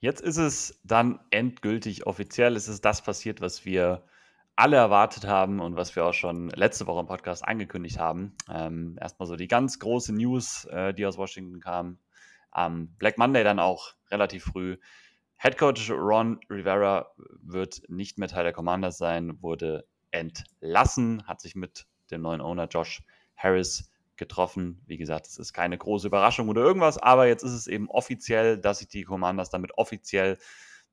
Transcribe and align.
Jetzt 0.00 0.20
ist 0.20 0.36
es 0.36 0.80
dann 0.84 1.18
endgültig 1.30 2.06
offiziell. 2.06 2.54
Es 2.54 2.68
ist 2.68 2.84
das 2.84 3.02
passiert, 3.02 3.40
was 3.40 3.64
wir 3.64 4.04
alle 4.54 4.76
erwartet 4.76 5.26
haben 5.26 5.60
und 5.60 5.76
was 5.76 5.94
wir 5.96 6.04
auch 6.04 6.14
schon 6.14 6.50
letzte 6.50 6.86
Woche 6.86 7.00
im 7.00 7.06
Podcast 7.06 7.44
angekündigt 7.44 7.98
haben. 7.98 8.34
Ähm, 8.48 8.96
erstmal 9.00 9.26
so 9.26 9.36
die 9.36 9.48
ganz 9.48 9.78
große 9.80 10.12
News, 10.12 10.66
äh, 10.66 10.94
die 10.94 11.04
aus 11.04 11.18
Washington 11.18 11.60
kam. 11.60 11.98
Am 12.50 12.88
Black 12.98 13.18
Monday 13.18 13.42
dann 13.42 13.58
auch 13.58 13.94
relativ 14.10 14.44
früh. 14.44 14.78
Head 15.36 15.58
Coach 15.58 15.90
Ron 15.90 16.40
Rivera 16.48 17.12
wird 17.40 17.82
nicht 17.88 18.18
mehr 18.18 18.28
Teil 18.28 18.44
der 18.44 18.52
Commanders 18.52 18.98
sein, 18.98 19.40
wurde 19.42 19.86
entlassen, 20.10 21.26
hat 21.26 21.40
sich 21.40 21.54
mit 21.54 21.86
dem 22.10 22.22
neuen 22.22 22.40
Owner 22.40 22.66
Josh 22.66 23.02
Harris 23.36 23.90
getroffen. 24.18 24.82
Wie 24.86 24.98
gesagt, 24.98 25.26
es 25.26 25.38
ist 25.38 25.52
keine 25.52 25.78
große 25.78 26.06
Überraschung 26.06 26.48
oder 26.48 26.62
irgendwas, 26.62 26.98
aber 26.98 27.26
jetzt 27.26 27.42
ist 27.42 27.52
es 27.52 27.66
eben 27.66 27.88
offiziell, 27.88 28.58
dass 28.58 28.80
sich 28.80 28.88
die 28.88 29.04
Commanders 29.04 29.50
damit 29.50 29.78
offiziell 29.78 30.38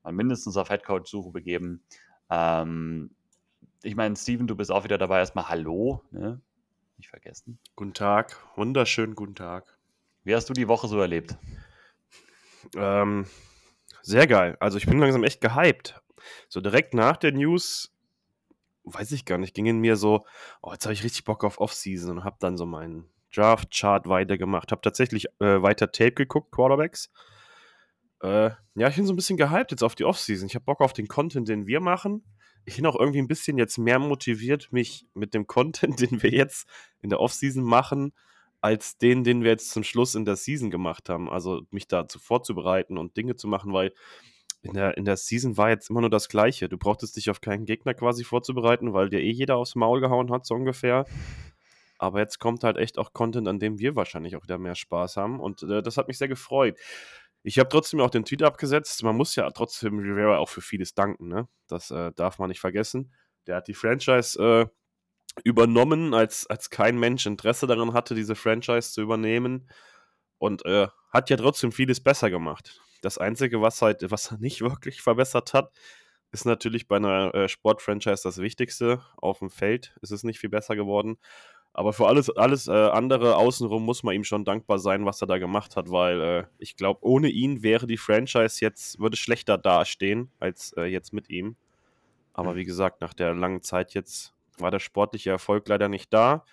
mal 0.02 0.12
mindestens 0.12 0.56
auf 0.56 0.70
Headcoach-Suche 0.70 1.30
begeben. 1.30 1.82
Ähm, 2.30 3.10
ich 3.82 3.96
meine, 3.96 4.16
Steven, 4.16 4.46
du 4.46 4.56
bist 4.56 4.70
auch 4.70 4.84
wieder 4.84 4.98
dabei. 4.98 5.18
Erstmal 5.18 5.48
Hallo, 5.48 6.02
ne? 6.10 6.40
Nicht 6.96 7.10
vergessen. 7.10 7.58
Guten 7.74 7.92
Tag, 7.92 8.36
wunderschönen 8.56 9.14
guten 9.14 9.34
Tag. 9.34 9.78
Wie 10.24 10.34
hast 10.34 10.48
du 10.48 10.54
die 10.54 10.68
Woche 10.68 10.88
so 10.88 10.98
erlebt? 10.98 11.36
Ähm, 12.74 13.26
sehr 14.02 14.26
geil. 14.26 14.56
Also 14.60 14.78
ich 14.78 14.86
bin 14.86 14.98
langsam 14.98 15.24
echt 15.24 15.40
gehypt. 15.40 16.00
So 16.48 16.60
direkt 16.60 16.94
nach 16.94 17.16
der 17.16 17.32
News, 17.32 17.94
weiß 18.84 19.12
ich 19.12 19.24
gar 19.24 19.38
nicht, 19.38 19.54
ging 19.54 19.66
in 19.66 19.78
mir 19.78 19.96
so, 19.96 20.24
oh, 20.62 20.72
jetzt 20.72 20.84
habe 20.84 20.94
ich 20.94 21.04
richtig 21.04 21.24
Bock 21.24 21.44
auf 21.44 21.60
Offseason 21.60 22.18
und 22.18 22.24
habe 22.24 22.36
dann 22.40 22.56
so 22.56 22.66
meinen 22.66 23.08
Draft-Chart 23.34 24.08
weitergemacht. 24.08 24.72
Habe 24.72 24.82
tatsächlich 24.82 25.26
äh, 25.40 25.62
weiter 25.62 25.92
Tape 25.92 26.12
geguckt, 26.12 26.52
Quarterbacks. 26.52 27.10
Äh, 28.22 28.50
ja, 28.74 28.88
ich 28.88 28.96
bin 28.96 29.06
so 29.06 29.12
ein 29.12 29.16
bisschen 29.16 29.36
gehypt 29.36 29.70
jetzt 29.70 29.82
auf 29.82 29.94
die 29.94 30.04
Offseason. 30.04 30.46
Ich 30.46 30.54
habe 30.54 30.64
Bock 30.64 30.80
auf 30.80 30.92
den 30.92 31.08
Content, 31.08 31.48
den 31.48 31.66
wir 31.66 31.80
machen. 31.80 32.24
Ich 32.64 32.76
bin 32.76 32.86
auch 32.86 32.98
irgendwie 32.98 33.20
ein 33.20 33.28
bisschen 33.28 33.58
jetzt 33.58 33.78
mehr 33.78 33.98
motiviert, 33.98 34.72
mich 34.72 35.06
mit 35.14 35.34
dem 35.34 35.46
Content, 35.46 36.00
den 36.00 36.22
wir 36.22 36.30
jetzt 36.30 36.68
in 37.00 37.10
der 37.10 37.20
Offseason 37.20 37.62
machen, 37.62 38.12
als 38.60 38.98
den, 38.98 39.22
den 39.22 39.42
wir 39.42 39.50
jetzt 39.50 39.70
zum 39.70 39.84
Schluss 39.84 40.14
in 40.14 40.24
der 40.24 40.36
Season 40.36 40.70
gemacht 40.70 41.08
haben. 41.08 41.30
Also 41.30 41.62
mich 41.70 41.88
dazu 41.88 42.18
vorzubereiten 42.18 42.98
und 42.98 43.16
Dinge 43.16 43.36
zu 43.36 43.48
machen, 43.48 43.72
weil 43.72 43.92
in 44.62 44.72
der, 44.72 44.96
in 44.96 45.04
der 45.04 45.16
Season 45.16 45.56
war 45.56 45.68
jetzt 45.68 45.90
immer 45.90 46.00
nur 46.00 46.10
das 46.10 46.28
Gleiche. 46.28 46.68
Du 46.68 46.76
brauchtest 46.76 47.16
dich 47.16 47.30
auf 47.30 47.40
keinen 47.40 47.66
Gegner 47.66 47.94
quasi 47.94 48.24
vorzubereiten, 48.24 48.92
weil 48.92 49.10
dir 49.10 49.20
eh 49.20 49.30
jeder 49.30 49.56
aufs 49.56 49.76
Maul 49.76 50.00
gehauen 50.00 50.32
hat, 50.32 50.46
so 50.46 50.54
ungefähr. 50.54 51.04
Aber 51.98 52.20
jetzt 52.20 52.38
kommt 52.38 52.64
halt 52.64 52.76
echt 52.76 52.98
auch 52.98 53.12
Content, 53.12 53.48
an 53.48 53.58
dem 53.58 53.78
wir 53.78 53.96
wahrscheinlich 53.96 54.36
auch 54.36 54.42
wieder 54.42 54.58
mehr 54.58 54.74
Spaß 54.74 55.16
haben. 55.16 55.40
Und 55.40 55.62
äh, 55.62 55.82
das 55.82 55.96
hat 55.96 56.08
mich 56.08 56.18
sehr 56.18 56.28
gefreut. 56.28 56.78
Ich 57.42 57.58
habe 57.58 57.68
trotzdem 57.68 58.00
auch 58.00 58.10
den 58.10 58.24
Tweet 58.24 58.42
abgesetzt. 58.42 59.02
Man 59.04 59.16
muss 59.16 59.36
ja 59.36 59.48
trotzdem 59.50 59.98
Rivera 59.98 60.38
auch 60.38 60.48
für 60.48 60.60
vieles 60.60 60.94
danken. 60.94 61.28
Ne? 61.28 61.48
Das 61.68 61.90
äh, 61.90 62.12
darf 62.12 62.38
man 62.38 62.48
nicht 62.48 62.60
vergessen. 62.60 63.14
Der 63.46 63.56
hat 63.56 63.68
die 63.68 63.74
Franchise 63.74 64.42
äh, 64.42 64.66
übernommen, 65.44 66.12
als, 66.12 66.46
als 66.48 66.70
kein 66.70 66.98
Mensch 66.98 67.26
Interesse 67.26 67.66
daran 67.66 67.92
hatte, 67.92 68.14
diese 68.14 68.34
Franchise 68.34 68.92
zu 68.92 69.00
übernehmen. 69.00 69.70
Und 70.38 70.64
äh, 70.66 70.88
hat 71.12 71.30
ja 71.30 71.36
trotzdem 71.36 71.72
vieles 71.72 72.02
besser 72.02 72.30
gemacht. 72.30 72.80
Das 73.00 73.18
Einzige, 73.18 73.62
was 73.62 73.80
halt, 73.80 74.10
was 74.10 74.32
er 74.32 74.38
nicht 74.38 74.60
wirklich 74.60 75.00
verbessert 75.00 75.54
hat, 75.54 75.72
ist 76.32 76.44
natürlich 76.44 76.88
bei 76.88 76.96
einer 76.96 77.34
äh, 77.34 77.48
Sportfranchise 77.48 78.24
das 78.24 78.38
Wichtigste. 78.38 79.02
Auf 79.16 79.38
dem 79.38 79.50
Feld 79.50 79.96
ist 80.02 80.10
es 80.10 80.24
nicht 80.24 80.40
viel 80.40 80.50
besser 80.50 80.76
geworden. 80.76 81.18
Aber 81.78 81.92
für 81.92 82.06
alles, 82.06 82.30
alles 82.30 82.68
äh, 82.68 82.72
andere 82.72 83.36
außenrum 83.36 83.84
muss 83.84 84.02
man 84.02 84.14
ihm 84.14 84.24
schon 84.24 84.46
dankbar 84.46 84.78
sein, 84.78 85.04
was 85.04 85.20
er 85.20 85.26
da 85.26 85.36
gemacht 85.36 85.76
hat, 85.76 85.90
weil 85.90 86.20
äh, 86.22 86.44
ich 86.56 86.78
glaube, 86.78 87.00
ohne 87.04 87.28
ihn 87.28 87.62
wäre 87.62 87.86
die 87.86 87.98
Franchise 87.98 88.64
jetzt, 88.64 88.98
würde 88.98 89.18
schlechter 89.18 89.58
dastehen 89.58 90.30
als 90.40 90.72
äh, 90.78 90.84
jetzt 90.84 91.12
mit 91.12 91.28
ihm. 91.28 91.54
Aber 92.32 92.56
wie 92.56 92.64
gesagt, 92.64 93.02
nach 93.02 93.12
der 93.12 93.34
langen 93.34 93.60
Zeit 93.60 93.92
jetzt 93.92 94.32
war 94.56 94.70
der 94.70 94.78
sportliche 94.78 95.28
Erfolg 95.28 95.68
leider 95.68 95.90
nicht 95.90 96.14
da. 96.14 96.46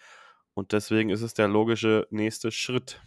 Und 0.55 0.73
deswegen 0.73 1.09
ist 1.09 1.21
es 1.21 1.33
der 1.33 1.47
logische 1.47 2.05
nächste 2.09 2.51
Schritt. 2.51 2.99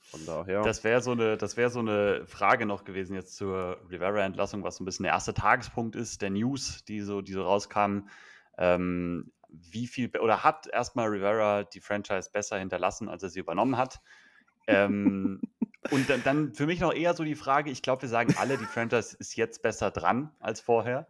Von 0.00 0.24
daher. 0.24 0.62
Das 0.62 0.82
wäre 0.82 1.02
so, 1.02 1.10
eine, 1.10 1.38
wär 1.38 1.68
so 1.68 1.80
eine 1.80 2.22
Frage 2.26 2.64
noch 2.64 2.84
gewesen 2.84 3.14
jetzt 3.14 3.36
zur 3.36 3.76
Rivera-Entlassung, 3.90 4.64
was 4.64 4.76
so 4.76 4.82
ein 4.82 4.86
bisschen 4.86 5.02
der 5.02 5.12
erste 5.12 5.34
Tagespunkt 5.34 5.94
ist, 5.94 6.22
der 6.22 6.30
News, 6.30 6.86
die 6.86 7.02
so, 7.02 7.20
die 7.20 7.32
so 7.32 7.42
rauskamen. 7.42 8.08
Ähm, 8.56 9.30
wie 9.52 9.86
viel 9.86 10.10
oder 10.18 10.44
hat 10.44 10.66
erstmal 10.66 11.08
Rivera 11.08 11.64
die 11.64 11.80
Franchise 11.80 12.30
besser 12.32 12.58
hinterlassen, 12.58 13.08
als 13.08 13.22
er 13.22 13.30
sie 13.30 13.40
übernommen 13.40 13.76
hat? 13.76 14.00
ähm, 14.66 15.40
und 15.90 16.08
dann, 16.08 16.22
dann, 16.22 16.54
für 16.54 16.66
mich 16.66 16.80
noch 16.80 16.92
eher 16.92 17.14
so 17.14 17.24
die 17.24 17.34
Frage, 17.34 17.70
ich 17.70 17.82
glaube, 17.82 18.02
wir 18.02 18.08
sagen 18.08 18.34
alle, 18.38 18.58
die 18.58 18.64
Franchise 18.64 19.16
ist 19.18 19.36
jetzt 19.36 19.62
besser 19.62 19.90
dran 19.90 20.30
als 20.40 20.60
vorher. 20.60 21.06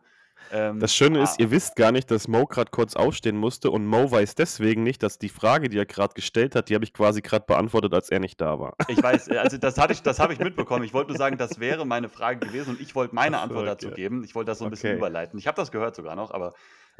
Ähm, 0.53 0.81
das 0.81 0.95
Schöne 0.95 1.23
ist, 1.23 1.39
ihr 1.39 1.50
wisst 1.50 1.77
gar 1.77 1.93
nicht, 1.93 2.11
dass 2.11 2.27
Mo 2.27 2.47
gerade 2.47 2.71
kurz 2.71 2.97
aufstehen 2.97 3.37
musste 3.37 3.71
und 3.71 3.84
Mo 3.84 4.11
weiß 4.11 4.34
deswegen 4.37 4.83
nicht, 4.83 5.03
dass 5.03 5.19
die 5.19 5.29
Frage, 5.29 5.69
die 5.69 5.77
er 5.77 5.84
gerade 5.84 6.15
gestellt 6.15 6.55
hat, 6.55 6.71
die 6.71 6.75
habe 6.75 6.84
ich 6.84 6.95
quasi 6.95 7.21
gerade 7.21 7.45
beantwortet, 7.47 7.93
als 7.93 8.09
er 8.09 8.21
nicht 8.21 8.41
da 8.41 8.59
war. 8.59 8.75
Ich 8.89 9.03
weiß, 9.03 9.29
äh, 9.29 9.37
also 9.37 9.59
das, 9.59 9.77
hatte 9.77 9.93
ich, 9.93 10.03
das 10.03 10.19
habe 10.19 10.33
ich 10.33 10.39
mitbekommen. 10.41 10.84
Ich 10.84 10.95
wollte 10.95 11.11
nur 11.11 11.19
sagen, 11.19 11.37
das 11.37 11.61
wäre 11.61 11.84
meine 11.84 12.09
Frage 12.09 12.47
gewesen 12.47 12.71
und 12.71 12.81
ich 12.81 12.95
wollte 12.95 13.15
meine 13.15 13.39
Antwort 13.39 13.69
okay. 13.69 13.71
dazu 13.71 13.91
geben. 13.91 14.25
Ich 14.25 14.34
wollte 14.34 14.50
das 14.50 14.59
so 14.59 14.65
ein 14.65 14.69
okay. 14.69 14.77
bisschen 14.77 14.97
überleiten. 14.97 15.39
Ich 15.39 15.47
habe 15.47 15.56
das 15.56 15.71
gehört 15.71 15.95
sogar 15.95 16.17
noch, 16.17 16.31
aber 16.31 16.55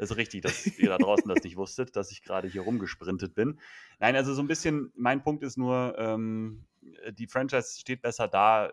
ist 0.09 0.17
richtig, 0.17 0.41
dass 0.41 0.65
ihr 0.79 0.89
da 0.89 0.97
draußen 0.97 1.27
das 1.27 1.43
nicht 1.43 1.57
wusstet, 1.57 1.95
dass 1.95 2.11
ich 2.11 2.23
gerade 2.23 2.47
hier 2.47 2.61
rumgesprintet 2.61 3.35
bin. 3.35 3.59
Nein, 3.99 4.15
also 4.15 4.33
so 4.33 4.41
ein 4.41 4.47
bisschen, 4.47 4.91
mein 4.95 5.21
Punkt 5.21 5.43
ist 5.43 5.57
nur, 5.57 5.95
ähm, 5.97 6.65
die 7.11 7.27
Franchise 7.27 7.79
steht 7.79 8.01
besser 8.01 8.27
da 8.27 8.71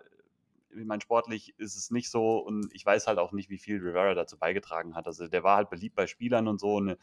ich 0.71 0.85
meine, 0.85 1.01
sportlich 1.01 1.55
ist 1.59 1.77
es 1.77 1.91
nicht 1.91 2.11
so 2.11 2.39
und 2.39 2.73
ich 2.75 2.85
weiß 2.85 3.07
halt 3.07 3.19
auch 3.19 3.33
nicht, 3.33 3.51
wie 3.51 3.59
viel 3.59 3.79
Rivera 3.79 4.15
dazu 4.15 4.39
beigetragen 4.39 4.95
hat. 4.95 5.07
Also 5.07 5.29
der 5.29 5.43
war 5.43 5.57
halt 5.57 5.71
beliebt 5.71 5.97
bei 5.97 6.07
Spielern 6.07 6.49
und 6.49 6.61
so. 6.61 6.75
Und, 6.77 6.97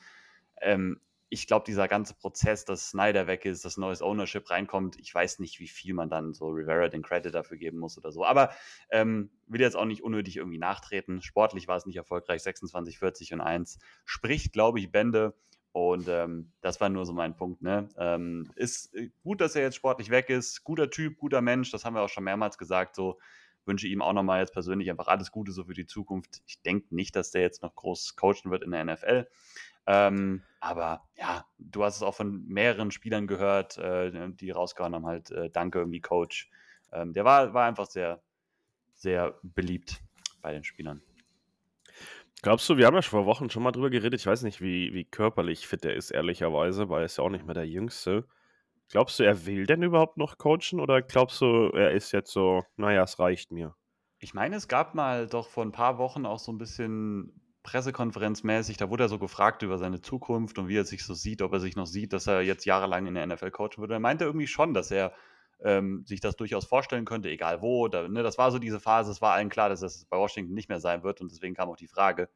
ähm, 0.62 1.00
ich 1.36 1.48
glaube, 1.48 1.66
dieser 1.66 1.90
ganze 1.90 2.14
Prozess, 2.14 2.64
dass 2.64 2.92
Snyder 2.92 3.28
weg 3.28 3.44
ist, 3.44 3.66
dass 3.66 3.76
neues 3.76 4.02
Ownership 4.02 4.50
reinkommt, 4.50 4.98
ich 4.98 5.14
weiß 5.14 5.40
nicht, 5.40 5.60
wie 5.60 5.68
viel 5.68 5.94
man 5.94 6.10
dann 6.10 6.34
so 6.34 6.48
Rivera 6.48 6.88
den 6.88 7.04
Credit 7.04 7.36
dafür 7.36 7.58
geben 7.58 7.78
muss 7.78 7.98
oder 7.98 8.14
so. 8.14 8.26
Aber 8.26 8.52
ähm, 8.90 9.30
will 9.46 9.60
jetzt 9.60 9.76
auch 9.76 9.84
nicht 9.84 10.02
unnötig 10.02 10.38
irgendwie 10.38 10.58
nachtreten. 10.58 11.22
Sportlich 11.22 11.68
war 11.68 11.76
es 11.76 11.86
nicht 11.86 11.98
erfolgreich, 11.98 12.42
26, 12.42 13.00
40 13.00 13.34
und 13.34 13.42
1. 13.42 13.80
Spricht, 14.06 14.54
glaube 14.54 14.80
ich, 14.80 14.94
Bände. 14.94 15.36
Und 15.74 16.08
ähm, 16.08 16.54
das 16.62 16.80
war 16.80 16.88
nur 16.88 17.06
so 17.06 17.12
mein 17.12 17.36
Punkt. 17.36 17.62
Ne? 17.62 17.90
Ähm, 17.98 18.50
ist 18.56 18.96
äh, 18.96 19.10
gut, 19.22 19.42
dass 19.42 19.58
er 19.58 19.64
jetzt 19.64 19.76
sportlich 19.76 20.10
weg 20.10 20.30
ist. 20.30 20.64
Guter 20.64 20.90
Typ, 20.90 21.18
guter 21.18 21.42
Mensch. 21.42 21.70
Das 21.70 21.84
haben 21.84 21.96
wir 21.96 22.02
auch 22.02 22.10
schon 22.10 22.24
mehrmals 22.24 22.58
gesagt. 22.58 22.96
So, 22.96 23.20
wünsche 23.66 23.88
ihm 23.88 24.02
auch 24.02 24.14
nochmal 24.14 24.40
jetzt 24.40 24.54
persönlich 24.54 24.90
einfach 24.90 25.08
alles 25.08 25.32
Gute 25.32 25.52
so 25.52 25.66
für 25.66 25.74
die 25.74 25.86
Zukunft. 25.86 26.42
Ich 26.48 26.62
denke 26.62 26.96
nicht, 26.96 27.14
dass 27.18 27.32
der 27.32 27.42
jetzt 27.42 27.62
noch 27.62 27.76
groß 27.76 28.16
coachen 28.16 28.52
wird 28.52 28.64
in 28.64 28.72
der 28.72 28.86
NFL. 28.86 29.28
Ähm, 29.88 30.44
aber 30.60 31.04
ja, 31.16 31.46
du 31.60 31.84
hast 31.84 31.98
es 31.98 32.02
auch 32.02 32.16
von 32.16 32.44
mehreren 32.48 32.92
Spielern 32.92 33.28
gehört, 33.28 33.78
äh, 33.78 34.32
die 34.32 34.52
rausgehauen 34.52 34.96
haben, 34.96 35.06
halt, 35.06 35.32
äh, 35.32 35.50
danke 35.50 35.80
irgendwie 35.80 36.02
Coach. 36.02 36.50
Ähm, 36.92 37.14
der 37.14 37.26
war, 37.26 37.54
war 37.54 37.68
einfach 37.68 37.86
sehr, 37.86 38.22
sehr 38.94 39.38
beliebt 39.44 40.02
bei 40.42 40.54
den 40.54 40.64
Spielern. 40.64 41.02
Glaubst 42.42 42.70
du, 42.70 42.78
wir 42.78 42.86
haben 42.86 42.96
ja 42.96 43.02
schon 43.02 43.20
vor 43.20 43.26
Wochen 43.26 43.50
schon 43.50 43.64
mal 43.64 43.72
drüber 43.72 43.90
geredet, 43.90 44.20
ich 44.20 44.28
weiß 44.28 44.44
nicht, 44.44 44.62
wie, 44.62 44.94
wie 44.94 45.06
körperlich 45.06 45.68
fit 45.68 45.86
er 45.86 45.96
ist, 45.96 46.12
ehrlicherweise, 46.12 46.90
weil 46.90 47.02
er 47.02 47.06
ist 47.06 47.18
ja 47.18 47.24
auch 47.24 47.30
nicht 47.30 47.46
mehr 47.46 47.56
der 47.56 47.68
Jüngste. 47.68 48.28
Glaubst 48.90 49.20
du, 49.20 49.24
er 49.24 49.46
will 49.46 49.66
denn 49.66 49.82
überhaupt 49.82 50.18
noch 50.18 50.38
coachen 50.38 50.80
oder 50.80 51.02
glaubst 51.02 51.42
du, 51.42 51.72
er 51.74 51.92
ist 51.92 52.12
jetzt 52.12 52.32
so, 52.32 52.64
naja, 52.78 53.04
es 53.04 53.18
reicht 53.20 53.52
mir? 53.52 53.76
Ich 54.20 54.34
meine, 54.34 54.56
es 54.56 54.68
gab 54.68 54.96
mal 54.96 55.28
doch 55.28 55.50
vor 55.50 55.66
ein 55.66 55.72
paar 55.72 55.98
Wochen 55.98 56.26
auch 56.26 56.40
so 56.40 56.52
ein 56.52 56.58
bisschen 56.58 57.45
Pressekonferenzmäßig, 57.66 58.78
da 58.78 58.90
wurde 58.90 59.06
er 59.06 59.10
so 59.10 59.18
gefragt 59.18 59.64
über 59.64 59.80
seine 59.80 60.00
Zukunft 60.00 60.60
und 60.60 60.68
wie 60.68 60.78
er 60.78 60.86
sich 60.86 61.04
so 61.04 61.16
sieht, 61.16 61.42
ob 61.42 61.52
er 61.52 61.60
sich 61.60 61.76
noch 61.76 61.88
sieht, 61.88 62.14
dass 62.14 62.28
er 62.28 62.42
jetzt 62.42 62.66
jahrelang 62.66 63.08
in 63.08 63.16
der 63.16 63.26
NFL 63.26 63.50
coachen 63.50 63.78
würde. 63.78 63.96
Er 63.96 64.00
meinte 64.00 64.24
irgendwie 64.24 64.46
schon, 64.48 64.76
dass 64.76 64.92
er 64.92 65.14
ähm, 65.64 66.06
sich 66.06 66.20
das 66.20 66.36
durchaus 66.36 66.66
vorstellen 66.66 67.06
könnte, 67.06 67.30
egal 67.30 67.64
wo. 67.64 67.88
Da, 67.88 68.08
ne, 68.08 68.22
das 68.22 68.38
war 68.38 68.52
so 68.52 68.60
diese 68.60 68.80
Phase, 68.80 69.12
es 69.12 69.20
war 69.20 69.34
allen 69.34 69.50
klar, 69.50 69.70
dass 69.70 69.82
es 69.82 70.06
bei 70.06 70.18
Washington 70.18 70.54
nicht 70.54 70.70
mehr 70.70 70.80
sein 70.80 71.04
wird 71.04 71.22
und 71.22 71.32
deswegen 71.32 71.56
kam 71.56 71.70
auch 71.70 71.76
die 71.76 71.88
Frage. 71.88 72.30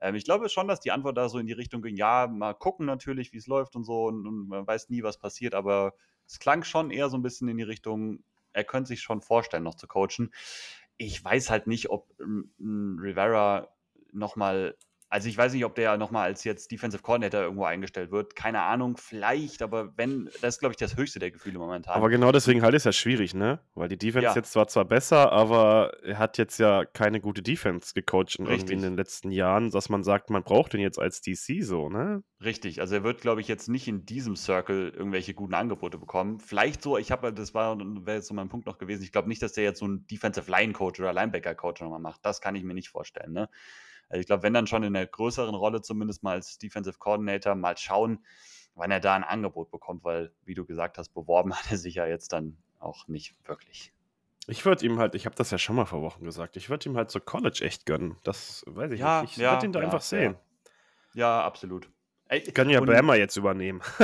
Ähm, 0.00 0.14
ich 0.14 0.24
glaube 0.24 0.48
schon, 0.48 0.68
dass 0.68 0.78
die 0.78 0.92
Antwort 0.92 1.16
da 1.16 1.28
so 1.28 1.38
in 1.40 1.46
die 1.46 1.52
Richtung 1.52 1.82
ging, 1.82 1.96
ja, 1.96 2.28
mal 2.28 2.54
gucken 2.54 2.86
natürlich, 2.86 3.32
wie 3.32 3.38
es 3.38 3.48
läuft 3.48 3.74
und 3.74 3.82
so 3.82 4.04
und, 4.04 4.24
und, 4.24 4.48
man 4.48 4.66
weiß 4.66 4.88
nie, 4.88 5.02
was 5.02 5.18
passiert, 5.18 5.54
aber 5.54 5.94
es 6.26 6.38
klang 6.38 6.62
schon 6.62 6.92
eher 6.92 7.08
so 7.08 7.16
ein 7.16 7.22
bisschen 7.22 7.48
in 7.48 7.56
die 7.56 7.64
Richtung, 7.64 8.22
er 8.52 8.62
könnte 8.62 8.88
sich 8.88 9.00
schon 9.00 9.20
vorstellen, 9.20 9.64
noch 9.64 9.74
zu 9.74 9.88
coachen. 9.88 10.32
Ich 10.96 11.22
weiß 11.24 11.50
halt 11.50 11.66
nicht, 11.66 11.90
ob 11.90 12.08
ähm, 12.20 12.98
Rivera 13.02 13.68
nochmal 14.12 14.76
also 15.08 15.28
ich 15.28 15.38
weiß 15.38 15.52
nicht, 15.52 15.64
ob 15.64 15.74
der 15.76 15.96
nochmal 15.96 16.24
als 16.24 16.42
jetzt 16.44 16.70
Defensive 16.72 17.02
Coordinator 17.02 17.42
irgendwo 17.42 17.64
eingestellt 17.64 18.10
wird. 18.10 18.34
Keine 18.34 18.62
Ahnung, 18.62 18.96
vielleicht, 18.96 19.62
aber 19.62 19.96
wenn, 19.96 20.28
das 20.40 20.56
ist, 20.56 20.60
glaube 20.60 20.72
ich, 20.72 20.78
das 20.78 20.96
höchste 20.96 21.20
der 21.20 21.30
Gefühle 21.30 21.58
momentan. 21.58 21.94
Aber 21.94 22.08
genau 22.08 22.32
deswegen 22.32 22.62
halt 22.62 22.74
ist 22.74 22.86
ja 22.86 22.92
schwierig, 22.92 23.32
ne? 23.32 23.60
Weil 23.74 23.88
die 23.88 23.98
Defense 23.98 24.26
ja. 24.26 24.34
jetzt 24.34 24.52
zwar 24.52 24.66
zwar 24.66 24.84
besser, 24.84 25.30
aber 25.32 25.92
er 26.02 26.18
hat 26.18 26.38
jetzt 26.38 26.58
ja 26.58 26.84
keine 26.84 27.20
gute 27.20 27.42
Defense 27.42 27.94
gecoacht 27.94 28.36
in, 28.36 28.46
in 28.46 28.82
den 28.82 28.96
letzten 28.96 29.30
Jahren, 29.30 29.70
dass 29.70 29.88
man 29.88 30.02
sagt, 30.02 30.30
man 30.30 30.42
braucht 30.42 30.72
den 30.72 30.80
jetzt 30.80 30.98
als 30.98 31.20
DC 31.20 31.62
so, 31.62 31.88
ne? 31.88 32.24
Richtig, 32.42 32.80
also 32.80 32.96
er 32.96 33.04
wird, 33.04 33.20
glaube 33.20 33.40
ich, 33.40 33.48
jetzt 33.48 33.68
nicht 33.68 33.86
in 33.86 34.04
diesem 34.06 34.34
Circle 34.34 34.88
irgendwelche 34.88 35.34
guten 35.34 35.54
Angebote 35.54 35.98
bekommen. 35.98 36.40
Vielleicht 36.40 36.82
so, 36.82 36.98
ich 36.98 37.12
habe, 37.12 37.32
das 37.32 37.54
war, 37.54 37.78
wäre 37.78 38.16
jetzt 38.16 38.26
so 38.26 38.34
mein 38.34 38.48
Punkt 38.48 38.66
noch 38.66 38.78
gewesen, 38.78 39.04
ich 39.04 39.12
glaube 39.12 39.28
nicht, 39.28 39.42
dass 39.42 39.52
der 39.52 39.64
jetzt 39.64 39.78
so 39.78 39.84
einen 39.84 40.06
Defensive 40.08 40.50
Line 40.50 40.72
Coach 40.72 40.98
oder 40.98 41.12
Linebacker 41.12 41.54
Coach 41.54 41.80
nochmal 41.80 42.00
macht. 42.00 42.20
Das 42.24 42.40
kann 42.40 42.56
ich 42.56 42.64
mir 42.64 42.74
nicht 42.74 42.88
vorstellen, 42.88 43.32
ne? 43.32 43.48
Also 44.08 44.20
ich 44.20 44.26
glaube, 44.26 44.42
wenn 44.42 44.54
dann 44.54 44.66
schon 44.66 44.82
in 44.82 44.94
der 44.94 45.06
größeren 45.06 45.54
Rolle, 45.54 45.82
zumindest 45.82 46.22
mal 46.22 46.32
als 46.32 46.58
Defensive 46.58 46.98
Coordinator, 46.98 47.54
mal 47.54 47.76
schauen, 47.76 48.24
wann 48.74 48.90
er 48.90 49.00
da 49.00 49.14
ein 49.14 49.24
Angebot 49.24 49.70
bekommt, 49.70 50.04
weil, 50.04 50.32
wie 50.44 50.54
du 50.54 50.64
gesagt 50.64 50.98
hast, 50.98 51.10
beworben 51.10 51.54
hat 51.56 51.70
er 51.70 51.78
sich 51.78 51.96
ja 51.96 52.06
jetzt 52.06 52.32
dann 52.32 52.56
auch 52.78 53.08
nicht 53.08 53.34
wirklich. 53.46 53.92
Ich 54.48 54.64
würde 54.64 54.86
ihm 54.86 54.98
halt, 55.00 55.16
ich 55.16 55.26
habe 55.26 55.34
das 55.34 55.50
ja 55.50 55.58
schon 55.58 55.74
mal 55.74 55.86
vor 55.86 56.02
Wochen 56.02 56.24
gesagt, 56.24 56.56
ich 56.56 56.70
würde 56.70 56.88
ihm 56.88 56.96
halt 56.96 57.10
so 57.10 57.18
College 57.18 57.64
echt 57.64 57.84
gönnen. 57.84 58.16
Das 58.22 58.64
weiß 58.68 58.92
ich 58.92 59.00
ja, 59.00 59.22
nicht. 59.22 59.32
Ich 59.32 59.36
ja, 59.38 59.52
würde 59.52 59.66
ihn 59.66 59.72
da 59.72 59.80
ja, 59.80 59.86
einfach 59.86 60.02
sehen. 60.02 60.36
Ja, 61.14 61.42
absolut. 61.42 61.90
Ey, 62.28 62.42
Können 62.52 62.70
ja 62.70 62.80
Bama 62.80 63.16
jetzt 63.16 63.36
übernehmen. 63.36 63.80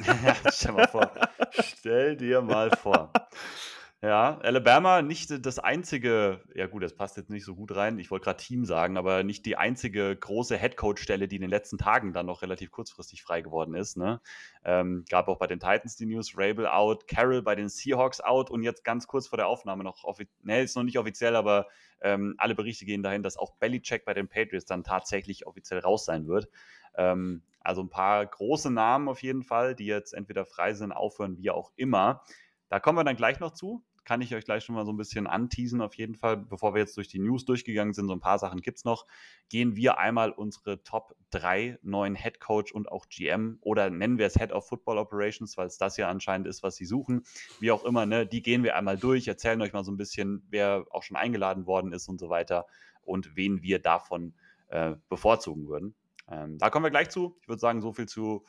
ja, 0.00 0.36
stell 0.50 0.72
mal 0.72 0.88
vor. 0.88 1.10
Stell 1.50 2.16
dir 2.16 2.40
mal 2.40 2.70
vor. 2.70 3.12
Ja, 4.02 4.38
Alabama 4.42 5.00
nicht 5.00 5.46
das 5.46 5.58
einzige, 5.58 6.42
ja 6.54 6.66
gut, 6.66 6.82
das 6.82 6.94
passt 6.94 7.16
jetzt 7.16 7.30
nicht 7.30 7.46
so 7.46 7.54
gut 7.54 7.74
rein, 7.74 7.98
ich 7.98 8.10
wollte 8.10 8.24
gerade 8.24 8.42
Team 8.42 8.66
sagen, 8.66 8.98
aber 8.98 9.24
nicht 9.24 9.46
die 9.46 9.56
einzige 9.56 10.14
große 10.14 10.54
Headcoach-Stelle, 10.54 11.28
die 11.28 11.36
in 11.36 11.40
den 11.40 11.50
letzten 11.50 11.78
Tagen 11.78 12.12
dann 12.12 12.26
noch 12.26 12.42
relativ 12.42 12.70
kurzfristig 12.70 13.22
frei 13.22 13.40
geworden 13.40 13.74
ist. 13.74 13.96
Ne? 13.96 14.20
Ähm, 14.64 15.06
gab 15.08 15.28
auch 15.28 15.38
bei 15.38 15.46
den 15.46 15.60
Titans 15.60 15.96
die 15.96 16.04
News, 16.04 16.34
Rabel 16.36 16.66
out, 16.66 17.08
Carroll 17.08 17.40
bei 17.40 17.54
den 17.54 17.70
Seahawks 17.70 18.20
out 18.20 18.50
und 18.50 18.62
jetzt 18.62 18.84
ganz 18.84 19.06
kurz 19.06 19.28
vor 19.28 19.38
der 19.38 19.48
Aufnahme 19.48 19.82
noch, 19.82 20.04
ne, 20.42 20.62
ist 20.62 20.76
noch 20.76 20.84
nicht 20.84 20.98
offiziell, 20.98 21.34
aber 21.34 21.66
ähm, 22.02 22.34
alle 22.36 22.54
Berichte 22.54 22.84
gehen 22.84 23.02
dahin, 23.02 23.22
dass 23.22 23.38
auch 23.38 23.54
Belichick 23.54 24.04
bei 24.04 24.12
den 24.12 24.28
Patriots 24.28 24.66
dann 24.66 24.84
tatsächlich 24.84 25.46
offiziell 25.46 25.80
raus 25.80 26.04
sein 26.04 26.26
wird. 26.26 26.50
Ähm, 26.96 27.42
also 27.60 27.82
ein 27.82 27.90
paar 27.90 28.24
große 28.24 28.70
Namen 28.70 29.08
auf 29.08 29.22
jeden 29.22 29.42
Fall, 29.42 29.74
die 29.74 29.86
jetzt 29.86 30.12
entweder 30.14 30.44
frei 30.44 30.74
sind, 30.74 30.92
aufhören, 30.92 31.36
wie 31.38 31.50
auch 31.50 31.72
immer. 31.74 32.22
Da 32.68 32.80
kommen 32.80 32.98
wir 32.98 33.04
dann 33.04 33.16
gleich 33.16 33.40
noch 33.40 33.52
zu 33.52 33.84
kann 34.06 34.20
ich 34.22 34.34
euch 34.34 34.44
gleich 34.44 34.64
schon 34.64 34.76
mal 34.76 34.86
so 34.86 34.92
ein 34.92 34.96
bisschen 34.96 35.26
anteasen, 35.26 35.82
auf 35.82 35.94
jeden 35.94 36.14
Fall. 36.14 36.36
Bevor 36.36 36.74
wir 36.74 36.80
jetzt 36.80 36.96
durch 36.96 37.08
die 37.08 37.18
News 37.18 37.44
durchgegangen 37.44 37.92
sind, 37.92 38.06
so 38.06 38.12
ein 38.12 38.20
paar 38.20 38.38
Sachen 38.38 38.60
gibt 38.62 38.78
es 38.78 38.84
noch, 38.84 39.04
gehen 39.48 39.74
wir 39.74 39.98
einmal 39.98 40.30
unsere 40.30 40.82
Top 40.84 41.16
3 41.30 41.80
neuen 41.82 42.14
Head 42.14 42.38
Coach 42.38 42.72
und 42.72 42.90
auch 42.90 43.08
GM 43.08 43.58
oder 43.60 43.90
nennen 43.90 44.16
wir 44.16 44.26
es 44.26 44.34
Head 44.34 44.52
of 44.52 44.66
Football 44.68 44.98
Operations, 44.98 45.56
weil 45.58 45.66
es 45.66 45.76
das 45.76 45.96
ja 45.96 46.08
anscheinend 46.08 46.46
ist, 46.46 46.62
was 46.62 46.76
sie 46.76 46.86
suchen. 46.86 47.24
Wie 47.58 47.72
auch 47.72 47.84
immer, 47.84 48.06
ne, 48.06 48.26
die 48.26 48.42
gehen 48.42 48.62
wir 48.62 48.76
einmal 48.76 48.96
durch, 48.96 49.26
erzählen 49.26 49.60
euch 49.60 49.72
mal 49.72 49.84
so 49.84 49.90
ein 49.90 49.96
bisschen, 49.96 50.46
wer 50.50 50.86
auch 50.90 51.02
schon 51.02 51.16
eingeladen 51.16 51.66
worden 51.66 51.92
ist 51.92 52.08
und 52.08 52.20
so 52.20 52.30
weiter 52.30 52.66
und 53.02 53.34
wen 53.34 53.62
wir 53.62 53.80
davon 53.80 54.34
äh, 54.68 54.94
bevorzugen 55.08 55.66
würden. 55.66 55.96
Ähm, 56.30 56.58
da 56.58 56.70
kommen 56.70 56.84
wir 56.84 56.90
gleich 56.90 57.10
zu. 57.10 57.36
Ich 57.42 57.48
würde 57.48 57.60
sagen, 57.60 57.80
so 57.80 57.92
viel 57.92 58.06
zu 58.06 58.44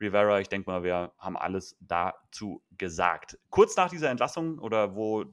Rivera. 0.00 0.40
Ich 0.40 0.48
denke 0.48 0.70
mal, 0.70 0.82
wir 0.82 1.12
haben 1.18 1.36
alles 1.36 1.76
dazu 1.80 2.62
gesagt. 2.76 3.38
Kurz 3.50 3.76
nach 3.76 3.90
dieser 3.90 4.10
Entlassung 4.10 4.58
oder 4.58 4.94
wo 4.94 5.24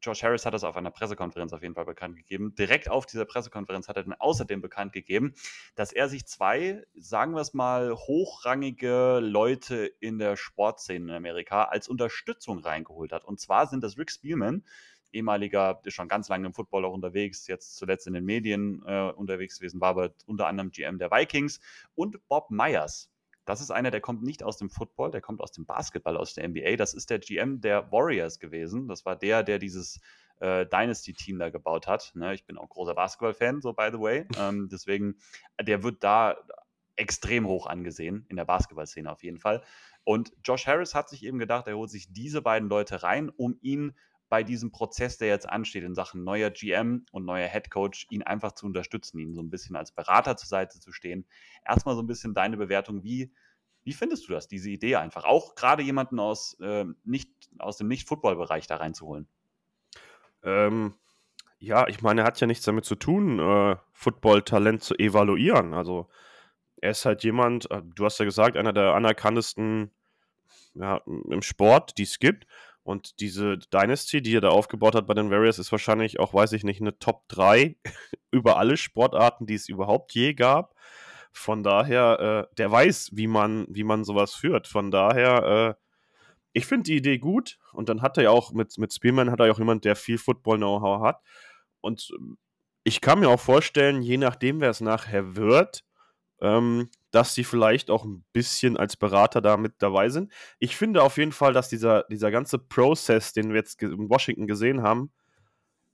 Josh 0.00 0.22
Harris 0.22 0.46
hat 0.46 0.54
das 0.54 0.64
auf 0.64 0.76
einer 0.76 0.90
Pressekonferenz 0.90 1.52
auf 1.52 1.62
jeden 1.62 1.74
Fall 1.74 1.84
bekannt 1.84 2.16
gegeben. 2.16 2.54
Direkt 2.54 2.88
auf 2.88 3.06
dieser 3.06 3.24
Pressekonferenz 3.24 3.88
hat 3.88 3.96
er 3.96 4.04
dann 4.04 4.14
außerdem 4.14 4.60
bekannt 4.60 4.92
gegeben, 4.92 5.34
dass 5.74 5.92
er 5.92 6.08
sich 6.08 6.26
zwei, 6.26 6.84
sagen 6.96 7.34
wir 7.34 7.40
es 7.40 7.54
mal, 7.54 7.94
hochrangige 7.94 9.20
Leute 9.20 9.86
in 10.00 10.18
der 10.18 10.36
Sportszene 10.36 11.10
in 11.10 11.16
Amerika 11.16 11.64
als 11.64 11.88
Unterstützung 11.88 12.60
reingeholt 12.60 13.12
hat. 13.12 13.24
Und 13.24 13.40
zwar 13.40 13.66
sind 13.66 13.82
das 13.82 13.98
Rick 13.98 14.10
Spielman, 14.10 14.64
ehemaliger, 15.14 15.80
ist 15.84 15.94
schon 15.94 16.08
ganz 16.08 16.28
lange 16.28 16.46
im 16.46 16.54
Football 16.54 16.84
auch 16.84 16.92
unterwegs, 16.92 17.46
jetzt 17.46 17.76
zuletzt 17.76 18.06
in 18.06 18.14
den 18.14 18.24
Medien 18.24 18.82
äh, 18.86 19.10
unterwegs 19.10 19.58
gewesen, 19.58 19.80
war 19.80 19.90
aber 19.90 20.14
unter 20.26 20.46
anderem 20.46 20.70
GM 20.70 20.98
der 20.98 21.10
Vikings 21.10 21.60
und 21.94 22.26
Bob 22.28 22.50
Myers. 22.50 23.10
Das 23.44 23.60
ist 23.60 23.70
einer, 23.70 23.90
der 23.90 24.00
kommt 24.00 24.22
nicht 24.22 24.42
aus 24.42 24.56
dem 24.56 24.70
Football, 24.70 25.10
der 25.10 25.20
kommt 25.20 25.40
aus 25.40 25.52
dem 25.52 25.66
Basketball, 25.66 26.16
aus 26.16 26.34
der 26.34 26.48
NBA. 26.48 26.76
Das 26.76 26.94
ist 26.94 27.10
der 27.10 27.18
GM 27.18 27.60
der 27.60 27.90
Warriors 27.92 28.38
gewesen. 28.38 28.88
Das 28.88 29.04
war 29.04 29.16
der, 29.16 29.42
der 29.42 29.58
dieses 29.58 30.00
äh, 30.40 30.66
Dynasty-Team 30.66 31.38
da 31.38 31.50
gebaut 31.50 31.86
hat. 31.86 32.12
Ne? 32.14 32.34
Ich 32.34 32.46
bin 32.46 32.58
auch 32.58 32.68
großer 32.68 32.94
Basketball-Fan, 32.94 33.60
so 33.60 33.72
by 33.72 33.88
the 33.92 34.00
way. 34.00 34.26
Ähm, 34.38 34.68
deswegen, 34.70 35.16
der 35.60 35.82
wird 35.82 36.02
da 36.02 36.36
extrem 36.96 37.46
hoch 37.46 37.66
angesehen, 37.66 38.24
in 38.28 38.36
der 38.36 38.44
Basketballszene 38.44 39.10
auf 39.10 39.22
jeden 39.22 39.38
Fall. 39.38 39.62
Und 40.04 40.32
Josh 40.44 40.66
Harris 40.66 40.94
hat 40.94 41.08
sich 41.08 41.24
eben 41.24 41.38
gedacht, 41.38 41.66
er 41.66 41.76
holt 41.76 41.90
sich 41.90 42.12
diese 42.12 42.42
beiden 42.42 42.68
Leute 42.68 43.02
rein, 43.02 43.30
um 43.30 43.58
ihn 43.62 43.94
bei 44.34 44.42
diesem 44.42 44.72
Prozess, 44.72 45.16
der 45.16 45.28
jetzt 45.28 45.48
ansteht 45.48 45.84
in 45.84 45.94
Sachen 45.94 46.24
neuer 46.24 46.50
GM 46.50 47.06
und 47.12 47.24
neuer 47.24 47.46
Head 47.46 47.70
Coach, 47.70 48.08
ihn 48.10 48.24
einfach 48.24 48.50
zu 48.50 48.66
unterstützen, 48.66 49.20
ihn 49.20 49.32
so 49.32 49.40
ein 49.40 49.48
bisschen 49.48 49.76
als 49.76 49.92
Berater 49.92 50.36
zur 50.36 50.48
Seite 50.48 50.80
zu 50.80 50.90
stehen. 50.90 51.24
Erstmal 51.64 51.94
so 51.94 52.02
ein 52.02 52.08
bisschen 52.08 52.34
deine 52.34 52.56
Bewertung, 52.56 53.04
wie, 53.04 53.32
wie 53.84 53.92
findest 53.92 54.26
du 54.26 54.32
das, 54.32 54.48
diese 54.48 54.70
Idee 54.70 54.96
einfach? 54.96 55.22
Auch 55.22 55.54
gerade 55.54 55.84
jemanden 55.84 56.18
aus, 56.18 56.58
äh, 56.58 56.84
nicht, 57.04 57.30
aus 57.60 57.76
dem 57.76 57.86
Nicht-Football-Bereich 57.86 58.66
da 58.66 58.74
reinzuholen. 58.74 59.28
Ähm, 60.42 60.94
ja, 61.60 61.86
ich 61.86 62.02
meine, 62.02 62.22
er 62.22 62.26
hat 62.26 62.40
ja 62.40 62.48
nichts 62.48 62.64
damit 62.64 62.86
zu 62.86 62.96
tun, 62.96 63.38
äh, 63.38 63.76
Football-Talent 63.92 64.82
zu 64.82 64.96
evaluieren. 64.96 65.74
Also 65.74 66.08
er 66.78 66.90
ist 66.90 67.04
halt 67.04 67.22
jemand, 67.22 67.70
äh, 67.70 67.82
du 67.84 68.04
hast 68.04 68.18
ja 68.18 68.24
gesagt, 68.24 68.56
einer 68.56 68.72
der 68.72 68.94
anerkanntesten 68.94 69.92
ja, 70.74 70.96
im 71.06 71.42
Sport, 71.42 71.98
die 71.98 72.02
es 72.02 72.18
gibt. 72.18 72.48
Und 72.84 73.18
diese 73.20 73.56
Dynasty, 73.58 74.20
die 74.20 74.36
er 74.36 74.42
da 74.42 74.50
aufgebaut 74.50 74.94
hat 74.94 75.06
bei 75.06 75.14
den 75.14 75.30
Warriors, 75.30 75.58
ist 75.58 75.72
wahrscheinlich 75.72 76.20
auch, 76.20 76.34
weiß 76.34 76.52
ich 76.52 76.64
nicht, 76.64 76.80
eine 76.80 76.98
Top 76.98 77.26
3 77.28 77.76
über 78.30 78.58
alle 78.58 78.76
Sportarten, 78.76 79.46
die 79.46 79.54
es 79.54 79.68
überhaupt 79.68 80.12
je 80.12 80.34
gab. 80.34 80.74
Von 81.32 81.62
daher, 81.62 82.46
äh, 82.50 82.54
der 82.56 82.70
weiß, 82.70 83.10
wie 83.14 83.26
man, 83.26 83.66
wie 83.68 83.84
man 83.84 84.04
sowas 84.04 84.34
führt. 84.34 84.68
Von 84.68 84.90
daher, 84.90 85.76
äh, 85.76 85.84
ich 86.52 86.66
finde 86.66 86.84
die 86.84 86.96
Idee 86.96 87.18
gut. 87.18 87.58
Und 87.72 87.88
dann 87.88 88.02
hat 88.02 88.18
er 88.18 88.24
ja 88.24 88.30
auch 88.30 88.52
mit, 88.52 88.76
mit 88.78 88.92
Spielman 88.92 89.30
hat 89.30 89.40
er 89.40 89.46
ja 89.46 89.52
auch 89.52 89.58
jemand, 89.58 89.84
der 89.86 89.96
viel 89.96 90.18
Football-Know-how 90.18 91.02
hat. 91.02 91.22
Und 91.80 92.10
ähm, 92.16 92.36
ich 92.84 93.00
kann 93.00 93.20
mir 93.20 93.30
auch 93.30 93.40
vorstellen, 93.40 94.02
je 94.02 94.18
nachdem, 94.18 94.60
wer 94.60 94.70
es 94.70 94.82
nachher 94.82 95.36
wird, 95.36 95.84
ähm, 96.44 96.90
dass 97.10 97.34
sie 97.34 97.42
vielleicht 97.42 97.90
auch 97.90 98.04
ein 98.04 98.22
bisschen 98.34 98.76
als 98.76 98.96
Berater 98.96 99.40
da 99.40 99.56
mit 99.56 99.76
dabei 99.78 100.10
sind. 100.10 100.30
Ich 100.58 100.76
finde 100.76 101.02
auf 101.02 101.16
jeden 101.16 101.32
Fall, 101.32 101.54
dass 101.54 101.70
dieser, 101.70 102.04
dieser 102.10 102.30
ganze 102.30 102.58
Prozess, 102.58 103.32
den 103.32 103.48
wir 103.48 103.56
jetzt 103.56 103.82
in 103.82 104.10
Washington 104.10 104.46
gesehen 104.46 104.82
haben, 104.82 105.10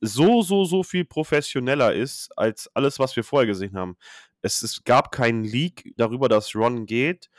so, 0.00 0.43
so, 0.43 0.64
so 0.64 0.82
viel 0.82 1.05
professioneller 1.05 1.94
ist 1.94 2.37
als 2.37 2.69
alles, 2.75 2.99
was 2.99 3.14
wir 3.14 3.23
vorher 3.23 3.47
gesehen 3.47 3.76
haben. 3.76 3.97
Es, 4.43 4.62
es 4.62 4.82
gab 4.82 5.12
keinen 5.12 5.44
Leak 5.44 5.93
darüber, 5.97 6.29
dass 6.29 6.56
Ron 6.56 6.85
geht. 6.87 7.31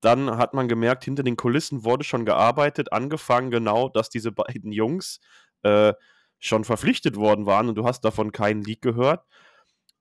Dann 0.00 0.36
hat 0.36 0.52
man 0.52 0.66
gemerkt, 0.66 1.04
hinter 1.04 1.22
den 1.22 1.36
Kulissen 1.36 1.84
wurde 1.84 2.04
schon 2.04 2.24
gearbeitet, 2.24 2.92
angefangen 2.92 3.50
genau, 3.52 3.88
dass 3.90 4.08
diese 4.10 4.32
beiden 4.32 4.72
Jungs 4.72 5.20
äh, 5.62 5.94
schon 6.40 6.64
verpflichtet 6.64 7.16
worden 7.16 7.46
waren 7.46 7.68
und 7.68 7.76
du 7.76 7.84
hast 7.84 8.00
davon 8.00 8.32
keinen 8.32 8.62
Leak 8.62 8.82
gehört. 8.82 9.24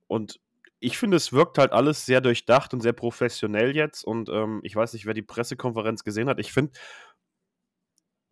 Und 0.07 0.39
ich 0.85 0.99
finde, 0.99 1.17
es 1.17 1.33
wirkt 1.33 1.57
halt 1.57 1.71
alles 1.71 2.05
sehr 2.05 2.21
durchdacht 2.21 2.71
und 2.75 2.81
sehr 2.81 2.93
professionell 2.93 3.75
jetzt. 3.75 4.03
Und 4.03 4.29
ähm, 4.29 4.59
ich 4.61 4.75
weiß 4.75 4.93
nicht, 4.93 5.07
wer 5.07 5.15
die 5.15 5.23
Pressekonferenz 5.23 6.03
gesehen 6.03 6.29
hat. 6.29 6.39
Ich 6.39 6.53
finde, 6.53 6.73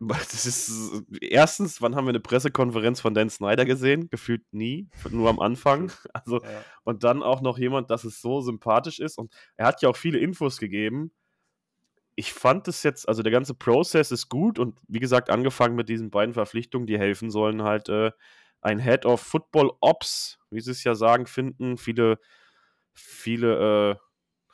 das 0.00 0.46
ist 0.46 1.02
erstens, 1.20 1.82
wann 1.82 1.96
haben 1.96 2.04
wir 2.04 2.10
eine 2.10 2.20
Pressekonferenz 2.20 3.00
von 3.00 3.12
Dan 3.12 3.28
Snyder 3.28 3.64
gesehen? 3.64 4.08
Gefühlt 4.08 4.42
nie, 4.52 4.88
nur 5.10 5.30
am 5.30 5.40
Anfang. 5.40 5.90
Also, 6.12 6.40
ja. 6.42 6.64
und 6.84 7.02
dann 7.02 7.24
auch 7.24 7.40
noch 7.40 7.58
jemand, 7.58 7.90
dass 7.90 8.04
es 8.04 8.20
so 8.20 8.40
sympathisch 8.40 9.00
ist. 9.00 9.18
Und 9.18 9.34
er 9.56 9.66
hat 9.66 9.82
ja 9.82 9.88
auch 9.88 9.96
viele 9.96 10.18
Infos 10.18 10.58
gegeben. 10.58 11.10
Ich 12.14 12.32
fand 12.32 12.68
es 12.68 12.84
jetzt, 12.84 13.08
also 13.08 13.24
der 13.24 13.32
ganze 13.32 13.54
Prozess 13.54 14.12
ist 14.12 14.28
gut 14.28 14.60
und 14.60 14.78
wie 14.86 15.00
gesagt, 15.00 15.28
angefangen 15.28 15.74
mit 15.74 15.88
diesen 15.88 16.10
beiden 16.10 16.34
Verpflichtungen, 16.34 16.86
die 16.86 16.98
helfen 17.00 17.30
sollen, 17.30 17.64
halt 17.64 17.88
äh, 17.88 18.12
ein 18.60 18.78
Head 18.78 19.06
of 19.06 19.20
Football 19.20 19.72
Ops, 19.80 20.38
wie 20.50 20.60
sie 20.60 20.70
es 20.70 20.84
ja 20.84 20.94
sagen, 20.94 21.26
finden. 21.26 21.76
Viele 21.76 22.20
Viele 22.94 23.92
äh, 23.92 23.96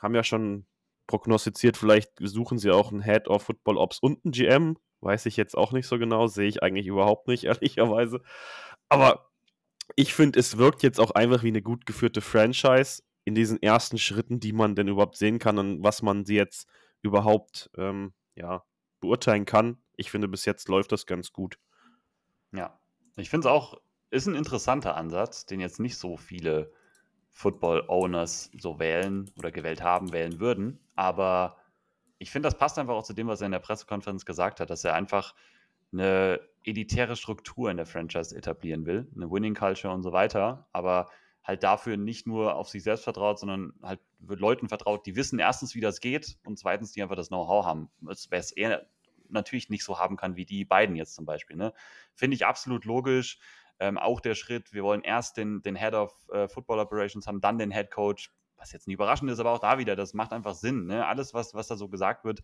haben 0.00 0.14
ja 0.14 0.24
schon 0.24 0.66
prognostiziert, 1.06 1.76
vielleicht 1.76 2.12
suchen 2.20 2.58
sie 2.58 2.70
auch 2.70 2.92
einen 2.92 3.02
Head 3.02 3.28
of 3.28 3.42
Football 3.42 3.78
Ops 3.78 3.98
und 3.98 4.24
einen 4.24 4.32
GM. 4.32 4.76
Weiß 5.00 5.26
ich 5.26 5.36
jetzt 5.36 5.56
auch 5.56 5.72
nicht 5.72 5.86
so 5.86 5.98
genau, 5.98 6.26
sehe 6.26 6.48
ich 6.48 6.62
eigentlich 6.62 6.86
überhaupt 6.86 7.26
nicht, 7.26 7.44
ehrlicherweise. 7.44 8.22
Aber 8.88 9.30
ich 9.96 10.14
finde, 10.14 10.38
es 10.38 10.56
wirkt 10.56 10.82
jetzt 10.82 11.00
auch 11.00 11.10
einfach 11.10 11.42
wie 11.42 11.48
eine 11.48 11.62
gut 11.62 11.86
geführte 11.86 12.20
Franchise 12.20 13.02
in 13.24 13.34
diesen 13.34 13.60
ersten 13.62 13.98
Schritten, 13.98 14.40
die 14.40 14.52
man 14.52 14.74
denn 14.74 14.88
überhaupt 14.88 15.16
sehen 15.16 15.38
kann 15.38 15.58
und 15.58 15.82
was 15.82 16.02
man 16.02 16.24
sie 16.24 16.36
jetzt 16.36 16.68
überhaupt 17.02 17.70
ähm, 17.76 18.14
ja, 18.34 18.64
beurteilen 19.00 19.46
kann. 19.46 19.82
Ich 19.96 20.10
finde, 20.10 20.28
bis 20.28 20.44
jetzt 20.44 20.68
läuft 20.68 20.92
das 20.92 21.06
ganz 21.06 21.32
gut. 21.32 21.58
Ja, 22.52 22.78
ich 23.16 23.30
finde 23.30 23.48
es 23.48 23.52
auch, 23.52 23.80
ist 24.10 24.26
ein 24.26 24.34
interessanter 24.34 24.96
Ansatz, 24.96 25.46
den 25.46 25.60
jetzt 25.60 25.80
nicht 25.80 25.96
so 25.96 26.16
viele 26.16 26.72
Football-Owners 27.32 28.50
so 28.58 28.78
wählen 28.78 29.30
oder 29.36 29.50
gewählt 29.50 29.82
haben, 29.82 30.12
wählen 30.12 30.40
würden. 30.40 30.80
Aber 30.94 31.56
ich 32.18 32.30
finde, 32.30 32.48
das 32.48 32.58
passt 32.58 32.78
einfach 32.78 32.94
auch 32.94 33.04
zu 33.04 33.14
dem, 33.14 33.28
was 33.28 33.40
er 33.40 33.46
in 33.46 33.52
der 33.52 33.60
Pressekonferenz 33.60 34.24
gesagt 34.24 34.60
hat, 34.60 34.70
dass 34.70 34.84
er 34.84 34.94
einfach 34.94 35.34
eine 35.92 36.40
elitäre 36.64 37.16
Struktur 37.16 37.70
in 37.70 37.76
der 37.76 37.86
Franchise 37.86 38.36
etablieren 38.36 38.86
will, 38.86 39.08
eine 39.14 39.30
Winning 39.30 39.54
Culture 39.54 39.92
und 39.92 40.02
so 40.02 40.12
weiter, 40.12 40.68
aber 40.72 41.08
halt 41.42 41.62
dafür 41.62 41.96
nicht 41.96 42.26
nur 42.26 42.54
auf 42.54 42.68
sich 42.68 42.82
selbst 42.82 43.04
vertraut, 43.04 43.38
sondern 43.38 43.72
halt 43.82 44.00
Leuten 44.20 44.68
vertraut, 44.68 45.06
die 45.06 45.16
wissen 45.16 45.38
erstens, 45.38 45.74
wie 45.74 45.80
das 45.80 46.00
geht 46.00 46.38
und 46.44 46.58
zweitens, 46.58 46.92
die 46.92 47.02
einfach 47.02 47.16
das 47.16 47.28
Know-how 47.28 47.64
haben. 47.64 47.90
Was 48.00 48.52
er 48.52 48.86
natürlich 49.30 49.70
nicht 49.70 49.84
so 49.84 49.98
haben 49.98 50.16
kann 50.16 50.36
wie 50.36 50.44
die 50.44 50.64
beiden 50.64 50.96
jetzt 50.96 51.14
zum 51.14 51.24
Beispiel. 51.24 51.56
Ne? 51.56 51.72
Finde 52.14 52.34
ich 52.34 52.46
absolut 52.46 52.84
logisch. 52.84 53.38
Ähm, 53.80 53.98
auch 53.98 54.20
der 54.20 54.34
Schritt, 54.34 54.72
wir 54.72 54.84
wollen 54.84 55.02
erst 55.02 55.36
den, 55.36 55.62
den 55.62 55.74
Head 55.74 55.94
of 55.94 56.12
äh, 56.32 56.48
Football 56.48 56.78
Operations 56.78 57.26
haben, 57.26 57.40
dann 57.40 57.58
den 57.58 57.70
Head 57.70 57.90
Coach, 57.90 58.32
was 58.56 58.72
jetzt 58.72 58.86
nicht 58.86 58.94
überraschend 58.94 59.30
ist, 59.30 59.40
aber 59.40 59.50
auch 59.52 59.58
da 59.58 59.78
wieder, 59.78 59.96
das 59.96 60.14
macht 60.14 60.32
einfach 60.32 60.54
Sinn. 60.54 60.86
Ne? 60.86 61.06
Alles, 61.06 61.34
was, 61.34 61.54
was 61.54 61.66
da 61.66 61.76
so 61.76 61.88
gesagt 61.88 62.24
wird, 62.24 62.42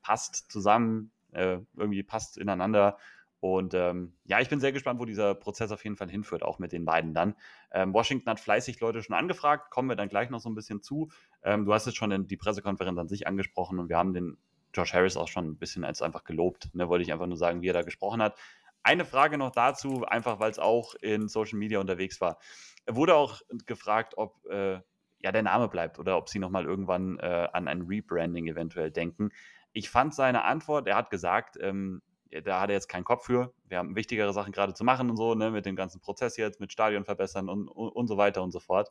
passt 0.00 0.50
zusammen, 0.50 1.10
äh, 1.32 1.58
irgendwie 1.76 2.02
passt 2.02 2.38
ineinander. 2.38 2.96
Und 3.40 3.74
ähm, 3.74 4.14
ja, 4.24 4.40
ich 4.40 4.48
bin 4.48 4.58
sehr 4.58 4.72
gespannt, 4.72 4.98
wo 4.98 5.04
dieser 5.04 5.34
Prozess 5.34 5.70
auf 5.70 5.84
jeden 5.84 5.96
Fall 5.96 6.10
hinführt, 6.10 6.42
auch 6.42 6.58
mit 6.58 6.72
den 6.72 6.84
beiden 6.84 7.14
dann. 7.14 7.34
Ähm, 7.70 7.92
Washington 7.92 8.28
hat 8.30 8.40
fleißig 8.40 8.80
Leute 8.80 9.02
schon 9.02 9.14
angefragt, 9.14 9.70
kommen 9.70 9.88
wir 9.88 9.96
dann 9.96 10.08
gleich 10.08 10.30
noch 10.30 10.40
so 10.40 10.48
ein 10.48 10.56
bisschen 10.56 10.82
zu. 10.82 11.10
Ähm, 11.42 11.64
du 11.64 11.72
hast 11.72 11.86
jetzt 11.86 11.96
schon 11.96 12.26
die 12.26 12.36
Pressekonferenz 12.36 12.98
an 12.98 13.08
sich 13.08 13.26
angesprochen 13.26 13.78
und 13.78 13.88
wir 13.88 13.96
haben 13.96 14.12
den 14.12 14.38
Josh 14.74 14.92
Harris 14.92 15.16
auch 15.16 15.28
schon 15.28 15.46
ein 15.46 15.56
bisschen 15.56 15.84
als 15.84 16.02
einfach 16.02 16.24
gelobt. 16.24 16.74
Ne, 16.74 16.88
wollte 16.88 17.02
ich 17.02 17.12
einfach 17.12 17.26
nur 17.26 17.36
sagen, 17.36 17.62
wie 17.62 17.68
er 17.68 17.74
da 17.74 17.82
gesprochen 17.82 18.20
hat. 18.22 18.36
Eine 18.82 19.04
Frage 19.04 19.38
noch 19.38 19.50
dazu, 19.50 20.04
einfach 20.06 20.40
weil 20.40 20.50
es 20.50 20.58
auch 20.58 20.94
in 20.96 21.28
Social 21.28 21.58
Media 21.58 21.78
unterwegs 21.78 22.20
war. 22.20 22.38
Er 22.86 22.96
wurde 22.96 23.14
auch 23.14 23.40
gefragt, 23.66 24.14
ob 24.16 24.46
äh, 24.46 24.80
ja 25.20 25.32
der 25.32 25.42
Name 25.42 25.68
bleibt 25.68 25.98
oder 25.98 26.16
ob 26.16 26.28
sie 26.28 26.38
nochmal 26.38 26.64
irgendwann 26.64 27.18
äh, 27.18 27.48
an 27.52 27.68
ein 27.68 27.82
Rebranding 27.82 28.46
eventuell 28.46 28.90
denken. 28.90 29.30
Ich 29.72 29.90
fand 29.90 30.14
seine 30.14 30.44
Antwort, 30.44 30.86
er 30.86 30.96
hat 30.96 31.10
gesagt, 31.10 31.58
ähm, 31.60 32.02
da 32.44 32.60
hat 32.60 32.70
er 32.70 32.74
jetzt 32.74 32.88
keinen 32.88 33.04
Kopf 33.04 33.26
für. 33.26 33.52
Wir 33.66 33.78
haben 33.78 33.96
wichtigere 33.96 34.32
Sachen 34.32 34.52
gerade 34.52 34.74
zu 34.74 34.84
machen 34.84 35.10
und 35.10 35.16
so, 35.16 35.34
ne, 35.34 35.50
mit 35.50 35.66
dem 35.66 35.76
ganzen 35.76 36.00
Prozess 36.00 36.36
jetzt, 36.36 36.60
mit 36.60 36.72
Stadion 36.72 37.04
verbessern 37.04 37.48
und, 37.48 37.68
und, 37.68 37.88
und 37.90 38.06
so 38.06 38.16
weiter 38.16 38.42
und 38.42 38.52
so 38.52 38.60
fort. 38.60 38.90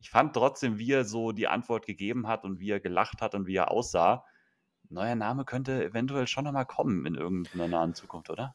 Ich 0.00 0.10
fand 0.10 0.34
trotzdem, 0.34 0.78
wie 0.78 0.92
er 0.92 1.04
so 1.04 1.32
die 1.32 1.48
Antwort 1.48 1.86
gegeben 1.86 2.26
hat 2.26 2.44
und 2.44 2.58
wie 2.58 2.70
er 2.70 2.80
gelacht 2.80 3.22
hat 3.22 3.34
und 3.34 3.46
wie 3.46 3.56
er 3.56 3.70
aussah, 3.70 4.24
neuer 4.90 5.14
Name 5.14 5.44
könnte 5.44 5.84
eventuell 5.84 6.26
schon 6.26 6.44
nochmal 6.44 6.66
kommen 6.66 7.06
in 7.06 7.14
irgendeiner 7.14 7.68
nahen 7.68 7.94
Zukunft, 7.94 8.30
oder? 8.30 8.54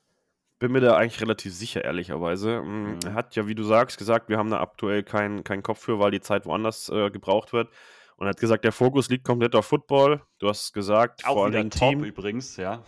Bin 0.59 0.71
mir 0.73 0.81
da 0.81 0.97
eigentlich 0.97 1.21
relativ 1.21 1.53
sicher, 1.53 1.83
ehrlicherweise. 1.83 2.61
Mm, 2.61 2.91
mhm. 2.91 2.99
Er 3.05 3.13
hat 3.13 3.35
ja, 3.35 3.47
wie 3.47 3.55
du 3.55 3.63
sagst, 3.63 3.97
gesagt, 3.97 4.29
wir 4.29 4.37
haben 4.37 4.51
da 4.51 4.59
aktuell 4.59 5.03
keinen 5.03 5.43
kein 5.43 5.63
Kopf 5.63 5.79
für, 5.79 5.99
weil 5.99 6.11
die 6.11 6.21
Zeit 6.21 6.45
woanders 6.45 6.89
äh, 6.89 7.09
gebraucht 7.09 7.53
wird. 7.53 7.69
Und 8.17 8.27
er 8.27 8.31
hat 8.31 8.39
gesagt, 8.39 8.65
der 8.65 8.73
Fokus 8.73 9.09
liegt 9.09 9.23
komplett 9.23 9.55
auf 9.55 9.65
Football. 9.65 10.21
Du 10.39 10.49
hast 10.49 10.73
gesagt, 10.73 11.25
auch 11.25 11.33
vor 11.33 11.45
allem 11.45 11.69
Team. 11.69 12.03
übrigens, 12.03 12.57
ja. 12.57 12.83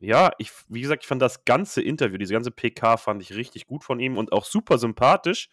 Ja, 0.00 0.30
ich, 0.38 0.52
wie 0.68 0.80
gesagt, 0.80 1.02
ich 1.02 1.08
fand 1.08 1.20
das 1.20 1.44
ganze 1.44 1.82
Interview, 1.82 2.18
diese 2.18 2.32
ganze 2.32 2.52
PK 2.52 2.98
fand 2.98 3.20
ich 3.20 3.34
richtig 3.34 3.66
gut 3.66 3.82
von 3.82 3.98
ihm 3.98 4.16
und 4.16 4.30
auch 4.30 4.44
super 4.44 4.78
sympathisch. 4.78 5.48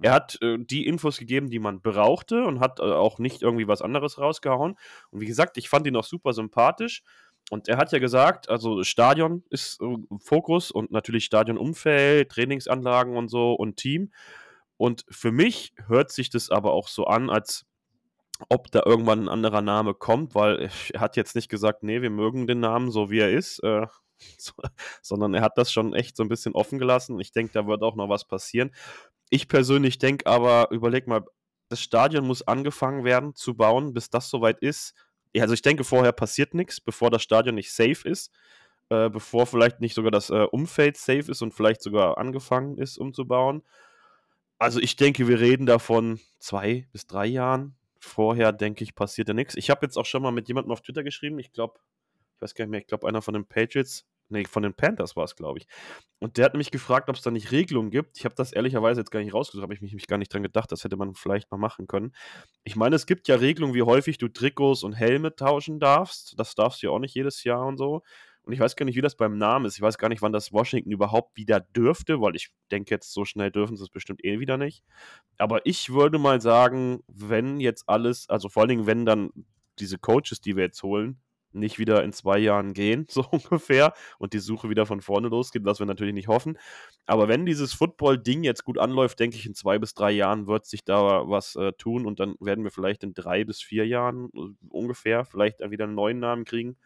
Er 0.00 0.12
hat 0.12 0.38
äh, 0.42 0.58
die 0.58 0.86
Infos 0.86 1.18
gegeben, 1.18 1.50
die 1.50 1.58
man 1.58 1.80
brauchte 1.80 2.44
und 2.44 2.60
hat 2.60 2.78
äh, 2.78 2.84
auch 2.84 3.18
nicht 3.18 3.42
irgendwie 3.42 3.66
was 3.66 3.82
anderes 3.82 4.18
rausgehauen. 4.18 4.76
Und 5.10 5.20
wie 5.20 5.26
gesagt, 5.26 5.56
ich 5.56 5.68
fand 5.68 5.86
ihn 5.88 5.96
auch 5.96 6.04
super 6.04 6.32
sympathisch. 6.32 7.02
Und 7.50 7.68
er 7.68 7.78
hat 7.78 7.92
ja 7.92 7.98
gesagt, 7.98 8.48
also 8.48 8.82
Stadion 8.84 9.42
ist 9.50 9.80
äh, 9.80 9.96
Fokus 10.20 10.70
und 10.70 10.90
natürlich 10.90 11.24
Stadionumfeld, 11.24 12.30
Trainingsanlagen 12.30 13.16
und 13.16 13.28
so 13.28 13.54
und 13.54 13.76
Team. 13.76 14.12
Und 14.76 15.04
für 15.08 15.32
mich 15.32 15.74
hört 15.86 16.12
sich 16.12 16.30
das 16.30 16.50
aber 16.50 16.72
auch 16.72 16.88
so 16.88 17.04
an, 17.04 17.30
als 17.30 17.66
ob 18.48 18.70
da 18.70 18.82
irgendwann 18.84 19.24
ein 19.24 19.28
anderer 19.28 19.62
Name 19.62 19.94
kommt, 19.94 20.34
weil 20.34 20.70
er 20.92 21.00
hat 21.00 21.16
jetzt 21.16 21.34
nicht 21.34 21.48
gesagt, 21.48 21.82
nee, 21.82 22.02
wir 22.02 22.10
mögen 22.10 22.46
den 22.46 22.60
Namen 22.60 22.90
so 22.90 23.10
wie 23.10 23.20
er 23.20 23.30
ist, 23.30 23.62
äh, 23.64 23.86
so, 24.38 24.52
sondern 25.02 25.34
er 25.34 25.42
hat 25.42 25.58
das 25.58 25.72
schon 25.72 25.94
echt 25.94 26.16
so 26.16 26.22
ein 26.22 26.28
bisschen 26.28 26.54
offen 26.54 26.78
gelassen. 26.78 27.20
Ich 27.20 27.32
denke, 27.32 27.52
da 27.52 27.66
wird 27.66 27.82
auch 27.82 27.96
noch 27.96 28.08
was 28.08 28.26
passieren. 28.26 28.72
Ich 29.30 29.48
persönlich 29.48 29.98
denke 29.98 30.26
aber, 30.26 30.70
überleg 30.70 31.06
mal, 31.06 31.24
das 31.68 31.80
Stadion 31.80 32.26
muss 32.26 32.46
angefangen 32.46 33.04
werden 33.04 33.34
zu 33.34 33.54
bauen, 33.54 33.92
bis 33.92 34.10
das 34.10 34.30
soweit 34.30 34.60
ist. 34.60 34.94
Also 35.36 35.54
ich 35.54 35.62
denke, 35.62 35.84
vorher 35.84 36.12
passiert 36.12 36.54
nichts, 36.54 36.80
bevor 36.80 37.10
das 37.10 37.22
Stadion 37.22 37.54
nicht 37.54 37.72
safe 37.72 38.08
ist, 38.08 38.32
äh, 38.90 39.10
bevor 39.10 39.46
vielleicht 39.46 39.80
nicht 39.80 39.94
sogar 39.94 40.10
das 40.10 40.30
äh, 40.30 40.46
Umfeld 40.50 40.96
safe 40.96 41.30
ist 41.30 41.42
und 41.42 41.52
vielleicht 41.52 41.82
sogar 41.82 42.18
angefangen 42.18 42.78
ist 42.78 42.98
umzubauen. 42.98 43.62
Also 44.58 44.80
ich 44.80 44.96
denke, 44.96 45.28
wir 45.28 45.40
reden 45.40 45.66
davon 45.66 46.20
zwei 46.38 46.88
bis 46.92 47.06
drei 47.06 47.26
Jahren, 47.26 47.76
vorher, 48.00 48.52
denke 48.52 48.84
ich, 48.84 48.94
passiert 48.94 49.28
ja 49.28 49.34
nichts. 49.34 49.54
Ich 49.56 49.70
habe 49.70 49.84
jetzt 49.86 49.96
auch 49.96 50.06
schon 50.06 50.22
mal 50.22 50.32
mit 50.32 50.48
jemandem 50.48 50.72
auf 50.72 50.80
Twitter 50.80 51.04
geschrieben, 51.04 51.38
ich 51.38 51.52
glaube, 51.52 51.78
ich 52.34 52.42
weiß 52.42 52.54
gar 52.54 52.64
nicht 52.64 52.70
mehr, 52.70 52.80
ich 52.80 52.86
glaube, 52.86 53.06
einer 53.06 53.22
von 53.22 53.34
den 53.34 53.46
Patriots, 53.46 54.06
nee, 54.28 54.44
von 54.44 54.62
den 54.62 54.74
Panthers 54.74 55.16
war 55.16 55.24
es, 55.24 55.36
glaube 55.36 55.58
ich. 55.58 55.66
Und 56.18 56.36
der 56.36 56.46
hat 56.46 56.54
mich 56.54 56.70
gefragt, 56.70 57.08
ob 57.08 57.16
es 57.16 57.22
da 57.22 57.30
nicht 57.30 57.52
Regelungen 57.52 57.90
gibt. 57.90 58.18
Ich 58.18 58.24
habe 58.24 58.34
das 58.34 58.52
ehrlicherweise 58.52 59.00
jetzt 59.00 59.10
gar 59.10 59.20
nicht 59.20 59.34
rausgesucht, 59.34 59.62
habe 59.62 59.74
ich 59.74 59.80
mich, 59.80 59.94
mich 59.94 60.06
gar 60.06 60.18
nicht 60.18 60.32
dran 60.32 60.42
gedacht, 60.42 60.72
das 60.72 60.84
hätte 60.84 60.96
man 60.96 61.14
vielleicht 61.14 61.50
mal 61.50 61.58
machen 61.58 61.86
können. 61.86 62.12
Ich 62.64 62.76
meine, 62.76 62.96
es 62.96 63.06
gibt 63.06 63.28
ja 63.28 63.36
Regelungen, 63.36 63.74
wie 63.74 63.82
häufig 63.82 64.18
du 64.18 64.28
Trikots 64.28 64.82
und 64.82 64.94
Helme 64.94 65.34
tauschen 65.34 65.80
darfst. 65.80 66.34
Das 66.38 66.54
darfst 66.54 66.82
du 66.82 66.88
ja 66.88 66.92
auch 66.92 66.98
nicht 66.98 67.14
jedes 67.14 67.44
Jahr 67.44 67.66
und 67.66 67.76
so. 67.76 68.02
Und 68.48 68.54
ich 68.54 68.60
weiß 68.60 68.76
gar 68.76 68.86
nicht, 68.86 68.96
wie 68.96 69.02
das 69.02 69.14
beim 69.14 69.36
Namen 69.36 69.66
ist. 69.66 69.76
Ich 69.76 69.82
weiß 69.82 69.98
gar 69.98 70.08
nicht, 70.08 70.22
wann 70.22 70.32
das 70.32 70.52
Washington 70.54 70.90
überhaupt 70.90 71.36
wieder 71.36 71.60
dürfte, 71.60 72.22
weil 72.22 72.34
ich 72.34 72.48
denke, 72.70 72.94
jetzt 72.94 73.12
so 73.12 73.26
schnell 73.26 73.50
dürfen 73.50 73.76
sie 73.76 73.82
es 73.82 73.90
bestimmt 73.90 74.24
eh 74.24 74.40
wieder 74.40 74.56
nicht. 74.56 74.82
Aber 75.36 75.66
ich 75.66 75.92
würde 75.92 76.18
mal 76.18 76.40
sagen, 76.40 77.00
wenn 77.08 77.60
jetzt 77.60 77.84
alles, 77.88 78.26
also 78.30 78.48
vor 78.48 78.62
allen 78.62 78.70
Dingen, 78.70 78.86
wenn 78.86 79.04
dann 79.04 79.30
diese 79.78 79.98
Coaches, 79.98 80.40
die 80.40 80.56
wir 80.56 80.64
jetzt 80.64 80.82
holen, 80.82 81.20
nicht 81.52 81.78
wieder 81.78 82.02
in 82.04 82.12
zwei 82.12 82.38
Jahren 82.38 82.74
gehen, 82.74 83.06
so 83.10 83.24
ungefähr, 83.30 83.92
und 84.18 84.32
die 84.32 84.38
Suche 84.38 84.68
wieder 84.70 84.86
von 84.86 85.00
vorne 85.00 85.28
losgeht, 85.28 85.64
was 85.64 85.78
wir 85.78 85.86
natürlich 85.86 86.14
nicht 86.14 86.28
hoffen. 86.28 86.58
Aber 87.06 87.28
wenn 87.28 87.46
dieses 87.46 87.72
Football-Ding 87.72 88.44
jetzt 88.44 88.64
gut 88.64 88.78
anläuft, 88.78 89.18
denke 89.20 89.36
ich, 89.36 89.46
in 89.46 89.54
zwei 89.54 89.78
bis 89.78 89.94
drei 89.94 90.10
Jahren 90.10 90.46
wird 90.46 90.66
sich 90.66 90.84
da 90.84 91.28
was 91.28 91.56
äh, 91.56 91.72
tun 91.72 92.06
und 92.06 92.20
dann 92.20 92.34
werden 92.40 92.64
wir 92.64 92.70
vielleicht 92.70 93.02
in 93.02 93.14
drei 93.14 93.44
bis 93.44 93.62
vier 93.62 93.86
Jahren 93.86 94.30
äh, 94.34 94.66
ungefähr 94.68 95.24
vielleicht 95.24 95.60
wieder 95.70 95.84
einen 95.84 95.94
neuen 95.94 96.18
Namen 96.18 96.44
kriegen. 96.44 96.76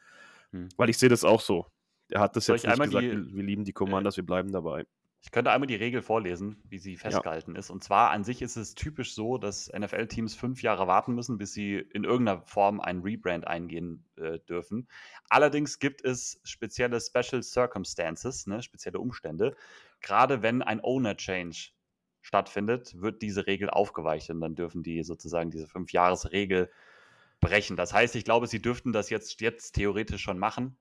Hm. 0.51 0.69
Weil 0.77 0.91
ich 0.91 0.99
sehe 0.99 1.09
das 1.09 1.25
auch 1.25 1.41
so. 1.41 1.67
Er 2.11 2.21
hat 2.21 2.37
das 2.37 2.47
Soll 2.47 2.57
jetzt 2.57 2.67
nicht 2.67 2.83
gesagt, 2.83 3.05
die, 3.05 3.35
wir 3.35 3.43
lieben 3.43 3.65
die 3.65 3.73
Commanders, 3.73 4.15
äh, 4.15 4.19
wir 4.19 4.27
bleiben 4.27 4.53
dabei. 4.53 4.85
Ich 5.25 5.31
könnte 5.31 5.53
einmal 5.53 5.69
die 5.69 5.77
Regel 5.77 6.03
vorlesen, 6.03 6.61
wie 6.69 6.79
sie 6.79 6.97
festgehalten 6.97 7.53
ja. 7.53 7.61
ist. 7.61 7.71
Und 7.71 7.85
zwar 7.85 8.11
an 8.11 8.25
sich 8.25 8.43
ist 8.43 8.57
es 8.57 8.75
typisch 8.75 9.15
so, 9.15 9.39
dass 9.39 9.71
NFL-Teams 9.73 10.35
fünf 10.35 10.63
Jahre 10.63 10.89
warten 10.89 11.15
müssen, 11.15 11.39
bis 11.39 11.53
sie 11.53 11.77
in 11.77 12.03
irgendeiner 12.03 12.43
Form 12.43 12.81
einen 12.81 13.03
Rebrand 13.03 13.47
eingehen 13.47 14.05
äh, 14.17 14.41
dürfen. 14.41 14.89
Allerdings 15.29 15.79
gibt 15.79 16.05
es 16.05 16.41
spezielle 16.43 17.01
Special 17.01 17.41
Circumstances, 17.41 18.49
ne, 18.49 18.63
spezielle 18.63 18.99
Umstände. 18.99 19.55
Gerade 20.01 20.43
wenn 20.43 20.61
ein 20.61 20.81
Owner-Change 20.83 21.71
stattfindet, 22.21 23.01
wird 23.01 23.23
diese 23.23 23.47
Regel 23.47 23.71
aufgeweicht 23.71 24.29
und 24.31 24.41
dann 24.41 24.57
dürfen 24.57 24.83
die 24.83 25.05
sozusagen 25.05 25.53
diese 25.53 25.69
Fünf-Jahres-Regel 25.69 26.69
brechen. 27.41 27.77
Das 27.77 27.93
heißt, 27.93 28.17
ich 28.17 28.25
glaube, 28.25 28.49
sie 28.49 28.61
dürften 28.61 28.93
das 28.93 29.09
jetzt, 29.09 29.41
jetzt 29.41 29.73
theoretisch 29.73 30.23
schon 30.23 30.39
machen. 30.39 30.77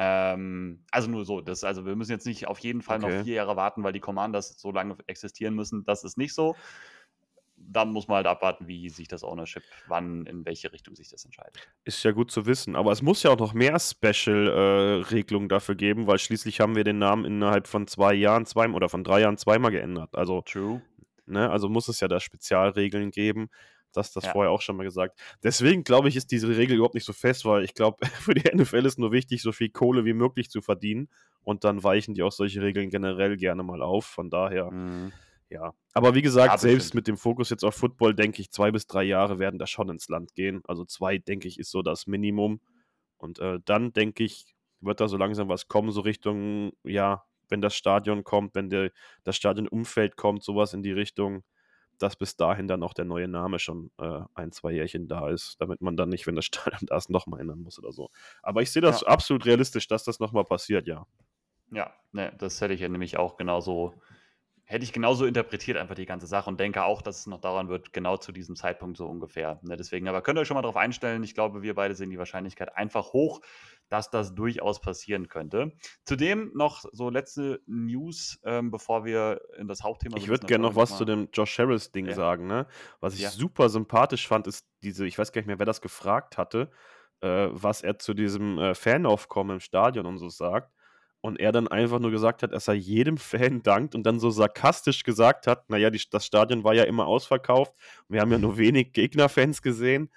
Ähm, 0.00 0.84
also 0.92 1.10
nur 1.10 1.24
so, 1.24 1.40
das, 1.40 1.64
also 1.64 1.84
wir 1.84 1.96
müssen 1.96 2.12
jetzt 2.12 2.26
nicht 2.26 2.46
auf 2.46 2.60
jeden 2.60 2.82
Fall 2.82 3.02
okay. 3.02 3.16
noch 3.16 3.24
vier 3.24 3.34
Jahre 3.34 3.56
warten, 3.56 3.82
weil 3.82 3.92
die 3.92 4.00
Commanders 4.00 4.58
so 4.58 4.70
lange 4.70 4.96
existieren 5.08 5.54
müssen. 5.54 5.84
Das 5.84 6.04
ist 6.04 6.16
nicht 6.16 6.34
so. 6.34 6.54
Dann 7.56 7.90
muss 7.90 8.06
man 8.06 8.18
halt 8.18 8.28
abwarten, 8.28 8.68
wie 8.68 8.88
sich 8.88 9.08
das 9.08 9.24
Ownership, 9.24 9.64
wann, 9.88 10.24
in 10.26 10.46
welche 10.46 10.72
Richtung 10.72 10.94
sich 10.94 11.08
das 11.08 11.24
entscheidet. 11.24 11.68
Ist 11.84 12.04
ja 12.04 12.12
gut 12.12 12.30
zu 12.30 12.46
wissen. 12.46 12.76
Aber 12.76 12.92
es 12.92 13.02
muss 13.02 13.24
ja 13.24 13.32
auch 13.32 13.38
noch 13.38 13.52
mehr 13.52 13.76
Special-Regelungen 13.80 15.46
äh, 15.46 15.48
dafür 15.48 15.74
geben, 15.74 16.06
weil 16.06 16.20
schließlich 16.20 16.60
haben 16.60 16.76
wir 16.76 16.84
den 16.84 16.98
Namen 16.98 17.24
innerhalb 17.24 17.66
von 17.66 17.88
zwei 17.88 18.14
Jahren, 18.14 18.46
zwei 18.46 18.68
oder 18.68 18.88
von 18.88 19.02
drei 19.02 19.22
Jahren 19.22 19.36
zweimal 19.36 19.72
geändert. 19.72 20.14
Also, 20.14 20.42
True. 20.42 20.80
Ne, 21.26 21.50
also 21.50 21.68
muss 21.68 21.88
es 21.88 22.00
ja 22.00 22.08
da 22.08 22.20
Spezialregeln 22.20 23.10
geben. 23.10 23.50
Das, 23.92 24.12
das 24.12 24.24
ja. 24.24 24.32
vorher 24.32 24.50
auch 24.50 24.60
schon 24.60 24.76
mal 24.76 24.84
gesagt. 24.84 25.18
Deswegen 25.42 25.84
glaube 25.84 26.08
ich, 26.08 26.16
ist 26.16 26.30
diese 26.30 26.48
Regel 26.48 26.76
überhaupt 26.76 26.94
nicht 26.94 27.06
so 27.06 27.12
fest, 27.12 27.44
weil 27.44 27.64
ich 27.64 27.74
glaube, 27.74 27.98
für 28.20 28.34
die 28.34 28.48
NFL 28.54 28.86
ist 28.86 28.98
nur 28.98 29.12
wichtig, 29.12 29.42
so 29.42 29.52
viel 29.52 29.70
Kohle 29.70 30.04
wie 30.04 30.12
möglich 30.12 30.50
zu 30.50 30.60
verdienen. 30.60 31.08
Und 31.42 31.64
dann 31.64 31.82
weichen 31.82 32.14
die 32.14 32.22
auch 32.22 32.32
solche 32.32 32.60
Regeln 32.60 32.90
generell 32.90 33.36
gerne 33.36 33.62
mal 33.62 33.82
auf. 33.82 34.04
Von 34.04 34.30
daher, 34.30 34.70
mhm. 34.70 35.12
ja. 35.48 35.72
Aber 35.94 36.14
wie 36.14 36.22
gesagt, 36.22 36.52
ja, 36.52 36.58
selbst 36.58 36.94
mit 36.94 37.08
dem 37.08 37.16
Fokus 37.16 37.50
jetzt 37.50 37.64
auf 37.64 37.74
Football, 37.74 38.14
denke 38.14 38.42
ich, 38.42 38.50
zwei 38.50 38.70
bis 38.70 38.86
drei 38.86 39.04
Jahre 39.04 39.38
werden 39.38 39.58
da 39.58 39.66
schon 39.66 39.88
ins 39.88 40.08
Land 40.08 40.34
gehen. 40.34 40.62
Also 40.68 40.84
zwei, 40.84 41.18
denke 41.18 41.48
ich, 41.48 41.58
ist 41.58 41.70
so 41.70 41.82
das 41.82 42.06
Minimum. 42.06 42.60
Und 43.16 43.38
äh, 43.38 43.58
dann, 43.64 43.92
denke 43.92 44.24
ich, 44.24 44.54
wird 44.80 45.00
da 45.00 45.08
so 45.08 45.16
langsam 45.16 45.48
was 45.48 45.68
kommen, 45.68 45.90
so 45.90 46.02
Richtung, 46.02 46.72
ja, 46.84 47.24
wenn 47.48 47.60
das 47.60 47.74
Stadion 47.74 48.24
kommt, 48.24 48.54
wenn 48.54 48.70
der, 48.70 48.90
das 49.24 49.36
Stadionumfeld 49.36 50.16
kommt, 50.16 50.44
sowas 50.44 50.74
in 50.74 50.82
die 50.82 50.92
Richtung 50.92 51.42
dass 51.98 52.16
bis 52.16 52.36
dahin 52.36 52.68
dann 52.68 52.82
auch 52.82 52.94
der 52.94 53.04
neue 53.04 53.28
Name 53.28 53.58
schon 53.58 53.90
äh, 53.98 54.20
ein, 54.34 54.52
zwei 54.52 54.72
Jährchen 54.72 55.08
da 55.08 55.28
ist, 55.28 55.56
damit 55.60 55.80
man 55.80 55.96
dann 55.96 56.08
nicht, 56.08 56.26
wenn 56.26 56.36
das 56.36 56.44
Stadion 56.46 56.86
da 56.86 56.96
ist, 56.96 57.10
nochmal 57.10 57.40
ändern 57.40 57.60
muss 57.60 57.78
oder 57.78 57.92
so. 57.92 58.10
Aber 58.42 58.62
ich 58.62 58.70
sehe 58.70 58.82
das 58.82 59.02
ja. 59.02 59.08
absolut 59.08 59.46
realistisch, 59.46 59.86
dass 59.88 60.04
das 60.04 60.20
nochmal 60.20 60.44
passiert, 60.44 60.86
ja. 60.86 61.06
Ja, 61.70 61.92
ne, 62.12 62.32
das 62.38 62.60
hätte 62.60 62.74
ich 62.74 62.80
ja 62.80 62.88
nämlich 62.88 63.18
auch 63.18 63.36
genauso 63.36 63.94
hätte 64.68 64.84
ich 64.84 64.92
genauso 64.92 65.24
interpretiert, 65.24 65.78
einfach 65.78 65.94
die 65.94 66.04
ganze 66.04 66.26
Sache 66.26 66.50
und 66.50 66.60
denke 66.60 66.84
auch, 66.84 67.00
dass 67.00 67.20
es 67.20 67.26
noch 67.26 67.40
dauern 67.40 67.68
wird, 67.68 67.94
genau 67.94 68.18
zu 68.18 68.32
diesem 68.32 68.54
Zeitpunkt 68.54 68.98
so 68.98 69.06
ungefähr. 69.06 69.58
Ne, 69.62 69.76
deswegen, 69.78 70.06
aber 70.08 70.20
könnt 70.20 70.38
ihr 70.38 70.42
euch 70.42 70.48
schon 70.48 70.56
mal 70.56 70.62
darauf 70.62 70.76
einstellen. 70.76 71.24
Ich 71.24 71.34
glaube, 71.34 71.62
wir 71.62 71.74
beide 71.74 71.94
sehen 71.94 72.10
die 72.10 72.18
Wahrscheinlichkeit 72.18 72.76
einfach 72.76 73.14
hoch, 73.14 73.40
dass 73.88 74.10
das 74.10 74.34
durchaus 74.34 74.82
passieren 74.82 75.28
könnte. 75.28 75.72
Zudem 76.04 76.52
noch 76.54 76.84
so 76.92 77.08
letzte 77.08 77.62
News, 77.66 78.38
ähm, 78.44 78.70
bevor 78.70 79.06
wir 79.06 79.40
in 79.56 79.68
das 79.68 79.82
Hauptthema. 79.82 80.18
Ich 80.18 80.28
würde 80.28 80.46
gerne 80.46 80.66
noch 80.66 80.76
was 80.76 80.98
zu 80.98 81.06
dem 81.06 81.30
Josh 81.32 81.58
Harris-Ding 81.58 82.06
ja. 82.06 82.14
sagen. 82.14 82.46
Ne? 82.46 82.66
Was 83.00 83.14
ich 83.14 83.20
ja. 83.20 83.30
super 83.30 83.70
sympathisch 83.70 84.28
fand, 84.28 84.46
ist 84.46 84.66
diese, 84.82 85.06
ich 85.06 85.18
weiß 85.18 85.32
gar 85.32 85.40
nicht 85.40 85.46
mehr, 85.46 85.58
wer 85.58 85.66
das 85.66 85.80
gefragt 85.80 86.36
hatte, 86.36 86.70
äh, 87.22 87.48
was 87.50 87.80
er 87.80 87.98
zu 87.98 88.12
diesem 88.12 88.58
äh, 88.58 88.74
Fanaufkommen 88.74 89.54
im 89.54 89.60
Stadion 89.60 90.04
und 90.04 90.18
so 90.18 90.28
sagt 90.28 90.70
und 91.20 91.40
er 91.40 91.52
dann 91.52 91.68
einfach 91.68 91.98
nur 91.98 92.10
gesagt 92.10 92.42
hat, 92.42 92.52
dass 92.52 92.68
er 92.68 92.74
jedem 92.74 93.16
Fan 93.16 93.62
dankt 93.62 93.94
und 93.94 94.04
dann 94.04 94.20
so 94.20 94.30
sarkastisch 94.30 95.02
gesagt 95.02 95.46
hat, 95.46 95.68
naja, 95.68 95.90
die, 95.90 96.00
das 96.10 96.24
Stadion 96.24 96.64
war 96.64 96.74
ja 96.74 96.84
immer 96.84 97.06
ausverkauft, 97.06 97.74
wir 98.08 98.20
haben 98.20 98.32
ja 98.32 98.38
nur 98.38 98.56
wenig 98.58 98.92
Gegnerfans 98.92 99.62
gesehen. 99.62 100.10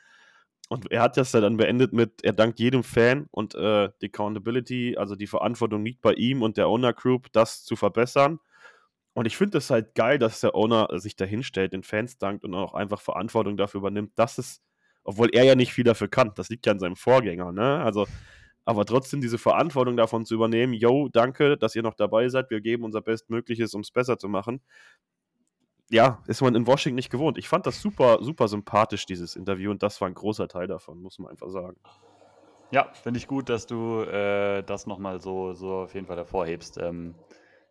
Und 0.70 0.90
er 0.90 1.02
hat 1.02 1.18
das 1.18 1.32
dann 1.32 1.58
beendet 1.58 1.92
mit, 1.92 2.24
er 2.24 2.32
dankt 2.32 2.58
jedem 2.58 2.84
Fan 2.84 3.28
und 3.32 3.56
äh, 3.56 3.90
die 4.02 4.06
Accountability, 4.06 4.96
also 4.98 5.18
die 5.18 5.28
Verantwortung 5.28 5.84
liegt 5.84 6.02
bei 6.02 6.14
ihm 6.14 6.42
und 6.42 6.56
der 6.56 6.70
Owner 6.70 6.94
Group, 6.94 7.28
das 7.34 7.66
zu 7.66 7.76
verbessern. 7.76 8.40
Und 9.14 9.26
ich 9.26 9.36
finde 9.36 9.58
es 9.58 9.70
halt 9.70 9.96
geil, 9.96 10.18
dass 10.18 10.40
der 10.40 10.56
Owner 10.56 10.88
sich 10.98 11.18
da 11.18 11.26
hinstellt, 11.26 11.74
den 11.74 11.84
Fans 11.84 12.18
dankt 12.18 12.46
und 12.46 12.54
auch 12.54 12.74
einfach 12.74 13.02
Verantwortung 13.02 13.58
dafür 13.58 13.80
übernimmt, 13.80 14.14
dass 14.16 14.38
es, 14.38 14.62
obwohl 15.04 15.30
er 15.34 15.44
ja 15.44 15.56
nicht 15.56 15.74
viel 15.74 15.84
dafür 15.84 16.08
kann, 16.08 16.32
das 16.36 16.48
liegt 16.48 16.66
ja 16.66 16.72
an 16.72 16.80
seinem 16.80 16.96
Vorgänger, 16.96 17.52
ne? 17.52 17.84
Also 17.84 18.08
aber 18.66 18.86
trotzdem 18.86 19.22
diese 19.22 19.38
Verantwortung 19.38 19.98
davon 19.98 20.26
zu 20.26 20.36
übernehmen, 20.36 20.74
yo, 20.74 21.10
danke, 21.12 21.58
dass 21.58 21.76
ihr 21.76 21.84
noch 21.84 21.96
dabei 21.96 22.30
seid, 22.30 22.50
wir 22.50 22.62
geben 22.62 22.84
unser 22.84 23.02
Bestmögliches, 23.02 23.74
um 23.74 23.82
es 23.82 23.92
besser 23.92 24.18
zu 24.18 24.30
machen. 24.30 24.62
Ja, 25.90 26.24
ist 26.28 26.42
man 26.42 26.56
in 26.56 26.68
Washington 26.68 26.96
nicht 26.96 27.10
gewohnt. 27.10 27.38
Ich 27.38 27.50
fand 27.50 27.66
das 27.66 27.82
super, 27.82 28.20
super 28.22 28.48
sympathisch, 28.48 29.06
dieses 29.06 29.36
Interview, 29.36 29.72
und 29.72 29.84
das 29.84 30.00
war 30.00 30.08
ein 30.08 30.14
großer 30.14 30.48
Teil 30.48 30.68
davon, 30.68 31.02
muss 31.02 31.20
man 31.20 31.32
einfach 31.32 31.50
sagen. 31.50 31.78
Ja, 32.72 32.90
finde 32.94 33.18
ich 33.18 33.28
gut, 33.28 33.50
dass 33.50 33.68
du 33.68 34.02
äh, 34.02 34.64
das 34.64 34.88
nochmal 34.88 35.20
so, 35.20 35.54
so 35.54 35.80
auf 35.80 35.94
jeden 35.94 36.08
Fall 36.08 36.16
hervorhebst. 36.16 36.78
Ähm, 36.78 37.16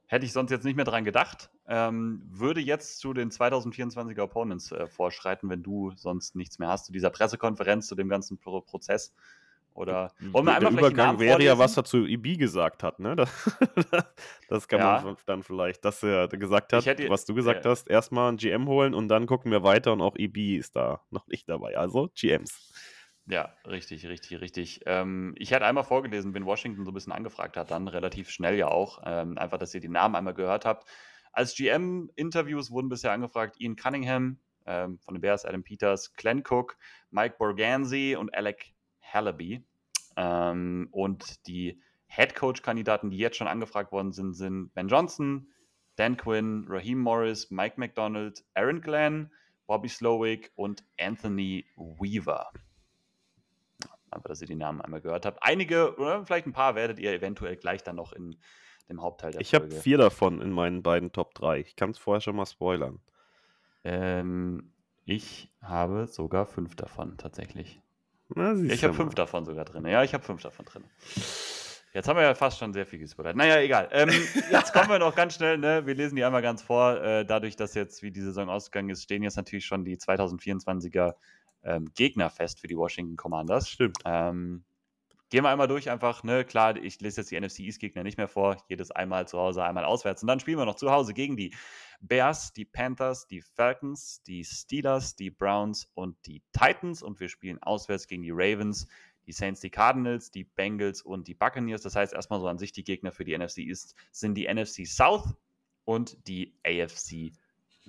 hätte 0.06 0.26
ich 0.26 0.32
sonst 0.32 0.50
jetzt 0.50 0.64
nicht 0.64 0.76
mehr 0.76 0.84
dran 0.84 1.04
gedacht. 1.04 1.50
Ähm, 1.66 2.22
würde 2.28 2.60
jetzt 2.60 2.98
zu 2.98 3.14
den 3.14 3.30
2024er 3.30 4.20
Opponents 4.20 4.72
äh, 4.72 4.86
vorschreiten, 4.88 5.48
wenn 5.48 5.62
du 5.62 5.92
sonst 5.94 6.36
nichts 6.36 6.58
mehr 6.58 6.68
hast, 6.68 6.86
zu 6.86 6.92
dieser 6.92 7.10
Pressekonferenz, 7.10 7.86
zu 7.86 7.94
dem 7.94 8.10
ganzen 8.10 8.36
Pro 8.36 8.60
Prozess. 8.60 9.14
Oder 9.74 10.12
wollen 10.20 10.46
wir 10.46 10.54
einmal 10.54 10.72
der 10.72 10.80
Übergang 10.80 11.18
wäre 11.18 11.42
ja, 11.42 11.58
was 11.58 11.76
er 11.76 11.84
zu 11.84 12.04
Ibi 12.04 12.36
gesagt 12.36 12.82
hat, 12.82 12.98
ne? 12.98 13.16
Das, 13.16 13.28
das 14.48 14.68
kann 14.68 14.80
ja. 14.80 15.00
man 15.02 15.16
dann 15.26 15.42
vielleicht, 15.42 15.84
dass 15.84 16.02
er 16.02 16.28
gesagt 16.28 16.72
hat, 16.72 16.86
hätte, 16.86 17.08
was 17.08 17.24
du 17.24 17.34
gesagt 17.34 17.64
ja. 17.64 17.70
hast, 17.70 17.88
erstmal 17.88 18.32
ein 18.32 18.36
GM 18.36 18.66
holen 18.68 18.94
und 18.94 19.08
dann 19.08 19.26
gucken 19.26 19.50
wir 19.52 19.62
weiter 19.62 19.92
und 19.92 20.00
auch 20.00 20.16
Ibi 20.16 20.56
ist 20.56 20.76
da 20.76 21.02
noch 21.10 21.26
nicht 21.28 21.48
dabei. 21.48 21.78
Also 21.78 22.10
GMs. 22.14 22.72
Ja, 23.26 23.54
richtig, 23.64 24.06
richtig, 24.06 24.40
richtig. 24.40 24.80
Ähm, 24.86 25.34
ich 25.38 25.52
hätte 25.52 25.64
einmal 25.64 25.84
vorgelesen, 25.84 26.34
wenn 26.34 26.46
Washington 26.46 26.84
so 26.84 26.90
ein 26.90 26.94
bisschen 26.94 27.12
angefragt 27.12 27.56
hat, 27.56 27.70
dann 27.70 27.86
relativ 27.86 28.28
schnell 28.28 28.56
ja 28.56 28.68
auch. 28.68 29.00
Ähm, 29.04 29.38
einfach, 29.38 29.58
dass 29.58 29.72
ihr 29.72 29.80
die 29.80 29.88
Namen 29.88 30.16
einmal 30.16 30.34
gehört 30.34 30.64
habt. 30.64 30.88
Als 31.32 31.54
GM-Interviews 31.54 32.72
wurden 32.72 32.88
bisher 32.88 33.12
angefragt 33.12 33.60
Ian 33.60 33.76
Cunningham 33.76 34.40
ähm, 34.66 34.98
von 34.98 35.14
den 35.14 35.20
Bears, 35.20 35.44
Adam 35.44 35.62
Peters, 35.62 36.12
Glenn 36.14 36.42
Cook, 36.48 36.76
Mike 37.10 37.36
Borganzi 37.38 38.16
und 38.18 38.34
Alec 38.34 38.74
Hallaby. 39.12 39.64
Ähm, 40.16 40.88
und 40.90 41.46
die 41.46 41.80
Head 42.06 42.34
Coach-Kandidaten, 42.34 43.10
die 43.10 43.18
jetzt 43.18 43.36
schon 43.36 43.46
angefragt 43.46 43.92
worden 43.92 44.12
sind, 44.12 44.34
sind 44.34 44.74
Ben 44.74 44.88
Johnson, 44.88 45.48
Dan 45.96 46.16
Quinn, 46.16 46.66
Raheem 46.68 46.98
Morris, 46.98 47.50
Mike 47.50 47.78
McDonald, 47.78 48.44
Aaron 48.54 48.80
Glenn, 48.80 49.30
Bobby 49.66 49.88
Slowick 49.88 50.50
und 50.56 50.84
Anthony 50.98 51.64
Weaver. 51.76 52.50
Aber 54.10 54.28
dass 54.28 54.40
ihr 54.40 54.48
die 54.48 54.56
Namen 54.56 54.80
einmal 54.80 55.00
gehört 55.00 55.24
habt. 55.24 55.38
Einige 55.42 55.96
oder 55.96 56.26
vielleicht 56.26 56.46
ein 56.46 56.52
paar 56.52 56.74
werdet 56.74 56.98
ihr 56.98 57.12
eventuell 57.12 57.56
gleich 57.56 57.84
dann 57.84 57.96
noch 57.96 58.12
in 58.12 58.36
dem 58.88 59.00
Hauptteil 59.00 59.30
der 59.30 59.40
ich 59.40 59.50
Folge. 59.50 59.66
Ich 59.68 59.74
habe 59.74 59.82
vier 59.82 59.98
davon 59.98 60.40
in 60.40 60.50
meinen 60.50 60.82
beiden 60.82 61.12
Top 61.12 61.34
3. 61.34 61.60
Ich 61.60 61.76
kann 61.76 61.90
es 61.90 61.98
vorher 61.98 62.20
schon 62.20 62.34
mal 62.34 62.46
spoilern. 62.46 63.00
Ähm, 63.84 64.72
ich 65.04 65.52
habe 65.62 66.06
sogar 66.08 66.46
fünf 66.46 66.74
davon 66.74 67.16
tatsächlich. 67.16 67.80
Na, 68.34 68.52
ja, 68.52 68.72
ich 68.72 68.84
habe 68.84 68.94
fünf 68.94 69.14
davon 69.14 69.44
sogar 69.44 69.64
drin. 69.64 69.86
Ja, 69.86 70.02
ich 70.02 70.14
habe 70.14 70.24
fünf 70.24 70.42
davon 70.42 70.64
drin. 70.64 70.84
Jetzt 71.92 72.06
haben 72.06 72.16
wir 72.16 72.22
ja 72.22 72.34
fast 72.34 72.58
schon 72.58 72.72
sehr 72.72 72.86
viel 72.86 73.00
gespoilert. 73.00 73.36
Naja, 73.36 73.58
egal. 73.60 73.88
Ähm, 73.90 74.10
jetzt 74.52 74.72
kommen 74.72 74.88
wir 74.88 74.98
noch 74.98 75.14
ganz 75.14 75.34
schnell. 75.34 75.58
Ne? 75.58 75.84
Wir 75.86 75.94
lesen 75.94 76.14
die 76.14 76.24
einmal 76.24 76.42
ganz 76.42 76.62
vor. 76.62 77.02
Äh, 77.02 77.24
dadurch, 77.24 77.56
dass 77.56 77.74
jetzt, 77.74 78.02
wie 78.02 78.12
die 78.12 78.20
Saison 78.20 78.48
ausgegangen 78.48 78.90
ist, 78.90 79.02
stehen 79.02 79.24
jetzt 79.24 79.36
natürlich 79.36 79.66
schon 79.66 79.84
die 79.84 79.96
2024er 79.96 81.14
ähm, 81.64 81.90
Gegner 81.94 82.30
fest 82.30 82.60
für 82.60 82.68
die 82.68 82.76
Washington 82.76 83.16
Commanders. 83.16 83.68
Stimmt. 83.68 83.98
Ähm, 84.04 84.62
gehen 85.30 85.44
wir 85.44 85.50
einmal 85.50 85.68
durch 85.68 85.88
einfach. 85.88 86.22
Ne? 86.24 86.44
Klar, 86.44 86.76
ich 86.76 87.00
lese 87.00 87.20
jetzt 87.20 87.30
die 87.30 87.40
NFC 87.40 87.60
East 87.60 87.80
Gegner 87.80 88.02
nicht 88.02 88.18
mehr 88.18 88.28
vor. 88.28 88.56
Jedes 88.68 88.90
einmal 88.90 89.26
zu 89.26 89.38
Hause, 89.38 89.64
einmal 89.64 89.84
auswärts. 89.84 90.22
Und 90.22 90.26
dann 90.26 90.40
spielen 90.40 90.58
wir 90.58 90.64
noch 90.64 90.74
zu 90.74 90.90
Hause 90.90 91.14
gegen 91.14 91.36
die 91.36 91.54
Bears, 92.00 92.52
die 92.52 92.64
Panthers, 92.64 93.26
die 93.26 93.40
Falcons, 93.40 94.22
die 94.24 94.44
Steelers, 94.44 95.16
die 95.16 95.30
Browns 95.30 95.88
und 95.94 96.16
die 96.26 96.42
Titans. 96.52 97.02
Und 97.02 97.20
wir 97.20 97.28
spielen 97.28 97.62
auswärts 97.62 98.08
gegen 98.08 98.22
die 98.22 98.32
Ravens, 98.32 98.88
die 99.26 99.32
Saints, 99.32 99.60
die 99.60 99.70
Cardinals, 99.70 100.30
die 100.30 100.44
Bengals 100.44 101.02
und 101.02 101.28
die 101.28 101.34
Buccaneers. 101.34 101.82
Das 101.82 101.94
heißt, 101.94 102.12
erstmal 102.12 102.40
so 102.40 102.48
an 102.48 102.58
sich 102.58 102.72
die 102.72 102.84
Gegner 102.84 103.12
für 103.12 103.24
die 103.24 103.36
NFC 103.38 103.58
East 103.58 103.94
sind 104.10 104.34
die 104.34 104.52
NFC 104.52 104.86
South 104.86 105.34
und 105.84 106.26
die 106.26 106.54
AFC 106.66 107.32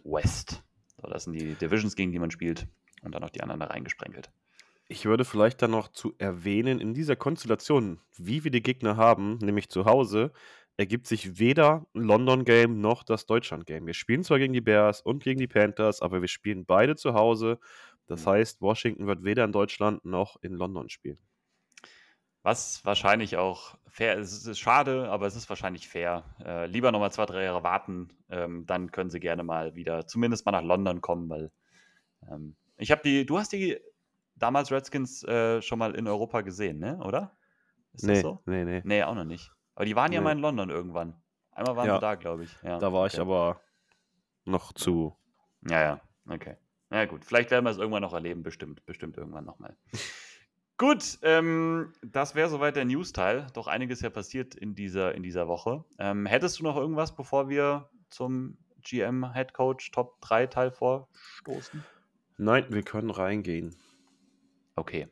West. 0.04 0.64
So, 1.02 1.08
das 1.08 1.24
sind 1.24 1.34
die 1.34 1.56
Divisions, 1.56 1.96
gegen 1.96 2.12
die 2.12 2.20
man 2.20 2.32
spielt. 2.32 2.68
Und 3.02 3.16
dann 3.16 3.22
noch 3.22 3.32
die 3.32 3.42
anderen 3.42 3.60
da 3.60 3.66
reingesprenkelt. 3.68 4.32
Ich 4.92 5.06
würde 5.06 5.24
vielleicht 5.24 5.62
dann 5.62 5.72
noch 5.72 5.88
zu 5.88 6.16
erwähnen, 6.18 6.82
in 6.82 6.94
dieser 6.94 7.16
Konstellation, 7.16 8.02
wie 8.18 8.44
wir 8.44 8.52
die 8.52 8.62
Gegner 8.62 8.98
haben, 8.98 9.38
nämlich 9.38 9.70
zu 9.70 9.86
Hause, 9.86 10.34
ergibt 10.76 11.08
sich 11.08 11.40
weder 11.40 11.86
ein 11.96 12.02
London-Game 12.02 12.82
noch 12.82 13.04
das 13.04 13.26
Deutschland-Game. 13.26 13.88
Wir 13.88 13.94
spielen 13.94 14.26
zwar 14.26 14.38
gegen 14.38 14.52
die 14.52 14.60
Bears 14.60 15.00
und 15.00 15.24
gegen 15.24 15.40
die 15.40 15.48
Panthers, 15.48 16.02
aber 16.02 16.20
wir 16.20 16.28
spielen 16.28 16.66
beide 16.66 16.98
zu 16.98 17.14
Hause. 17.14 17.58
Das 18.08 18.26
mhm. 18.26 18.32
heißt, 18.32 18.62
Washington 18.62 19.08
wird 19.08 19.24
weder 19.24 19.46
in 19.46 19.54
Deutschland 19.54 20.04
noch 20.04 20.36
in 20.42 20.52
London 20.56 20.90
spielen. 20.90 21.20
Was 22.44 22.84
wahrscheinlich 22.84 23.38
auch 23.38 23.78
fair 23.88 24.18
ist. 24.18 24.34
Es 24.34 24.46
ist 24.46 24.60
schade, 24.60 25.10
aber 25.10 25.26
es 25.26 25.38
ist 25.38 25.48
wahrscheinlich 25.48 25.88
fair. 25.88 26.26
Äh, 26.44 26.66
lieber 26.66 26.92
nochmal 26.92 27.14
zwei, 27.14 27.26
drei 27.26 27.44
Jahre 27.46 27.64
warten. 27.64 28.10
Ähm, 28.30 28.66
dann 28.66 28.92
können 28.92 29.10
sie 29.10 29.22
gerne 29.22 29.44
mal 29.44 29.74
wieder, 29.74 30.06
zumindest 30.06 30.46
mal 30.46 30.52
nach 30.52 30.64
London 30.64 31.00
kommen, 31.00 31.30
weil 31.30 31.50
ähm, 32.30 32.58
ich 32.76 32.92
habe 32.92 33.04
die, 33.04 33.26
du 33.26 33.38
hast 33.38 33.54
die 33.54 33.80
damals 34.42 34.72
Redskins 34.72 35.24
äh, 35.24 35.62
schon 35.62 35.80
mal 35.80 35.96
in 35.96 36.08
Europa 36.08 36.42
gesehen, 36.42 36.80
ne? 36.80 36.98
Oder? 37.04 37.38
Ist 37.94 38.06
nee, 38.06 38.14
das 38.14 38.22
so? 38.22 38.40
Nee, 38.46 38.64
nee. 38.66 38.82
Nee, 38.84 39.04
auch 39.04 39.16
noch 39.16 39.26
nicht. 39.26 39.52
Aber 39.76 39.86
die 39.86 39.96
waren 39.96 40.12
ja 40.12 40.22
mal 40.22 40.32
in 40.32 40.40
London 40.40 40.70
irgendwann. 40.70 41.16
Einmal 41.52 41.76
waren 41.76 41.88
ja, 41.88 41.96
sie 41.96 42.02
da, 42.02 42.16
glaube 42.16 42.44
ich. 42.44 42.56
Ja, 42.64 42.80
da 42.80 42.94
war 42.94 43.06
okay. 43.06 43.14
ich 43.14 43.20
aber 43.20 43.62
noch 44.46 44.74
zu. 44.74 45.16
Ja, 45.68 45.82
ja, 45.82 46.02
okay. 46.30 46.58
Na 46.90 47.00
ja, 47.00 47.06
gut, 47.06 47.24
vielleicht 47.24 47.52
werden 47.52 47.66
wir 47.66 47.72
es 47.72 47.78
irgendwann 47.78 48.02
noch 48.02 48.14
erleben, 48.14 48.44
bestimmt, 48.44 48.86
bestimmt 48.86 49.18
irgendwann 49.18 49.46
nochmal. 49.46 49.78
gut, 50.78 51.20
ähm, 51.22 51.94
das 52.02 52.36
wäre 52.36 52.50
soweit 52.50 52.76
der 52.76 52.86
News-Teil. 52.86 53.48
Doch 53.54 53.68
einiges 53.68 54.02
ja 54.02 54.10
passiert 54.10 54.56
in 54.56 54.76
dieser, 54.76 55.16
in 55.16 55.24
dieser 55.24 55.48
Woche. 55.48 55.86
Ähm, 56.00 56.26
hättest 56.26 56.60
du 56.60 56.64
noch 56.64 56.78
irgendwas, 56.78 57.16
bevor 57.16 57.50
wir 57.50 57.90
zum 58.10 58.58
GM 58.82 59.34
Head 59.34 59.54
Coach 59.54 59.92
Top 59.92 60.20
3 60.22 60.48
Teil 60.48 60.72
vorstoßen? 60.72 61.84
Nein, 62.38 62.66
wir 62.70 62.84
können 62.84 63.12
reingehen. 63.12 63.76
Okay. 64.82 65.08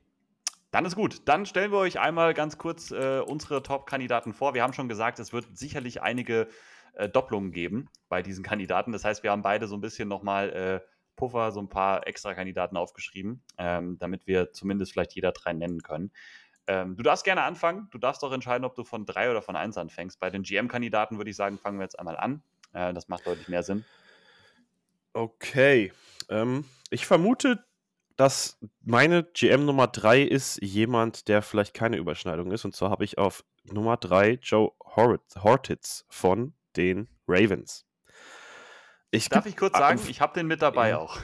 Dann 0.71 0.83
ist 0.83 0.95
gut. 0.95 1.21
Dann 1.25 1.45
stellen 1.45 1.71
wir 1.71 1.77
euch 1.77 1.99
einmal 1.99 2.33
ganz 2.33 2.57
kurz 2.57 2.89
äh, 2.89 3.19
unsere 3.19 3.61
Top-Kandidaten 3.61 4.33
vor. 4.33 4.55
Wir 4.55 4.63
haben 4.63 4.73
schon 4.73 4.89
gesagt, 4.89 5.19
es 5.19 5.31
wird 5.31 5.45
sicherlich 5.55 6.01
einige 6.01 6.47
äh, 6.93 7.07
Doppelungen 7.07 7.51
geben 7.51 7.87
bei 8.07 8.23
diesen 8.23 8.43
Kandidaten. 8.43 8.93
Das 8.93 9.05
heißt, 9.05 9.21
wir 9.21 9.29
haben 9.29 9.43
beide 9.43 9.67
so 9.67 9.77
ein 9.77 9.81
bisschen 9.81 10.09
nochmal 10.09 10.49
äh, 10.49 10.79
Puffer, 11.15 11.51
so 11.51 11.59
ein 11.59 11.69
paar 11.69 12.07
extra 12.07 12.33
Kandidaten 12.33 12.77
aufgeschrieben, 12.77 13.43
ähm, 13.59 13.99
damit 13.99 14.25
wir 14.25 14.53
zumindest 14.53 14.93
vielleicht 14.93 15.13
jeder 15.13 15.33
drei 15.33 15.53
nennen 15.53 15.83
können. 15.83 16.11
Ähm, 16.65 16.97
du 16.97 17.03
darfst 17.03 17.25
gerne 17.25 17.43
anfangen. 17.43 17.87
Du 17.91 17.99
darfst 17.99 18.23
auch 18.23 18.31
entscheiden, 18.31 18.65
ob 18.65 18.73
du 18.73 18.83
von 18.83 19.05
drei 19.05 19.29
oder 19.29 19.43
von 19.43 19.55
eins 19.55 19.77
anfängst. 19.77 20.19
Bei 20.19 20.31
den 20.31 20.41
GM-Kandidaten 20.41 21.17
würde 21.17 21.29
ich 21.29 21.35
sagen, 21.35 21.59
fangen 21.59 21.77
wir 21.77 21.83
jetzt 21.83 21.99
einmal 21.99 22.17
an. 22.17 22.41
Äh, 22.73 22.91
das 22.95 23.07
macht 23.07 23.27
deutlich 23.27 23.49
mehr 23.49 23.61
Sinn. 23.61 23.85
Okay. 25.13 25.93
Ähm, 26.27 26.65
ich 26.89 27.05
vermute, 27.05 27.63
dass 28.19 28.57
meine 28.81 29.23
GM 29.23 29.63
Nummer 29.63 29.87
3 29.87 30.23
ist 30.23 30.61
jemand, 30.61 31.29
der 31.29 31.41
vielleicht 31.41 31.73
keine 31.73 31.95
Überschneidung 31.95 32.51
ist. 32.51 32.65
Und 32.65 32.75
zwar 32.75 32.89
habe 32.89 33.05
ich 33.05 33.17
auf 33.17 33.45
Nummer 33.63 33.95
3 33.95 34.39
Joe 34.41 34.73
Hortitz 34.93 36.03
von 36.09 36.53
den 36.75 37.07
Ravens. 37.29 37.85
Ich 39.09 39.29
Darf 39.29 39.45
ich 39.45 39.55
kurz 39.55 39.77
sagen, 39.77 40.01
ich 40.09 40.19
habe 40.19 40.33
den 40.33 40.47
mit 40.47 40.61
dabei 40.61 40.89
ja. 40.89 40.97
auch. 40.97 41.17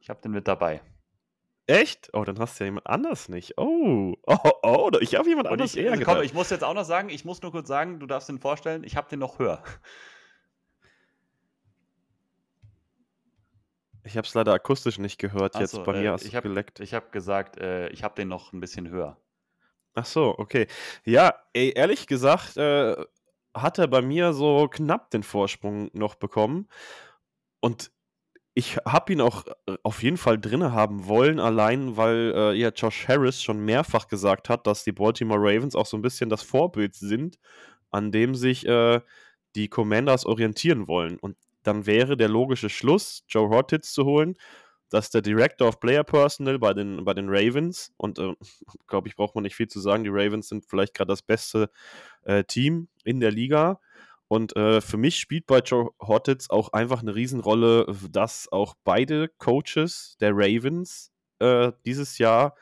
Ich 0.00 0.10
habe 0.10 0.20
den 0.20 0.32
mit 0.32 0.48
dabei. 0.48 0.82
Echt? 1.68 2.10
Oh, 2.12 2.24
dann 2.24 2.40
hast 2.40 2.58
du 2.58 2.64
ja 2.64 2.66
jemand 2.66 2.88
anders 2.88 3.28
nicht. 3.28 3.56
Oh, 3.56 4.16
oh, 4.26 4.50
oh, 4.64 4.90
ich 5.00 5.14
habe 5.14 5.28
jemand 5.28 5.46
anders 5.46 5.76
ich, 5.76 5.84
eher 5.84 6.02
komm, 6.02 6.22
ich 6.22 6.34
muss 6.34 6.50
jetzt 6.50 6.64
auch 6.64 6.74
noch 6.74 6.84
sagen, 6.84 7.08
ich 7.08 7.24
muss 7.24 7.40
nur 7.40 7.52
kurz 7.52 7.68
sagen, 7.68 8.00
du 8.00 8.06
darfst 8.06 8.28
den 8.28 8.40
vorstellen, 8.40 8.82
ich 8.82 8.96
habe 8.96 9.08
den 9.08 9.20
noch 9.20 9.38
höher. 9.38 9.62
Ich 14.04 14.16
habe 14.16 14.26
es 14.26 14.34
leider 14.34 14.52
akustisch 14.52 14.98
nicht 14.98 15.18
gehört. 15.18 15.54
Jetzt 15.54 15.74
Achso, 15.74 15.84
bei 15.84 15.92
mir 15.92 16.10
äh, 16.10 16.12
hast 16.12 16.24
ich 16.24 16.30
du 16.30 16.36
habe 16.36 16.48
geleckt. 16.48 16.80
ich 16.80 16.94
hab 16.94 17.12
gesagt, 17.12 17.58
äh, 17.58 17.88
ich 17.88 18.02
habe 18.02 18.14
den 18.14 18.28
noch 18.28 18.52
ein 18.52 18.60
bisschen 18.60 18.88
höher. 18.88 19.16
Ach 19.94 20.06
so, 20.06 20.34
okay. 20.38 20.66
Ja, 21.04 21.34
ey, 21.52 21.72
ehrlich 21.74 22.06
gesagt, 22.06 22.56
äh, 22.56 22.96
hat 23.54 23.78
er 23.78 23.86
bei 23.86 24.02
mir 24.02 24.32
so 24.32 24.68
knapp 24.68 25.10
den 25.10 25.22
Vorsprung 25.22 25.90
noch 25.92 26.14
bekommen. 26.14 26.68
Und 27.60 27.92
ich 28.54 28.76
habe 28.86 29.12
ihn 29.12 29.20
auch 29.20 29.46
äh, 29.66 29.76
auf 29.82 30.02
jeden 30.02 30.16
Fall 30.16 30.38
drinne 30.38 30.72
haben 30.72 31.06
wollen, 31.06 31.38
allein 31.38 31.96
weil 31.96 32.32
äh, 32.34 32.52
ja 32.54 32.70
Josh 32.70 33.08
Harris 33.08 33.42
schon 33.42 33.64
mehrfach 33.64 34.08
gesagt 34.08 34.48
hat, 34.48 34.66
dass 34.66 34.84
die 34.84 34.92
Baltimore 34.92 35.40
Ravens 35.40 35.74
auch 35.74 35.86
so 35.86 35.96
ein 35.96 36.02
bisschen 36.02 36.28
das 36.28 36.42
Vorbild 36.42 36.94
sind, 36.94 37.38
an 37.90 38.10
dem 38.12 38.34
sich 38.34 38.66
äh, 38.66 39.00
die 39.54 39.68
Commanders 39.68 40.26
orientieren 40.26 40.88
wollen. 40.88 41.18
Und 41.18 41.36
dann 41.62 41.86
wäre 41.86 42.16
der 42.16 42.28
logische 42.28 42.68
Schluss, 42.68 43.24
Joe 43.28 43.48
Hortitz 43.48 43.92
zu 43.92 44.04
holen, 44.04 44.36
dass 44.90 45.10
der 45.10 45.22
Director 45.22 45.68
of 45.68 45.80
Player 45.80 46.04
Personnel 46.04 46.58
bei 46.58 46.74
den, 46.74 47.04
bei 47.04 47.14
den 47.14 47.28
Ravens, 47.28 47.92
und 47.96 48.18
äh, 48.18 48.34
glaube 48.86 49.08
ich, 49.08 49.16
braucht 49.16 49.34
man 49.34 49.42
nicht 49.42 49.56
viel 49.56 49.68
zu 49.68 49.80
sagen, 49.80 50.04
die 50.04 50.10
Ravens 50.10 50.48
sind 50.48 50.66
vielleicht 50.66 50.94
gerade 50.94 51.08
das 51.08 51.22
beste 51.22 51.70
äh, 52.24 52.44
Team 52.44 52.88
in 53.04 53.20
der 53.20 53.30
Liga. 53.30 53.80
Und 54.28 54.56
äh, 54.56 54.80
für 54.80 54.96
mich 54.96 55.18
spielt 55.18 55.46
bei 55.46 55.58
Joe 55.58 55.90
Hortitz 56.00 56.48
auch 56.48 56.72
einfach 56.72 57.02
eine 57.02 57.14
Riesenrolle, 57.14 57.86
dass 58.10 58.50
auch 58.50 58.74
beide 58.82 59.28
Coaches 59.28 60.16
der 60.20 60.32
Ravens 60.34 61.12
äh, 61.38 61.72
dieses 61.84 62.16
Jahr 62.16 62.54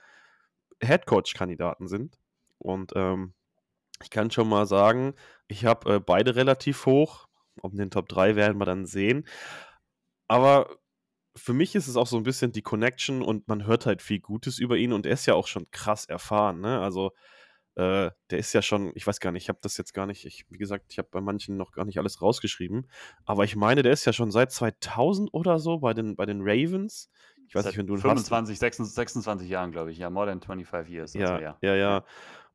Head 0.82 1.06
Coach-Kandidaten 1.06 1.86
sind. 1.86 2.18
Und 2.58 2.92
ähm, 2.96 3.34
ich 4.02 4.10
kann 4.10 4.30
schon 4.30 4.48
mal 4.48 4.66
sagen, 4.66 5.14
ich 5.46 5.64
habe 5.64 5.94
äh, 5.94 6.00
beide 6.00 6.34
relativ 6.34 6.86
hoch. 6.86 7.28
Ob 7.62 7.72
in 7.72 7.78
den 7.78 7.90
Top 7.90 8.08
3 8.08 8.36
werden 8.36 8.58
wir 8.58 8.64
dann 8.64 8.86
sehen. 8.86 9.24
Aber 10.28 10.68
für 11.36 11.52
mich 11.52 11.74
ist 11.74 11.88
es 11.88 11.96
auch 11.96 12.06
so 12.06 12.16
ein 12.16 12.22
bisschen 12.22 12.52
die 12.52 12.62
Connection 12.62 13.22
und 13.22 13.48
man 13.48 13.66
hört 13.66 13.86
halt 13.86 14.02
viel 14.02 14.20
Gutes 14.20 14.58
über 14.58 14.76
ihn 14.76 14.92
und 14.92 15.06
er 15.06 15.12
ist 15.12 15.26
ja 15.26 15.34
auch 15.34 15.46
schon 15.46 15.70
krass 15.70 16.04
erfahren. 16.04 16.60
Ne? 16.60 16.80
Also 16.80 17.12
äh, 17.76 18.10
der 18.30 18.38
ist 18.38 18.52
ja 18.52 18.62
schon, 18.62 18.92
ich 18.94 19.06
weiß 19.06 19.20
gar 19.20 19.32
nicht, 19.32 19.44
ich 19.44 19.48
habe 19.48 19.60
das 19.62 19.76
jetzt 19.76 19.94
gar 19.94 20.06
nicht, 20.06 20.24
ich, 20.24 20.44
wie 20.50 20.58
gesagt, 20.58 20.86
ich 20.90 20.98
habe 20.98 21.08
bei 21.10 21.20
manchen 21.20 21.56
noch 21.56 21.72
gar 21.72 21.84
nicht 21.84 21.98
alles 21.98 22.20
rausgeschrieben, 22.20 22.90
aber 23.24 23.44
ich 23.44 23.54
meine, 23.54 23.82
der 23.82 23.92
ist 23.92 24.04
ja 24.04 24.12
schon 24.12 24.30
seit 24.30 24.50
2000 24.50 25.32
oder 25.32 25.58
so 25.58 25.78
bei 25.78 25.94
den, 25.94 26.16
bei 26.16 26.26
den 26.26 26.40
Ravens. 26.42 27.10
Ich 27.46 27.54
weiß 27.54 27.64
Seit 27.64 27.72
nicht, 27.72 27.78
wenn 27.78 27.86
du 27.86 27.94
ihn 27.94 28.00
25, 28.00 28.58
26, 28.58 28.94
26 28.94 29.48
Jahren, 29.48 29.72
glaube 29.72 29.90
ich. 29.90 29.98
Ja, 29.98 30.10
more 30.10 30.26
than 30.26 30.40
25 30.40 30.92
years. 30.92 31.16
Also, 31.16 31.42
Ja, 31.42 31.58
ja, 31.60 31.74
ja. 31.74 32.04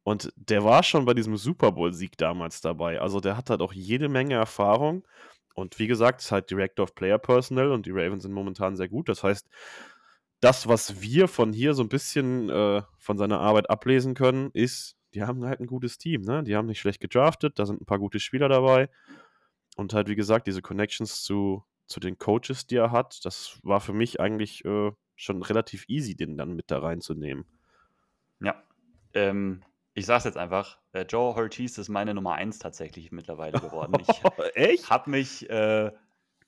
Und 0.06 0.32
der 0.36 0.64
war 0.64 0.84
schon 0.84 1.04
bei 1.06 1.16
diesem 1.16 1.36
Super 1.36 1.72
Bowl-Sieg 1.72 2.16
damals 2.16 2.62
dabei. 2.62 3.02
Also 3.02 3.20
der 3.20 3.36
hat 3.36 3.50
halt 3.50 3.62
auch 3.62 3.74
jede 3.74 4.08
Menge 4.08 4.36
Erfahrung. 4.36 5.04
Und 5.56 5.80
wie 5.80 5.88
gesagt, 5.88 6.22
ist 6.22 6.32
halt 6.32 6.52
Director 6.52 6.84
of 6.84 6.94
Player 6.94 7.18
Personnel 7.18 7.72
und 7.72 7.88
die 7.88 7.92
Ravens 7.92 8.22
sind 8.22 8.32
momentan 8.32 8.76
sehr 8.76 8.88
gut. 8.88 9.10
Das 9.10 9.24
heißt, 9.24 9.50
das, 10.42 10.68
was 10.68 11.02
wir 11.02 11.28
von 11.28 11.54
hier 11.54 11.74
so 11.74 11.82
ein 11.82 11.90
bisschen 11.90 12.52
äh, 12.52 12.84
von 13.00 13.18
seiner 13.18 13.40
Arbeit 13.40 13.72
ablesen 13.72 14.14
können, 14.14 14.52
ist, 14.54 14.96
die 15.16 15.24
haben 15.24 15.44
halt 15.44 15.60
ein 15.60 15.66
gutes 15.66 15.98
Team. 15.98 16.22
Ne? 16.22 16.44
Die 16.44 16.56
haben 16.56 16.68
nicht 16.68 16.82
schlecht 16.82 17.00
gedraftet, 17.00 17.58
da 17.58 17.66
sind 17.66 17.82
ein 17.82 17.88
paar 17.88 17.98
gute 17.98 18.20
Spieler 18.20 18.48
dabei. 18.48 18.92
Und 19.76 19.96
halt, 19.96 20.08
wie 20.08 20.16
gesagt, 20.16 20.46
diese 20.46 20.62
Connections 20.62 21.24
zu, 21.24 21.64
zu 21.88 22.00
den 22.00 22.20
Coaches, 22.20 22.68
die 22.68 22.76
er 22.76 22.92
hat, 22.92 23.26
das 23.26 23.58
war 23.64 23.82
für 23.82 23.94
mich 23.94 24.20
eigentlich 24.20 24.64
äh, 24.66 24.92
schon 25.16 25.42
relativ 25.42 25.86
easy, 25.88 26.16
den 26.16 26.38
dann 26.38 26.56
mit 26.56 26.70
da 26.70 26.78
reinzunehmen. 26.78 27.46
Ja. 28.40 28.62
Ähm, 29.16 29.64
ich 29.96 30.06
sag's 30.06 30.26
jetzt 30.26 30.38
einfach, 30.38 30.78
äh, 30.92 31.04
Joe 31.04 31.34
Ortiz 31.34 31.78
ist 31.78 31.88
meine 31.88 32.14
Nummer 32.14 32.34
1 32.34 32.60
tatsächlich 32.60 33.12
mittlerweile 33.12 33.60
geworden. 33.60 33.94
Ich 34.08 34.56
Echt? 34.56 34.90
habe 34.90 35.10
mich, 35.10 35.50
äh, 35.50 35.92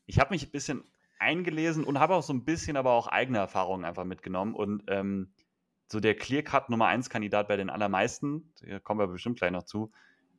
ich 0.06 0.20
habe 0.20 0.34
mich 0.34 0.46
ein 0.46 0.52
bisschen 0.52 0.84
eingelesen 1.18 1.86
und 1.86 1.98
habe 1.98 2.16
auch 2.16 2.24
so 2.24 2.34
ein 2.34 2.44
bisschen 2.44 2.76
aber 2.76 2.92
auch 2.92 3.08
eigene 3.08 3.38
Erfahrungen 3.38 3.86
einfach 3.86 4.04
mitgenommen. 4.04 4.54
Und 4.54 4.84
ähm, 4.90 5.32
so 5.88 6.02
der 6.02 6.16
Clear-Cut 6.16 6.70
Nummer 6.70 6.88
1 6.88 7.10
Kandidat 7.10 7.48
bei 7.48 7.56
den 7.56 7.70
allermeisten, 7.70 8.54
da 8.62 8.80
kommen 8.80 9.00
wir 9.00 9.08
bestimmt 9.08 9.40
gleich 9.40 9.52
noch 9.52 9.64
zu. 9.64 9.92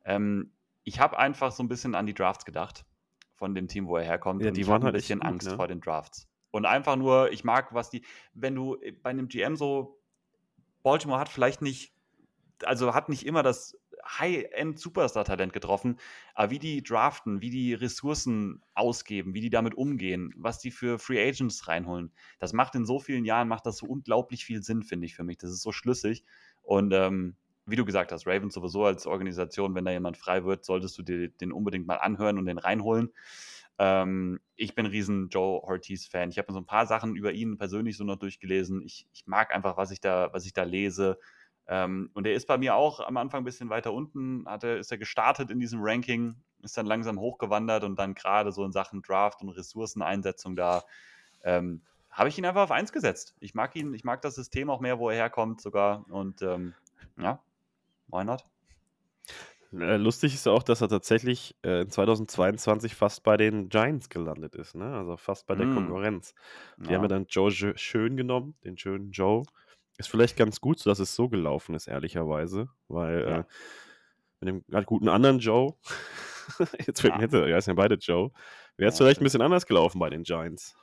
Ähm, 0.05 0.51
ich 0.83 0.99
habe 0.99 1.17
einfach 1.17 1.51
so 1.51 1.63
ein 1.63 1.67
bisschen 1.67 1.95
an 1.95 2.05
die 2.05 2.13
Drafts 2.13 2.45
gedacht 2.45 2.85
von 3.33 3.55
dem 3.55 3.67
Team, 3.67 3.87
wo 3.87 3.97
er 3.97 4.03
herkommt. 4.03 4.43
Ja, 4.43 4.49
und 4.49 4.57
die 4.57 4.67
waren 4.67 4.83
ein 4.83 4.85
halt 4.85 4.95
echt 4.95 5.05
bisschen 5.05 5.21
gut, 5.21 5.29
Angst 5.29 5.47
ne? 5.47 5.55
vor 5.55 5.67
den 5.67 5.81
Drafts. 5.81 6.27
Und 6.51 6.67
einfach 6.67 6.95
nur, 6.95 7.31
ich 7.31 7.43
mag, 7.43 7.73
was 7.73 7.89
die, 7.89 8.03
wenn 8.33 8.53
du 8.53 8.75
äh, 8.75 8.91
bei 8.91 9.09
einem 9.09 9.27
GM 9.29 9.55
so, 9.55 9.99
Baltimore 10.83 11.19
hat 11.19 11.29
vielleicht 11.29 11.63
nicht, 11.63 11.91
also 12.63 12.93
hat 12.93 13.09
nicht 13.09 13.25
immer 13.25 13.43
das 13.43 13.77
High-End-Superstar-Talent 14.07 15.53
getroffen, 15.53 15.97
aber 16.33 16.51
wie 16.51 16.59
die 16.59 16.81
draften, 16.83 17.41
wie 17.41 17.49
die 17.49 17.73
Ressourcen 17.73 18.63
ausgeben, 18.73 19.33
wie 19.33 19.41
die 19.41 19.49
damit 19.49 19.75
umgehen, 19.75 20.33
was 20.37 20.59
die 20.59 20.71
für 20.71 20.99
Free 20.99 21.21
Agents 21.21 21.67
reinholen, 21.67 22.11
das 22.39 22.53
macht 22.53 22.75
in 22.75 22.85
so 22.85 22.99
vielen 22.99 23.25
Jahren, 23.25 23.47
macht 23.47 23.65
das 23.65 23.77
so 23.77 23.85
unglaublich 23.85 24.45
viel 24.45 24.63
Sinn, 24.63 24.83
finde 24.83 25.05
ich, 25.05 25.15
für 25.15 25.23
mich. 25.23 25.37
Das 25.37 25.51
ist 25.51 25.61
so 25.61 25.71
schlüssig. 25.71 26.23
Und 26.63 26.93
ähm, 26.93 27.35
wie 27.65 27.75
du 27.75 27.85
gesagt 27.85 28.11
hast, 28.11 28.25
Ravens 28.25 28.53
sowieso 28.53 28.85
als 28.85 29.05
Organisation, 29.05 29.75
wenn 29.75 29.85
da 29.85 29.91
jemand 29.91 30.17
frei 30.17 30.43
wird, 30.43 30.65
solltest 30.65 30.97
du 30.97 31.03
dir 31.03 31.29
den 31.29 31.51
unbedingt 31.51 31.85
mal 31.85 31.97
anhören 31.97 32.37
und 32.37 32.45
den 32.45 32.57
reinholen. 32.57 33.09
Ähm, 33.77 34.39
ich 34.55 34.75
bin 34.75 34.85
ein 34.85 34.91
riesen 34.91 35.29
Joe 35.29 35.61
Ortiz-Fan. 35.63 36.29
Ich 36.29 36.37
habe 36.37 36.51
mir 36.51 36.53
so 36.53 36.59
ein 36.59 36.65
paar 36.65 36.85
Sachen 36.85 37.15
über 37.15 37.31
ihn 37.31 37.57
persönlich 37.57 37.95
so 37.95 38.03
noch 38.03 38.17
durchgelesen. 38.17 38.81
Ich, 38.81 39.07
ich 39.13 39.25
mag 39.27 39.53
einfach, 39.53 39.77
was 39.77 39.91
ich 39.91 40.01
da, 40.01 40.29
was 40.33 40.45
ich 40.45 40.53
da 40.53 40.63
lese. 40.63 41.19
Ähm, 41.71 42.09
und 42.15 42.25
er 42.25 42.33
ist 42.33 42.47
bei 42.47 42.57
mir 42.57 42.75
auch 42.75 42.99
am 42.99 43.15
Anfang 43.17 43.41
ein 43.41 43.45
bisschen 43.45 43.69
weiter 43.69 43.93
unten, 43.93 44.45
hatte, 44.47 44.69
ist 44.69 44.91
er 44.91 44.97
gestartet 44.97 45.51
in 45.51 45.59
diesem 45.59 45.79
Ranking, 45.83 46.35
ist 46.63 46.75
dann 46.75 46.87
langsam 46.87 47.19
hochgewandert 47.19 47.83
und 47.83 47.97
dann 47.99 48.15
gerade 48.15 48.51
so 48.51 48.65
in 48.65 48.71
Sachen 48.71 49.03
Draft 49.03 49.41
und 49.43 49.49
Ressourceneinsetzung 49.49 50.55
da 50.55 50.83
ähm, 51.43 51.81
habe 52.09 52.27
ich 52.29 52.37
ihn 52.39 52.45
einfach 52.45 52.63
auf 52.63 52.71
eins 52.71 52.91
gesetzt. 52.91 53.35
Ich 53.39 53.53
mag 53.53 53.75
ihn, 53.75 53.93
ich 53.93 54.03
mag 54.03 54.21
das 54.23 54.33
System 54.35 54.69
auch 54.71 54.79
mehr, 54.79 54.97
wo 54.97 55.09
er 55.09 55.15
herkommt 55.15 55.61
sogar. 55.61 56.05
Und 56.09 56.41
ähm, 56.41 56.73
ja, 57.17 57.39
why 58.07 58.23
not? 58.23 58.45
Äh, 59.71 59.97
Lustig 59.97 60.33
ist 60.33 60.47
auch, 60.47 60.63
dass 60.63 60.81
er 60.81 60.89
tatsächlich 60.89 61.55
äh, 61.63 61.81
in 61.81 61.89
2022 61.89 62.95
fast 62.95 63.23
bei 63.23 63.37
den 63.37 63.69
Giants 63.69 64.09
gelandet 64.09 64.55
ist, 64.55 64.75
ne? 64.75 64.95
Also 64.95 65.17
fast 65.17 65.45
bei 65.45 65.55
der 65.55 65.67
Mm. 65.67 65.73
Konkurrenz. 65.75 66.33
Die 66.77 66.87
Ja. 66.89 66.95
haben 66.95 67.03
ja 67.03 67.07
dann 67.07 67.25
Joe 67.29 67.51
Schö- 67.51 67.77
schön 67.77 68.17
genommen, 68.17 68.55
den 68.63 68.77
schönen 68.77 69.11
Joe. 69.11 69.43
Ist 69.99 70.09
vielleicht 70.09 70.37
ganz 70.37 70.61
gut, 70.61 70.79
so 70.79 70.89
dass 70.89 70.99
es 70.99 71.13
so 71.13 71.27
gelaufen 71.27 71.75
ist, 71.75 71.87
ehrlicherweise. 71.87 72.69
Weil 72.87 73.19
Ja. 73.21 73.37
äh, 73.39 73.43
mit 74.39 74.47
dem 74.49 74.65
gerade 74.67 74.85
guten 74.85 75.09
anderen 75.09 75.39
Joe, 75.39 75.75
jetzt 76.87 77.03
Ja. 77.03 77.19
jetzt, 77.19 77.33
ja, 77.33 77.55
heißen 77.55 77.71
ja 77.71 77.75
beide 77.75 77.95
Joe, 77.95 78.31
wäre 78.77 78.89
es 78.89 78.97
Ja, 78.97 79.05
vielleicht 79.05 79.19
ein 79.19 79.25
bisschen 79.25 79.41
anders 79.41 79.65
gelaufen 79.65 79.99
bei 79.99 80.09
den 80.09 80.23
Giants. 80.23 80.75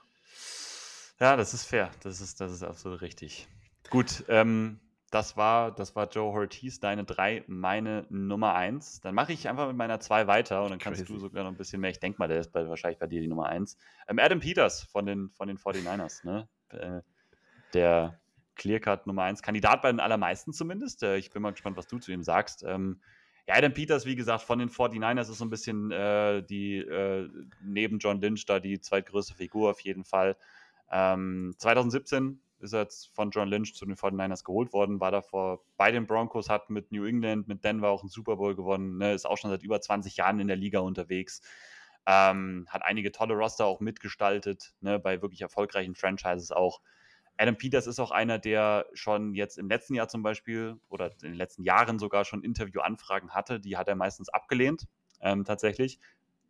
Ja, 1.18 1.34
das 1.36 1.54
ist 1.54 1.64
fair. 1.64 1.90
Das 2.02 2.20
ist, 2.20 2.40
das 2.42 2.52
ist 2.52 2.62
absolut 2.62 3.00
richtig. 3.00 3.48
Gut, 3.88 4.22
ähm, 4.28 4.80
das 5.10 5.34
war, 5.38 5.74
das 5.74 5.96
war 5.96 6.10
Joe 6.10 6.30
Ortiz, 6.30 6.78
deine 6.78 7.04
drei, 7.04 7.42
meine 7.46 8.04
Nummer 8.10 8.54
eins. 8.54 9.00
Dann 9.00 9.14
mache 9.14 9.32
ich 9.32 9.48
einfach 9.48 9.66
mit 9.68 9.76
meiner 9.78 9.98
zwei 9.98 10.26
weiter 10.26 10.62
und 10.62 10.70
dann 10.70 10.78
kannst 10.78 11.00
Crazy. 11.00 11.12
du 11.14 11.18
sogar 11.18 11.44
noch 11.44 11.52
ein 11.52 11.56
bisschen 11.56 11.80
mehr. 11.80 11.90
Ich 11.90 12.00
denke 12.00 12.18
mal, 12.18 12.28
der 12.28 12.40
ist 12.40 12.52
bei, 12.52 12.68
wahrscheinlich 12.68 12.98
bei 12.98 13.06
dir 13.06 13.22
die 13.22 13.28
Nummer 13.28 13.46
eins. 13.46 13.78
Ähm, 14.08 14.18
Adam 14.18 14.40
Peters 14.40 14.82
von 14.82 15.06
den, 15.06 15.30
von 15.30 15.48
den 15.48 15.56
49ers, 15.56 16.26
ne? 16.26 16.48
Äh, 16.68 17.00
der 17.72 18.20
Clearcut 18.56 19.06
Nummer 19.06 19.22
eins, 19.22 19.42
Kandidat 19.42 19.82
bei 19.82 19.90
den 19.90 20.00
allermeisten 20.00 20.52
zumindest. 20.52 21.02
Äh, 21.02 21.16
ich 21.18 21.30
bin 21.30 21.42
mal 21.42 21.52
gespannt, 21.52 21.76
was 21.76 21.86
du 21.86 21.98
zu 21.98 22.12
ihm 22.12 22.22
sagst. 22.22 22.64
Ähm, 22.66 23.00
ja, 23.46 23.54
Adam 23.54 23.72
Peters, 23.72 24.06
wie 24.06 24.16
gesagt, 24.16 24.42
von 24.42 24.58
den 24.58 24.70
49ers 24.70 25.30
ist 25.30 25.38
so 25.38 25.44
ein 25.44 25.50
bisschen 25.50 25.92
äh, 25.92 26.42
die, 26.42 26.78
äh, 26.78 27.28
neben 27.62 27.98
John 27.98 28.20
Lynch 28.20 28.44
da 28.46 28.58
die 28.58 28.80
zweitgrößte 28.80 29.34
Figur 29.34 29.70
auf 29.70 29.80
jeden 29.80 30.04
Fall. 30.04 30.36
Ähm, 30.90 31.54
2017 31.58 32.40
ist 32.58 32.72
er 32.72 32.82
jetzt 32.82 33.14
von 33.14 33.30
John 33.30 33.48
Lynch 33.48 33.74
zu 33.74 33.84
den 33.84 33.96
49ers 33.96 34.44
geholt 34.44 34.72
worden, 34.72 35.00
war 35.00 35.10
davor 35.10 35.60
bei 35.76 35.92
den 35.92 36.06
Broncos, 36.06 36.48
hat 36.48 36.70
mit 36.70 36.90
New 36.90 37.04
England, 37.04 37.48
mit 37.48 37.64
Denver 37.64 37.88
auch 37.88 38.02
einen 38.02 38.08
Super 38.08 38.36
Bowl 38.36 38.54
gewonnen, 38.54 38.98
ne, 38.98 39.12
ist 39.12 39.26
auch 39.26 39.36
schon 39.36 39.50
seit 39.50 39.62
über 39.62 39.80
20 39.80 40.16
Jahren 40.16 40.40
in 40.40 40.48
der 40.48 40.56
Liga 40.56 40.80
unterwegs, 40.80 41.42
ähm, 42.06 42.66
hat 42.68 42.82
einige 42.82 43.12
tolle 43.12 43.34
Roster 43.34 43.66
auch 43.66 43.80
mitgestaltet, 43.80 44.74
ne, 44.80 44.98
bei 44.98 45.22
wirklich 45.22 45.42
erfolgreichen 45.42 45.94
Franchises 45.94 46.50
auch. 46.50 46.80
Adam 47.38 47.56
Peters 47.56 47.86
ist 47.86 48.00
auch 48.00 48.10
einer, 48.10 48.38
der 48.38 48.86
schon 48.94 49.34
jetzt 49.34 49.58
im 49.58 49.68
letzten 49.68 49.94
Jahr 49.94 50.08
zum 50.08 50.22
Beispiel 50.22 50.78
oder 50.88 51.12
in 51.12 51.30
den 51.30 51.34
letzten 51.34 51.62
Jahren 51.62 51.98
sogar 51.98 52.24
schon 52.24 52.42
Interviewanfragen 52.42 53.34
hatte. 53.34 53.60
Die 53.60 53.76
hat 53.76 53.88
er 53.88 53.96
meistens 53.96 54.28
abgelehnt, 54.28 54.86
ähm, 55.20 55.44
tatsächlich. 55.44 55.98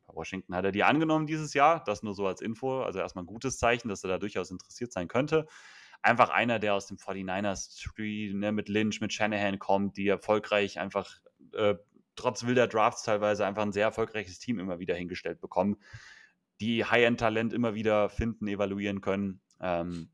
Bei 0.06 0.14
Washington 0.14 0.54
hat 0.54 0.64
er 0.64 0.72
die 0.72 0.84
angenommen 0.84 1.26
dieses 1.26 1.54
Jahr. 1.54 1.82
Das 1.84 2.02
nur 2.02 2.14
so 2.14 2.26
als 2.26 2.40
Info. 2.40 2.82
Also 2.82 3.00
erstmal 3.00 3.24
ein 3.24 3.28
gutes 3.28 3.58
Zeichen, 3.58 3.88
dass 3.88 4.04
er 4.04 4.08
da 4.08 4.18
durchaus 4.18 4.50
interessiert 4.50 4.92
sein 4.92 5.08
könnte. 5.08 5.46
Einfach 6.02 6.30
einer, 6.30 6.58
der 6.60 6.74
aus 6.74 6.86
dem 6.86 6.98
49ers 6.98 7.82
Tree 7.82 8.32
ne, 8.32 8.52
mit 8.52 8.68
Lynch, 8.68 9.00
mit 9.00 9.12
Shanahan 9.12 9.58
kommt, 9.58 9.96
die 9.96 10.06
erfolgreich 10.06 10.78
einfach 10.78 11.18
äh, 11.52 11.74
trotz 12.14 12.46
wilder 12.46 12.68
Drafts 12.68 13.02
teilweise 13.02 13.46
einfach 13.46 13.62
ein 13.62 13.72
sehr 13.72 13.84
erfolgreiches 13.84 14.38
Team 14.38 14.58
immer 14.58 14.78
wieder 14.78 14.94
hingestellt 14.94 15.40
bekommen, 15.40 15.76
die 16.60 16.84
High-End-Talent 16.84 17.52
immer 17.52 17.74
wieder 17.74 18.08
finden, 18.08 18.46
evaluieren 18.48 19.00
können. 19.00 19.40
Ähm, 19.60 20.10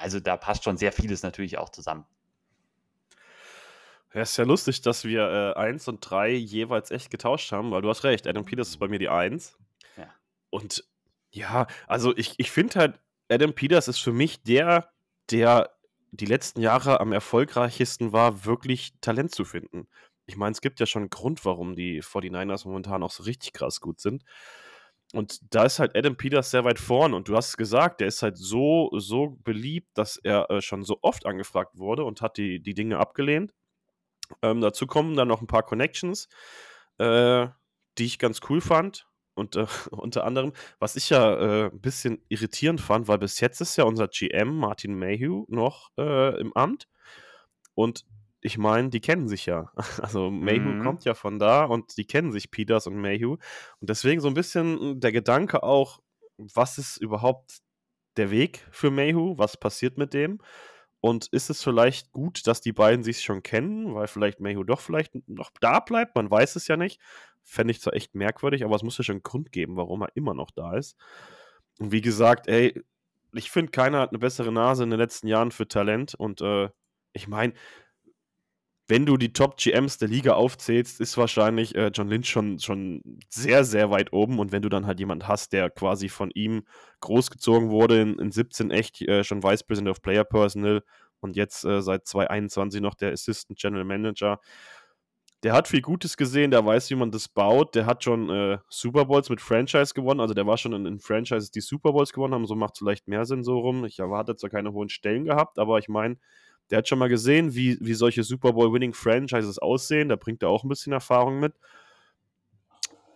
also 0.00 0.20
da 0.20 0.36
passt 0.36 0.64
schon 0.64 0.76
sehr 0.76 0.92
vieles 0.92 1.22
natürlich 1.22 1.58
auch 1.58 1.70
zusammen. 1.70 2.06
Ja, 4.12 4.22
ist 4.22 4.36
ja 4.36 4.44
lustig, 4.44 4.80
dass 4.82 5.04
wir 5.04 5.54
äh, 5.56 5.58
1 5.58 5.88
und 5.88 5.98
3 6.00 6.30
jeweils 6.30 6.90
echt 6.92 7.10
getauscht 7.10 7.50
haben, 7.50 7.72
weil 7.72 7.82
du 7.82 7.88
hast 7.88 8.04
recht, 8.04 8.26
Adam 8.26 8.44
Peters 8.44 8.68
ist 8.68 8.76
bei 8.78 8.86
mir 8.86 9.00
die 9.00 9.08
1. 9.08 9.58
Ja. 9.96 10.08
Und 10.50 10.84
ja, 11.32 11.66
also 11.88 12.16
ich, 12.16 12.34
ich 12.38 12.50
finde 12.52 12.78
halt, 12.78 13.00
Adam 13.28 13.54
Peters 13.54 13.88
ist 13.88 13.98
für 13.98 14.12
mich 14.12 14.42
der, 14.44 14.90
der 15.30 15.70
die 16.12 16.26
letzten 16.26 16.60
Jahre 16.60 17.00
am 17.00 17.12
erfolgreichsten 17.12 18.12
war, 18.12 18.44
wirklich 18.44 18.94
Talent 19.00 19.34
zu 19.34 19.44
finden. 19.44 19.88
Ich 20.26 20.36
meine, 20.36 20.52
es 20.52 20.60
gibt 20.60 20.78
ja 20.78 20.86
schon 20.86 21.02
einen 21.02 21.10
Grund, 21.10 21.44
warum 21.44 21.74
die 21.74 22.00
49ers 22.00 22.66
momentan 22.66 23.02
auch 23.02 23.10
so 23.10 23.24
richtig 23.24 23.52
krass 23.52 23.80
gut 23.80 24.00
sind. 24.00 24.24
Und 25.14 25.54
da 25.54 25.64
ist 25.64 25.78
halt 25.78 25.96
Adam 25.96 26.16
Peters 26.16 26.50
sehr 26.50 26.64
weit 26.64 26.80
vorn. 26.80 27.14
Und 27.14 27.28
du 27.28 27.36
hast 27.36 27.56
gesagt, 27.56 28.00
der 28.00 28.08
ist 28.08 28.22
halt 28.22 28.36
so, 28.36 28.90
so 28.98 29.38
beliebt, 29.44 29.96
dass 29.96 30.16
er 30.16 30.50
äh, 30.50 30.60
schon 30.60 30.82
so 30.82 30.98
oft 31.02 31.24
angefragt 31.24 31.78
wurde 31.78 32.04
und 32.04 32.20
hat 32.20 32.36
die, 32.36 32.60
die 32.60 32.74
Dinge 32.74 32.98
abgelehnt. 32.98 33.54
Ähm, 34.42 34.60
dazu 34.60 34.86
kommen 34.86 35.16
dann 35.16 35.28
noch 35.28 35.40
ein 35.40 35.46
paar 35.46 35.62
Connections, 35.62 36.28
äh, 36.98 37.46
die 37.96 38.06
ich 38.06 38.18
ganz 38.18 38.40
cool 38.48 38.60
fand. 38.60 39.06
Und 39.34 39.54
äh, 39.54 39.66
unter 39.90 40.24
anderem, 40.24 40.52
was 40.80 40.96
ich 40.96 41.10
ja 41.10 41.36
äh, 41.36 41.64
ein 41.70 41.80
bisschen 41.80 42.20
irritierend 42.28 42.80
fand, 42.80 43.06
weil 43.06 43.18
bis 43.18 43.38
jetzt 43.38 43.60
ist 43.60 43.76
ja 43.76 43.84
unser 43.84 44.08
GM 44.08 44.56
Martin 44.56 44.94
Mayhew 44.94 45.44
noch 45.48 45.90
äh, 45.96 46.40
im 46.40 46.52
Amt. 46.56 46.88
Und 47.74 48.04
ich 48.44 48.58
meine, 48.58 48.90
die 48.90 49.00
kennen 49.00 49.26
sich 49.26 49.46
ja. 49.46 49.72
Also 50.02 50.30
Mayhew 50.30 50.68
mhm. 50.68 50.82
kommt 50.82 51.04
ja 51.04 51.14
von 51.14 51.38
da 51.38 51.64
und 51.64 51.96
die 51.96 52.04
kennen 52.04 52.30
sich, 52.30 52.50
Peters 52.50 52.86
und 52.86 52.96
Mayhew. 52.96 53.38
Und 53.80 53.90
deswegen 53.90 54.20
so 54.20 54.28
ein 54.28 54.34
bisschen 54.34 55.00
der 55.00 55.12
Gedanke 55.12 55.62
auch, 55.62 56.00
was 56.36 56.76
ist 56.76 56.98
überhaupt 56.98 57.60
der 58.18 58.30
Weg 58.30 58.66
für 58.70 58.90
Mayhew? 58.90 59.38
Was 59.38 59.56
passiert 59.56 59.96
mit 59.96 60.12
dem? 60.12 60.40
Und 61.00 61.26
ist 61.28 61.48
es 61.48 61.62
vielleicht 61.62 62.12
gut, 62.12 62.46
dass 62.46 62.60
die 62.60 62.72
beiden 62.72 63.02
sich 63.02 63.22
schon 63.22 63.42
kennen, 63.42 63.94
weil 63.94 64.08
vielleicht 64.08 64.40
Mayhew 64.40 64.62
doch 64.62 64.80
vielleicht 64.80 65.12
noch 65.26 65.50
da 65.60 65.80
bleibt? 65.80 66.14
Man 66.14 66.30
weiß 66.30 66.56
es 66.56 66.68
ja 66.68 66.76
nicht. 66.76 67.00
Fände 67.42 67.70
ich 67.70 67.80
zwar 67.80 67.94
echt 67.94 68.14
merkwürdig, 68.14 68.62
aber 68.62 68.76
es 68.76 68.82
muss 68.82 68.98
ja 68.98 69.04
schon 69.04 69.16
einen 69.16 69.22
Grund 69.22 69.52
geben, 69.52 69.76
warum 69.76 70.02
er 70.02 70.14
immer 70.14 70.34
noch 70.34 70.50
da 70.50 70.76
ist. 70.76 70.96
Und 71.78 71.92
wie 71.92 72.02
gesagt, 72.02 72.46
ey, 72.46 72.82
ich 73.32 73.50
finde, 73.50 73.70
keiner 73.70 74.00
hat 74.00 74.10
eine 74.10 74.18
bessere 74.18 74.52
Nase 74.52 74.84
in 74.84 74.90
den 74.90 74.98
letzten 74.98 75.28
Jahren 75.28 75.50
für 75.50 75.66
Talent. 75.66 76.14
Und 76.14 76.42
äh, 76.42 76.68
ich 77.14 77.26
meine, 77.26 77.54
wenn 78.86 79.06
du 79.06 79.16
die 79.16 79.32
Top-GMs 79.32 79.98
der 79.98 80.08
Liga 80.08 80.34
aufzählst, 80.34 81.00
ist 81.00 81.16
wahrscheinlich 81.16 81.74
äh, 81.74 81.90
John 81.94 82.08
Lynch 82.08 82.28
schon, 82.28 82.58
schon 82.58 83.02
sehr, 83.30 83.64
sehr 83.64 83.90
weit 83.90 84.12
oben. 84.12 84.38
Und 84.38 84.52
wenn 84.52 84.62
du 84.62 84.68
dann 84.68 84.86
halt 84.86 85.00
jemanden 85.00 85.26
hast, 85.26 85.52
der 85.52 85.70
quasi 85.70 86.08
von 86.08 86.30
ihm 86.30 86.64
großgezogen 87.00 87.70
wurde, 87.70 88.02
in, 88.02 88.18
in 88.18 88.30
17 88.30 88.70
echt 88.70 89.00
äh, 89.02 89.24
schon 89.24 89.42
Vice 89.42 89.64
President 89.64 89.90
of 89.90 90.02
Player 90.02 90.24
Personnel 90.24 90.82
und 91.20 91.36
jetzt 91.36 91.64
äh, 91.64 91.80
seit 91.80 92.06
2021 92.06 92.82
noch 92.82 92.94
der 92.94 93.12
Assistant 93.12 93.58
General 93.58 93.84
Manager, 93.84 94.38
der 95.44 95.52
hat 95.52 95.68
viel 95.68 95.82
Gutes 95.82 96.16
gesehen, 96.16 96.50
der 96.50 96.64
weiß, 96.64 96.90
wie 96.90 96.94
man 96.94 97.10
das 97.10 97.28
baut. 97.28 97.74
Der 97.74 97.84
hat 97.86 98.02
schon 98.02 98.30
äh, 98.30 98.58
Super 98.68 99.04
Bowls 99.06 99.28
mit 99.28 99.42
Franchise 99.42 99.92
gewonnen, 99.94 100.20
also 100.20 100.34
der 100.34 100.46
war 100.46 100.56
schon 100.56 100.72
in, 100.72 100.86
in 100.86 101.00
Franchises, 101.00 101.50
die 101.50 101.60
Super 101.60 101.92
Bowls 101.92 102.12
gewonnen 102.12 102.34
haben. 102.34 102.46
So 102.46 102.54
macht 102.54 102.74
es 102.74 102.78
vielleicht 102.78 103.08
mehr 103.08 103.24
Sinn 103.24 103.44
so 103.44 103.58
rum. 103.58 103.84
Ich 103.84 103.98
erwarte 103.98 104.36
zwar 104.36 104.50
keine 104.50 104.72
hohen 104.72 104.88
Stellen 104.88 105.24
gehabt, 105.24 105.58
aber 105.58 105.78
ich 105.78 105.88
meine, 105.88 106.16
der 106.70 106.78
hat 106.78 106.88
schon 106.88 106.98
mal 106.98 107.08
gesehen, 107.08 107.54
wie, 107.54 107.78
wie 107.80 107.94
solche 107.94 108.22
Super 108.22 108.52
Bowl-Winning-Franchises 108.52 109.58
aussehen. 109.58 110.08
Da 110.08 110.16
bringt 110.16 110.42
er 110.42 110.48
auch 110.48 110.64
ein 110.64 110.68
bisschen 110.68 110.92
Erfahrung 110.92 111.38
mit. 111.38 111.54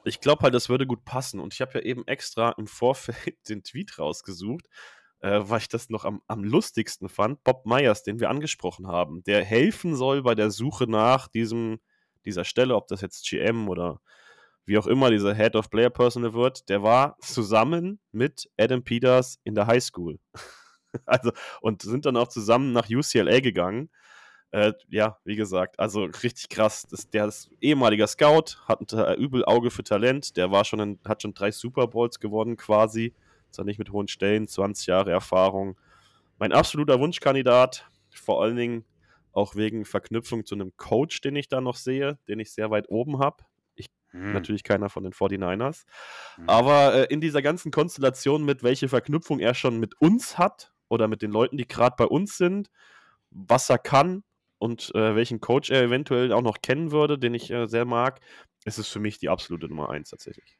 Ich 0.05 0.21
glaube 0.21 0.43
halt, 0.43 0.55
das 0.55 0.69
würde 0.69 0.87
gut 0.87 1.05
passen. 1.05 1.41
Und 1.41 1.55
ich 1.55 1.61
habe 1.61 1.75
ja 1.75 1.81
eben 1.81 2.07
extra 2.07 2.51
im 2.53 2.67
Vorfeld 2.67 3.37
den 3.49 3.63
Tweet 3.63 3.99
rausgesucht, 3.99 4.67
äh, 5.21 5.41
weil 5.43 5.59
ich 5.59 5.69
das 5.69 5.91
noch 5.91 6.05
am, 6.05 6.23
am 6.27 6.45
lustigsten 6.45 7.09
fand. 7.09 7.43
Bob 7.45 7.67
Myers, 7.67 8.03
den 8.03 8.21
wir 8.21 8.31
angesprochen 8.31 8.87
haben, 8.87 9.23
der 9.25 9.45
helfen 9.45 9.97
soll 9.97 10.23
bei 10.23 10.35
der 10.35 10.51
Suche 10.51 10.87
nach 10.87 11.29
diesem, 11.29 11.81
dieser 12.25 12.45
Stelle, 12.45 12.77
ob 12.77 12.87
das 12.89 13.01
jetzt 13.01 13.29
GM 13.29 13.69
oder 13.69 14.01
wie 14.69 14.77
auch 14.77 14.87
immer 14.87 15.11
dieser 15.11 15.35
Head 15.35 15.57
of 15.57 15.71
Player 15.71 15.89
Personal 15.89 16.35
wird, 16.35 16.69
der 16.69 16.83
war 16.83 17.17
zusammen 17.21 18.01
mit 18.13 18.51
Adam 18.59 18.85
Peters 18.85 19.41
in 19.43 19.55
der 19.55 19.67
High 19.67 19.83
School. 19.83 20.21
also, 21.07 21.33
und 21.61 21.83
sind 21.83 22.07
dann 22.07 22.17
auch 22.17 22.29
zusammen 22.29 22.73
nach 22.73 22.89
UCLA 22.89 23.41
gegangen. 23.41 23.91
Äh, 24.51 24.73
ja, 24.89 25.19
wie 25.25 25.37
gesagt, 25.37 25.79
also 25.79 26.05
richtig 26.05 26.49
krass. 26.49 26.87
Das, 26.91 27.11
der 27.11 27.27
ist 27.27 27.51
ehemaliger 27.61 28.07
Scout, 28.07 28.57
hat 28.67 28.93
ein 28.93 28.99
äh, 28.99 29.15
übel 29.15 29.45
Auge 29.45 29.71
für 29.71 29.85
Talent. 29.85 30.37
Der 30.37 30.51
war 30.51 30.65
schon 30.65 30.81
in, 30.81 30.99
hat 31.07 31.23
schon 31.23 31.35
drei 31.35 31.51
Super 31.51 31.87
Bowls 31.87 32.19
gewonnen 32.19 32.57
quasi. 32.57 33.15
Zwar 33.51 33.67
nicht 33.67 33.79
mit 33.79 33.93
hohen 33.93 34.09
Stellen, 34.09 34.49
20 34.49 34.87
Jahre 34.87 35.11
Erfahrung. 35.11 35.79
Mein 36.39 36.53
absoluter 36.53 37.01
Wunschkandidat, 37.01 37.89
vor 38.11 38.43
allen 38.43 38.57
Dingen 38.57 38.85
auch 39.33 39.55
wegen 39.55 39.85
Verknüpfung 39.85 40.47
zu 40.47 40.55
einem 40.55 40.77
Coach, 40.77 41.21
den 41.21 41.37
ich 41.37 41.49
da 41.49 41.61
noch 41.61 41.77
sehe, 41.77 42.19
den 42.29 42.41
ich 42.41 42.53
sehr 42.53 42.71
weit 42.71 42.89
oben 42.89 43.19
habe. 43.19 43.45
Ich 43.75 43.89
hm. 44.11 44.33
natürlich 44.33 44.65
keiner 44.65 44.89
von 44.89 45.05
den 45.05 45.13
49ers. 45.13 45.85
Hm. 46.37 46.49
Aber 46.49 46.95
äh, 46.95 47.05
in 47.13 47.21
dieser 47.21 47.43
ganzen 47.43 47.71
Konstellation 47.71 48.45
mit 48.45 48.63
welche 48.63 48.89
Verknüpfung 48.89 49.41
er 49.41 49.55
schon 49.55 49.79
mit 49.79 50.01
uns 50.01 50.39
hat, 50.39 50.73
oder 50.89 51.09
mit 51.09 51.23
den 51.23 51.31
Leuten, 51.31 51.57
die 51.57 51.67
gerade 51.67 51.97
bei 51.97 52.07
uns 52.07 52.37
sind, 52.37 52.71
was 53.31 53.69
er 53.71 53.79
kann 53.79 54.23
und 54.59 54.95
äh, 54.95 55.15
welchen 55.15 55.41
Coach 55.41 55.71
er 55.71 55.83
eventuell 55.83 56.33
auch 56.33 56.43
noch 56.43 56.61
kennen 56.61 56.91
würde, 56.91 57.19
den 57.19 57.35
ich 57.35 57.51
äh, 57.51 57.67
sehr 57.67 57.85
mag, 57.85 58.21
ist 58.65 58.79
es 58.79 58.89
für 58.89 59.01
mich 59.01 59.19
die 59.19 59.29
absolute 59.29 59.69
Nummer 59.69 59.91
eins 59.91 60.11
tatsächlich. 60.11 60.57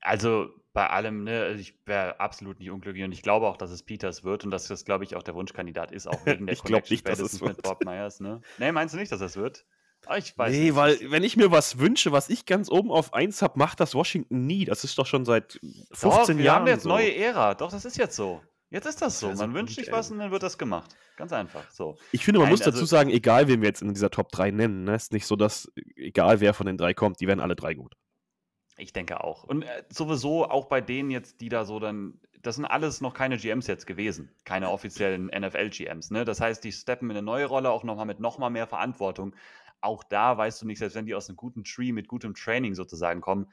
Also 0.00 0.50
bei 0.72 0.88
allem, 0.88 1.24
ne, 1.24 1.42
also 1.42 1.60
ich 1.60 1.74
wäre 1.84 2.20
absolut 2.20 2.60
nicht 2.60 2.70
unglücklich 2.70 3.04
und 3.04 3.12
ich 3.12 3.22
glaube 3.22 3.48
auch, 3.48 3.56
dass 3.56 3.70
es 3.70 3.82
Peters 3.82 4.22
wird 4.22 4.44
und 4.44 4.50
dass 4.50 4.68
das, 4.68 4.84
glaube 4.84 5.04
ich, 5.04 5.16
auch 5.16 5.22
der 5.22 5.34
Wunschkandidat 5.34 5.90
ist, 5.90 6.06
auch 6.06 6.24
wegen 6.26 6.46
der 6.46 6.54
ich 6.54 6.62
Connection 6.62 6.94
nicht, 6.94 7.08
dass 7.08 7.18
es 7.18 7.40
mit 7.40 7.60
Bob 7.62 7.84
Myers. 7.84 8.20
Ne? 8.20 8.40
Nee, 8.58 8.72
meinst 8.72 8.94
du 8.94 8.98
nicht, 8.98 9.10
dass 9.10 9.20
es 9.20 9.36
wird? 9.36 9.64
Ah, 10.06 10.16
ich 10.16 10.36
weiß 10.36 10.52
nee, 10.52 10.64
nicht. 10.64 10.76
weil 10.76 10.98
wenn 11.10 11.22
ich 11.24 11.36
mir 11.36 11.50
was 11.50 11.78
wünsche, 11.78 12.10
was 12.10 12.30
ich 12.30 12.46
ganz 12.46 12.70
oben 12.70 12.90
auf 12.90 13.12
1 13.12 13.42
habe, 13.42 13.58
macht 13.58 13.80
das 13.80 13.94
Washington 13.94 14.46
nie. 14.46 14.64
Das 14.64 14.82
ist 14.82 14.96
doch 14.96 15.06
schon 15.06 15.26
seit 15.26 15.60
15 15.92 16.00
doch, 16.00 16.28
wir 16.28 16.34
Jahren. 16.36 16.36
Wir 16.38 16.52
haben 16.52 16.66
jetzt 16.68 16.82
so. 16.84 16.88
neue 16.88 17.14
Ära. 17.14 17.54
Doch, 17.54 17.70
das 17.70 17.84
ist 17.84 17.98
jetzt 17.98 18.16
so. 18.16 18.40
Jetzt 18.70 18.86
ist 18.86 19.02
das 19.02 19.18
so. 19.18 19.32
Man 19.32 19.52
wünscht 19.52 19.74
sich 19.74 19.90
was 19.90 20.12
und 20.12 20.18
dann 20.18 20.30
wird 20.30 20.44
das 20.44 20.56
gemacht. 20.56 20.96
Ganz 21.16 21.32
einfach. 21.32 21.68
So. 21.70 21.98
Ich 22.12 22.24
finde, 22.24 22.38
man 22.38 22.46
Nein, 22.46 22.52
muss 22.52 22.60
dazu 22.60 22.76
also, 22.76 22.86
sagen, 22.86 23.10
egal 23.10 23.48
wen 23.48 23.60
wir 23.60 23.68
jetzt 23.68 23.82
in 23.82 23.92
dieser 23.92 24.10
Top 24.10 24.30
3 24.30 24.52
nennen, 24.52 24.84
ne, 24.84 24.94
ist 24.94 25.12
nicht 25.12 25.26
so, 25.26 25.34
dass 25.34 25.70
egal 25.96 26.40
wer 26.40 26.54
von 26.54 26.66
den 26.66 26.78
drei 26.78 26.94
kommt, 26.94 27.20
die 27.20 27.26
werden 27.26 27.40
alle 27.40 27.56
drei 27.56 27.74
gut. 27.74 27.96
Ich 28.78 28.92
denke 28.92 29.22
auch. 29.22 29.44
Und 29.44 29.62
äh, 29.62 29.82
sowieso 29.90 30.48
auch 30.48 30.66
bei 30.66 30.80
denen 30.80 31.10
jetzt, 31.10 31.40
die 31.40 31.48
da 31.48 31.64
so 31.64 31.80
dann, 31.80 32.20
das 32.40 32.54
sind 32.56 32.64
alles 32.64 33.00
noch 33.00 33.12
keine 33.12 33.36
GMs 33.36 33.66
jetzt 33.66 33.86
gewesen. 33.86 34.30
Keine 34.44 34.70
offiziellen 34.70 35.26
NFL-GMs. 35.26 36.12
Ne? 36.12 36.24
Das 36.24 36.40
heißt, 36.40 36.62
die 36.62 36.72
steppen 36.72 37.10
in 37.10 37.16
eine 37.16 37.26
neue 37.26 37.46
Rolle, 37.46 37.70
auch 37.70 37.82
nochmal 37.82 38.06
mit 38.06 38.20
nochmal 38.20 38.50
mehr 38.50 38.68
Verantwortung. 38.68 39.34
Auch 39.80 40.04
da 40.04 40.38
weißt 40.38 40.62
du 40.62 40.66
nicht, 40.66 40.78
selbst 40.78 40.94
wenn 40.94 41.06
die 41.06 41.14
aus 41.14 41.28
einem 41.28 41.36
guten 41.36 41.64
Tree 41.64 41.92
mit 41.92 42.06
gutem 42.06 42.34
Training 42.34 42.74
sozusagen 42.74 43.20
kommen, 43.20 43.48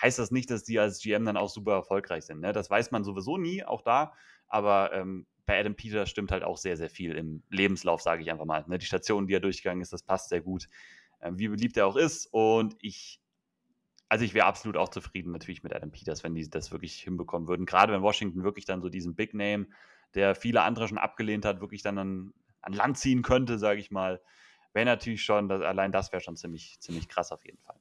heißt 0.00 0.18
das 0.18 0.30
nicht, 0.30 0.50
dass 0.50 0.64
die 0.64 0.78
als 0.78 1.00
GM 1.00 1.24
dann 1.26 1.36
auch 1.36 1.50
super 1.50 1.72
erfolgreich 1.72 2.24
sind. 2.24 2.40
Ne? 2.40 2.52
Das 2.52 2.70
weiß 2.70 2.90
man 2.90 3.04
sowieso 3.04 3.36
nie, 3.36 3.64
auch 3.64 3.82
da. 3.82 4.14
Aber 4.52 4.92
ähm, 4.92 5.26
bei 5.46 5.58
Adam 5.58 5.74
Peters 5.74 6.10
stimmt 6.10 6.30
halt 6.30 6.44
auch 6.44 6.58
sehr, 6.58 6.76
sehr 6.76 6.90
viel 6.90 7.16
im 7.16 7.42
Lebenslauf, 7.48 8.02
sage 8.02 8.22
ich 8.22 8.30
einfach 8.30 8.44
mal. 8.44 8.64
Ne? 8.68 8.76
Die 8.76 8.84
Stationen, 8.84 9.26
die 9.26 9.34
er 9.34 9.40
durchgegangen 9.40 9.80
ist, 9.80 9.94
das 9.94 10.02
passt 10.02 10.28
sehr 10.28 10.42
gut. 10.42 10.68
Ähm, 11.22 11.38
wie 11.38 11.48
beliebt 11.48 11.78
er 11.78 11.86
auch 11.86 11.96
ist. 11.96 12.26
Und 12.26 12.76
ich, 12.80 13.18
also 14.10 14.26
ich 14.26 14.34
wäre 14.34 14.44
absolut 14.44 14.76
auch 14.76 14.90
zufrieden 14.90 15.32
natürlich 15.32 15.62
mit 15.62 15.74
Adam 15.74 15.90
Peters, 15.90 16.22
wenn 16.22 16.34
die 16.34 16.50
das 16.50 16.70
wirklich 16.70 17.00
hinbekommen 17.00 17.48
würden. 17.48 17.64
Gerade 17.64 17.94
wenn 17.94 18.02
Washington 18.02 18.44
wirklich 18.44 18.66
dann 18.66 18.82
so 18.82 18.90
diesen 18.90 19.14
Big 19.14 19.32
Name, 19.32 19.68
der 20.14 20.34
viele 20.34 20.62
andere 20.62 20.86
schon 20.86 20.98
abgelehnt 20.98 21.46
hat, 21.46 21.62
wirklich 21.62 21.80
dann 21.80 21.96
an, 21.96 22.34
an 22.60 22.74
Land 22.74 22.98
ziehen 22.98 23.22
könnte, 23.22 23.58
sage 23.58 23.80
ich 23.80 23.90
mal. 23.90 24.20
Wäre 24.74 24.84
natürlich 24.84 25.24
schon, 25.24 25.48
das, 25.48 25.62
allein 25.62 25.92
das 25.92 26.12
wäre 26.12 26.20
schon 26.20 26.36
ziemlich, 26.36 26.78
ziemlich 26.78 27.08
krass 27.08 27.32
auf 27.32 27.42
jeden 27.46 27.58
Fall. 27.58 27.76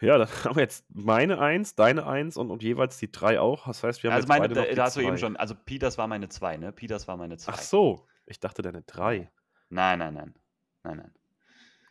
Ja, 0.00 0.18
dann 0.18 0.28
haben 0.44 0.56
wir 0.56 0.62
jetzt 0.62 0.84
meine 0.88 1.38
Eins, 1.38 1.74
deine 1.74 2.06
Eins 2.06 2.36
und, 2.36 2.50
und 2.50 2.62
jeweils 2.62 2.98
die 2.98 3.12
drei 3.12 3.38
auch. 3.40 3.66
Das 3.66 3.82
heißt, 3.82 4.02
wir 4.02 4.10
haben 4.10 4.16
also 4.16 4.24
jetzt 4.24 4.28
meine, 4.28 4.48
beide 4.48 4.68
noch 4.68 4.74
da 4.74 4.84
hast 4.84 4.96
du 4.96 5.00
eben 5.00 5.18
schon, 5.18 5.36
also 5.36 5.54
Peters 5.54 5.98
war 5.98 6.06
meine 6.06 6.28
zwei, 6.28 6.56
ne? 6.56 6.72
Peters 6.72 7.06
war 7.06 7.16
meine 7.16 7.36
zwei. 7.36 7.52
Ach 7.52 7.58
so, 7.58 8.06
ich 8.26 8.40
dachte 8.40 8.62
deine 8.62 8.82
drei. 8.82 9.30
Nein, 9.68 9.98
nein, 9.98 10.14
nein. 10.14 10.34
Nein, 10.82 10.96
nein. 10.96 11.14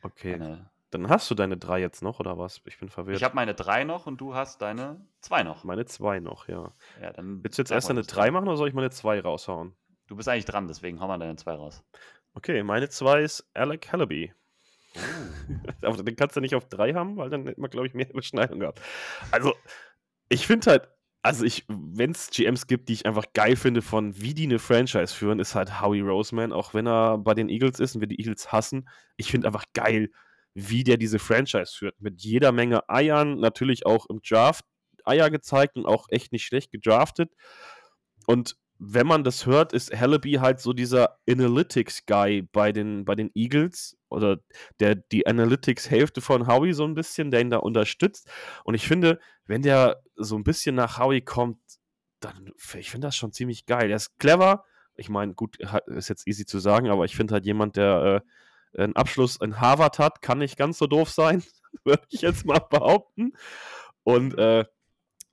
Okay. 0.01 0.37
Meine, 0.37 0.69
dann 0.91 1.07
hast 1.07 1.29
du 1.29 1.35
deine 1.35 1.57
drei 1.57 1.79
jetzt 1.79 2.01
noch, 2.01 2.19
oder 2.19 2.37
was? 2.37 2.61
Ich 2.65 2.79
bin 2.79 2.89
verwirrt. 2.89 3.17
Ich 3.17 3.23
habe 3.23 3.35
meine 3.35 3.53
drei 3.53 3.83
noch 3.83 4.07
und 4.07 4.19
du 4.19 4.33
hast 4.33 4.61
deine 4.61 5.05
zwei 5.21 5.43
noch. 5.43 5.63
Meine 5.63 5.85
zwei 5.85 6.19
noch, 6.19 6.47
ja. 6.47 6.73
Ja, 6.99 7.13
dann. 7.13 7.43
Willst 7.43 7.59
du 7.59 7.61
jetzt 7.61 7.71
erst 7.71 7.89
deine 7.89 8.01
drei 8.01 8.31
machen 8.31 8.47
oder 8.47 8.57
soll 8.57 8.69
ich 8.69 8.73
meine 8.73 8.89
zwei 8.89 9.19
raushauen? 9.19 9.75
Du 10.07 10.15
bist 10.15 10.27
eigentlich 10.27 10.45
dran, 10.45 10.67
deswegen 10.67 10.99
hau 10.99 11.07
mal 11.07 11.19
deine 11.19 11.35
zwei 11.35 11.53
raus. 11.53 11.83
Okay, 12.33 12.63
meine 12.63 12.89
zwei 12.89 13.21
ist 13.21 13.47
Alec 13.53 13.91
Hallaby. 13.91 14.33
Oh. 14.95 15.85
Aber 15.85 16.03
den 16.03 16.15
kannst 16.15 16.35
du 16.35 16.41
nicht 16.41 16.55
auf 16.55 16.67
drei 16.67 16.93
haben, 16.93 17.17
weil 17.17 17.29
dann 17.29 17.45
hätten 17.45 17.61
wir, 17.61 17.69
glaube 17.69 17.87
ich, 17.87 17.93
mehr 17.93 18.09
Überschneidung 18.09 18.59
gehabt. 18.59 18.81
Also, 19.31 19.53
ich 20.29 20.47
finde 20.47 20.71
halt, 20.71 20.89
also 21.21 21.43
ich, 21.43 21.65
wenn 21.67 22.11
es 22.11 22.29
GMs 22.29 22.67
gibt, 22.67 22.89
die 22.89 22.93
ich 22.93 23.05
einfach 23.05 23.25
geil 23.33 23.55
finde, 23.55 23.81
von 23.81 24.19
wie 24.21 24.33
die 24.33 24.43
eine 24.43 24.59
Franchise 24.59 25.13
führen, 25.13 25.39
ist 25.39 25.55
halt 25.55 25.81
Howie 25.81 26.01
Roseman, 26.01 26.53
auch 26.53 26.73
wenn 26.73 26.87
er 26.87 27.17
bei 27.17 27.33
den 27.33 27.49
Eagles 27.49 27.79
ist 27.79 27.95
und 27.95 28.01
wir 28.01 28.07
die 28.07 28.19
Eagles 28.19 28.51
hassen. 28.51 28.87
Ich 29.17 29.31
finde 29.31 29.47
einfach 29.47 29.65
geil, 29.73 30.09
wie 30.53 30.83
der 30.83 30.97
diese 30.97 31.19
Franchise 31.19 31.73
führt. 31.77 31.99
Mit 31.99 32.21
jeder 32.21 32.51
Menge 32.51 32.87
Eiern, 32.89 33.39
natürlich 33.39 33.85
auch 33.85 34.05
im 34.07 34.21
Draft 34.21 34.65
Eier 35.05 35.29
gezeigt 35.29 35.75
und 35.75 35.85
auch 35.85 36.07
echt 36.09 36.31
nicht 36.31 36.45
schlecht 36.45 36.71
gedraftet. 36.71 37.31
Und 38.25 38.55
wenn 38.79 39.05
man 39.07 39.25
das 39.25 39.45
hört, 39.45 39.73
ist 39.73 39.93
Hallaby 39.93 40.33
halt 40.35 40.61
so 40.61 40.71
dieser 40.71 41.19
Analytics-Guy 41.29 42.43
bei 42.43 42.71
den, 42.71 43.03
bei 43.03 43.13
den 43.13 43.29
Eagles 43.35 43.97
oder 44.07 44.37
der 44.79 44.95
die 44.95 45.27
Analytics-Hälfte 45.27 46.21
von 46.21 46.47
Howie 46.47 46.71
so 46.73 46.85
ein 46.85 46.95
bisschen, 46.95 47.29
der 47.29 47.41
ihn 47.41 47.49
da 47.49 47.57
unterstützt. 47.57 48.31
Und 48.63 48.75
ich 48.75 48.87
finde, 48.87 49.19
wenn 49.45 49.61
der 49.61 50.01
so 50.15 50.37
ein 50.37 50.45
bisschen 50.45 50.75
nach 50.75 50.97
Howie 50.97 51.21
kommt, 51.21 51.59
dann, 52.21 52.51
ich 52.77 52.89
finde 52.89 53.07
das 53.07 53.17
schon 53.17 53.33
ziemlich 53.33 53.65
geil. 53.65 53.89
Er 53.89 53.97
ist 53.97 54.17
clever. 54.17 54.63
Ich 54.95 55.09
meine, 55.09 55.33
gut, 55.33 55.57
ist 55.87 56.09
jetzt 56.09 56.25
easy 56.25 56.45
zu 56.45 56.59
sagen, 56.59 56.89
aber 56.89 57.03
ich 57.03 57.15
finde 57.17 57.33
halt 57.33 57.45
jemand, 57.45 57.75
der 57.75 58.23
äh, 58.73 58.81
einen 58.81 58.95
Abschluss 58.95 59.35
in 59.37 59.59
Harvard 59.59 59.99
hat, 59.99 60.21
kann 60.21 60.37
nicht 60.37 60.57
ganz 60.57 60.77
so 60.77 60.87
doof 60.87 61.09
sein, 61.09 61.43
würde 61.83 62.03
ich 62.09 62.21
jetzt 62.21 62.45
mal 62.45 62.59
behaupten. 62.59 63.33
Und 64.03 64.37
äh, 64.37 64.65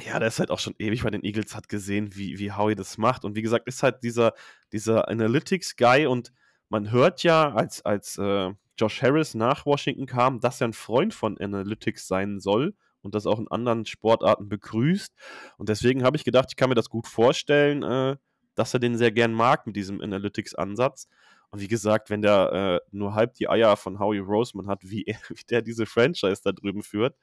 ja, 0.01 0.19
der 0.19 0.29
ist 0.29 0.39
halt 0.39 0.51
auch 0.51 0.59
schon 0.59 0.75
ewig 0.79 1.03
bei 1.03 1.11
den 1.11 1.25
Eagles, 1.25 1.55
hat 1.55 1.69
gesehen, 1.69 2.15
wie, 2.15 2.39
wie 2.39 2.53
Howie 2.53 2.75
das 2.75 2.99
macht. 2.99 3.25
Und 3.25 3.35
wie 3.35 3.43
gesagt, 3.43 3.67
ist 3.67 3.83
halt 3.83 4.03
dieser, 4.03 4.35
dieser 4.73 5.09
Analytics-Guy 5.09 6.07
und 6.07 6.33
man 6.69 6.91
hört 6.91 7.23
ja, 7.23 7.55
als, 7.55 7.85
als 7.85 8.19
äh, 8.19 8.53
Josh 8.79 9.03
Harris 9.03 9.35
nach 9.35 9.65
Washington 9.65 10.07
kam, 10.07 10.41
dass 10.41 10.61
er 10.61 10.69
ein 10.69 10.73
Freund 10.75 11.15
von 11.15 11.39
Analytics 11.39 12.07
sein 12.07 12.41
soll 12.41 12.75
und 13.01 13.15
das 13.15 13.27
auch 13.27 13.39
in 13.39 13.49
anderen 13.49 13.87
Sportarten 13.87 14.49
begrüßt. 14.49 15.15
Und 15.57 15.69
deswegen 15.69 16.03
habe 16.03 16.17
ich 16.17 16.25
gedacht, 16.25 16.49
ich 16.51 16.57
kann 16.57 16.69
mir 16.69 16.75
das 16.75 16.91
gut 16.91 17.07
vorstellen, 17.07 17.83
äh, 17.83 18.17
dass 18.55 18.75
er 18.75 18.81
den 18.81 18.99
sehr 18.99 19.13
gern 19.13 19.33
mag 19.33 19.67
mit 19.67 19.77
diesem 19.77 20.01
Analytics-Ansatz. 20.01 21.09
Und 21.51 21.61
wie 21.61 21.69
gesagt, 21.69 22.11
wenn 22.11 22.23
der 22.23 22.53
äh, 22.53 22.89
nur 22.91 23.15
halb 23.15 23.35
die 23.35 23.49
Eier 23.49 23.77
von 23.77 23.99
Howie 23.99 24.19
Roseman 24.19 24.67
hat, 24.67 24.81
wie, 24.83 25.05
er, 25.05 25.17
wie 25.29 25.45
der 25.49 25.63
diese 25.63 25.87
Franchise 25.87 26.43
da 26.45 26.53
drüben 26.53 26.83
führt, 26.83 27.17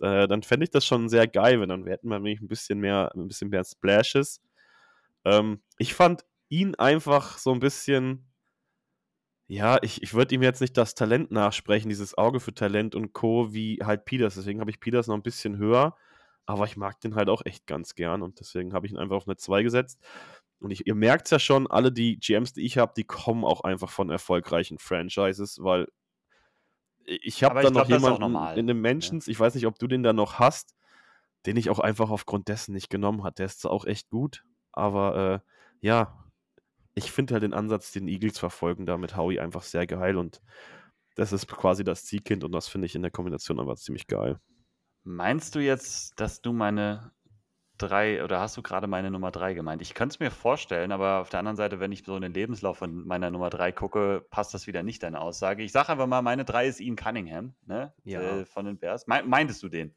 äh, 0.00 0.26
dann 0.28 0.42
fände 0.42 0.64
ich 0.64 0.70
das 0.70 0.86
schon 0.86 1.08
sehr 1.08 1.26
geil, 1.28 1.60
wenn 1.60 1.68
dann 1.68 1.84
wir 1.84 1.92
hätten 1.92 2.08
wir 2.08 2.16
nämlich 2.18 2.40
ein 2.40 2.48
bisschen 2.48 2.80
mehr, 2.80 3.12
ein 3.14 3.28
bisschen 3.28 3.50
mehr 3.50 3.64
Splashes. 3.64 4.40
Ähm, 5.24 5.62
ich 5.78 5.94
fand 5.94 6.24
ihn 6.48 6.74
einfach 6.74 7.38
so 7.38 7.52
ein 7.52 7.60
bisschen, 7.60 8.30
ja, 9.46 9.78
ich, 9.82 10.02
ich 10.02 10.14
würde 10.14 10.34
ihm 10.34 10.42
jetzt 10.42 10.60
nicht 10.60 10.76
das 10.76 10.94
Talent 10.94 11.30
nachsprechen, 11.30 11.88
dieses 11.88 12.16
Auge 12.16 12.40
für 12.40 12.54
Talent 12.54 12.94
und 12.94 13.12
Co. 13.12 13.52
wie 13.52 13.80
halt 13.82 14.04
Peters. 14.04 14.34
Deswegen 14.36 14.60
habe 14.60 14.70
ich 14.70 14.80
Peters 14.80 15.06
noch 15.06 15.16
ein 15.16 15.22
bisschen 15.22 15.58
höher, 15.58 15.96
aber 16.46 16.64
ich 16.64 16.76
mag 16.76 17.00
den 17.00 17.14
halt 17.14 17.28
auch 17.28 17.42
echt 17.44 17.66
ganz 17.66 17.94
gern 17.94 18.22
und 18.22 18.40
deswegen 18.40 18.72
habe 18.72 18.86
ich 18.86 18.92
ihn 18.92 18.98
einfach 18.98 19.16
auf 19.16 19.28
eine 19.28 19.36
2 19.36 19.62
gesetzt. 19.62 20.00
Und 20.60 20.70
ich, 20.72 20.86
ihr 20.86 20.94
merkt 20.94 21.26
es 21.26 21.30
ja 21.30 21.38
schon, 21.38 21.66
alle 21.66 21.90
die 21.92 22.18
GMs, 22.18 22.52
die 22.52 22.62
ich 22.64 22.78
habe, 22.78 22.92
die 22.96 23.04
kommen 23.04 23.44
auch 23.44 23.62
einfach 23.62 23.90
von 23.90 24.10
erfolgreichen 24.10 24.78
Franchises, 24.78 25.58
weil 25.62 25.88
ich 27.04 27.42
habe 27.42 27.62
da 27.62 27.70
noch 27.70 27.88
jemanden 27.88 28.58
in 28.58 28.66
den 28.66 28.80
Mentions, 28.80 29.26
ja. 29.26 29.32
ich 29.32 29.40
weiß 29.40 29.54
nicht, 29.54 29.66
ob 29.66 29.78
du 29.78 29.86
den 29.86 30.02
da 30.02 30.12
noch 30.12 30.38
hast, 30.38 30.74
den 31.46 31.56
ich 31.56 31.70
auch 31.70 31.78
einfach 31.78 32.10
aufgrund 32.10 32.48
dessen 32.48 32.72
nicht 32.72 32.90
genommen 32.90 33.24
habe. 33.24 33.34
Der 33.34 33.46
ist 33.46 33.60
zwar 33.60 33.72
auch 33.72 33.84
echt 33.84 34.10
gut, 34.10 34.44
aber 34.72 35.42
äh, 35.42 35.86
ja, 35.86 36.24
ich 36.94 37.12
finde 37.12 37.34
halt 37.34 37.42
den 37.42 37.54
Ansatz, 37.54 37.92
den 37.92 38.08
Eagles 38.08 38.38
verfolgen, 38.38 38.86
da 38.86 38.96
mit 38.96 39.16
Howie 39.16 39.40
einfach 39.40 39.62
sehr 39.62 39.86
geil 39.86 40.16
und 40.16 40.40
das 41.14 41.32
ist 41.32 41.46
quasi 41.48 41.84
das 41.84 42.04
Zielkind 42.04 42.44
und 42.44 42.52
das 42.52 42.68
finde 42.68 42.86
ich 42.86 42.94
in 42.94 43.02
der 43.02 43.10
Kombination 43.10 43.60
aber 43.60 43.76
ziemlich 43.76 44.06
geil. 44.06 44.38
Meinst 45.02 45.54
du 45.54 45.60
jetzt, 45.60 46.20
dass 46.20 46.42
du 46.42 46.52
meine 46.52 47.12
drei 47.80 48.22
oder 48.22 48.40
hast 48.40 48.56
du 48.56 48.62
gerade 48.62 48.86
meine 48.86 49.10
Nummer 49.10 49.30
drei 49.30 49.54
gemeint? 49.54 49.82
Ich 49.82 49.94
könnte 49.94 50.14
es 50.14 50.20
mir 50.20 50.30
vorstellen, 50.30 50.92
aber 50.92 51.20
auf 51.20 51.28
der 51.28 51.40
anderen 51.40 51.56
Seite, 51.56 51.80
wenn 51.80 51.92
ich 51.92 52.04
so 52.04 52.16
in 52.16 52.22
den 52.22 52.34
Lebenslauf 52.34 52.78
von 52.78 53.06
meiner 53.06 53.30
Nummer 53.30 53.50
drei 53.50 53.72
gucke, 53.72 54.24
passt 54.30 54.54
das 54.54 54.66
wieder 54.66 54.82
nicht 54.82 55.02
deine 55.02 55.20
Aussage. 55.20 55.62
Ich 55.62 55.72
sage 55.72 55.90
einfach 55.90 56.06
mal, 56.06 56.22
meine 56.22 56.44
drei 56.44 56.66
ist 56.66 56.80
Ian 56.80 56.96
Cunningham, 56.96 57.54
ne? 57.66 57.92
Ja. 58.04 58.20
Äh, 58.20 58.44
von 58.44 58.66
den 58.66 58.78
Bears. 58.78 59.06
Me 59.06 59.22
meintest 59.24 59.62
du 59.62 59.68
den? 59.68 59.94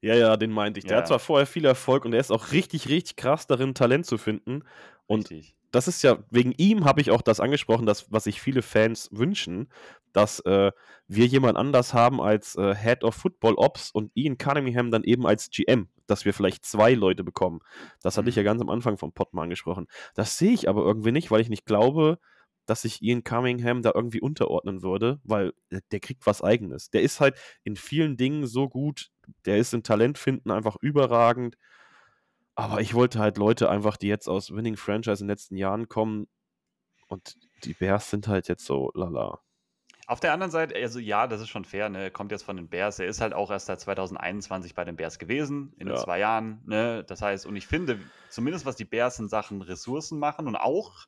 Ja, 0.00 0.14
ja, 0.14 0.36
den 0.36 0.50
meinte 0.50 0.78
ich. 0.78 0.84
Der 0.84 0.96
ja. 0.96 0.98
hat 0.98 1.08
zwar 1.08 1.20
vorher 1.20 1.46
viel 1.46 1.64
Erfolg 1.64 2.04
und 2.04 2.10
der 2.10 2.20
ist 2.20 2.32
auch 2.32 2.50
richtig, 2.50 2.88
richtig 2.88 3.16
krass 3.16 3.46
darin, 3.46 3.74
Talent 3.74 4.04
zu 4.04 4.18
finden. 4.18 4.64
Und 5.06 5.30
richtig. 5.30 5.54
das 5.70 5.86
ist 5.86 6.02
ja, 6.02 6.18
wegen 6.30 6.52
ihm 6.56 6.84
habe 6.84 7.00
ich 7.00 7.12
auch 7.12 7.22
das 7.22 7.38
angesprochen, 7.38 7.86
das, 7.86 8.10
was 8.10 8.24
sich 8.24 8.40
viele 8.40 8.62
Fans 8.62 9.08
wünschen, 9.12 9.68
dass 10.12 10.40
äh, 10.40 10.72
wir 11.06 11.26
jemand 11.26 11.56
anders 11.56 11.94
haben 11.94 12.20
als 12.20 12.56
äh, 12.56 12.74
Head 12.74 13.04
of 13.04 13.14
Football 13.14 13.54
Ops 13.56 13.90
und 13.90 14.10
Ian 14.14 14.38
Cunningham 14.38 14.90
dann 14.90 15.04
eben 15.04 15.26
als 15.26 15.50
GM, 15.50 15.88
dass 16.06 16.24
wir 16.24 16.34
vielleicht 16.34 16.64
zwei 16.64 16.94
Leute 16.94 17.24
bekommen. 17.24 17.60
Das 18.02 18.16
hatte 18.16 18.28
ich 18.28 18.36
ja 18.36 18.42
mhm. 18.42 18.46
ganz 18.46 18.62
am 18.62 18.70
Anfang 18.70 18.98
vom 18.98 19.12
Pod 19.12 19.32
mal 19.32 19.42
angesprochen. 19.42 19.86
Das 20.14 20.38
sehe 20.38 20.52
ich 20.52 20.68
aber 20.68 20.82
irgendwie 20.82 21.12
nicht, 21.12 21.30
weil 21.30 21.40
ich 21.40 21.48
nicht 21.48 21.66
glaube, 21.66 22.18
dass 22.66 22.82
sich 22.82 23.02
Ian 23.02 23.24
Cunningham 23.24 23.82
da 23.82 23.92
irgendwie 23.94 24.20
unterordnen 24.20 24.82
würde, 24.82 25.20
weil 25.24 25.52
der 25.70 26.00
kriegt 26.00 26.26
was 26.26 26.42
eigenes. 26.42 26.90
Der 26.90 27.02
ist 27.02 27.20
halt 27.20 27.36
in 27.64 27.76
vielen 27.76 28.16
Dingen 28.16 28.46
so 28.46 28.68
gut, 28.68 29.10
der 29.46 29.58
ist 29.58 29.74
im 29.74 29.82
Talentfinden 29.82 30.50
einfach 30.50 30.76
überragend. 30.80 31.56
Aber 32.54 32.80
ich 32.80 32.94
wollte 32.94 33.18
halt 33.18 33.38
Leute 33.38 33.70
einfach, 33.70 33.96
die 33.96 34.08
jetzt 34.08 34.28
aus 34.28 34.52
Winning 34.52 34.76
Franchise 34.76 35.22
in 35.22 35.26
den 35.26 35.32
letzten 35.32 35.56
Jahren 35.56 35.88
kommen 35.88 36.28
und 37.08 37.36
die 37.64 37.74
Bears 37.74 38.10
sind 38.10 38.28
halt 38.28 38.48
jetzt 38.48 38.64
so 38.64 38.90
lala. 38.94 39.40
Auf 40.12 40.20
der 40.20 40.34
anderen 40.34 40.50
Seite, 40.50 40.74
also 40.76 40.98
ja, 40.98 41.26
das 41.26 41.40
ist 41.40 41.48
schon 41.48 41.64
fair, 41.64 41.88
ne? 41.88 42.10
Kommt 42.10 42.32
jetzt 42.32 42.42
von 42.42 42.56
den 42.56 42.68
Bears. 42.68 42.98
Er 42.98 43.06
ist 43.06 43.22
halt 43.22 43.32
auch 43.32 43.50
erst 43.50 43.64
seit 43.64 43.80
2021 43.80 44.74
bei 44.74 44.84
den 44.84 44.94
Bears 44.94 45.18
gewesen, 45.18 45.72
in 45.78 45.88
ja. 45.88 45.96
zwei 45.96 46.18
Jahren, 46.18 46.60
ne? 46.66 47.02
Das 47.02 47.22
heißt, 47.22 47.46
und 47.46 47.56
ich 47.56 47.66
finde, 47.66 47.98
zumindest 48.28 48.66
was 48.66 48.76
die 48.76 48.84
Bears 48.84 49.18
in 49.20 49.30
Sachen 49.30 49.62
Ressourcen 49.62 50.18
machen 50.18 50.48
und 50.48 50.56
auch 50.56 51.06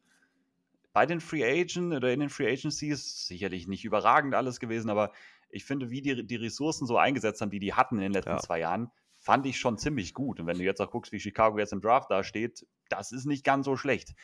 bei 0.95 1.05
den 1.05 1.21
Free 1.21 1.45
Agent 1.45 1.93
oder 1.93 2.15
in 2.15 2.21
den 2.21 2.31
Free 2.31 2.51
Agencies, 2.51 3.27
sicherlich 3.27 3.69
nicht 3.69 3.85
überragend 3.85 4.35
alles 4.35 4.59
gewesen, 4.59 4.89
aber 4.89 5.13
ich 5.51 5.67
finde, 5.67 5.91
wie 5.91 6.01
die, 6.01 6.27
die 6.27 6.37
Ressourcen 6.37 6.87
so 6.87 6.97
eingesetzt 6.97 7.43
haben, 7.43 7.51
die 7.51 7.61
die 7.61 7.75
hatten 7.75 7.97
in 7.97 8.05
den 8.05 8.13
letzten 8.13 8.31
ja. 8.31 8.39
zwei 8.39 8.61
Jahren, 8.61 8.91
fand 9.19 9.45
ich 9.45 9.59
schon 9.59 9.77
ziemlich 9.77 10.15
gut. 10.15 10.41
Und 10.41 10.47
wenn 10.47 10.57
du 10.57 10.65
jetzt 10.65 10.81
auch 10.81 10.91
guckst, 10.91 11.13
wie 11.13 11.21
Chicago 11.21 11.59
jetzt 11.59 11.75
im 11.75 11.83
Draft 11.83 12.11
dasteht, 12.11 12.67
das 12.89 13.13
ist 13.13 13.27
nicht 13.27 13.45
ganz 13.45 13.67
so 13.67 13.77
schlecht. 13.77 14.15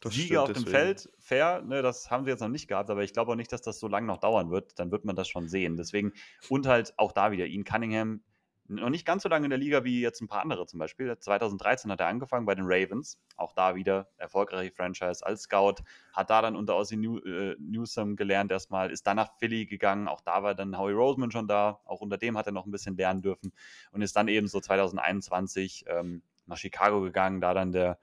Das 0.00 0.14
Siege 0.14 0.40
auf 0.40 0.52
dem 0.52 0.66
Feld, 0.66 1.10
fair, 1.18 1.62
ne, 1.62 1.82
das 1.82 2.10
haben 2.10 2.24
sie 2.24 2.30
jetzt 2.30 2.40
noch 2.40 2.48
nicht 2.48 2.68
gehabt, 2.68 2.88
aber 2.90 3.02
ich 3.02 3.12
glaube 3.12 3.32
auch 3.32 3.36
nicht, 3.36 3.52
dass 3.52 3.62
das 3.62 3.80
so 3.80 3.88
lange 3.88 4.06
noch 4.06 4.18
dauern 4.18 4.50
wird. 4.50 4.78
Dann 4.78 4.92
wird 4.92 5.04
man 5.04 5.16
das 5.16 5.28
schon 5.28 5.48
sehen. 5.48 5.76
Deswegen, 5.76 6.12
und 6.48 6.66
halt 6.66 6.94
auch 6.98 7.12
da 7.12 7.32
wieder, 7.32 7.46
Ian 7.46 7.64
Cunningham 7.64 8.22
noch 8.68 8.90
nicht 8.90 9.06
ganz 9.06 9.22
so 9.22 9.28
lange 9.28 9.46
in 9.46 9.50
der 9.50 9.58
Liga 9.58 9.82
wie 9.84 10.00
jetzt 10.00 10.20
ein 10.20 10.28
paar 10.28 10.42
andere 10.42 10.66
zum 10.66 10.78
Beispiel. 10.78 11.16
2013 11.18 11.90
hat 11.90 12.00
er 12.00 12.06
angefangen 12.06 12.44
bei 12.44 12.54
den 12.54 12.66
Ravens, 12.66 13.18
auch 13.36 13.54
da 13.54 13.74
wieder 13.74 14.08
erfolgreiche 14.18 14.72
Franchise 14.72 15.24
als 15.24 15.42
Scout, 15.42 15.76
hat 16.12 16.30
da 16.30 16.42
dann 16.42 16.54
unter 16.54 16.76
Ozzy 16.76 16.96
New, 16.96 17.18
äh, 17.18 17.56
Newsom 17.58 18.14
gelernt 18.14 18.52
erstmal, 18.52 18.90
ist 18.90 19.06
dann 19.06 19.16
nach 19.16 19.30
Philly 19.38 19.64
gegangen, 19.64 20.06
auch 20.06 20.20
da 20.20 20.42
war 20.42 20.54
dann 20.54 20.76
Howie 20.76 20.92
Roseman 20.92 21.30
schon 21.30 21.48
da, 21.48 21.80
auch 21.86 22.00
unter 22.00 22.18
dem 22.18 22.36
hat 22.36 22.46
er 22.46 22.52
noch 22.52 22.66
ein 22.66 22.70
bisschen 22.70 22.96
lernen 22.96 23.22
dürfen 23.22 23.52
und 23.92 24.02
ist 24.02 24.14
dann 24.16 24.28
eben 24.28 24.48
so 24.48 24.60
2021 24.60 25.86
ähm, 25.88 26.22
nach 26.46 26.58
Chicago 26.58 27.00
gegangen, 27.00 27.40
da 27.40 27.54
dann 27.54 27.72
der 27.72 27.98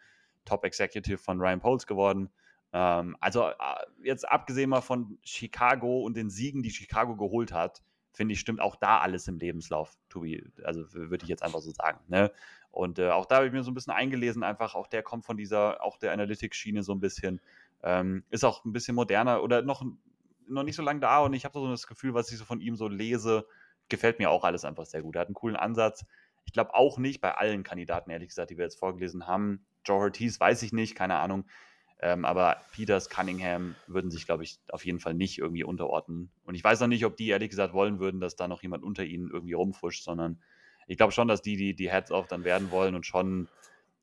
Top 0.45 0.63
Executive 0.63 1.17
von 1.17 1.39
Ryan 1.39 1.60
Poles 1.60 1.88
geworden. 1.88 2.29
Ähm, 2.73 3.15
also 3.19 3.47
äh, 3.47 3.53
jetzt 4.03 4.27
abgesehen 4.29 4.69
mal 4.69 4.81
von 4.81 5.17
Chicago 5.23 6.01
und 6.01 6.15
den 6.15 6.29
Siegen, 6.29 6.63
die 6.63 6.71
Chicago 6.71 7.15
geholt 7.15 7.51
hat, 7.51 7.81
finde 8.12 8.34
ich, 8.34 8.39
stimmt 8.39 8.62
auch 8.62 8.75
da 8.75 8.99
alles 8.99 9.27
im 9.27 9.38
Lebenslauf, 9.38 9.97
Tobi. 10.10 10.43
Also 10.63 10.86
würde 10.93 11.23
ich 11.23 11.29
jetzt 11.29 11.43
einfach 11.43 11.60
so 11.60 11.71
sagen. 11.71 11.99
Ne? 12.08 12.31
Und 12.71 12.99
äh, 12.99 13.10
auch 13.10 13.25
da 13.25 13.38
habe 13.38 13.47
ich 13.47 13.53
mir 13.53 13.63
so 13.63 13.71
ein 13.71 13.73
bisschen 13.73 13.93
eingelesen, 13.93 14.43
einfach 14.43 14.75
auch 14.75 14.88
der 14.88 15.03
kommt 15.03 15.25
von 15.25 15.38
dieser, 15.38 15.84
auch 15.84 15.97
der 15.97 16.12
Analytics-Schiene 16.13 16.84
so 16.84 16.93
ein 16.93 16.99
bisschen. 16.99 17.41
Ähm, 17.84 18.23
ist 18.29 18.43
auch 18.43 18.65
ein 18.65 18.73
bisschen 18.73 18.95
moderner 18.95 19.43
oder 19.43 19.62
noch, 19.62 19.86
noch 20.47 20.63
nicht 20.63 20.75
so 20.75 20.84
lange 20.84 20.99
da 20.99 21.19
und 21.19 21.34
ich 21.34 21.45
habe 21.45 21.60
so 21.60 21.69
das 21.69 21.88
Gefühl, 21.88 22.13
was 22.13 22.31
ich 22.31 22.38
so 22.38 22.45
von 22.45 22.62
ihm 22.62 22.75
so 22.75 22.88
lese, 22.88 23.45
gefällt 23.89 24.19
mir 24.19 24.29
auch 24.29 24.43
alles 24.43 24.65
einfach 24.65 24.86
sehr 24.86 25.01
gut. 25.01 25.15
Er 25.15 25.21
hat 25.21 25.27
einen 25.27 25.36
coolen 25.36 25.55
Ansatz. 25.55 26.05
Ich 26.45 26.53
glaube 26.53 26.73
auch 26.73 26.97
nicht 26.97 27.21
bei 27.21 27.36
allen 27.36 27.63
Kandidaten, 27.63 28.10
ehrlich 28.10 28.29
gesagt, 28.29 28.49
die 28.49 28.58
wir 28.58 28.65
jetzt 28.65 28.79
vorgelesen 28.79 29.27
haben. 29.27 29.65
Joe 29.85 29.99
Ortiz 29.99 30.39
weiß 30.39 30.63
ich 30.63 30.73
nicht, 30.73 30.95
keine 30.95 31.15
Ahnung. 31.15 31.45
Ähm, 31.99 32.25
aber 32.25 32.57
Peters, 32.73 33.09
Cunningham 33.09 33.75
würden 33.87 34.11
sich, 34.11 34.25
glaube 34.25 34.43
ich, 34.43 34.59
auf 34.69 34.85
jeden 34.85 34.99
Fall 34.99 35.13
nicht 35.13 35.37
irgendwie 35.39 35.63
unterordnen. 35.63 36.29
Und 36.43 36.55
ich 36.55 36.63
weiß 36.63 36.81
auch 36.81 36.87
nicht, 36.87 37.05
ob 37.05 37.15
die 37.15 37.29
ehrlich 37.29 37.49
gesagt 37.49 37.73
wollen 37.73 37.99
würden, 37.99 38.19
dass 38.19 38.35
da 38.35 38.47
noch 38.47 38.61
jemand 38.61 38.83
unter 38.83 39.03
ihnen 39.03 39.29
irgendwie 39.31 39.53
rumfuscht, 39.53 40.03
sondern 40.03 40.41
ich 40.87 40.97
glaube 40.97 41.13
schon, 41.13 41.27
dass 41.27 41.41
die, 41.41 41.55
die 41.55 41.73
die 41.73 41.89
Heads-Off 41.89 42.27
dann 42.27 42.43
werden 42.43 42.69
wollen 42.69 42.95
und 42.95 43.05
schon 43.05 43.47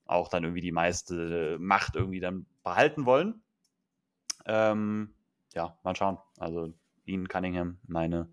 auch 0.07 0.29
dann 0.29 0.45
irgendwie 0.45 0.63
die 0.63 0.73
meiste 0.73 1.59
Macht 1.61 1.95
irgendwie 1.95 2.21
dann 2.21 2.47
behalten 2.65 3.05
wollen. 3.05 3.43
Ähm, 4.47 5.15
ja, 5.55 5.79
mal 5.85 5.95
schauen. 5.95 6.19
Also 6.39 6.73
Ian 7.05 7.29
Cunningham, 7.29 7.79
meine 7.87 8.33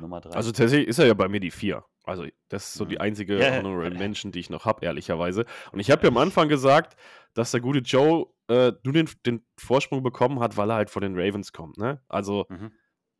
Nummer 0.00 0.20
drei. 0.20 0.34
Also 0.34 0.52
tatsächlich 0.52 0.88
ist 0.88 0.98
er 0.98 1.06
ja 1.06 1.14
bei 1.14 1.28
mir 1.28 1.40
die 1.40 1.50
vier. 1.50 1.84
Also, 2.04 2.26
das 2.48 2.68
ist 2.68 2.74
so 2.74 2.84
die 2.84 3.00
einzige 3.00 3.38
yeah. 3.38 3.58
Honorable 3.58 3.98
Mention, 3.98 4.30
die 4.30 4.38
ich 4.38 4.50
noch 4.50 4.66
habe, 4.66 4.84
ehrlicherweise. 4.84 5.46
Und 5.72 5.80
ich 5.80 5.90
habe 5.90 6.02
ja 6.02 6.08
am 6.08 6.18
Anfang 6.18 6.48
gesagt, 6.48 6.96
dass 7.32 7.50
der 7.50 7.60
gute 7.60 7.78
Joe 7.78 8.26
äh, 8.48 8.72
nur 8.84 8.92
den, 8.92 9.08
den 9.24 9.44
Vorsprung 9.58 10.02
bekommen 10.02 10.40
hat, 10.40 10.56
weil 10.58 10.70
er 10.70 10.76
halt 10.76 10.90
von 10.90 11.02
den 11.02 11.18
Ravens 11.18 11.52
kommt. 11.52 11.78
Ne? 11.78 12.02
Also, 12.08 12.44
mhm. 12.50 12.72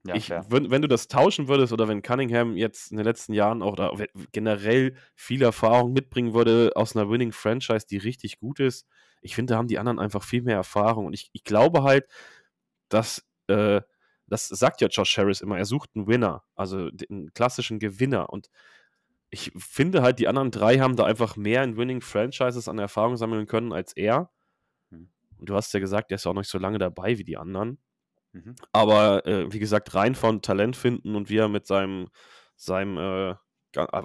ja, 0.07 0.14
ich, 0.14 0.31
wenn, 0.31 0.70
wenn, 0.70 0.83
du 0.83 0.88
das 0.88 1.09
tauschen 1.09 1.49
würdest 1.49 1.73
oder 1.73 1.88
wenn 1.88 2.03
Cunningham 2.03 2.57
jetzt 2.57 2.90
in 2.90 2.99
den 2.99 3.07
letzten 3.07 3.33
Jahren 3.33 3.62
auch 3.62 3.73
oder 3.73 3.97
generell 4.33 4.94
viel 5.14 5.42
Erfahrung 5.42 5.94
mitbringen 5.94 6.35
würde 6.35 6.73
aus 6.75 6.94
einer 6.94 7.09
Winning 7.09 7.33
Franchise, 7.33 7.87
die 7.88 7.97
richtig 7.97 8.38
gut 8.38 8.61
ist, 8.61 8.87
ich 9.23 9.35
finde, 9.35 9.55
da 9.55 9.59
haben 9.59 9.68
die 9.68 9.79
anderen 9.79 9.99
einfach 9.99 10.23
viel 10.23 10.42
mehr 10.42 10.57
Erfahrung. 10.57 11.07
Und 11.07 11.14
ich, 11.14 11.31
ich 11.33 11.44
glaube 11.44 11.83
halt, 11.83 12.07
dass. 12.90 13.27
Äh, 13.47 13.80
das 14.27 14.49
sagt 14.49 14.81
ja 14.81 14.89
Josh 14.89 15.18
Harris 15.18 15.41
immer, 15.41 15.59
er 15.59 15.64
sucht 15.64 15.91
einen 15.95 16.07
Winner, 16.07 16.45
also 16.55 16.91
einen 17.11 17.33
klassischen 17.35 17.79
Gewinner. 17.79 18.31
Und 18.31 18.49
ich 19.31 19.53
finde 19.57 20.03
halt, 20.03 20.18
die 20.18 20.29
anderen 20.29 20.51
drei 20.51 20.79
haben 20.79 20.97
da 20.97 21.05
einfach 21.05 21.37
mehr 21.37 21.62
in 21.62 21.77
Winning 21.77 22.01
Franchises 22.01 22.68
an 22.68 22.79
Erfahrung 22.79 23.16
sammeln 23.16 23.47
können 23.47 23.72
als 23.72 23.93
er. 23.93 24.31
Mhm. 24.91 25.11
Und 25.39 25.49
du 25.49 25.55
hast 25.55 25.72
ja 25.75 25.81
gesagt, 25.81 26.11
der 26.11 26.16
ist 26.16 26.25
ja 26.25 26.31
auch 26.31 26.35
noch 26.35 26.43
nicht 26.43 26.51
so 26.51 26.59
lange 26.59 26.79
dabei 26.79 27.18
wie 27.18 27.25
die 27.25 27.37
anderen. 27.37 27.79
Mhm. 28.33 28.57
Aber 28.72 29.27
äh, 29.27 29.53
wie 29.53 29.59
gesagt, 29.59 29.95
rein 29.95 30.14
von 30.14 30.43
Talent 30.43 30.77
finden 30.77 31.14
und 31.14 31.29
wie 31.29 31.37
er 31.37 31.49
mit 31.49 31.66
seinem, 31.66 32.09
seinem 32.57 32.99
äh, 32.99 33.35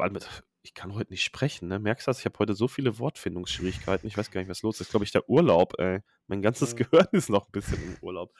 mit, 0.09 0.27
ich 0.61 0.73
kann 0.73 0.93
heute 0.93 1.11
nicht 1.11 1.23
sprechen, 1.23 1.67
ne? 1.67 1.79
Merkst 1.79 2.07
du 2.07 2.09
das? 2.09 2.19
Ich 2.19 2.25
habe 2.25 2.37
heute 2.39 2.53
so 2.53 2.67
viele 2.67 2.99
Wortfindungsschwierigkeiten. 2.99 4.07
Ich 4.07 4.17
weiß 4.17 4.31
gar 4.31 4.41
nicht, 4.41 4.49
was 4.49 4.61
los 4.61 4.81
ist. 4.81 4.89
Glaube 4.91 5.05
ich, 5.05 5.11
der 5.11 5.29
Urlaub, 5.29 5.79
ey. 5.79 6.01
Mein 6.27 6.41
ganzes 6.41 6.73
mhm. 6.73 6.77
Gehirn 6.77 7.07
ist 7.11 7.29
noch 7.29 7.47
ein 7.47 7.51
bisschen 7.51 7.81
im 7.81 7.97
Urlaub. 8.01 8.33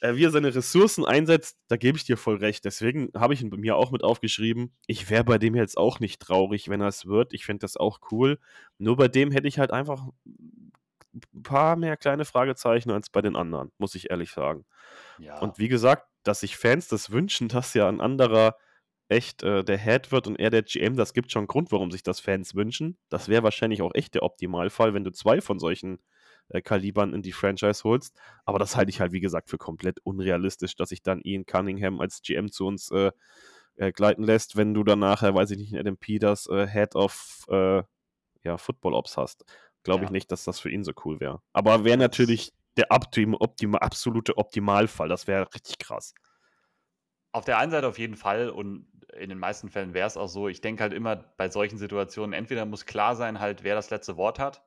Äh, 0.00 0.16
wie 0.16 0.24
er 0.24 0.30
seine 0.30 0.54
Ressourcen 0.54 1.04
einsetzt, 1.04 1.58
da 1.68 1.76
gebe 1.76 1.98
ich 1.98 2.04
dir 2.04 2.16
voll 2.16 2.36
recht. 2.36 2.64
Deswegen 2.64 3.10
habe 3.14 3.34
ich 3.34 3.42
ihn 3.42 3.50
bei 3.50 3.58
mir 3.58 3.76
auch 3.76 3.90
mit 3.90 4.02
aufgeschrieben. 4.02 4.74
Ich 4.86 5.10
wäre 5.10 5.24
bei 5.24 5.36
dem 5.38 5.54
jetzt 5.54 5.76
auch 5.76 6.00
nicht 6.00 6.20
traurig, 6.20 6.68
wenn 6.68 6.80
er 6.80 6.88
es 6.88 7.06
wird. 7.06 7.34
Ich 7.34 7.44
fände 7.44 7.60
das 7.60 7.76
auch 7.76 8.00
cool. 8.10 8.38
Nur 8.78 8.96
bei 8.96 9.08
dem 9.08 9.30
hätte 9.30 9.46
ich 9.46 9.58
halt 9.58 9.70
einfach 9.70 10.06
ein 10.24 11.42
paar 11.42 11.76
mehr 11.76 11.96
kleine 11.96 12.24
Fragezeichen 12.24 12.90
als 12.90 13.10
bei 13.10 13.20
den 13.20 13.36
anderen, 13.36 13.72
muss 13.78 13.94
ich 13.94 14.10
ehrlich 14.10 14.30
sagen. 14.30 14.64
Ja. 15.18 15.38
Und 15.40 15.58
wie 15.58 15.68
gesagt, 15.68 16.06
dass 16.22 16.40
sich 16.40 16.56
Fans 16.56 16.88
das 16.88 17.10
wünschen, 17.10 17.48
dass 17.48 17.74
ja 17.74 17.88
ein 17.88 18.00
anderer 18.00 18.56
echt 19.08 19.42
äh, 19.42 19.64
der 19.64 19.76
Head 19.76 20.12
wird 20.12 20.28
und 20.28 20.36
er 20.36 20.50
der 20.50 20.62
GM, 20.62 20.96
das 20.96 21.12
gibt 21.12 21.32
schon 21.32 21.40
einen 21.40 21.48
Grund, 21.48 21.72
warum 21.72 21.90
sich 21.90 22.02
das 22.02 22.20
Fans 22.20 22.54
wünschen. 22.54 22.96
Das 23.08 23.28
wäre 23.28 23.42
wahrscheinlich 23.42 23.82
auch 23.82 23.94
echt 23.94 24.14
der 24.14 24.22
Optimalfall, 24.22 24.94
wenn 24.94 25.04
du 25.04 25.10
zwei 25.10 25.40
von 25.40 25.58
solchen 25.58 25.98
äh, 26.50 26.60
Kalibern 26.60 27.14
in 27.14 27.22
die 27.22 27.32
Franchise 27.32 27.82
holst. 27.84 28.16
Aber 28.44 28.58
das 28.58 28.76
halte 28.76 28.90
ich 28.90 29.00
halt, 29.00 29.12
wie 29.12 29.20
gesagt, 29.20 29.48
für 29.50 29.58
komplett 29.58 29.98
unrealistisch, 30.04 30.76
dass 30.76 30.90
sich 30.90 31.02
dann 31.02 31.20
Ian 31.22 31.46
Cunningham 31.46 32.00
als 32.00 32.22
GM 32.22 32.50
zu 32.50 32.66
uns 32.66 32.90
äh, 32.90 33.12
äh, 33.76 33.92
gleiten 33.92 34.22
lässt, 34.22 34.56
wenn 34.56 34.74
du 34.74 34.84
dann 34.84 34.98
nachher, 34.98 35.34
weiß 35.34 35.50
ich 35.52 35.58
nicht, 35.58 35.72
in 35.72 35.78
Adam 35.78 35.96
das 36.20 36.46
äh, 36.48 36.66
Head 36.66 36.94
of 36.94 37.46
äh, 37.48 37.82
ja, 38.42 38.58
Football 38.58 38.94
Ops 38.94 39.16
hast. 39.16 39.44
Glaube 39.82 40.02
ja. 40.02 40.04
ich 40.06 40.10
nicht, 40.10 40.30
dass 40.30 40.44
das 40.44 40.60
für 40.60 40.70
ihn 40.70 40.84
so 40.84 40.92
cool 41.04 41.20
wäre. 41.20 41.40
Aber 41.52 41.84
wäre 41.84 41.96
natürlich 41.96 42.52
der 42.76 42.90
optim, 42.90 43.34
optim, 43.34 43.74
absolute 43.74 44.36
Optimalfall. 44.36 45.08
Das 45.08 45.26
wäre 45.26 45.52
richtig 45.54 45.78
krass. 45.78 46.14
Auf 47.32 47.44
der 47.44 47.58
einen 47.58 47.70
Seite 47.70 47.86
auf 47.86 47.98
jeden 47.98 48.16
Fall 48.16 48.50
und 48.50 48.86
in 49.16 49.28
den 49.28 49.38
meisten 49.38 49.70
Fällen 49.70 49.94
wäre 49.94 50.06
es 50.06 50.16
auch 50.16 50.28
so. 50.28 50.48
Ich 50.48 50.60
denke 50.60 50.82
halt 50.82 50.92
immer 50.92 51.16
bei 51.16 51.48
solchen 51.48 51.78
Situationen, 51.78 52.32
entweder 52.32 52.64
muss 52.66 52.86
klar 52.86 53.16
sein, 53.16 53.40
halt, 53.40 53.64
wer 53.64 53.74
das 53.74 53.90
letzte 53.90 54.16
Wort 54.16 54.38
hat, 54.38 54.62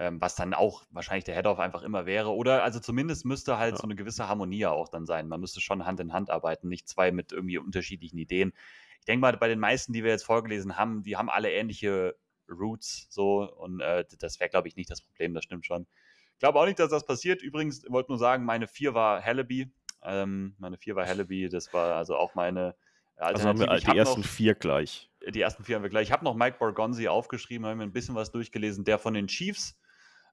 ähm, 0.00 0.18
was 0.18 0.34
dann 0.34 0.54
auch 0.54 0.86
wahrscheinlich 0.90 1.24
der 1.24 1.34
Head-Off 1.34 1.58
einfach 1.58 1.82
immer 1.82 2.06
wäre. 2.06 2.34
Oder 2.34 2.64
also 2.64 2.80
zumindest 2.80 3.26
müsste 3.26 3.58
halt 3.58 3.72
ja. 3.72 3.76
so 3.76 3.82
eine 3.84 3.94
gewisse 3.94 4.28
Harmonie 4.28 4.64
auch 4.64 4.88
dann 4.88 5.04
sein. 5.04 5.28
Man 5.28 5.40
müsste 5.40 5.60
schon 5.60 5.84
Hand 5.84 6.00
in 6.00 6.14
Hand 6.14 6.30
arbeiten, 6.30 6.68
nicht 6.68 6.88
zwei 6.88 7.12
mit 7.12 7.32
irgendwie 7.32 7.58
unterschiedlichen 7.58 8.16
Ideen. 8.16 8.54
Ich 9.00 9.04
denke 9.04 9.20
mal, 9.20 9.36
bei 9.36 9.48
den 9.48 9.60
meisten, 9.60 9.92
die 9.92 10.02
wir 10.02 10.10
jetzt 10.10 10.24
vorgelesen 10.24 10.78
haben, 10.78 11.02
die 11.02 11.18
haben 11.18 11.28
alle 11.28 11.52
ähnliche 11.52 12.16
Roots 12.48 13.08
so 13.10 13.42
und 13.42 13.80
äh, 13.80 14.06
das 14.18 14.40
wäre, 14.40 14.48
glaube 14.48 14.68
ich, 14.68 14.76
nicht 14.76 14.90
das 14.90 15.02
Problem, 15.02 15.34
das 15.34 15.44
stimmt 15.44 15.66
schon. 15.66 15.86
Ich 16.32 16.38
glaube 16.38 16.58
auch 16.58 16.64
nicht, 16.64 16.78
dass 16.78 16.88
das 16.88 17.04
passiert. 17.04 17.42
Übrigens, 17.42 17.84
ich 17.84 17.90
wollte 17.90 18.10
nur 18.10 18.18
sagen, 18.18 18.46
meine 18.46 18.68
vier 18.68 18.94
war 18.94 19.22
Hallaby. 19.22 19.70
Ähm, 20.02 20.54
meine 20.58 20.78
vier 20.78 20.96
war 20.96 21.06
Hallaby, 21.06 21.50
das 21.50 21.74
war 21.74 21.96
also 21.96 22.16
auch 22.16 22.34
meine 22.34 22.74
also 23.16 23.46
haben 23.46 23.60
wir 23.60 23.66
die 23.66 23.98
ersten 23.98 24.22
noch, 24.22 24.26
vier 24.26 24.54
gleich. 24.54 25.10
Die 25.28 25.42
ersten 25.42 25.62
vier 25.62 25.76
haben 25.76 25.82
wir 25.82 25.90
gleich. 25.90 26.08
Ich 26.08 26.12
habe 26.12 26.24
noch 26.24 26.34
Mike 26.34 26.56
Borgonzi 26.58 27.06
aufgeschrieben, 27.06 27.66
habe 27.66 27.76
mir 27.76 27.82
ein 27.82 27.92
bisschen 27.92 28.14
was 28.14 28.30
durchgelesen, 28.30 28.84
der 28.84 28.98
von 28.98 29.12
den 29.12 29.26
Chiefs. 29.26 29.78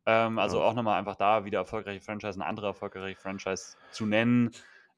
Ähm, 0.07 0.39
also 0.39 0.59
ja. 0.59 0.63
auch 0.63 0.73
nochmal 0.73 0.97
einfach 0.97 1.17
da 1.17 1.43
wieder 1.43 1.59
erfolgreiche 1.59 1.99
Franchise, 1.99 2.35
eine 2.35 2.45
andere 2.45 2.67
erfolgreiche 2.67 3.19
Franchise 3.19 3.75
zu 3.91 4.05
nennen. 4.05 4.51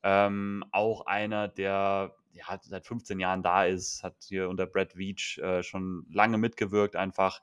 Ähm, 0.03 0.63
auch 0.71 1.07
einer, 1.07 1.47
der 1.47 2.15
ja, 2.31 2.59
seit 2.61 2.85
15 2.85 3.19
Jahren 3.19 3.41
da 3.41 3.65
ist, 3.65 4.03
hat 4.03 4.13
hier 4.19 4.47
unter 4.49 4.67
Brad 4.67 4.95
Veach 4.95 5.39
äh, 5.39 5.63
schon 5.63 6.05
lange 6.11 6.37
mitgewirkt 6.37 6.95
einfach. 6.95 7.41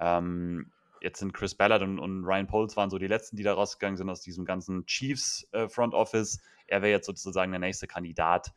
Ähm, 0.00 0.72
jetzt 1.02 1.18
sind 1.18 1.34
Chris 1.34 1.54
Ballard 1.54 1.82
und, 1.82 1.98
und, 1.98 2.24
Ryan 2.24 2.46
Poles 2.46 2.78
waren 2.78 2.88
so 2.88 2.96
die 2.96 3.08
letzten, 3.08 3.36
die 3.36 3.42
da 3.42 3.52
rausgegangen 3.52 3.98
sind 3.98 4.08
aus 4.08 4.22
diesem 4.22 4.46
ganzen 4.46 4.86
Chiefs 4.86 5.46
äh, 5.52 5.68
Front 5.68 5.92
Office. 5.92 6.40
Er 6.66 6.80
wäre 6.80 6.92
jetzt 6.92 7.06
sozusagen 7.06 7.52
der 7.52 7.60
nächste 7.60 7.86
Kandidat 7.86 8.52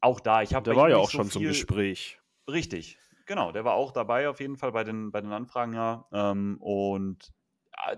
auch 0.00 0.18
da, 0.18 0.40
ich 0.40 0.54
habe. 0.54 0.64
Der 0.64 0.76
war 0.76 0.88
ja 0.88 0.96
auch 0.96 1.10
so 1.10 1.18
schon 1.18 1.24
viel, 1.26 1.32
zum 1.32 1.42
Gespräch. 1.42 2.18
Richtig, 2.48 2.98
genau. 3.26 3.52
Der 3.52 3.66
war 3.66 3.74
auch 3.74 3.92
dabei 3.92 4.30
auf 4.30 4.40
jeden 4.40 4.56
Fall 4.56 4.72
bei 4.72 4.82
den, 4.82 5.12
bei 5.12 5.20
den 5.20 5.32
Anfragen, 5.32 5.74
ja. 5.74 6.06
Ähm, 6.10 6.56
und 6.58 7.32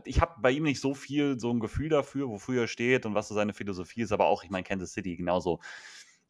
ich 0.04 0.20
habe 0.20 0.34
bei 0.40 0.50
ihm 0.50 0.62
nicht 0.62 0.80
so 0.80 0.94
viel 0.94 1.38
so 1.38 1.50
ein 1.50 1.60
Gefühl 1.60 1.88
dafür, 1.88 2.28
wofür 2.28 2.62
er 2.62 2.68
steht 2.68 3.06
und 3.06 3.14
was 3.14 3.28
so 3.28 3.34
seine 3.34 3.52
Philosophie 3.52 4.02
ist, 4.02 4.12
aber 4.12 4.26
auch, 4.26 4.44
ich 4.44 4.50
meine, 4.50 4.64
Kansas 4.64 4.92
City 4.92 5.16
genauso, 5.16 5.60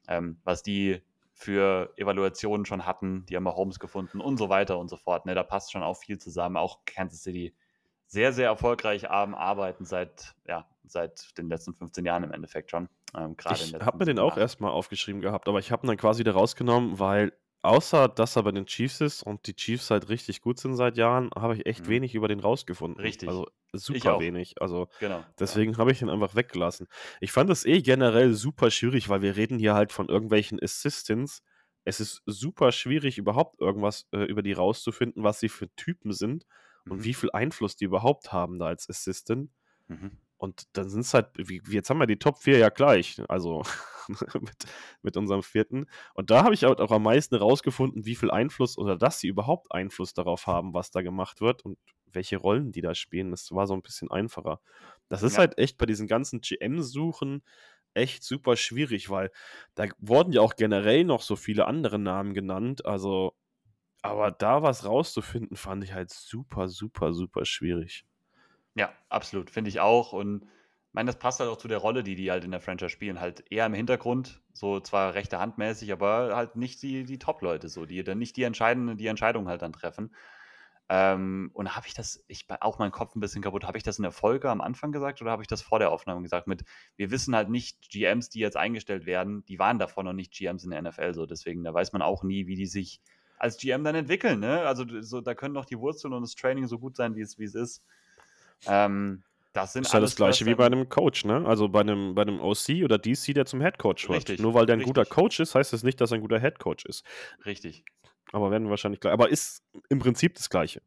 ähm, 0.08 0.40
was 0.44 0.62
die 0.62 1.02
für 1.32 1.92
Evaluationen 1.96 2.64
schon 2.64 2.86
hatten, 2.86 3.26
die 3.26 3.36
haben 3.36 3.46
auch 3.46 3.56
Homes 3.56 3.80
gefunden 3.80 4.20
und 4.20 4.36
so 4.36 4.48
weiter 4.48 4.78
und 4.78 4.88
so 4.88 4.96
fort. 4.96 5.26
Ne, 5.26 5.34
da 5.34 5.42
passt 5.42 5.72
schon 5.72 5.82
auch 5.82 5.96
viel 5.96 6.18
zusammen. 6.18 6.56
Auch 6.56 6.84
Kansas 6.84 7.22
City 7.22 7.54
sehr, 8.06 8.32
sehr 8.32 8.46
erfolgreich 8.46 9.10
am 9.10 9.34
Arbeiten 9.34 9.84
seit, 9.84 10.36
ja, 10.46 10.68
seit 10.86 11.36
den 11.36 11.48
letzten 11.48 11.74
15 11.74 12.04
Jahren 12.04 12.22
im 12.22 12.32
Endeffekt 12.32 12.70
schon. 12.70 12.88
Ähm, 13.16 13.36
ich 13.52 13.74
habe 13.74 13.98
mir 13.98 14.04
den 14.04 14.20
auch 14.20 14.36
erstmal 14.36 14.70
aufgeschrieben 14.70 15.20
gehabt, 15.20 15.48
aber 15.48 15.58
ich 15.58 15.72
habe 15.72 15.84
ihn 15.84 15.88
dann 15.88 15.96
quasi 15.96 16.20
wieder 16.20 16.32
rausgenommen, 16.32 17.00
weil 17.00 17.32
außer 17.64 18.08
dass 18.08 18.36
er 18.36 18.42
bei 18.42 18.52
den 18.52 18.66
Chiefs 18.66 19.00
ist 19.00 19.22
und 19.22 19.46
die 19.46 19.54
Chiefs 19.54 19.90
halt 19.90 20.08
richtig 20.08 20.40
gut 20.40 20.58
sind 20.58 20.76
seit 20.76 20.96
Jahren, 20.96 21.30
habe 21.34 21.56
ich 21.56 21.66
echt 21.66 21.84
mhm. 21.84 21.88
wenig 21.88 22.14
über 22.14 22.28
den 22.28 22.40
rausgefunden. 22.40 23.00
Richtig. 23.00 23.28
Also 23.28 23.46
super 23.72 24.20
wenig. 24.20 24.60
Also 24.60 24.88
genau. 25.00 25.24
deswegen 25.38 25.72
ja. 25.72 25.78
habe 25.78 25.92
ich 25.92 26.02
ihn 26.02 26.10
einfach 26.10 26.34
weggelassen. 26.34 26.86
Ich 27.20 27.32
fand 27.32 27.50
es 27.50 27.64
eh 27.64 27.80
generell 27.82 28.34
super 28.34 28.70
schwierig, 28.70 29.08
weil 29.08 29.22
wir 29.22 29.36
reden 29.36 29.58
hier 29.58 29.74
halt 29.74 29.92
von 29.92 30.08
irgendwelchen 30.08 30.62
Assistants. 30.62 31.42
Es 31.84 32.00
ist 32.00 32.22
super 32.26 32.72
schwierig, 32.72 33.18
überhaupt 33.18 33.60
irgendwas 33.60 34.06
äh, 34.12 34.24
über 34.24 34.42
die 34.42 34.52
rauszufinden, 34.52 35.22
was 35.22 35.40
sie 35.40 35.48
für 35.48 35.68
Typen 35.74 36.12
sind 36.12 36.46
mhm. 36.84 36.92
und 36.92 37.04
wie 37.04 37.14
viel 37.14 37.30
Einfluss 37.32 37.76
die 37.76 37.84
überhaupt 37.84 38.32
haben 38.32 38.58
da 38.58 38.66
als 38.66 38.88
Assistant. 38.88 39.50
Mhm. 39.88 40.18
Und 40.44 40.64
dann 40.74 40.90
sind 40.90 41.00
es 41.00 41.14
halt, 41.14 41.28
wie, 41.36 41.62
jetzt 41.70 41.88
haben 41.88 41.98
wir 41.98 42.06
die 42.06 42.18
Top 42.18 42.38
4 42.38 42.58
ja 42.58 42.68
gleich, 42.68 43.18
also 43.28 43.62
mit, 44.34 44.66
mit 45.00 45.16
unserem 45.16 45.42
vierten. 45.42 45.86
Und 46.12 46.30
da 46.30 46.44
habe 46.44 46.52
ich 46.52 46.66
auch, 46.66 46.78
auch 46.78 46.90
am 46.90 47.02
meisten 47.02 47.34
rausgefunden, 47.34 48.04
wie 48.04 48.14
viel 48.14 48.30
Einfluss 48.30 48.76
oder 48.76 48.98
dass 48.98 49.18
sie 49.20 49.28
überhaupt 49.28 49.72
Einfluss 49.72 50.12
darauf 50.12 50.46
haben, 50.46 50.74
was 50.74 50.90
da 50.90 51.00
gemacht 51.00 51.40
wird 51.40 51.64
und 51.64 51.78
welche 52.04 52.36
Rollen 52.36 52.72
die 52.72 52.82
da 52.82 52.94
spielen. 52.94 53.30
Das 53.30 53.50
war 53.52 53.66
so 53.66 53.72
ein 53.72 53.80
bisschen 53.80 54.10
einfacher. 54.10 54.60
Das 55.08 55.22
ist 55.22 55.34
ja. 55.34 55.38
halt 55.38 55.56
echt 55.56 55.78
bei 55.78 55.86
diesen 55.86 56.06
ganzen 56.06 56.42
GM-Suchen 56.42 57.42
echt 57.94 58.22
super 58.22 58.56
schwierig, 58.56 59.08
weil 59.08 59.30
da 59.76 59.86
wurden 59.98 60.34
ja 60.34 60.42
auch 60.42 60.56
generell 60.56 61.04
noch 61.04 61.22
so 61.22 61.36
viele 61.36 61.66
andere 61.66 61.98
Namen 61.98 62.34
genannt. 62.34 62.84
Also, 62.84 63.34
aber 64.02 64.30
da 64.30 64.62
was 64.62 64.84
rauszufinden, 64.84 65.56
fand 65.56 65.84
ich 65.84 65.94
halt 65.94 66.10
super, 66.10 66.68
super, 66.68 67.14
super 67.14 67.46
schwierig. 67.46 68.04
Ja, 68.74 68.92
absolut, 69.08 69.50
finde 69.50 69.68
ich 69.70 69.80
auch. 69.80 70.12
Und 70.12 70.44
ich 70.44 70.94
meine, 70.94 71.06
das 71.08 71.18
passt 71.18 71.40
halt 71.40 71.50
auch 71.50 71.56
zu 71.56 71.68
der 71.68 71.78
Rolle, 71.78 72.02
die 72.02 72.14
die 72.16 72.30
halt 72.30 72.44
in 72.44 72.50
der 72.50 72.60
Franchise 72.60 72.90
spielen. 72.90 73.20
Halt 73.20 73.44
eher 73.50 73.66
im 73.66 73.74
Hintergrund, 73.74 74.42
so 74.52 74.80
zwar 74.80 75.14
rechte 75.14 75.38
Hand 75.38 75.58
mäßig, 75.58 75.92
aber 75.92 76.34
halt 76.36 76.56
nicht 76.56 76.82
die, 76.82 77.04
die 77.04 77.18
Top-Leute, 77.18 77.68
so, 77.68 77.86
die 77.86 78.02
dann 78.04 78.18
nicht 78.18 78.36
die 78.36 78.42
entscheidende, 78.44 78.96
die 78.96 79.06
Entscheidung 79.06 79.48
halt 79.48 79.62
dann 79.62 79.72
treffen. 79.72 80.14
Ähm, 80.90 81.50
und 81.54 81.74
habe 81.76 81.86
ich 81.86 81.94
das, 81.94 82.24
ich 82.28 82.46
auch 82.60 82.78
meinen 82.78 82.92
Kopf 82.92 83.14
ein 83.16 83.20
bisschen 83.20 83.42
kaputt, 83.42 83.64
habe 83.64 83.78
ich 83.78 83.84
das 83.84 83.98
in 83.98 84.02
der 84.02 84.12
Folge 84.12 84.50
am 84.50 84.60
Anfang 84.60 84.92
gesagt 84.92 85.22
oder 85.22 85.30
habe 85.30 85.42
ich 85.42 85.48
das 85.48 85.62
vor 85.62 85.78
der 85.78 85.90
Aufnahme 85.90 86.22
gesagt? 86.22 86.46
Mit, 86.46 86.64
wir 86.96 87.10
wissen 87.10 87.34
halt 87.34 87.48
nicht, 87.48 87.88
GMs, 87.90 88.28
die 88.28 88.40
jetzt 88.40 88.56
eingestellt 88.58 89.06
werden, 89.06 89.44
die 89.46 89.58
waren 89.58 89.78
davon 89.78 90.04
noch 90.04 90.12
nicht 90.12 90.32
GMs 90.34 90.62
in 90.64 90.70
der 90.70 90.80
NFL, 90.82 91.14
so 91.14 91.24
deswegen, 91.26 91.64
da 91.64 91.72
weiß 91.72 91.92
man 91.94 92.02
auch 92.02 92.22
nie, 92.22 92.46
wie 92.46 92.56
die 92.56 92.66
sich 92.66 93.00
als 93.38 93.56
GM 93.58 93.82
dann 93.84 93.94
entwickeln, 93.94 94.40
ne? 94.40 94.60
Also 94.62 94.84
so, 95.00 95.20
da 95.22 95.34
können 95.34 95.54
doch 95.54 95.64
die 95.64 95.78
Wurzeln 95.78 96.12
und 96.12 96.22
das 96.22 96.34
Training 96.34 96.66
so 96.66 96.78
gut 96.78 96.96
sein, 96.96 97.16
wie 97.16 97.22
es, 97.22 97.38
wie 97.38 97.44
es 97.44 97.54
ist. 97.54 97.82
Ähm, 98.66 99.22
das 99.52 99.72
sind 99.72 99.86
ist 99.86 99.92
ja 99.92 100.00
das 100.00 100.16
gleiche 100.16 100.46
wie 100.46 100.54
bei 100.56 100.66
einem 100.66 100.88
Coach, 100.88 101.24
ne? 101.24 101.46
Also 101.46 101.68
bei 101.68 101.80
einem, 101.80 102.14
bei 102.16 102.22
einem 102.22 102.40
OC 102.40 102.82
oder 102.82 102.98
DC, 102.98 103.34
der 103.34 103.46
zum 103.46 103.60
Head 103.60 103.78
Coach 103.78 104.08
wird. 104.08 104.16
Richtig, 104.16 104.40
Nur 104.40 104.52
weil 104.54 104.66
der 104.66 104.74
ein 104.74 104.80
richtig. 104.80 104.94
guter 104.94 105.08
Coach 105.08 105.38
ist, 105.38 105.54
heißt 105.54 105.72
das 105.72 105.84
nicht, 105.84 106.00
dass 106.00 106.10
er 106.10 106.16
ein 106.16 106.22
guter 106.22 106.40
Head 106.40 106.58
Coach 106.58 106.84
ist. 106.86 107.04
Richtig. 107.46 107.84
Aber 108.32 108.50
werden 108.50 108.64
wir 108.64 108.70
wahrscheinlich 108.70 108.98
gleich. 108.98 109.12
Aber 109.12 109.28
ist 109.28 109.62
im 109.88 110.00
Prinzip 110.00 110.34
das 110.34 110.50
Gleiche. 110.50 110.82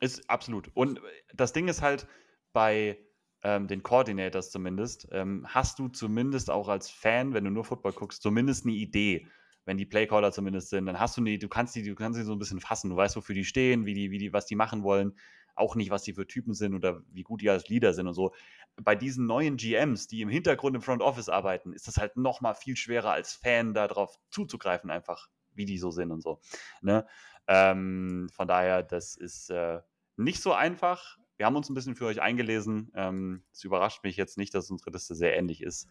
Ist 0.00 0.28
absolut. 0.28 0.70
Und 0.74 1.00
das 1.32 1.54
Ding 1.54 1.68
ist 1.68 1.80
halt, 1.80 2.06
bei 2.52 2.98
ähm, 3.42 3.68
den 3.68 3.82
Coordinators 3.82 4.50
zumindest, 4.50 5.08
ähm, 5.12 5.46
hast 5.48 5.78
du 5.78 5.88
zumindest 5.88 6.50
auch 6.50 6.68
als 6.68 6.90
Fan, 6.90 7.32
wenn 7.32 7.44
du 7.44 7.50
nur 7.50 7.64
Football 7.64 7.92
guckst, 7.92 8.22
zumindest 8.22 8.66
eine 8.66 8.74
Idee. 8.74 9.26
Wenn 9.64 9.76
die 9.76 9.86
Playcaller 9.86 10.32
zumindest 10.32 10.70
sind, 10.70 10.86
dann 10.86 10.98
hast 10.98 11.16
du 11.16 11.20
eine, 11.20 11.38
du 11.38 11.48
kannst 11.48 11.74
die, 11.74 11.82
du 11.82 11.94
kannst 11.94 12.18
sie 12.18 12.24
so 12.24 12.32
ein 12.32 12.38
bisschen 12.38 12.60
fassen. 12.60 12.90
Du 12.90 12.96
weißt, 12.96 13.16
wofür 13.16 13.34
die 13.34 13.44
stehen, 13.44 13.86
wie 13.86 13.94
die, 13.94 14.10
wie 14.10 14.18
die, 14.18 14.32
was 14.32 14.46
die 14.46 14.56
machen 14.56 14.82
wollen 14.82 15.14
auch 15.60 15.76
nicht, 15.76 15.90
was 15.90 16.02
die 16.02 16.14
für 16.14 16.26
Typen 16.26 16.54
sind 16.54 16.74
oder 16.74 17.02
wie 17.12 17.22
gut 17.22 17.42
die 17.42 17.50
als 17.50 17.68
Leader 17.68 17.92
sind 17.92 18.08
und 18.08 18.14
so. 18.14 18.34
Bei 18.76 18.96
diesen 18.96 19.26
neuen 19.26 19.56
GMs, 19.56 20.06
die 20.08 20.22
im 20.22 20.28
Hintergrund 20.28 20.74
im 20.74 20.82
Front 20.82 21.02
Office 21.02 21.28
arbeiten, 21.28 21.72
ist 21.72 21.86
das 21.86 21.98
halt 21.98 22.16
noch 22.16 22.40
mal 22.40 22.54
viel 22.54 22.76
schwerer 22.76 23.12
als 23.12 23.34
Fan 23.34 23.74
darauf 23.74 24.18
zuzugreifen, 24.30 24.90
einfach 24.90 25.28
wie 25.52 25.66
die 25.66 25.78
so 25.78 25.90
sind 25.90 26.10
und 26.10 26.22
so. 26.22 26.40
Ne? 26.80 27.06
Ähm, 27.46 28.28
von 28.32 28.48
daher, 28.48 28.82
das 28.82 29.16
ist 29.16 29.50
äh, 29.50 29.80
nicht 30.16 30.42
so 30.42 30.52
einfach. 30.52 31.18
Wir 31.36 31.46
haben 31.46 31.56
uns 31.56 31.68
ein 31.70 31.74
bisschen 31.74 31.96
für 31.96 32.06
euch 32.06 32.20
eingelesen. 32.20 32.92
Ähm, 32.94 33.42
es 33.52 33.64
überrascht 33.64 34.04
mich 34.04 34.16
jetzt 34.16 34.38
nicht, 34.38 34.54
dass 34.54 34.70
unsere 34.70 34.90
Liste 34.90 35.14
sehr 35.14 35.36
ähnlich 35.36 35.62
ist. 35.62 35.88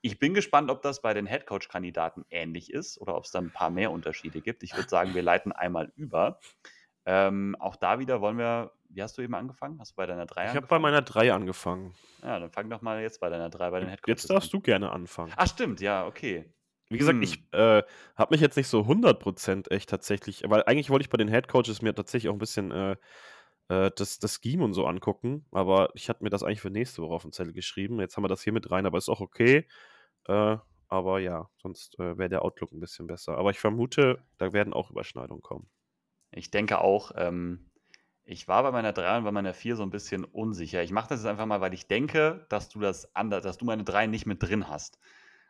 Ich 0.00 0.18
bin 0.18 0.34
gespannt, 0.34 0.70
ob 0.70 0.82
das 0.82 1.00
bei 1.00 1.14
den 1.14 1.26
Headcoach-Kandidaten 1.26 2.24
ähnlich 2.28 2.70
ist 2.70 3.00
oder 3.00 3.16
ob 3.16 3.24
es 3.24 3.30
da 3.30 3.38
ein 3.38 3.50
paar 3.50 3.70
mehr 3.70 3.90
Unterschiede 3.90 4.40
gibt. 4.40 4.62
Ich 4.62 4.76
würde 4.76 4.88
sagen, 4.88 5.14
wir 5.14 5.22
leiten 5.22 5.50
einmal 5.50 5.92
über. 5.96 6.38
Ähm, 7.06 7.56
auch 7.58 7.76
da 7.76 7.98
wieder 7.98 8.20
wollen 8.20 8.38
wir, 8.38 8.72
wie 8.88 9.02
hast 9.02 9.18
du 9.18 9.22
eben 9.22 9.34
angefangen? 9.34 9.78
Hast 9.78 9.92
du 9.92 9.96
bei 9.96 10.06
deiner 10.06 10.26
3 10.26 10.46
Ich 10.50 10.56
habe 10.56 10.66
bei 10.66 10.78
meiner 10.78 11.02
3 11.02 11.32
angefangen. 11.32 11.94
Ja, 12.22 12.38
dann 12.38 12.50
fang 12.50 12.70
doch 12.70 12.80
mal 12.80 13.02
jetzt 13.02 13.20
bei 13.20 13.28
deiner 13.28 13.50
3 13.50 13.70
bei 13.70 13.80
den 13.80 13.88
Headcoaches 13.88 14.22
Jetzt 14.22 14.30
darfst 14.30 14.54
an. 14.54 14.60
du 14.60 14.62
gerne 14.62 14.90
anfangen. 14.90 15.32
Ach, 15.36 15.46
stimmt, 15.46 15.80
ja, 15.80 16.06
okay. 16.06 16.50
Wie 16.88 16.98
gesagt, 16.98 17.16
hm. 17.16 17.22
ich 17.22 17.42
äh, 17.52 17.82
habe 18.16 18.34
mich 18.34 18.40
jetzt 18.40 18.56
nicht 18.56 18.68
so 18.68 18.80
100% 18.82 19.70
echt 19.70 19.90
tatsächlich, 19.90 20.44
weil 20.46 20.62
eigentlich 20.64 20.90
wollte 20.90 21.04
ich 21.04 21.10
bei 21.10 21.16
den 21.16 21.28
Head 21.28 21.48
Coaches 21.48 21.82
mir 21.82 21.94
tatsächlich 21.94 22.30
auch 22.30 22.34
ein 22.34 22.38
bisschen 22.38 22.70
äh, 22.70 22.96
äh, 23.68 23.90
das, 23.96 24.18
das 24.18 24.40
Scheme 24.42 24.64
und 24.64 24.74
so 24.74 24.86
angucken, 24.86 25.46
aber 25.50 25.90
ich 25.94 26.08
hatte 26.08 26.22
mir 26.22 26.30
das 26.30 26.42
eigentlich 26.42 26.60
für 26.60 26.70
nächste 26.70 27.02
Woche 27.02 27.14
auf 27.14 27.22
den 27.22 27.32
Zettel 27.32 27.52
geschrieben. 27.52 28.00
Jetzt 28.00 28.16
haben 28.16 28.24
wir 28.24 28.28
das 28.28 28.42
hier 28.42 28.52
mit 28.52 28.70
rein, 28.70 28.86
aber 28.86 28.98
ist 28.98 29.08
auch 29.08 29.20
okay. 29.20 29.66
Äh, 30.26 30.56
aber 30.88 31.18
ja, 31.18 31.48
sonst 31.56 31.98
äh, 31.98 32.18
wäre 32.18 32.28
der 32.28 32.42
Outlook 32.42 32.72
ein 32.72 32.80
bisschen 32.80 33.06
besser. 33.06 33.38
Aber 33.38 33.50
ich 33.50 33.58
vermute, 33.58 34.22
da 34.38 34.52
werden 34.52 34.72
auch 34.72 34.90
Überschneidungen 34.90 35.42
kommen. 35.42 35.68
Ich 36.34 36.50
denke 36.50 36.80
auch, 36.80 37.12
ähm, 37.16 37.70
ich 38.24 38.48
war 38.48 38.62
bei 38.62 38.72
meiner 38.72 38.92
3 38.92 39.18
und 39.18 39.24
bei 39.24 39.32
meiner 39.32 39.54
4 39.54 39.76
so 39.76 39.82
ein 39.82 39.90
bisschen 39.90 40.24
unsicher. 40.24 40.82
Ich 40.82 40.92
mache 40.92 41.08
das 41.08 41.20
jetzt 41.20 41.28
einfach 41.28 41.46
mal, 41.46 41.60
weil 41.60 41.74
ich 41.74 41.86
denke, 41.86 42.46
dass 42.48 42.68
du 42.68 42.80
das 42.80 43.14
anders, 43.14 43.42
dass 43.42 43.58
du 43.58 43.64
meine 43.64 43.84
3 43.84 44.06
nicht 44.06 44.26
mit 44.26 44.42
drin 44.42 44.68
hast. 44.68 44.98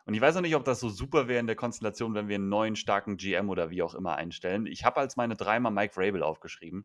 Und 0.07 0.15
ich 0.15 0.21
weiß 0.21 0.37
auch 0.37 0.41
nicht, 0.43 0.57
ob 0.57 0.65
das 0.65 0.81
so 0.81 0.89
super 0.89 1.29
wäre 1.29 1.41
in 1.41 1.47
der 1.47 1.57
Konstellation, 1.57 2.15
wenn 2.15 2.29
wir 2.29 2.35
einen 2.35 2.49
neuen 2.49 2.77
starken 2.77 3.17
GM 3.17 3.49
oder 3.49 3.71
wie 3.71 3.83
auch 3.83 3.95
immer 3.95 4.17
einstellen. 4.17 4.67
Ich 4.67 4.85
habe 4.85 5.01
als 5.01 5.17
meine 5.17 5.37
3 5.37 5.61
mal 5.61 5.71
Mike 5.71 5.95
Vrabel 5.95 6.23
aufgeschrieben, 6.23 6.85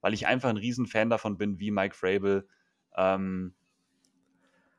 weil 0.00 0.14
ich 0.14 0.26
einfach 0.26 0.50
ein 0.50 0.56
Riesenfan 0.56 1.10
davon 1.10 1.38
bin, 1.38 1.58
wie 1.58 1.70
Mike 1.70 1.96
Vrabel, 1.96 2.46
ähm, 2.94 3.54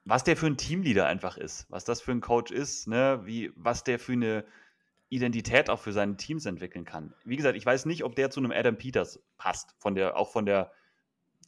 was 0.05 0.23
der 0.23 0.37
für 0.37 0.47
ein 0.47 0.57
Teamleader 0.57 1.07
einfach 1.07 1.37
ist, 1.37 1.65
was 1.69 1.83
das 1.83 2.01
für 2.01 2.11
ein 2.11 2.21
Coach 2.21 2.51
ist, 2.51 2.87
ne? 2.87 3.21
wie, 3.23 3.51
was 3.55 3.83
der 3.83 3.99
für 3.99 4.13
eine 4.13 4.45
Identität 5.13 5.69
auch 5.69 5.79
für 5.79 5.93
seine 5.93 6.17
Teams 6.17 6.45
entwickeln 6.45 6.85
kann. 6.85 7.13
Wie 7.23 7.35
gesagt, 7.35 7.57
ich 7.57 7.65
weiß 7.65 7.85
nicht, 7.85 8.03
ob 8.03 8.15
der 8.15 8.29
zu 8.29 8.39
einem 8.39 8.51
Adam 8.51 8.77
Peters 8.77 9.19
passt, 9.37 9.75
von 9.79 9.95
der, 9.95 10.17
auch 10.17 10.31
von 10.31 10.45
der 10.45 10.71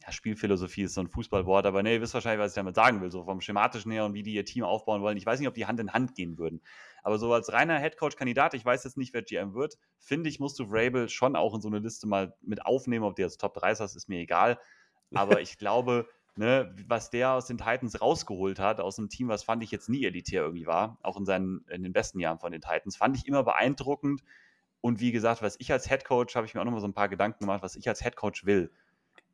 ja, 0.04 0.12
Spielphilosophie 0.12 0.82
ist 0.82 0.94
so 0.94 1.00
ein 1.00 1.08
Fußballwort, 1.08 1.66
aber 1.66 1.82
ne, 1.82 1.94
ihr 1.94 2.00
wisst 2.00 2.14
wahrscheinlich, 2.14 2.40
was 2.40 2.52
ich 2.52 2.56
damit 2.56 2.74
sagen 2.74 3.00
will, 3.00 3.10
so 3.10 3.24
vom 3.24 3.40
schematischen 3.40 3.90
her 3.90 4.04
und 4.04 4.14
wie 4.14 4.22
die 4.22 4.34
ihr 4.34 4.44
Team 4.44 4.62
aufbauen 4.62 5.02
wollen. 5.02 5.16
Ich 5.16 5.26
weiß 5.26 5.38
nicht, 5.40 5.48
ob 5.48 5.54
die 5.54 5.66
Hand 5.66 5.80
in 5.80 5.92
Hand 5.92 6.14
gehen 6.14 6.38
würden. 6.38 6.60
Aber 7.02 7.18
so 7.18 7.32
als 7.32 7.52
reiner 7.52 7.78
Headcoach-Kandidat, 7.78 8.54
ich 8.54 8.64
weiß 8.64 8.84
jetzt 8.84 8.96
nicht, 8.96 9.14
wer 9.14 9.22
GM 9.22 9.54
wird, 9.54 9.78
finde 9.98 10.28
ich, 10.28 10.38
musst 10.38 10.58
du 10.58 10.66
Vrabel 10.68 11.08
schon 11.08 11.36
auch 11.36 11.54
in 11.54 11.60
so 11.60 11.68
eine 11.68 11.78
Liste 11.78 12.06
mal 12.06 12.34
mit 12.42 12.64
aufnehmen, 12.66 13.04
ob 13.04 13.16
der 13.16 13.26
jetzt 13.26 13.40
Top 13.40 13.54
3 13.54 13.72
ist, 13.72 13.80
ist 13.80 14.08
mir 14.08 14.20
egal. 14.20 14.58
Aber 15.14 15.40
ich 15.40 15.58
glaube, 15.58 16.08
ne, 16.36 16.74
was 16.86 17.10
der 17.10 17.32
aus 17.32 17.46
den 17.46 17.58
Titans 17.58 18.00
rausgeholt 18.00 18.58
hat, 18.58 18.80
aus 18.80 18.98
einem 18.98 19.08
Team, 19.08 19.28
was 19.28 19.42
fand 19.42 19.62
ich 19.62 19.70
jetzt 19.70 19.88
nie 19.88 20.04
elitär 20.04 20.42
irgendwie 20.42 20.66
war, 20.66 20.98
auch 21.02 21.16
in, 21.16 21.24
seinen, 21.24 21.64
in 21.68 21.82
den 21.82 21.92
besten 21.92 22.20
Jahren 22.20 22.38
von 22.38 22.52
den 22.52 22.60
Titans, 22.60 22.96
fand 22.96 23.16
ich 23.16 23.26
immer 23.26 23.42
beeindruckend. 23.42 24.22
Und 24.80 25.00
wie 25.00 25.12
gesagt, 25.12 25.42
was 25.42 25.56
ich 25.58 25.72
als 25.72 25.88
Head 25.88 26.04
Coach, 26.04 26.36
habe 26.36 26.46
ich 26.46 26.54
mir 26.54 26.60
auch 26.60 26.64
noch 26.64 26.72
mal 26.72 26.80
so 26.80 26.86
ein 26.86 26.94
paar 26.94 27.08
Gedanken 27.08 27.40
gemacht, 27.40 27.62
was 27.62 27.76
ich 27.76 27.88
als 27.88 28.02
Head 28.02 28.16
Coach 28.16 28.44
will, 28.44 28.70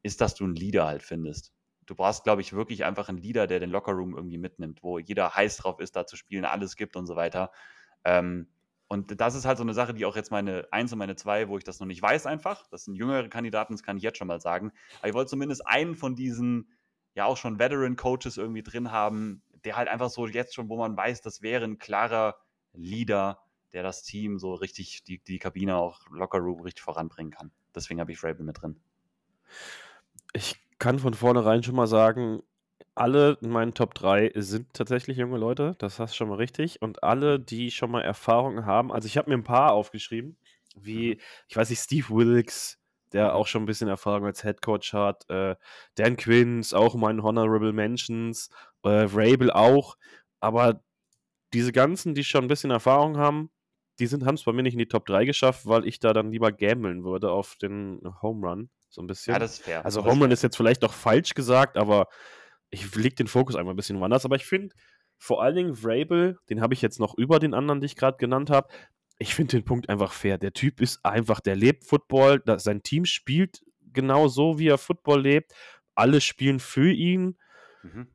ist, 0.02 0.20
dass 0.20 0.34
du 0.34 0.44
einen 0.44 0.54
Leader 0.54 0.86
halt 0.86 1.02
findest. 1.02 1.52
Du 1.86 1.94
brauchst, 1.94 2.24
glaube 2.24 2.40
ich, 2.40 2.52
wirklich 2.52 2.84
einfach 2.84 3.08
einen 3.08 3.18
Leader, 3.18 3.46
der 3.46 3.60
den 3.60 3.70
Lockerroom 3.70 4.14
irgendwie 4.14 4.38
mitnimmt, 4.38 4.82
wo 4.82 4.98
jeder 4.98 5.34
heiß 5.34 5.58
drauf 5.58 5.80
ist, 5.80 5.96
da 5.96 6.06
zu 6.06 6.16
spielen, 6.16 6.44
alles 6.44 6.76
gibt 6.76 6.96
und 6.96 7.06
so 7.06 7.16
weiter. 7.16 7.50
Ähm, 8.04 8.48
und 8.88 9.20
das 9.20 9.34
ist 9.34 9.46
halt 9.46 9.58
so 9.58 9.64
eine 9.64 9.74
Sache, 9.74 9.94
die 9.94 10.04
auch 10.04 10.16
jetzt 10.16 10.30
meine 10.30 10.68
1 10.70 10.92
und 10.92 10.98
meine 10.98 11.16
2, 11.16 11.48
wo 11.48 11.58
ich 11.58 11.64
das 11.64 11.80
noch 11.80 11.86
nicht 11.86 12.02
weiß, 12.02 12.26
einfach. 12.26 12.66
Das 12.68 12.84
sind 12.84 12.94
jüngere 12.94 13.28
Kandidaten, 13.28 13.72
das 13.72 13.82
kann 13.82 13.96
ich 13.96 14.02
jetzt 14.02 14.18
schon 14.18 14.28
mal 14.28 14.40
sagen. 14.40 14.70
Aber 14.98 15.08
ich 15.08 15.14
wollte 15.14 15.30
zumindest 15.30 15.66
einen 15.66 15.96
von 15.96 16.14
diesen 16.14 16.68
ja 17.14 17.26
auch 17.26 17.36
schon 17.36 17.58
Veteran-Coaches 17.58 18.36
irgendwie 18.36 18.62
drin 18.62 18.90
haben, 18.90 19.42
der 19.64 19.76
halt 19.76 19.88
einfach 19.88 20.10
so 20.10 20.26
jetzt 20.26 20.54
schon, 20.54 20.68
wo 20.68 20.76
man 20.76 20.96
weiß, 20.96 21.20
das 21.20 21.42
wäre 21.42 21.64
ein 21.64 21.78
klarer 21.78 22.36
Leader, 22.72 23.38
der 23.72 23.82
das 23.82 24.02
Team 24.02 24.38
so 24.38 24.54
richtig, 24.54 25.04
die, 25.04 25.18
die 25.18 25.38
Kabine 25.38 25.76
auch 25.76 26.00
locker 26.10 26.38
room 26.38 26.60
richtig 26.62 26.82
voranbringen 26.82 27.32
kann. 27.32 27.52
Deswegen 27.74 28.00
habe 28.00 28.12
ich 28.12 28.22
Rabel 28.22 28.44
mit 28.44 28.60
drin. 28.60 28.80
Ich 30.32 30.56
kann 30.78 30.98
von 30.98 31.14
vornherein 31.14 31.62
schon 31.62 31.76
mal 31.76 31.86
sagen, 31.86 32.42
alle 32.94 33.38
in 33.40 33.50
meinen 33.50 33.74
Top 33.74 33.94
3 33.94 34.32
sind 34.34 34.72
tatsächlich 34.74 35.16
junge 35.16 35.38
Leute, 35.38 35.74
das 35.78 35.98
hast 35.98 36.12
du 36.12 36.16
schon 36.16 36.28
mal 36.28 36.36
richtig. 36.36 36.82
Und 36.82 37.02
alle, 37.02 37.40
die 37.40 37.70
schon 37.70 37.90
mal 37.90 38.02
Erfahrungen 38.02 38.66
haben, 38.66 38.92
also 38.92 39.06
ich 39.06 39.16
habe 39.16 39.30
mir 39.30 39.36
ein 39.36 39.44
paar 39.44 39.72
aufgeschrieben, 39.72 40.36
wie, 40.76 41.14
mhm. 41.14 41.20
ich 41.48 41.56
weiß 41.56 41.70
nicht, 41.70 41.80
Steve 41.80 42.08
Wilkes, 42.10 42.81
der 43.12 43.34
auch 43.34 43.46
schon 43.46 43.62
ein 43.62 43.66
bisschen 43.66 43.88
Erfahrung 43.88 44.26
als 44.26 44.42
Head 44.42 44.62
Coach 44.62 44.92
hat. 44.92 45.28
Äh, 45.28 45.56
Dan 45.96 46.16
Quinns, 46.16 46.74
auch 46.74 46.94
mein 46.94 47.22
Honorable 47.22 47.72
Mentions. 47.72 48.50
Äh, 48.82 49.06
Rabel 49.12 49.50
auch. 49.50 49.96
Aber 50.40 50.82
diese 51.52 51.72
ganzen, 51.72 52.14
die 52.14 52.24
schon 52.24 52.44
ein 52.44 52.48
bisschen 52.48 52.70
Erfahrung 52.70 53.16
haben, 53.16 53.50
die 53.98 54.08
haben 54.08 54.34
es 54.34 54.44
bei 54.44 54.52
mir 54.52 54.62
nicht 54.62 54.72
in 54.72 54.78
die 54.78 54.88
Top 54.88 55.06
3 55.06 55.24
geschafft, 55.24 55.66
weil 55.66 55.86
ich 55.86 55.98
da 56.00 56.12
dann 56.12 56.30
lieber 56.30 56.50
gambeln 56.50 57.04
würde 57.04 57.30
auf 57.30 57.56
den 57.56 58.00
Home 58.22 58.46
Run. 58.46 58.70
So 58.88 59.02
ein 59.02 59.06
bisschen. 59.06 59.34
Ja, 59.34 59.38
das 59.38 59.58
ist 59.58 59.64
fair. 59.64 59.84
Also 59.84 60.04
Home 60.04 60.22
Run 60.22 60.30
ist 60.30 60.42
jetzt 60.42 60.56
vielleicht 60.56 60.84
auch 60.84 60.92
falsch 60.92 61.34
gesagt, 61.34 61.76
aber 61.76 62.08
ich 62.70 62.94
lege 62.94 63.14
den 63.14 63.26
Fokus 63.26 63.54
einfach 63.54 63.72
ein 63.72 63.76
bisschen 63.76 64.00
woanders. 64.00 64.24
Aber 64.24 64.36
ich 64.36 64.46
finde, 64.46 64.74
vor 65.18 65.42
allen 65.42 65.54
Dingen 65.54 65.74
Vrabel, 65.74 66.38
den 66.48 66.60
habe 66.60 66.74
ich 66.74 66.82
jetzt 66.82 66.98
noch 66.98 67.16
über 67.16 67.38
den 67.38 67.54
anderen, 67.54 67.80
die 67.80 67.86
ich 67.86 67.96
gerade 67.96 68.16
genannt 68.16 68.50
habe, 68.50 68.68
ich 69.22 69.34
finde 69.34 69.56
den 69.56 69.64
Punkt 69.64 69.88
einfach 69.88 70.12
fair. 70.12 70.36
Der 70.36 70.52
Typ 70.52 70.80
ist 70.80 71.04
einfach, 71.04 71.40
der 71.40 71.56
lebt 71.56 71.84
Football, 71.84 72.42
sein 72.58 72.82
Team 72.82 73.04
spielt 73.04 73.64
genau 73.92 74.28
so, 74.28 74.58
wie 74.58 74.68
er 74.68 74.78
Football 74.78 75.22
lebt. 75.22 75.54
Alle 75.94 76.20
spielen 76.20 76.60
für 76.60 76.90
ihn. 76.90 77.38
Mhm. 77.82 78.08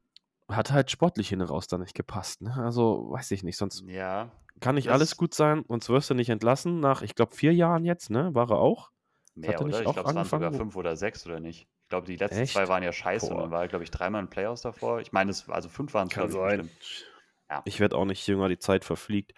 Hat 0.49 0.71
halt 0.71 0.91
sportlich 0.91 1.29
hin 1.29 1.41
raus 1.41 1.67
da 1.67 1.77
nicht 1.77 1.93
gepasst. 1.93 2.41
Ne? 2.41 2.53
Also 2.55 3.07
weiß 3.11 3.31
ich 3.31 3.43
nicht, 3.43 3.57
sonst 3.57 3.83
ja, 3.87 4.31
kann 4.59 4.75
nicht 4.75 4.89
alles 4.89 5.17
gut 5.17 5.33
sein, 5.33 5.63
sonst 5.67 5.89
wirst 5.89 6.09
du 6.09 6.13
nicht 6.13 6.29
entlassen. 6.29 6.79
Nach, 6.79 7.01
ich 7.01 7.15
glaube, 7.15 7.35
vier 7.35 7.53
Jahren 7.53 7.85
jetzt, 7.85 8.09
ne? 8.09 8.33
War 8.33 8.49
er 8.49 8.57
auch? 8.57 8.91
Mehr, 9.35 9.49
hat 9.49 9.61
er 9.61 9.67
nicht 9.67 9.75
oder? 9.75 9.87
Auch 9.87 9.89
ich 9.89 9.93
glaube, 9.95 10.09
es 10.09 10.15
waren 10.15 10.25
sogar 10.25 10.53
fünf 10.53 10.75
oder 10.75 10.95
sechs 10.95 11.25
oder 11.25 11.39
nicht. 11.39 11.67
Ich 11.83 11.89
glaube, 11.89 12.07
die 12.07 12.15
letzten 12.15 12.39
Echt? 12.39 12.53
zwei 12.53 12.67
waren 12.67 12.83
ja 12.83 12.91
scheiße 12.91 13.27
Boah. 13.27 13.35
und 13.35 13.41
dann 13.43 13.51
war, 13.51 13.67
glaube 13.67 13.83
ich, 13.83 13.91
dreimal 13.91 14.21
in 14.21 14.29
Playoffs 14.29 14.61
davor. 14.61 14.99
Ich 14.99 15.11
meine, 15.11 15.33
also 15.47 15.69
fünf 15.69 15.93
waren 15.93 16.07
es, 16.07 16.13
Kann 16.13 16.31
sein. 16.31 16.69
Bestimmt. 16.79 17.16
Ja. 17.49 17.61
Ich 17.65 17.79
werde 17.79 17.95
auch 17.95 18.05
nicht 18.05 18.27
jünger, 18.27 18.49
die 18.49 18.59
Zeit 18.59 18.83
verfliegt. 18.83 19.33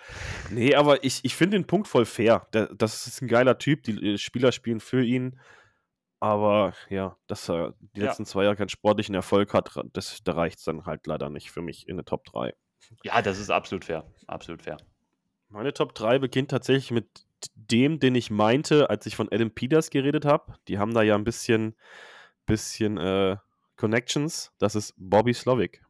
Nee, 0.50 0.74
aber 0.76 1.04
ich, 1.04 1.24
ich 1.24 1.36
finde 1.36 1.58
den 1.58 1.68
Punkt 1.68 1.88
voll 1.88 2.06
fair. 2.06 2.48
Der, 2.54 2.68
das 2.74 3.06
ist 3.06 3.22
ein 3.22 3.28
geiler 3.28 3.58
Typ, 3.58 3.84
die 3.84 4.18
Spieler 4.18 4.52
spielen 4.52 4.80
für 4.80 5.04
ihn. 5.04 5.40
Aber 6.20 6.74
ja, 6.90 7.16
dass 7.28 7.50
er 7.50 7.76
die 7.80 8.02
ja. 8.02 8.08
letzten 8.08 8.26
zwei 8.26 8.44
Jahre 8.44 8.56
keinen 8.56 8.70
sportlichen 8.70 9.16
Erfolg 9.16 9.54
hat, 9.54 9.72
das, 9.94 10.22
da 10.24 10.34
reicht 10.34 10.60
es 10.60 10.66
dann 10.66 10.86
halt 10.86 11.08
leider 11.08 11.30
nicht 11.30 11.52
für 11.52 11.62
mich 11.62 11.88
in 11.88 11.96
der 11.96 12.06
Top 12.06 12.26
3. 12.26 12.54
Ja, 13.04 13.22
das 13.22 13.40
ist 13.40 13.50
absolut 13.50 13.86
fair. 13.86 14.06
Absolut 14.28 14.64
fair. 14.64 14.78
Meine 15.48 15.74
Top 15.74 15.96
3 15.96 16.20
beginnt 16.20 16.52
tatsächlich 16.52 16.92
mit 16.92 17.08
dem, 17.56 18.00
den 18.00 18.16
ich 18.16 18.30
meinte, 18.30 18.90
als 18.90 19.06
ich 19.06 19.16
von 19.16 19.30
Adam 19.32 19.52
Peters 19.52 19.90
geredet 19.90 20.26
habe. 20.26 20.56
Die 20.68 20.78
haben 20.78 20.94
da 20.94 21.04
ja 21.04 21.16
ein 21.16 21.24
bisschen, 21.24 21.76
bisschen 22.46 22.98
äh, 22.98 23.38
Connections. 23.78 24.52
Das 24.60 24.76
ist 24.76 24.94
Bobby 24.98 25.34
Slovic. 25.34 25.82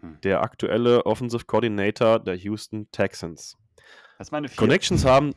Hm. 0.00 0.20
der 0.22 0.42
aktuelle 0.42 1.06
Offensive 1.06 1.44
Coordinator 1.44 2.20
der 2.20 2.36
Houston 2.36 2.90
Texans. 2.92 3.56
Das 4.18 4.28
ist 4.28 4.32
meine 4.32 4.48
vier. 4.48 4.56
Connections 4.56 5.04
haben. 5.04 5.34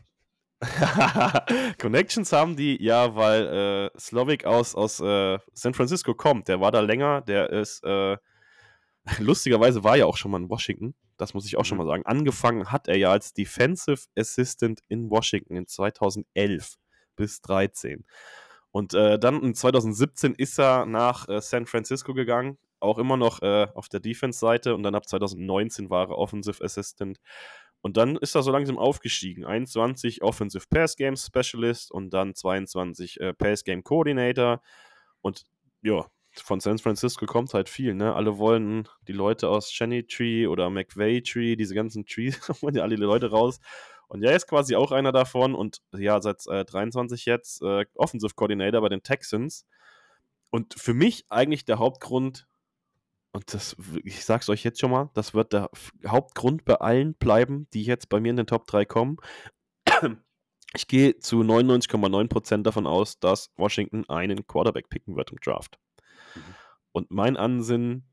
Connections 1.79 2.31
haben 2.31 2.55
die, 2.55 2.81
ja, 2.83 3.15
weil 3.15 3.91
äh, 3.95 3.99
Slovic 3.99 4.45
aus, 4.45 4.75
aus 4.75 4.99
äh, 4.99 5.39
San 5.53 5.73
Francisco 5.73 6.13
kommt. 6.13 6.47
Der 6.47 6.61
war 6.61 6.71
da 6.71 6.81
länger, 6.81 7.21
der 7.21 7.49
ist, 7.49 7.83
äh, 7.83 8.17
lustigerweise 9.19 9.83
war 9.83 9.97
ja 9.97 10.05
auch 10.05 10.17
schon 10.17 10.31
mal 10.31 10.41
in 10.41 10.49
Washington. 10.49 10.93
Das 11.17 11.33
muss 11.33 11.45
ich 11.45 11.57
auch 11.57 11.61
mhm. 11.61 11.65
schon 11.65 11.77
mal 11.79 11.87
sagen. 11.87 12.05
Angefangen 12.05 12.71
hat 12.71 12.87
er 12.87 12.97
ja 12.97 13.11
als 13.11 13.33
Defensive 13.33 14.01
Assistant 14.15 14.81
in 14.87 15.09
Washington 15.09 15.55
in 15.55 15.67
2011 15.67 16.75
bis 17.15 17.41
2013. 17.41 18.05
Und 18.71 18.93
äh, 18.93 19.19
dann 19.19 19.41
in 19.41 19.53
2017 19.53 20.33
ist 20.35 20.59
er 20.59 20.85
nach 20.85 21.27
äh, 21.27 21.41
San 21.41 21.65
Francisco 21.65 22.13
gegangen, 22.13 22.57
auch 22.81 22.97
immer 22.97 23.17
noch 23.17 23.41
äh, 23.41 23.67
auf 23.73 23.89
der 23.89 23.99
Defense-Seite 23.99 24.75
und 24.75 24.83
dann 24.83 24.95
ab 24.95 25.07
2019 25.07 25.89
war 25.89 26.09
er 26.09 26.17
Offensive 26.17 26.63
Assistant. 26.63 27.19
Und 27.81 27.97
dann 27.97 28.15
ist 28.17 28.35
er 28.35 28.43
so 28.43 28.51
langsam 28.51 28.77
aufgestiegen. 28.77 29.43
21 29.45 30.21
Offensive 30.21 30.65
Pass 30.69 30.95
Game 30.95 31.15
Specialist 31.15 31.91
und 31.91 32.11
dann 32.11 32.35
22 32.35 33.19
äh, 33.19 33.33
Pass 33.33 33.63
Game 33.63 33.83
Coordinator. 33.83 34.61
Und 35.21 35.45
ja, 35.81 36.05
von 36.31 36.59
San 36.59 36.77
Francisco 36.77 37.25
kommt 37.25 37.53
halt 37.53 37.69
viel, 37.69 37.93
ne? 37.93 38.15
Alle 38.15 38.37
wollen 38.37 38.87
die 39.07 39.13
Leute 39.13 39.49
aus 39.49 39.69
Cheney 39.69 40.05
Tree 40.05 40.47
oder 40.47 40.69
McVay 40.69 41.21
Tree, 41.21 41.55
diese 41.55 41.75
ganzen 41.75 42.05
Trees, 42.05 42.39
wollen 42.61 42.75
ja 42.75 42.83
alle 42.83 42.95
die 42.95 43.01
Leute 43.01 43.31
raus. 43.31 43.59
Und 44.07 44.23
er 44.23 44.35
ist 44.35 44.47
quasi 44.47 44.75
auch 44.75 44.91
einer 44.91 45.11
davon 45.11 45.55
und 45.55 45.81
ja, 45.93 46.21
seit 46.21 46.45
äh, 46.47 46.65
23 46.65 47.25
jetzt 47.25 47.61
äh, 47.61 47.85
Offensive 47.95 48.33
Coordinator 48.35 48.81
bei 48.81 48.89
den 48.89 49.03
Texans. 49.03 49.65
Und 50.49 50.73
für 50.73 50.93
mich 50.93 51.25
eigentlich 51.29 51.65
der 51.65 51.79
Hauptgrund, 51.79 52.47
und 53.33 53.53
das, 53.53 53.75
ich 54.03 54.25
sag's 54.25 54.49
euch 54.49 54.63
jetzt 54.63 54.79
schon 54.79 54.91
mal, 54.91 55.09
das 55.13 55.33
wird 55.33 55.53
der 55.53 55.69
Hauptgrund 56.05 56.65
bei 56.65 56.75
allen 56.75 57.13
bleiben, 57.13 57.67
die 57.73 57.83
jetzt 57.83 58.09
bei 58.09 58.19
mir 58.19 58.29
in 58.29 58.37
den 58.37 58.47
Top 58.47 58.67
3 58.67 58.85
kommen. 58.85 59.17
Ich 60.73 60.87
gehe 60.87 61.19
zu 61.19 61.41
99,9% 61.41 62.63
davon 62.63 62.87
aus, 62.87 63.19
dass 63.19 63.51
Washington 63.57 64.05
einen 64.07 64.47
Quarterback 64.47 64.87
picken 64.87 65.17
wird 65.17 65.29
im 65.31 65.37
Draft. 65.41 65.77
Mhm. 66.33 66.41
Und 66.93 67.11
mein 67.11 67.35
Ansinnen 67.35 68.05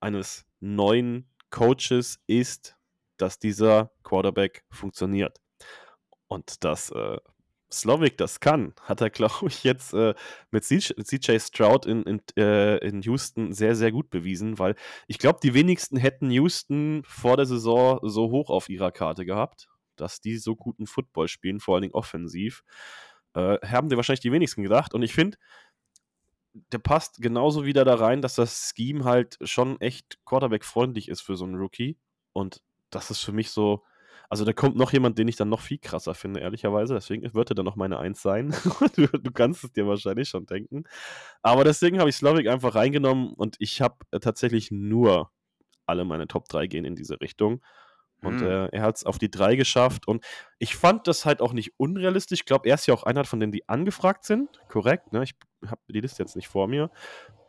eines 0.00 0.46
neuen 0.60 1.28
Coaches 1.50 2.18
ist, 2.26 2.74
dass 3.18 3.38
dieser 3.38 3.92
Quarterback 4.02 4.64
funktioniert. 4.70 5.42
Und 6.26 6.64
dass 6.64 6.90
äh, 6.90 7.18
Slovic 7.72 8.16
das 8.18 8.40
kann, 8.40 8.74
hat 8.82 9.00
er, 9.00 9.10
glaube 9.10 9.48
ich, 9.48 9.64
jetzt 9.64 9.92
äh, 9.94 10.14
mit 10.50 10.64
CJ 10.64 11.38
Stroud 11.38 11.86
in, 11.86 12.02
in, 12.04 12.22
äh, 12.36 12.78
in 12.78 13.02
Houston 13.02 13.52
sehr, 13.52 13.74
sehr 13.76 13.92
gut 13.92 14.10
bewiesen, 14.10 14.58
weil 14.58 14.74
ich 15.08 15.18
glaube, 15.18 15.40
die 15.42 15.54
wenigsten 15.54 15.96
hätten 15.96 16.30
Houston 16.30 17.02
vor 17.06 17.36
der 17.36 17.46
Saison 17.46 18.00
so 18.02 18.30
hoch 18.30 18.50
auf 18.50 18.68
ihrer 18.68 18.92
Karte 18.92 19.24
gehabt. 19.26 19.68
dass 19.96 20.20
die 20.20 20.36
so 20.36 20.56
guten 20.56 20.86
Football 20.86 21.28
spielen, 21.28 21.60
vor 21.60 21.74
allen 21.74 21.82
Dingen 21.82 21.94
offensiv. 21.94 22.62
Äh, 23.34 23.58
haben 23.66 23.88
dir 23.88 23.96
wahrscheinlich 23.96 24.20
die 24.20 24.32
wenigsten 24.32 24.62
gedacht. 24.62 24.94
Und 24.94 25.02
ich 25.02 25.14
finde, 25.14 25.38
der 26.72 26.78
passt 26.78 27.20
genauso 27.20 27.64
wieder 27.64 27.84
da 27.84 27.94
rein, 27.96 28.22
dass 28.22 28.34
das 28.34 28.72
Scheme 28.74 29.04
halt 29.04 29.38
schon 29.42 29.80
echt 29.80 30.18
Quarterback-freundlich 30.24 31.08
ist 31.08 31.20
für 31.20 31.36
so 31.36 31.44
einen 31.44 31.56
Rookie. 31.56 31.98
Und 32.32 32.62
das 32.90 33.10
ist 33.10 33.20
für 33.20 33.32
mich 33.32 33.50
so. 33.50 33.84
Also 34.28 34.44
da 34.44 34.52
kommt 34.52 34.76
noch 34.76 34.92
jemand, 34.92 35.18
den 35.18 35.28
ich 35.28 35.36
dann 35.36 35.48
noch 35.48 35.60
viel 35.60 35.78
krasser 35.78 36.14
finde, 36.14 36.40
ehrlicherweise. 36.40 36.94
Deswegen 36.94 37.32
wird 37.34 37.50
er 37.50 37.54
dann 37.54 37.64
noch 37.64 37.76
meine 37.76 37.98
Eins 37.98 38.22
sein. 38.22 38.54
du, 38.96 39.06
du, 39.06 39.30
kannst 39.32 39.64
es 39.64 39.72
dir 39.72 39.86
wahrscheinlich 39.86 40.28
schon 40.28 40.46
denken. 40.46 40.84
Aber 41.42 41.64
deswegen 41.64 41.98
habe 41.98 42.10
ich 42.10 42.16
Slavik 42.16 42.48
einfach 42.48 42.74
reingenommen 42.74 43.32
und 43.34 43.56
ich 43.58 43.80
habe 43.80 43.96
äh, 44.10 44.20
tatsächlich 44.20 44.70
nur 44.70 45.30
alle 45.86 46.04
meine 46.04 46.26
Top 46.26 46.48
3 46.48 46.66
gehen 46.66 46.84
in 46.84 46.96
diese 46.96 47.20
Richtung. 47.20 47.62
Und 48.22 48.40
mhm. 48.40 48.46
äh, 48.46 48.66
er 48.68 48.82
hat 48.82 48.96
es 48.96 49.04
auf 49.04 49.18
die 49.18 49.30
3 49.30 49.56
geschafft. 49.56 50.08
Und 50.08 50.24
ich 50.58 50.74
fand 50.74 51.06
das 51.06 51.24
halt 51.24 51.40
auch 51.40 51.52
nicht 51.52 51.74
unrealistisch. 51.76 52.40
Ich 52.40 52.46
glaube, 52.46 52.68
er 52.68 52.74
ist 52.74 52.86
ja 52.86 52.94
auch 52.94 53.04
einer 53.04 53.24
von 53.24 53.40
denen, 53.40 53.52
die 53.52 53.68
angefragt 53.68 54.24
sind. 54.24 54.60
Korrekt, 54.68 55.12
ne? 55.12 55.22
Ich 55.22 55.34
habe 55.66 55.80
die 55.88 56.00
Liste 56.00 56.22
jetzt 56.22 56.36
nicht 56.36 56.48
vor 56.48 56.66
mir. 56.66 56.90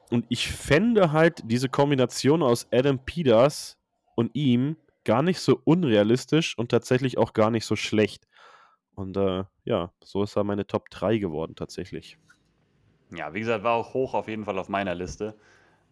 Und 0.10 0.26
ich 0.30 0.50
fände 0.50 1.12
halt 1.12 1.42
diese 1.46 1.70
Kombination 1.70 2.44
aus 2.44 2.68
Adam 2.72 3.04
Peters 3.04 3.78
und 4.16 4.32
ihm 4.36 4.78
gar 5.08 5.24
nicht 5.24 5.40
so 5.40 5.62
unrealistisch 5.64 6.58
und 6.58 6.70
tatsächlich 6.70 7.18
auch 7.18 7.32
gar 7.32 7.50
nicht 7.50 7.66
so 7.66 7.78
schlecht. 7.78 8.28
Und 8.94 9.16
äh, 9.16 9.46
ja, 9.64 9.94
so 10.04 10.22
ist 10.22 10.36
er 10.36 10.44
meine 10.44 10.68
Top 10.68 10.90
3 10.90 11.18
geworden 11.18 11.56
tatsächlich. 11.56 12.18
Ja, 13.16 13.34
wie 13.34 13.40
gesagt, 13.40 13.64
war 13.64 13.76
auch 13.76 13.94
hoch 13.94 14.14
auf 14.14 14.28
jeden 14.28 14.44
Fall 14.44 14.60
auf 14.60 14.68
meiner 14.68 14.96
Liste. 14.96 15.36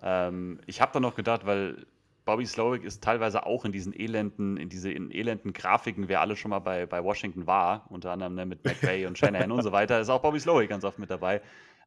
Ähm, 0.01 0.59
ich 0.65 0.81
habe 0.81 0.91
da 0.91 0.99
noch 0.99 1.15
gedacht, 1.15 1.45
weil 1.45 1.85
Bobby 2.25 2.45
Slowick 2.45 2.83
ist 2.83 3.01
teilweise 3.01 3.45
auch 3.45 3.63
in 3.63 3.71
diesen 3.71 3.97
elenden, 3.97 4.57
in 4.57 4.67
diese 4.67 4.91
in 4.91 5.11
elenden 5.11 5.53
Grafiken, 5.53 6.09
wer 6.09 6.19
alle 6.19 6.35
schon 6.35 6.49
mal 6.49 6.59
bei, 6.59 6.85
bei 6.85 7.01
Washington 7.01 7.47
war, 7.47 7.85
unter 7.89 8.11
anderem 8.11 8.35
ne, 8.35 8.45
mit 8.45 8.65
McVay 8.65 9.05
und 9.05 9.17
Shanahan 9.17 9.51
und 9.51 9.63
so 9.63 9.71
weiter, 9.71 10.01
ist 10.01 10.09
auch 10.09 10.21
Bobby 10.21 10.41
Slowick 10.41 10.69
ganz 10.69 10.83
oft 10.83 10.99
mit 10.99 11.09
dabei. 11.09 11.41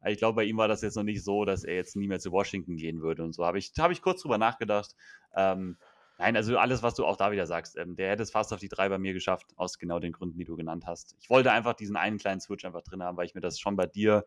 Ich 0.07 0.17
glaube, 0.17 0.37
bei 0.37 0.45
ihm 0.45 0.57
war 0.57 0.67
das 0.67 0.81
jetzt 0.81 0.95
noch 0.95 1.03
nicht 1.03 1.23
so, 1.23 1.45
dass 1.45 1.63
er 1.63 1.75
jetzt 1.75 1.95
nie 1.95 2.07
mehr 2.07 2.19
zu 2.19 2.31
Washington 2.31 2.75
gehen 2.75 3.01
würde 3.01 3.23
und 3.23 3.33
so. 3.33 3.45
Habe 3.45 3.59
ich, 3.59 3.71
hab 3.77 3.91
ich 3.91 4.01
kurz 4.01 4.23
drüber 4.23 4.39
nachgedacht. 4.39 4.95
Ähm, 5.35 5.77
nein, 6.19 6.35
also 6.35 6.57
alles, 6.57 6.83
was 6.83 6.95
du 6.95 7.05
auch 7.05 7.17
da 7.17 7.31
wieder 7.31 7.47
sagst, 7.47 7.77
ähm, 7.77 7.95
der 7.95 8.11
hätte 8.11 8.23
es 8.23 8.31
fast 8.31 8.53
auf 8.53 8.59
die 8.59 8.69
drei 8.69 8.89
bei 8.89 8.97
mir 8.97 9.13
geschafft, 9.13 9.47
aus 9.55 9.79
genau 9.79 9.99
den 9.99 10.11
Gründen, 10.11 10.37
die 10.37 10.45
du 10.45 10.55
genannt 10.55 10.85
hast. 10.85 11.15
Ich 11.19 11.29
wollte 11.29 11.51
einfach 11.51 11.73
diesen 11.73 11.95
einen 11.95 12.17
kleinen 12.17 12.41
Switch 12.41 12.65
einfach 12.65 12.83
drin 12.83 13.01
haben, 13.01 13.17
weil 13.17 13.25
ich 13.25 13.33
mir 13.33 13.41
das 13.41 13.59
schon 13.59 13.75
bei 13.75 13.87
dir 13.87 14.25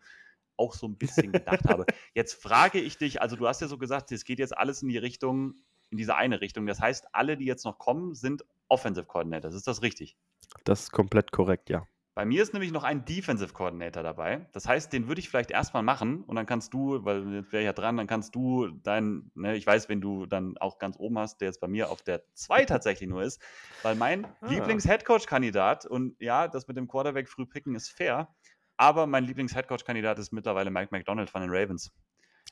auch 0.57 0.75
so 0.75 0.87
ein 0.87 0.97
bisschen 0.97 1.33
gedacht 1.33 1.65
habe. 1.69 1.87
Jetzt 2.15 2.43
frage 2.43 2.81
ich 2.81 2.99
dich, 2.99 3.23
also 3.23 3.37
du 3.37 3.47
hast 3.47 3.61
ja 3.61 3.69
so 3.69 3.79
gesagt, 3.79 4.11
es 4.13 4.25
geht 4.25 4.39
jetzt 4.39 4.57
alles 4.57 4.83
in 4.83 4.89
die 4.89 4.99
Richtung, 4.99 5.55
in 5.91 5.99
diese 5.99 6.15
eine 6.17 6.41
Richtung. 6.41 6.67
Das 6.67 6.81
heißt, 6.81 7.07
alle, 7.13 7.37
die 7.37 7.45
jetzt 7.47 7.65
noch 7.65 7.79
kommen, 7.79 8.15
sind 8.15 8.45
Offensive 8.69 9.07
Coordinators. 9.07 9.55
Ist 9.55 9.67
das 9.67 9.83
richtig? 9.83 10.17
Das 10.65 10.83
ist 10.83 10.93
komplett 10.93 11.33
korrekt, 11.33 11.69
ja. 11.71 11.87
Bei 12.15 12.27
mir 12.27 12.43
ist 12.43 12.53
nämlich 12.53 12.73
noch 12.73 12.85
ein 12.85 13.07
Defensive 13.07 13.55
Coordinator 13.55 14.03
dabei. 14.03 14.47
Das 14.53 14.69
heißt, 14.69 14.93
den 14.93 15.09
würde 15.09 15.21
ich 15.21 15.31
vielleicht 15.31 15.51
erstmal 15.51 15.83
machen 15.83 16.23
und 16.25 16.37
dann 16.37 16.45
kannst 16.45 16.75
du, 16.75 17.03
weil 17.05 17.27
jetzt 17.33 17.53
wäre 17.53 17.63
ich 17.63 17.67
ja 17.67 17.73
dran, 17.73 17.97
dann 17.97 18.07
kannst 18.07 18.35
du 18.35 18.69
dein, 18.69 19.31
ne, 19.35 19.57
ich 19.57 19.67
weiß, 19.67 19.89
wenn 19.89 20.03
du 20.03 20.27
dann 20.27 20.59
auch 20.59 20.79
ganz 20.79 20.99
oben 20.99 21.19
hast, 21.19 21.41
der 21.41 21.49
jetzt 21.49 21.61
bei 21.61 21.69
mir 21.69 21.91
auf 21.91 22.03
der 22.03 22.23
2 22.35 22.65
tatsächlich 22.67 23.09
nur 23.09 23.23
ist, 23.23 23.41
weil 23.83 23.95
mein 23.95 24.27
ah. 24.27 24.47
Lieblings-Headcoach-Kandidat 24.47 25.87
und 25.87 26.21
ja, 26.21 26.49
das 26.49 26.69
mit 26.69 26.77
dem 26.77 26.87
Quarterback 26.87 27.29
früh 27.29 27.47
picken 27.47 27.75
ist 27.75 27.89
fair, 27.89 28.29
aber 28.77 29.07
mein 29.07 29.25
Lieblings-Headcoach-Kandidat 29.25 30.19
ist 30.19 30.33
mittlerweile 30.33 30.71
Mike 30.71 30.89
McDonald 30.91 31.31
von 31.31 31.41
den 31.41 31.51
Ravens. 31.51 31.93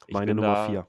Ich 0.06 0.14
Meine 0.14 0.34
Nummer 0.34 0.68
4. 0.68 0.88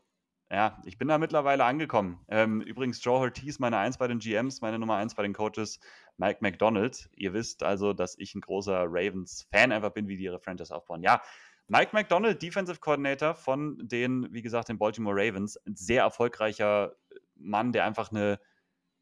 Ja, 0.52 0.82
ich 0.84 0.98
bin 0.98 1.08
da 1.08 1.18
mittlerweile 1.18 1.64
angekommen. 1.64 2.20
Ähm, 2.28 2.60
übrigens, 2.60 3.02
Joe 3.02 3.20
Ortiz, 3.20 3.58
meine 3.60 3.78
Eins 3.78 3.98
bei 3.98 4.10
den 4.10 4.20
GMs, 4.20 4.60
meine 4.60 4.80
Nummer 4.80 4.98
Eins 4.98 5.16
bei 5.16 5.24
den 5.24 5.32
Coaches, 5.32 5.80
Mike 6.18 6.40
McDonald. 6.42 7.10
Ihr 7.16 7.32
wisst 7.32 7.64
also, 7.64 7.94
dass 7.94 8.18
ich 8.18 8.36
ein 8.36 8.42
großer 8.42 8.84
Ravens-Fan 8.86 9.72
einfach 9.72 9.92
bin, 9.92 10.10
wie 10.10 10.18
die 10.18 10.26
ihre 10.26 10.40
Franchise 10.40 10.76
aufbauen. 10.76 11.04
Ja, 11.04 11.22
Mike 11.68 11.92
McDonald, 11.94 12.42
Defensive 12.42 12.82
Coordinator 12.82 13.34
von 13.34 13.78
den, 13.82 14.28
wie 14.34 14.42
gesagt, 14.42 14.68
den 14.68 14.78
Baltimore 14.78 15.16
Ravens. 15.16 15.56
Ein 15.66 15.78
sehr 15.78 16.02
erfolgreicher 16.02 16.96
Mann, 17.36 17.72
der 17.72 17.86
einfach 17.86 18.12
eine 18.12 18.38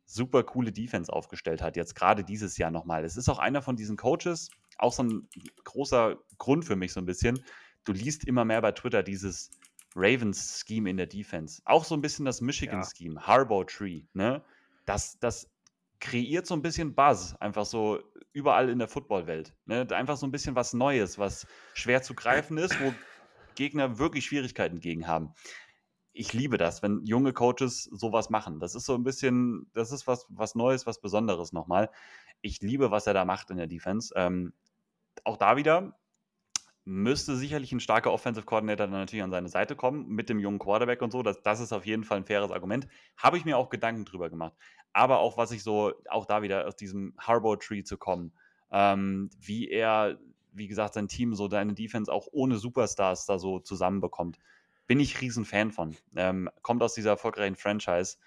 super 0.05 0.43
coole 0.43 0.71
Defense 0.71 1.11
aufgestellt 1.11 1.63
hat, 1.63 1.75
jetzt 1.75 1.95
gerade 1.95 2.23
dieses 2.23 2.59
Jahr 2.59 2.69
nochmal. 2.69 3.03
Es 3.03 3.17
ist 3.17 3.27
auch 3.27 3.39
einer 3.39 3.63
von 3.63 3.75
diesen 3.75 3.97
Coaches, 3.97 4.51
auch 4.77 4.93
so 4.93 5.01
ein 5.01 5.27
großer 5.63 6.19
Grund 6.37 6.65
für 6.65 6.75
mich 6.75 6.93
so 6.93 6.99
ein 6.99 7.07
bisschen. 7.07 7.43
Du 7.85 7.91
liest 7.91 8.25
immer 8.25 8.45
mehr 8.45 8.61
bei 8.61 8.71
Twitter 8.71 9.01
dieses 9.01 9.49
Ravens-Scheme 9.95 10.89
in 10.89 10.97
der 10.97 11.07
Defense. 11.07 11.61
Auch 11.65 11.83
so 11.83 11.95
ein 11.95 12.01
bisschen 12.01 12.25
das 12.25 12.41
Michigan-Scheme, 12.41 13.15
ja. 13.15 13.27
Harbour 13.27 13.65
Tree, 13.67 14.03
ne? 14.13 14.43
Das, 14.85 15.19
das 15.19 15.49
kreiert 15.99 16.47
so 16.47 16.55
ein 16.55 16.61
bisschen 16.61 16.95
Buzz, 16.95 17.35
einfach 17.39 17.65
so 17.65 18.01
überall 18.31 18.69
in 18.69 18.79
der 18.79 18.87
Footballwelt. 18.87 19.53
Ne? 19.65 19.87
Einfach 19.91 20.17
so 20.17 20.25
ein 20.25 20.31
bisschen 20.31 20.55
was 20.55 20.73
Neues, 20.73 21.17
was 21.17 21.45
schwer 21.73 22.01
zu 22.01 22.13
greifen 22.13 22.57
ist, 22.57 22.79
wo 22.81 22.93
Gegner 23.55 23.99
wirklich 23.99 24.25
Schwierigkeiten 24.25 24.79
gegen 24.79 25.07
haben. 25.07 25.33
Ich 26.13 26.33
liebe 26.33 26.57
das, 26.57 26.81
wenn 26.81 27.05
junge 27.05 27.33
Coaches 27.33 27.83
sowas 27.83 28.29
machen. 28.29 28.59
Das 28.59 28.75
ist 28.75 28.85
so 28.85 28.95
ein 28.95 29.03
bisschen, 29.03 29.69
das 29.73 29.91
ist 29.91 30.07
was, 30.07 30.25
was 30.29 30.55
Neues, 30.55 30.85
was 30.85 31.01
Besonderes 31.01 31.53
nochmal. 31.53 31.89
Ich 32.41 32.61
liebe, 32.61 32.91
was 32.91 33.07
er 33.07 33.13
da 33.13 33.25
macht 33.25 33.51
in 33.51 33.57
der 33.57 33.67
Defense. 33.67 34.13
Ähm, 34.15 34.53
auch 35.23 35.37
da 35.37 35.57
wieder, 35.57 35.98
müsste 36.89 37.35
sicherlich 37.35 37.71
ein 37.71 37.79
starker 37.79 38.11
Offensive 38.11 38.47
Coordinator 38.47 38.87
dann 38.87 38.99
natürlich 38.99 39.21
an 39.21 39.29
seine 39.29 39.47
Seite 39.47 39.75
kommen, 39.75 40.09
mit 40.09 40.27
dem 40.27 40.39
jungen 40.39 40.57
Quarterback 40.57 41.03
und 41.03 41.11
so. 41.11 41.21
Das, 41.21 41.39
das 41.43 41.59
ist 41.59 41.71
auf 41.71 41.85
jeden 41.85 42.03
Fall 42.03 42.17
ein 42.17 42.25
faires 42.25 42.49
Argument. 42.49 42.87
Habe 43.15 43.37
ich 43.37 43.45
mir 43.45 43.57
auch 43.57 43.69
Gedanken 43.69 44.05
drüber 44.05 44.31
gemacht. 44.31 44.53
Aber 44.91 45.19
auch, 45.19 45.37
was 45.37 45.51
ich 45.51 45.61
so, 45.61 45.93
auch 46.09 46.25
da 46.25 46.41
wieder 46.41 46.67
aus 46.67 46.75
diesem 46.75 47.13
Harbor-Tree 47.19 47.83
zu 47.83 47.97
kommen, 47.97 48.33
ähm, 48.71 49.29
wie 49.39 49.69
er, 49.69 50.17
wie 50.51 50.67
gesagt, 50.67 50.95
sein 50.95 51.07
Team, 51.07 51.35
so 51.35 51.47
deine 51.47 51.75
Defense 51.75 52.11
auch 52.11 52.27
ohne 52.31 52.57
Superstars 52.57 53.27
da 53.27 53.37
so 53.37 53.59
zusammenbekommt, 53.59 54.39
bin 54.87 54.99
ich 54.99 55.21
riesen 55.21 55.45
Fan 55.45 55.71
von. 55.71 55.95
Ähm, 56.15 56.49
kommt 56.63 56.81
aus 56.81 56.95
dieser 56.95 57.11
erfolgreichen 57.11 57.55
Franchise. 57.55 58.17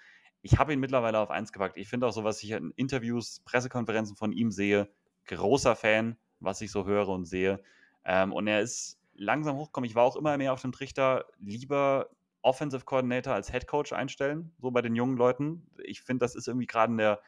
Ich 0.41 0.57
habe 0.57 0.71
ihn 0.71 0.79
mittlerweile 0.79 1.19
auf 1.19 1.31
eins 1.31 1.51
gepackt. 1.51 1.75
Ich 1.75 1.89
finde 1.89 2.07
auch 2.07 2.13
so, 2.13 2.23
was 2.23 2.41
ich 2.41 2.51
in 2.51 2.71
Interviews, 2.77 3.41
Pressekonferenzen 3.43 4.15
von 4.15 4.31
ihm 4.31 4.51
sehe, 4.51 4.89
großer 5.25 5.75
Fan, 5.75 6.15
was 6.39 6.61
ich 6.61 6.71
so 6.71 6.85
höre 6.85 7.09
und 7.09 7.25
sehe. 7.25 7.61
Ähm, 8.05 8.33
und 8.33 8.47
er 8.47 8.61
ist 8.61 8.99
langsam 9.15 9.57
hochgekommen. 9.57 9.89
Ich 9.89 9.95
war 9.95 10.03
auch 10.03 10.15
immer 10.15 10.37
mehr 10.37 10.53
auf 10.53 10.61
dem 10.61 10.71
Trichter, 10.71 11.25
lieber 11.39 12.09
Offensive 12.41 12.83
Coordinator 12.83 13.33
als 13.33 13.51
Head 13.51 13.67
Coach 13.67 13.93
einstellen, 13.93 14.51
so 14.59 14.71
bei 14.71 14.81
den 14.81 14.95
jungen 14.95 15.17
Leuten. 15.17 15.67
Ich 15.83 16.01
finde, 16.01 16.23
das 16.23 16.35
ist 16.35 16.47
irgendwie 16.47 16.67
gerade 16.67 16.91
in 16.91 16.97
der 16.97 17.21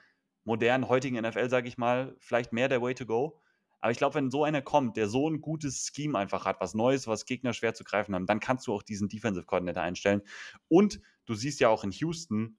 modernen, 0.43 0.89
heutigen 0.89 1.19
NFL, 1.19 1.49
sage 1.49 1.67
ich 1.67 1.77
mal, 1.77 2.15
vielleicht 2.19 2.53
mehr 2.53 2.67
der 2.67 2.81
Way 2.81 2.95
to 2.95 3.05
go. 3.05 3.39
Aber 3.79 3.91
ich 3.91 3.97
glaube, 3.97 4.15
wenn 4.15 4.31
so 4.31 4.43
einer 4.43 4.61
kommt, 4.61 4.97
der 4.97 5.07
so 5.07 5.29
ein 5.29 5.41
gutes 5.41 5.91
Scheme 5.93 6.17
einfach 6.17 6.45
hat, 6.45 6.59
was 6.59 6.73
Neues, 6.73 7.07
was 7.07 7.25
Gegner 7.25 7.53
schwer 7.53 7.73
zu 7.73 7.83
greifen 7.83 8.15
haben, 8.15 8.25
dann 8.25 8.39
kannst 8.39 8.67
du 8.67 8.73
auch 8.73 8.83
diesen 8.83 9.09
Defensive 9.09 9.45
Coordinator 9.45 9.83
einstellen. 9.83 10.21
Und 10.67 10.99
du 11.25 11.35
siehst 11.35 11.59
ja 11.59 11.69
auch 11.69 11.83
in 11.83 11.91
Houston, 11.91 12.57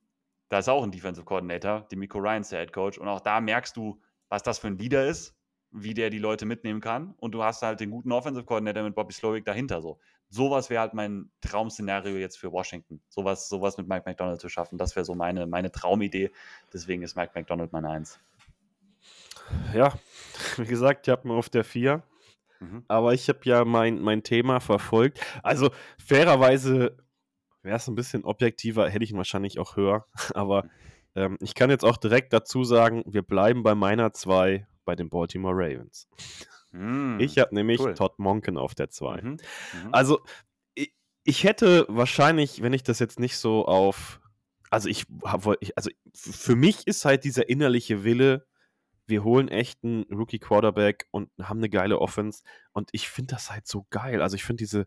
da 0.48 0.58
ist 0.58 0.68
auch 0.68 0.82
ein 0.82 0.92
Defensive 0.92 1.24
Coordinator, 1.24 1.82
Demico 1.90 2.18
Ryan, 2.18 2.44
der 2.50 2.60
Head 2.60 2.72
Coach. 2.72 2.98
Und 2.98 3.08
auch 3.08 3.20
da 3.20 3.40
merkst 3.40 3.76
du, 3.76 4.00
was 4.28 4.42
das 4.42 4.58
für 4.58 4.68
ein 4.68 4.78
Leader 4.78 5.06
ist 5.06 5.34
wie 5.72 5.94
der 5.94 6.10
die 6.10 6.18
Leute 6.18 6.46
mitnehmen 6.46 6.80
kann. 6.80 7.14
Und 7.18 7.32
du 7.32 7.42
hast 7.42 7.62
halt 7.62 7.80
den 7.80 7.90
guten 7.90 8.12
Offensive 8.12 8.44
Coordinator 8.44 8.82
mit 8.82 8.94
Bobby 8.94 9.12
Slowick 9.12 9.44
dahinter. 9.44 9.82
So. 9.82 9.98
Sowas 10.28 10.70
wäre 10.70 10.80
halt 10.80 10.94
mein 10.94 11.30
Traum-Szenario 11.40 12.16
jetzt 12.16 12.38
für 12.38 12.50
Washington. 12.50 13.00
Sowas, 13.08 13.48
sowas 13.48 13.76
mit 13.76 13.88
Mike 13.88 14.04
McDonald 14.06 14.40
zu 14.40 14.48
schaffen. 14.48 14.78
Das 14.78 14.96
wäre 14.96 15.04
so 15.04 15.14
meine, 15.14 15.46
meine 15.46 15.70
Traumidee. 15.70 16.30
Deswegen 16.72 17.02
ist 17.02 17.16
Mike 17.16 17.32
McDonald 17.34 17.72
meine 17.72 17.90
Eins. 17.90 18.18
Ja, 19.74 19.92
wie 20.56 20.66
gesagt, 20.66 21.06
ich 21.06 21.12
habe 21.12 21.28
mir 21.28 21.34
auf 21.34 21.48
der 21.48 21.64
4. 21.64 22.02
Mhm. 22.60 22.84
Aber 22.88 23.14
ich 23.14 23.28
habe 23.28 23.40
ja 23.44 23.64
mein, 23.64 24.00
mein 24.00 24.22
Thema 24.22 24.60
verfolgt. 24.60 25.20
Also 25.42 25.70
fairerweise 25.98 26.96
wäre 27.62 27.76
es 27.76 27.86
ein 27.86 27.94
bisschen 27.94 28.24
objektiver, 28.24 28.88
hätte 28.88 29.04
ich 29.04 29.10
ihn 29.10 29.16
wahrscheinlich 29.16 29.58
auch 29.58 29.76
höher. 29.76 30.06
Aber 30.34 30.64
mhm. 30.64 30.70
ähm, 31.14 31.38
ich 31.40 31.54
kann 31.54 31.70
jetzt 31.70 31.84
auch 31.84 31.96
direkt 31.96 32.32
dazu 32.32 32.64
sagen, 32.64 33.04
wir 33.06 33.22
bleiben 33.22 33.62
bei 33.62 33.74
meiner 33.74 34.12
2 34.12 34.66
bei 34.86 34.96
den 34.96 35.10
Baltimore 35.10 35.54
Ravens. 35.54 36.08
Mm, 36.72 37.20
ich 37.20 37.38
habe 37.38 37.54
nämlich 37.54 37.80
cool. 37.80 37.94
Todd 37.94 38.18
Monken 38.18 38.56
auf 38.56 38.74
der 38.74 38.88
2. 38.88 39.20
Mhm, 39.20 39.30
mhm, 39.30 39.38
also, 39.92 40.20
ich, 40.74 40.94
ich, 41.24 41.44
hätte 41.44 41.84
wahrscheinlich, 41.88 42.62
wenn 42.62 42.72
ich 42.72 42.82
das 42.82 42.98
jetzt 42.98 43.20
nicht 43.20 43.36
so 43.36 43.66
auf. 43.66 44.20
Also, 44.70 44.88
ich 44.88 45.04
habe. 45.24 45.58
Also, 45.76 45.90
für 46.14 46.56
mich 46.56 46.86
ist 46.86 47.04
halt 47.04 47.24
dieser 47.24 47.48
innerliche 47.50 48.04
Wille, 48.04 48.46
wir 49.06 49.22
holen 49.22 49.48
echt 49.48 49.84
einen 49.84 50.04
Rookie-Quarterback 50.04 51.06
und 51.10 51.30
haben 51.40 51.58
eine 51.58 51.68
geile 51.68 52.00
Offense. 52.00 52.42
Und 52.72 52.88
ich 52.92 53.08
finde 53.08 53.34
das 53.34 53.50
halt 53.50 53.66
so 53.66 53.86
geil. 53.90 54.22
Also, 54.22 54.36
ich 54.36 54.44
finde 54.44 54.62
diese. 54.62 54.86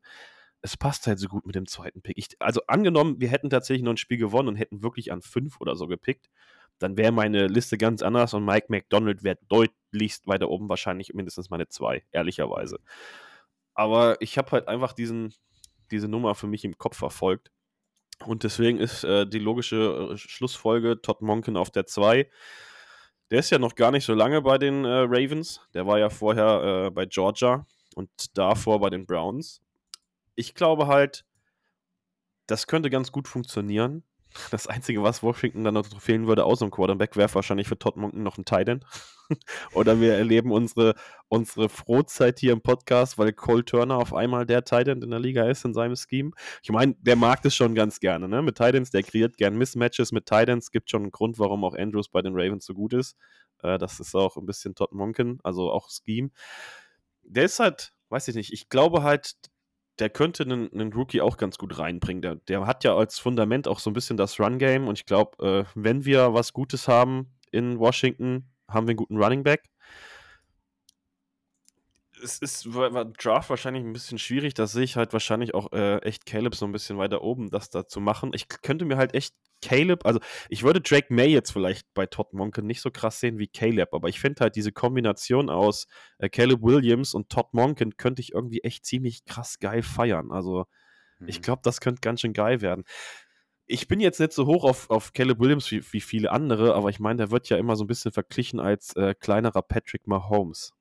Es 0.61 0.75
passt 0.75 1.07
halt 1.07 1.19
so 1.19 1.29
gut 1.29 1.45
mit 1.45 1.55
dem 1.55 1.67
zweiten 1.67 2.01
Pick. 2.01 2.17
Ich, 2.17 2.29
also, 2.39 2.61
angenommen, 2.67 3.21
wir 3.21 3.29
hätten 3.29 3.49
tatsächlich 3.49 3.83
noch 3.83 3.93
ein 3.93 3.97
Spiel 3.97 4.17
gewonnen 4.17 4.49
und 4.49 4.55
hätten 4.57 4.83
wirklich 4.83 5.11
an 5.13 5.21
5 5.21 5.61
oder 5.61 5.75
so 5.75 5.87
gepickt 5.87 6.29
dann 6.79 6.97
wäre 6.97 7.11
meine 7.11 7.47
Liste 7.47 7.77
ganz 7.77 8.01
anders 8.01 8.33
und 8.33 8.45
Mike 8.45 8.67
McDonald 8.69 9.23
wäre 9.23 9.37
deutlichst 9.91 10.27
weiter 10.27 10.49
oben, 10.49 10.69
wahrscheinlich 10.69 11.13
mindestens 11.13 11.49
meine 11.49 11.67
zwei, 11.67 12.03
ehrlicherweise. 12.11 12.79
Aber 13.73 14.21
ich 14.21 14.37
habe 14.37 14.51
halt 14.51 14.67
einfach 14.67 14.93
diesen, 14.93 15.33
diese 15.91 16.07
Nummer 16.07 16.35
für 16.35 16.47
mich 16.47 16.65
im 16.65 16.77
Kopf 16.77 16.97
verfolgt. 16.97 17.51
Und 18.25 18.43
deswegen 18.43 18.79
ist 18.79 19.03
äh, 19.03 19.25
die 19.25 19.39
logische 19.39 20.11
äh, 20.11 20.17
Schlussfolge 20.17 21.01
Todd 21.01 21.21
Monken 21.21 21.55
auf 21.55 21.71
der 21.71 21.85
2. 21.85 22.29
Der 23.31 23.39
ist 23.39 23.49
ja 23.49 23.59
noch 23.59 23.75
gar 23.75 23.91
nicht 23.91 24.05
so 24.05 24.13
lange 24.13 24.41
bei 24.41 24.57
den 24.57 24.83
äh, 24.83 25.05
Ravens. 25.07 25.61
Der 25.73 25.87
war 25.87 25.99
ja 25.99 26.09
vorher 26.09 26.87
äh, 26.87 26.91
bei 26.91 27.05
Georgia 27.05 27.65
und 27.95 28.09
davor 28.37 28.79
bei 28.81 28.89
den 28.89 29.05
Browns. 29.05 29.61
Ich 30.35 30.55
glaube 30.55 30.87
halt, 30.87 31.25
das 32.47 32.67
könnte 32.67 32.89
ganz 32.89 33.11
gut 33.11 33.27
funktionieren. 33.27 34.03
Das 34.51 34.67
Einzige, 34.67 35.01
was 35.01 35.23
Washington 35.23 35.63
dann 35.63 35.75
noch 35.75 36.01
fehlen 36.01 36.27
würde, 36.27 36.43
außer 36.43 36.65
dem 36.65 36.71
Quarterback, 36.71 37.15
wäre 37.15 37.33
wahrscheinlich 37.33 37.67
für 37.67 37.79
Todd 37.79 37.95
Monken 37.95 38.23
noch 38.23 38.37
ein 38.37 38.45
Titan. 38.45 38.83
Oder 39.73 39.99
wir 39.99 40.13
erleben 40.13 40.51
unsere, 40.51 40.95
unsere 41.27 41.69
Frohzeit 41.69 42.39
hier 42.39 42.53
im 42.53 42.61
Podcast, 42.61 43.17
weil 43.17 43.33
Cole 43.33 43.65
Turner 43.65 43.97
auf 43.97 44.13
einmal 44.13 44.45
der 44.45 44.63
Titan 44.63 45.01
in 45.01 45.09
der 45.09 45.19
Liga 45.19 45.47
ist 45.49 45.65
in 45.65 45.73
seinem 45.73 45.95
Scheme. 45.95 46.31
Ich 46.63 46.71
meine, 46.71 46.95
der 46.99 47.15
mag 47.15 47.41
das 47.41 47.55
schon 47.55 47.75
ganz 47.75 47.99
gerne, 47.99 48.27
ne? 48.27 48.41
Mit 48.41 48.57
Titans, 48.57 48.91
der 48.91 49.03
kreiert 49.03 49.37
gern 49.37 49.57
Mismatches 49.57 50.11
mit 50.11 50.25
Titans. 50.25 50.71
Gibt 50.71 50.89
schon 50.89 51.03
einen 51.03 51.11
Grund, 51.11 51.39
warum 51.39 51.63
auch 51.63 51.75
Andrews 51.75 52.09
bei 52.09 52.21
den 52.21 52.33
Ravens 52.33 52.65
so 52.65 52.73
gut 52.73 52.93
ist. 52.93 53.15
Äh, 53.61 53.77
das 53.77 53.99
ist 53.99 54.15
auch 54.15 54.37
ein 54.37 54.45
bisschen 54.45 54.75
Todd 54.75 54.93
Monken, 54.93 55.39
also 55.43 55.71
auch 55.71 55.89
Scheme. 55.89 56.29
Der 57.23 57.45
ist 57.45 57.59
halt, 57.59 57.93
weiß 58.09 58.27
ich 58.29 58.35
nicht, 58.35 58.53
ich 58.53 58.69
glaube 58.69 59.03
halt, 59.03 59.35
der 59.99 60.09
könnte 60.09 60.43
einen, 60.43 60.71
einen, 60.71 60.93
Rookie 60.93 61.21
auch 61.21 61.37
ganz 61.37 61.57
gut 61.57 61.77
reinbringen. 61.77 62.21
Der, 62.21 62.35
der, 62.35 62.65
hat 62.65 62.83
ja 62.83 62.95
als 62.95 63.19
Fundament 63.19 63.67
auch 63.67 63.79
so 63.79 63.89
ein 63.89 63.93
bisschen 63.93 64.17
das 64.17 64.39
Run-Game 64.39 64.87
und 64.87 64.97
ich 64.97 65.05
glaube, 65.05 65.45
äh, 65.45 65.65
wenn 65.75 66.05
wir 66.05 66.33
was 66.33 66.53
Gutes 66.53 66.87
haben 66.87 67.33
in 67.51 67.79
Washington, 67.79 68.49
haben 68.69 68.87
wir 68.87 68.91
einen 68.91 68.97
guten 68.97 69.17
Running 69.17 69.43
Back. 69.43 69.63
Es 72.21 72.39
ist 72.39 72.73
war 72.73 73.05
Draft 73.05 73.49
wahrscheinlich 73.49 73.83
ein 73.83 73.93
bisschen 73.93 74.17
schwierig. 74.19 74.53
Da 74.53 74.67
sehe 74.67 74.83
ich 74.83 74.97
halt 74.97 75.13
wahrscheinlich 75.13 75.53
auch 75.53 75.71
äh, 75.71 75.99
echt 75.99 76.25
Caleb 76.25 76.55
so 76.55 76.65
ein 76.65 76.71
bisschen 76.71 76.97
weiter 76.97 77.21
oben, 77.21 77.49
das 77.49 77.69
da 77.69 77.87
zu 77.87 78.01
machen. 78.01 78.31
Ich 78.33 78.49
könnte 78.49 78.85
mir 78.85 78.97
halt 78.97 79.13
echt 79.13 79.35
Caleb, 79.61 80.05
also 80.05 80.19
ich 80.47 80.63
würde 80.63 80.81
Drake 80.81 81.13
May 81.13 81.27
jetzt 81.27 81.51
vielleicht 81.51 81.93
bei 81.93 82.05
Todd 82.05 82.33
Monken 82.33 82.65
nicht 82.65 82.81
so 82.81 82.91
krass 82.91 83.19
sehen 83.19 83.37
wie 83.39 83.47
Caleb, 83.47 83.93
aber 83.93 84.07
ich 84.09 84.19
finde 84.19 84.41
halt 84.41 84.55
diese 84.55 84.71
Kombination 84.71 85.49
aus 85.49 85.87
äh, 86.17 86.29
Caleb 86.29 86.61
Williams 86.61 87.13
und 87.13 87.29
Todd 87.29 87.53
Monken 87.53 87.97
könnte 87.97 88.21
ich 88.21 88.33
irgendwie 88.33 88.61
echt 88.61 88.85
ziemlich 88.85 89.25
krass 89.25 89.59
geil 89.59 89.81
feiern. 89.81 90.31
Also 90.31 90.65
mhm. 91.19 91.27
ich 91.27 91.41
glaube, 91.41 91.61
das 91.63 91.81
könnte 91.81 92.01
ganz 92.01 92.21
schön 92.21 92.33
geil 92.33 92.61
werden. 92.61 92.83
Ich 93.71 93.87
bin 93.87 93.99
jetzt 93.99 94.19
nicht 94.19 94.33
so 94.33 94.47
hoch 94.47 94.63
auf, 94.63 94.89
auf 94.89 95.13
Caleb 95.13 95.39
Williams 95.39 95.69
wie, 95.69 95.83
wie 95.93 96.01
viele 96.01 96.31
andere, 96.31 96.73
aber 96.73 96.89
ich 96.89 96.99
meine, 96.99 97.17
der 97.17 97.31
wird 97.31 97.49
ja 97.49 97.57
immer 97.57 97.75
so 97.75 97.83
ein 97.83 97.87
bisschen 97.87 98.11
verglichen 98.11 98.59
als 98.59 98.95
äh, 98.95 99.13
kleinerer 99.13 99.61
Patrick 99.61 100.07
Mahomes. 100.07 100.73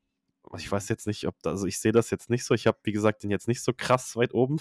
Ich 0.57 0.73
weiß 0.73 0.89
jetzt 0.89 1.07
nicht, 1.07 1.27
ob 1.27 1.35
da, 1.43 1.51
also 1.51 1.67
ich 1.67 1.79
sehe 1.79 1.93
das 1.93 2.09
jetzt 2.09 2.31
nicht 2.31 2.47
so. 2.47 2.55
Ich 2.55 2.67
habe, 2.67 2.79
wie 2.85 2.93
gesagt, 2.93 3.23
den 3.23 3.31
jetzt 3.31 3.47
nicht 3.47 3.63
so 3.63 3.75
krass 3.77 4.17
weit 4.17 4.33
oben. 4.33 4.57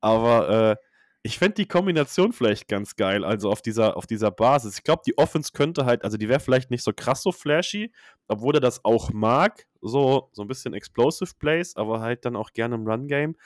Aber 0.00 0.48
äh, 0.48 0.76
ich 1.22 1.38
fände 1.38 1.54
die 1.54 1.68
Kombination 1.68 2.32
vielleicht 2.32 2.66
ganz 2.66 2.96
geil, 2.96 3.24
also 3.24 3.50
auf 3.50 3.62
dieser, 3.62 3.96
auf 3.96 4.08
dieser 4.08 4.32
Basis. 4.32 4.76
Ich 4.76 4.82
glaube, 4.82 5.02
die 5.06 5.16
Offense 5.16 5.52
könnte 5.52 5.86
halt, 5.86 6.02
also 6.02 6.16
die 6.16 6.28
wäre 6.28 6.40
vielleicht 6.40 6.72
nicht 6.72 6.82
so 6.82 6.92
krass 6.92 7.22
so 7.22 7.30
flashy, 7.30 7.92
obwohl 8.26 8.56
er 8.56 8.60
das 8.60 8.84
auch 8.84 9.12
mag, 9.12 9.68
so, 9.80 10.28
so 10.32 10.42
ein 10.42 10.48
bisschen 10.48 10.74
Explosive 10.74 11.30
Plays, 11.38 11.76
aber 11.76 12.00
halt 12.00 12.24
dann 12.24 12.34
auch 12.34 12.52
gerne 12.52 12.74
im 12.74 12.86
Run-Game. 12.86 13.36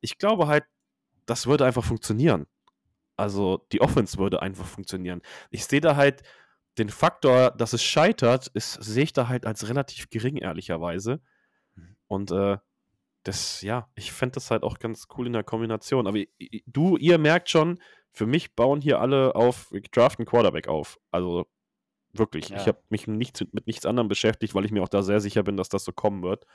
Ich 0.00 0.16
glaube 0.16 0.46
halt, 0.46 0.64
das 1.26 1.46
würde 1.46 1.66
einfach 1.66 1.84
funktionieren. 1.84 2.46
Also 3.18 3.66
die 3.72 3.80
Offense 3.80 4.16
würde 4.18 4.40
einfach 4.42 4.66
funktionieren. 4.66 5.20
Ich 5.50 5.66
sehe 5.66 5.80
da 5.80 5.96
halt 5.96 6.22
den 6.78 6.88
Faktor, 6.88 7.50
dass 7.50 7.72
es 7.72 7.82
scheitert, 7.82 8.50
sehe 8.54 9.04
ich 9.04 9.12
da 9.12 9.28
halt 9.28 9.44
als 9.44 9.68
relativ 9.68 10.08
gering, 10.10 10.36
ehrlicherweise. 10.36 11.20
Mhm. 11.74 11.96
Und 12.06 12.30
äh, 12.30 12.58
das, 13.24 13.60
ja, 13.62 13.90
ich 13.94 14.12
fände 14.12 14.34
das 14.34 14.50
halt 14.50 14.62
auch 14.62 14.78
ganz 14.78 15.08
cool 15.16 15.26
in 15.26 15.32
der 15.32 15.42
Kombination. 15.42 16.06
Aber 16.06 16.18
du, 16.66 16.96
ihr 16.96 17.18
merkt 17.18 17.50
schon, 17.50 17.80
für 18.12 18.26
mich 18.26 18.54
bauen 18.54 18.80
hier 18.80 19.00
alle 19.00 19.34
auf, 19.34 19.70
wir 19.72 19.82
draften 19.82 20.24
Quarterback 20.24 20.68
auf. 20.68 20.98
Also 21.10 21.46
wirklich. 22.12 22.50
Ja. 22.50 22.56
Ich 22.56 22.68
habe 22.68 22.80
mich 22.88 23.06
nicht, 23.08 23.52
mit 23.52 23.66
nichts 23.66 23.84
anderem 23.84 24.08
beschäftigt, 24.08 24.54
weil 24.54 24.64
ich 24.64 24.70
mir 24.70 24.82
auch 24.82 24.88
da 24.88 25.02
sehr 25.02 25.20
sicher 25.20 25.42
bin, 25.42 25.56
dass 25.56 25.68
das 25.68 25.84
so 25.84 25.92
kommen 25.92 26.22
wird. 26.22 26.46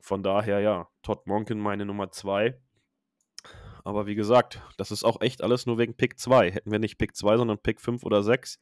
Von 0.00 0.24
daher, 0.24 0.58
ja, 0.60 0.88
Todd 1.02 1.26
Monken 1.26 1.60
meine 1.60 1.86
Nummer 1.86 2.10
zwei. 2.10 2.60
Aber 3.84 4.06
wie 4.06 4.14
gesagt, 4.14 4.60
das 4.76 4.90
ist 4.90 5.04
auch 5.04 5.20
echt 5.20 5.42
alles 5.42 5.66
nur 5.66 5.78
wegen 5.78 5.94
Pick 5.94 6.18
2. 6.18 6.52
Hätten 6.52 6.70
wir 6.70 6.78
nicht 6.78 6.98
Pick 6.98 7.16
2, 7.16 7.36
sondern 7.36 7.58
Pick 7.58 7.80
5 7.80 8.04
oder 8.04 8.22
6, 8.22 8.60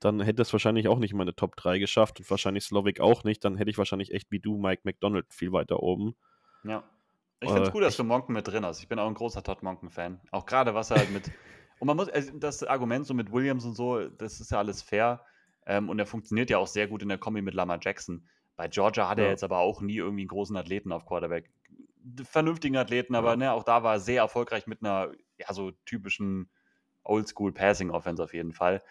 dann 0.00 0.20
hätte 0.20 0.42
es 0.42 0.52
wahrscheinlich 0.52 0.88
auch 0.88 0.98
nicht 0.98 1.14
meine 1.14 1.34
Top 1.34 1.56
3 1.56 1.78
geschafft 1.78 2.20
und 2.20 2.30
wahrscheinlich 2.30 2.64
Slovik 2.64 3.00
auch 3.00 3.24
nicht. 3.24 3.44
Dann 3.44 3.56
hätte 3.56 3.70
ich 3.70 3.78
wahrscheinlich 3.78 4.12
echt 4.12 4.30
wie 4.30 4.40
du 4.40 4.58
Mike 4.58 4.82
McDonald 4.84 5.32
viel 5.32 5.52
weiter 5.52 5.82
oben. 5.82 6.14
Ja. 6.62 6.84
Ich 7.40 7.48
finde 7.48 7.62
es 7.62 7.68
äh, 7.68 7.72
gut, 7.72 7.82
dass 7.82 7.96
du 7.96 8.04
Monken 8.04 8.32
mit 8.32 8.46
drin 8.46 8.64
hast. 8.64 8.80
Ich 8.80 8.88
bin 8.88 8.98
auch 8.98 9.06
ein 9.06 9.14
großer 9.14 9.42
Todd 9.42 9.62
Monken-Fan. 9.62 10.20
Auch 10.30 10.46
gerade, 10.46 10.74
was 10.74 10.90
er 10.90 10.98
halt 10.98 11.10
mit. 11.10 11.30
und 11.78 11.86
man 11.86 11.96
muss, 11.96 12.08
also 12.08 12.38
das 12.38 12.62
Argument 12.62 13.06
so 13.06 13.14
mit 13.14 13.32
Williams 13.32 13.64
und 13.64 13.74
so, 13.74 14.08
das 14.08 14.40
ist 14.40 14.50
ja 14.50 14.58
alles 14.58 14.82
fair. 14.82 15.24
Ähm, 15.66 15.88
und 15.88 15.98
er 15.98 16.06
funktioniert 16.06 16.50
ja 16.50 16.58
auch 16.58 16.66
sehr 16.66 16.86
gut 16.86 17.02
in 17.02 17.08
der 17.08 17.18
Kombi 17.18 17.42
mit 17.42 17.54
Lama 17.54 17.78
Jackson. 17.80 18.26
Bei 18.56 18.68
Georgia 18.68 19.08
hat 19.08 19.18
ja. 19.18 19.24
er 19.24 19.30
jetzt 19.30 19.44
aber 19.44 19.58
auch 19.58 19.80
nie 19.80 19.96
irgendwie 19.96 20.22
einen 20.22 20.28
großen 20.28 20.56
Athleten 20.56 20.92
auf 20.92 21.06
Quarterback. 21.06 21.50
Vernünftigen 22.24 22.76
Athleten, 22.76 23.14
aber 23.14 23.30
ja. 23.30 23.36
ne, 23.36 23.52
auch 23.52 23.64
da 23.64 23.82
war 23.82 23.94
er 23.94 24.00
sehr 24.00 24.22
erfolgreich 24.22 24.66
mit 24.66 24.82
einer, 24.82 25.12
ja, 25.38 25.52
so 25.52 25.70
typischen 25.86 26.50
Oldschool 27.02 27.52
Passing 27.52 27.90
Offense 27.90 28.22
auf 28.22 28.34
jeden 28.34 28.52
Fall. 28.52 28.82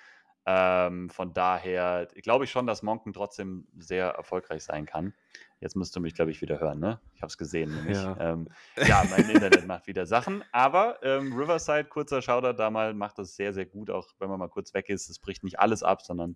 Ähm, 0.45 1.09
von 1.09 1.33
daher 1.33 2.07
glaube 2.21 2.43
ich 2.43 2.51
schon, 2.51 2.67
dass 2.67 2.83
Monken 2.83 3.13
trotzdem 3.13 3.65
sehr 3.77 4.07
erfolgreich 4.09 4.63
sein 4.63 4.85
kann. 4.85 5.13
Jetzt 5.61 5.77
musst 5.77 5.95
du 5.95 6.01
mich, 6.01 6.13
glaube 6.13 6.31
ich, 6.31 6.41
wieder 6.41 6.59
hören, 6.59 6.79
ne? 6.79 6.99
Ich 7.15 7.21
habe 7.21 7.29
es 7.29 7.37
gesehen. 7.37 7.73
Nämlich. 7.73 7.95
Ja. 7.95 8.17
Ähm, 8.19 8.49
ja. 8.75 9.03
mein 9.09 9.29
Internet 9.29 9.65
macht 9.65 9.87
wieder 9.87 10.05
Sachen. 10.05 10.43
Aber 10.51 11.01
ähm, 11.01 11.31
Riverside, 11.33 11.85
kurzer 11.85 12.21
Shoutout 12.21 12.57
da 12.57 12.69
mal, 12.69 12.93
macht 12.93 13.19
das 13.19 13.37
sehr, 13.37 13.53
sehr 13.53 13.65
gut, 13.65 13.89
auch 13.89 14.09
wenn 14.19 14.29
man 14.29 14.39
mal 14.39 14.49
kurz 14.49 14.73
weg 14.73 14.89
ist. 14.89 15.09
Es 15.09 15.19
bricht 15.19 15.45
nicht 15.45 15.59
alles 15.59 15.81
ab, 15.81 16.01
sondern 16.01 16.35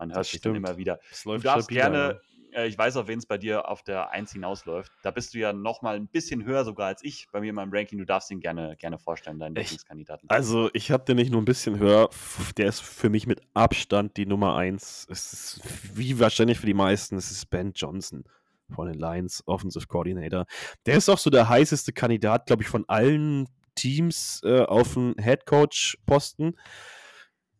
man 0.00 0.12
hört 0.12 0.26
sich 0.26 0.40
dann 0.40 0.56
immer 0.56 0.76
wieder. 0.76 0.98
Du 1.24 1.38
darfst 1.38 1.68
gerne, 1.68 2.20
äh, 2.54 2.66
ich 2.66 2.78
weiß, 2.78 2.96
auf 2.96 3.08
wen 3.08 3.18
es 3.18 3.26
bei 3.26 3.38
dir 3.38 3.68
auf 3.68 3.82
der 3.82 4.10
1 4.10 4.32
hinausläuft. 4.32 4.92
Da 5.02 5.10
bist 5.10 5.34
du 5.34 5.38
ja 5.38 5.52
noch 5.52 5.82
mal 5.82 5.96
ein 5.96 6.06
bisschen 6.06 6.44
höher 6.44 6.64
sogar 6.64 6.86
als 6.86 7.02
ich 7.04 7.26
bei 7.32 7.40
mir 7.40 7.50
in 7.50 7.54
meinem 7.54 7.72
Ranking. 7.72 7.98
Du 7.98 8.04
darfst 8.04 8.30
ihn 8.30 8.40
gerne, 8.40 8.76
gerne 8.76 8.98
vorstellen, 8.98 9.38
deinen 9.38 9.54
Lieblingskandidaten. 9.54 10.28
Also, 10.30 10.70
ich 10.72 10.90
habe 10.90 11.04
den 11.04 11.16
nicht 11.16 11.30
nur 11.30 11.42
ein 11.42 11.46
bisschen 11.46 11.78
höher. 11.78 12.08
Der 12.56 12.66
ist 12.66 12.80
für 12.80 13.10
mich 13.10 13.26
mit 13.26 13.40
Abstand 13.54 14.16
die 14.16 14.26
Nummer 14.26 14.56
1. 14.56 15.08
Es 15.10 15.32
ist 15.32 15.60
wie 15.94 16.18
wahrscheinlich 16.18 16.58
für 16.58 16.66
die 16.66 16.74
meisten, 16.74 17.16
es 17.16 17.30
ist 17.30 17.50
Ben 17.50 17.72
Johnson 17.74 18.24
von 18.70 18.86
den 18.86 18.98
Lions, 18.98 19.42
Offensive 19.46 19.86
Coordinator. 19.86 20.46
Der 20.86 20.96
ist 20.96 21.08
auch 21.08 21.18
so 21.18 21.30
der 21.30 21.48
heißeste 21.48 21.92
Kandidat, 21.92 22.46
glaube 22.46 22.62
ich, 22.62 22.68
von 22.68 22.84
allen 22.88 23.48
Teams 23.74 24.40
äh, 24.44 24.62
auf 24.62 24.94
den 24.94 25.14
Head 25.18 25.46
Coach 25.46 25.98
Posten. 26.06 26.56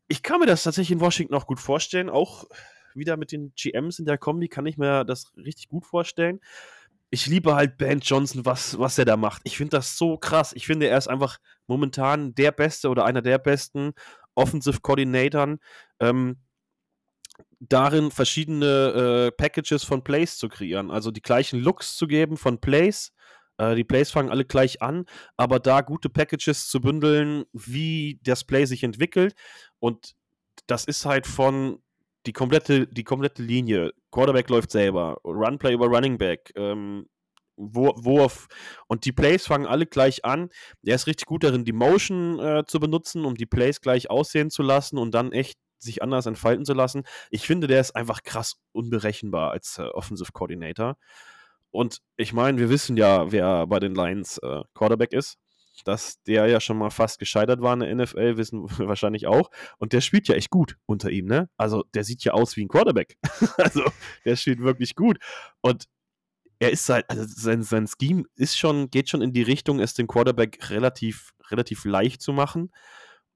Ich 0.09 0.23
kann 0.23 0.41
mir 0.41 0.47
das 0.47 0.63
tatsächlich 0.63 0.93
in 0.93 1.01
Washington 1.01 1.35
auch 1.35 1.47
gut 1.47 1.61
vorstellen, 1.61 2.09
auch 2.11 2.45
wieder 2.95 3.17
mit 3.17 3.33
den 3.33 3.53
GMs 3.55 3.99
in 3.99 4.05
der 4.07 4.19
Kombi 4.19 4.49
kann 4.49 4.67
ich 4.67 4.79
mir 4.79 5.05
das 5.05 5.33
richtig 5.37 5.69
gut 5.69 5.87
vorstellen. 5.87 6.41
Ich 7.11 7.27
liebe 7.27 7.55
halt 7.55 7.77
Ben 7.77 8.01
Johnson, 8.01 8.45
was, 8.45 8.79
was 8.79 8.99
er 8.99 9.05
da 9.05 9.17
macht. 9.17 9.43
Ich 9.45 9.57
finde 9.57 9.77
das 9.77 9.97
so 9.97 10.17
krass. 10.17 10.53
Ich 10.55 10.67
finde, 10.67 10.89
er 10.89 10.99
ist 10.99 11.09
einfach 11.09 11.39
momentan 11.67 12.35
der 12.35 12.51
Beste 12.51 12.89
oder 12.89 13.05
einer 13.05 13.23
der 13.23 13.39
besten 13.39 13.93
Offensive 14.35 14.81
Coordinatoren. 14.81 15.59
Ähm, 16.01 16.39
darin 17.61 18.11
verschiedene 18.11 18.67
äh, 18.67 19.33
Packages 19.33 19.85
von 19.85 20.03
Plays 20.03 20.39
zu 20.39 20.49
kreieren. 20.49 20.91
Also 20.91 21.11
die 21.11 21.23
gleichen 21.23 21.61
Looks 21.61 21.97
zu 21.97 22.07
geben 22.07 22.37
von 22.37 22.61
Plays. 22.61 23.13
Äh, 23.59 23.75
die 23.75 23.85
Plays 23.85 24.11
fangen 24.11 24.31
alle 24.31 24.45
gleich 24.45 24.83
an, 24.83 25.07
aber 25.37 25.61
da 25.61 25.81
gute 25.81 26.09
Packages 26.09 26.69
zu 26.69 26.81
bündeln, 26.81 27.45
wie 27.53 28.21
das 28.23 28.45
Play 28.45 28.65
sich 28.65 28.83
entwickelt. 28.83 29.35
Und 29.79 30.15
das 30.67 30.85
ist 30.85 31.05
halt 31.05 31.27
von 31.27 31.83
die 32.27 32.33
komplette, 32.33 32.87
die 32.87 33.05
komplette 33.05 33.43
Linie. 33.43 33.93
Quarterback 34.11 34.49
läuft 34.49 34.71
selber, 34.71 35.19
Runplay 35.25 35.75
über 35.75 35.87
Running 35.87 36.19
Back, 36.19 36.53
ähm, 36.57 37.07
Wurf 37.57 38.49
und 38.89 39.05
die 39.05 39.13
Plays 39.13 39.47
fangen 39.47 39.67
alle 39.67 39.87
gleich 39.87 40.25
an. 40.25 40.49
Er 40.83 40.97
ist 40.97 41.07
richtig 41.07 41.27
gut 41.27 41.45
darin, 41.45 41.65
die 41.65 41.73
Motion 41.73 42.41
äh, 42.41 42.65
zu 42.67 42.81
benutzen, 42.81 43.25
um 43.25 43.37
die 43.37 43.47
Plays 43.47 43.81
gleich 43.81 44.11
aussehen 44.11 44.51
zu 44.51 44.63
lassen 44.63 44.99
und 44.99 45.13
dann 45.15 45.33
echt 45.33 45.59
sich 45.79 46.03
anders 46.03 46.27
entfalten 46.27 46.65
zu 46.65 46.73
lassen. 46.73 47.05
Ich 47.31 47.47
finde, 47.47 47.67
der 47.67 47.81
ist 47.81 47.95
einfach 47.95 48.23
krass 48.23 48.57
unberechenbar 48.73 49.53
als 49.53 49.79
äh, 49.79 49.83
Offensive 49.83 50.33
Coordinator. 50.33 50.97
Und 51.71 51.99
ich 52.17 52.33
meine, 52.33 52.59
wir 52.59 52.71
wissen 52.71 52.97
ja, 52.97 53.31
wer 53.31 53.67
bei 53.67 53.79
den 53.81 53.95
Lions 53.95 54.39
äh, 54.39 54.63
Quarterback 54.75 55.13
ist 55.13 55.39
dass 55.83 56.23
der 56.23 56.47
ja 56.47 56.61
schon 56.61 56.79
mal 56.79 56.91
fast 56.91 57.19
gescheitert 57.19 57.61
war 57.61 57.75
in 57.75 57.81
der 57.81 57.95
NFL, 57.95 58.37
wissen 58.37 58.63
wir 58.63 58.69
wahrscheinlich 58.89 59.27
auch. 59.27 59.51
Und 59.79 59.93
der 59.93 60.01
spielt 60.01 60.29
ja 60.29 60.35
echt 60.35 60.51
gut 60.51 60.77
unter 60.87 61.11
ihm, 61.11 61.27
ne? 61.27 61.49
Also 61.57 61.85
der 61.95 62.05
sieht 62.05 62.25
ja 62.25 62.33
aus 62.33 62.57
wie 62.57 62.65
ein 62.65 62.69
Quarterback. 62.69 63.19
also 63.59 63.83
der 64.25 64.37
spielt 64.37 64.61
wirklich 64.61 64.95
gut. 64.95 65.19
Und 65.61 65.85
er 66.59 66.71
ist 66.71 66.89
halt, 66.89 67.09
also 67.11 67.25
sein, 67.27 67.63
sein 67.63 67.87
Scheme 67.87 68.25
ist 68.37 68.57
schon, 68.57 68.91
geht 68.91 69.09
schon 69.09 69.23
in 69.23 69.33
die 69.33 69.43
Richtung, 69.43 69.81
es 69.81 69.95
den 69.95 70.07
Quarterback 70.07 70.71
relativ, 70.71 71.33
relativ 71.51 71.85
leicht 71.85 72.23
zu 72.23 72.33
machen. 72.33 72.71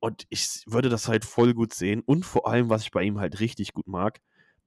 Und 0.01 0.25
ich 0.29 0.63
würde 0.67 0.89
das 0.89 1.09
halt 1.09 1.25
voll 1.25 1.55
gut 1.55 1.75
sehen. 1.75 2.03
Und 2.07 2.25
vor 2.25 2.49
allem, 2.49 2.71
was 2.71 2.83
ich 2.83 2.93
bei 2.93 3.03
ihm 3.03 3.19
halt 3.19 3.41
richtig 3.41 3.73
gut 3.73 3.89
mag, 3.89 4.21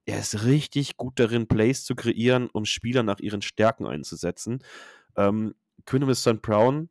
er 0.04 0.18
ist 0.18 0.44
richtig 0.44 0.96
gut 0.96 1.18
darin, 1.18 1.46
Plays 1.46 1.84
zu 1.84 1.94
kreieren, 1.94 2.48
um 2.52 2.64
Spieler 2.64 3.02
nach 3.02 3.20
ihren 3.20 3.40
Stärken 3.40 3.86
einzusetzen. 3.86 4.62
Ähm, 5.16 5.54
Quinn 5.86 6.12
St. 6.14 6.42
Brown 6.42 6.90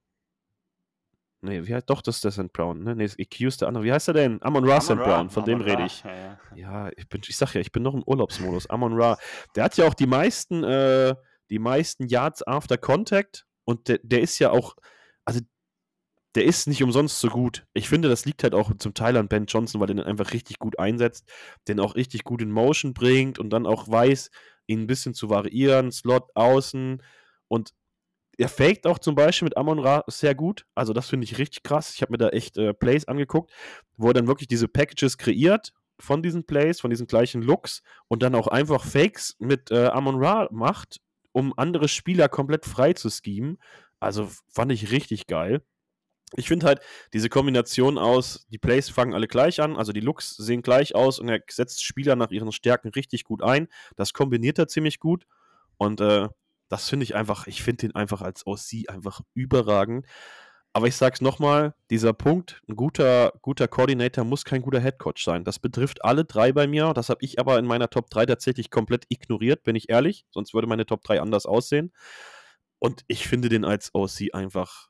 Nee, 1.43 1.65
wie 1.65 1.73
heißt 1.73 1.89
doch 1.89 2.03
das 2.03 2.17
ist 2.17 2.23
der 2.23 2.31
St. 2.31 2.53
Brown, 2.53 2.83
ne? 2.83 2.95
Nee, 2.95 3.09
EQ 3.17 3.41
ist 3.41 3.61
der 3.61 3.67
andere. 3.67 3.83
Wie 3.83 3.91
heißt 3.91 4.07
er 4.07 4.13
denn? 4.13 4.41
Amon 4.43 4.63
Ra 4.63 4.79
St. 4.79 4.95
Brown, 4.95 5.29
von 5.29 5.43
Amon 5.43 5.59
dem 5.59 5.61
rede 5.61 5.85
ich. 5.85 6.03
Ja, 6.03 6.15
ja. 6.15 6.39
ja, 6.55 6.91
ich 6.95 7.09
bin, 7.09 7.21
ich 7.27 7.35
sag 7.35 7.55
ja, 7.55 7.61
ich 7.61 7.71
bin 7.71 7.81
noch 7.81 7.95
im 7.95 8.03
Urlaubsmodus. 8.05 8.69
Amon 8.69 8.93
Ra. 8.93 9.17
Der 9.55 9.63
hat 9.63 9.75
ja 9.75 9.87
auch 9.87 9.95
die 9.95 10.05
meisten, 10.05 10.63
äh, 10.63 11.15
die 11.49 11.57
meisten 11.57 12.07
Yards 12.07 12.45
after 12.45 12.77
Contact 12.77 13.47
und 13.65 13.87
der, 13.87 13.99
der 14.03 14.21
ist 14.21 14.37
ja 14.37 14.51
auch, 14.51 14.75
also 15.25 15.39
der 16.35 16.45
ist 16.45 16.67
nicht 16.67 16.83
umsonst 16.83 17.19
so 17.19 17.29
gut. 17.29 17.65
Ich 17.73 17.89
finde, 17.89 18.07
das 18.07 18.25
liegt 18.25 18.43
halt 18.43 18.53
auch 18.53 18.71
zum 18.77 18.93
Teil 18.93 19.17
an 19.17 19.27
Ben 19.27 19.45
Johnson, 19.45 19.81
weil 19.81 19.89
er 19.89 19.95
den 19.95 20.05
einfach 20.05 20.33
richtig 20.33 20.59
gut 20.59 20.79
einsetzt, 20.79 21.27
den 21.67 21.79
auch 21.79 21.95
richtig 21.95 22.23
gut 22.23 22.41
in 22.41 22.51
Motion 22.51 22.93
bringt 22.93 23.39
und 23.39 23.49
dann 23.49 23.65
auch 23.65 23.87
weiß, 23.89 24.29
ihn 24.67 24.81
ein 24.81 24.87
bisschen 24.87 25.13
zu 25.13 25.29
variieren, 25.29 25.91
Slot 25.91 26.29
außen 26.35 27.01
und 27.47 27.73
er 28.41 28.49
faked 28.49 28.87
auch 28.87 28.97
zum 28.97 29.13
Beispiel 29.13 29.45
mit 29.45 29.55
Amon 29.55 29.77
Ra 29.77 30.03
sehr 30.07 30.33
gut. 30.33 30.65
Also 30.73 30.93
das 30.93 31.07
finde 31.09 31.25
ich 31.25 31.37
richtig 31.37 31.61
krass. 31.61 31.93
Ich 31.93 32.01
habe 32.01 32.11
mir 32.11 32.17
da 32.17 32.29
echt 32.29 32.57
äh, 32.57 32.73
Plays 32.73 33.05
angeguckt, 33.07 33.51
wo 33.97 34.07
er 34.07 34.13
dann 34.13 34.27
wirklich 34.27 34.47
diese 34.47 34.67
Packages 34.67 35.19
kreiert 35.19 35.73
von 35.99 36.23
diesen 36.23 36.45
Plays, 36.45 36.81
von 36.81 36.89
diesen 36.89 37.05
gleichen 37.05 37.43
Looks 37.43 37.83
und 38.07 38.23
dann 38.23 38.33
auch 38.33 38.47
einfach 38.47 38.83
Fakes 38.83 39.35
mit 39.37 39.69
äh, 39.69 39.87
Amon 39.87 40.15
Ra 40.15 40.49
macht, 40.51 40.99
um 41.31 41.53
andere 41.55 41.87
Spieler 41.87 42.29
komplett 42.29 42.65
frei 42.65 42.93
zu 42.93 43.11
schemen. 43.11 43.59
Also 43.99 44.27
fand 44.49 44.71
ich 44.71 44.91
richtig 44.91 45.27
geil. 45.27 45.61
Ich 46.35 46.47
finde 46.47 46.65
halt 46.65 46.79
diese 47.13 47.29
Kombination 47.29 47.99
aus, 47.99 48.47
die 48.49 48.57
Plays 48.57 48.89
fangen 48.89 49.13
alle 49.13 49.27
gleich 49.27 49.61
an, 49.61 49.75
also 49.75 49.91
die 49.91 49.99
Looks 49.99 50.35
sehen 50.35 50.63
gleich 50.63 50.95
aus 50.95 51.19
und 51.19 51.29
er 51.29 51.41
setzt 51.47 51.83
Spieler 51.83 52.15
nach 52.15 52.31
ihren 52.31 52.51
Stärken 52.51 52.87
richtig 52.89 53.23
gut 53.23 53.43
ein. 53.43 53.67
Das 53.97 54.13
kombiniert 54.13 54.57
er 54.57 54.67
ziemlich 54.67 54.99
gut 54.99 55.27
und 55.77 56.01
äh, 56.01 56.29
das 56.71 56.87
finde 56.87 57.03
ich 57.03 57.15
einfach, 57.15 57.47
ich 57.47 57.61
finde 57.63 57.87
ihn 57.87 57.95
einfach 57.95 58.21
als 58.21 58.47
OC 58.47 58.87
einfach 58.89 59.21
überragend. 59.33 60.05
Aber 60.71 60.87
ich 60.87 60.95
sage 60.95 61.15
es 61.15 61.21
nochmal, 61.21 61.75
dieser 61.89 62.13
Punkt, 62.13 62.61
ein 62.69 62.77
guter, 62.77 63.33
guter 63.41 63.67
Coordinator 63.67 64.23
muss 64.23 64.45
kein 64.45 64.61
guter 64.61 64.79
Headcoach 64.79 65.21
sein. 65.21 65.43
Das 65.43 65.59
betrifft 65.59 66.05
alle 66.05 66.23
drei 66.23 66.53
bei 66.53 66.67
mir. 66.67 66.93
Das 66.93 67.09
habe 67.09 67.25
ich 67.25 67.39
aber 67.39 67.59
in 67.59 67.65
meiner 67.65 67.89
Top 67.89 68.09
3 68.09 68.25
tatsächlich 68.25 68.71
komplett 68.71 69.05
ignoriert, 69.09 69.63
bin 69.63 69.75
ich 69.75 69.89
ehrlich. 69.89 70.25
Sonst 70.31 70.53
würde 70.53 70.67
meine 70.67 70.85
Top 70.85 71.03
3 71.03 71.19
anders 71.19 71.45
aussehen. 71.45 71.91
Und 72.79 73.03
ich 73.07 73.27
finde 73.27 73.49
den 73.49 73.65
als 73.65 73.93
OC 73.93 74.33
einfach 74.33 74.87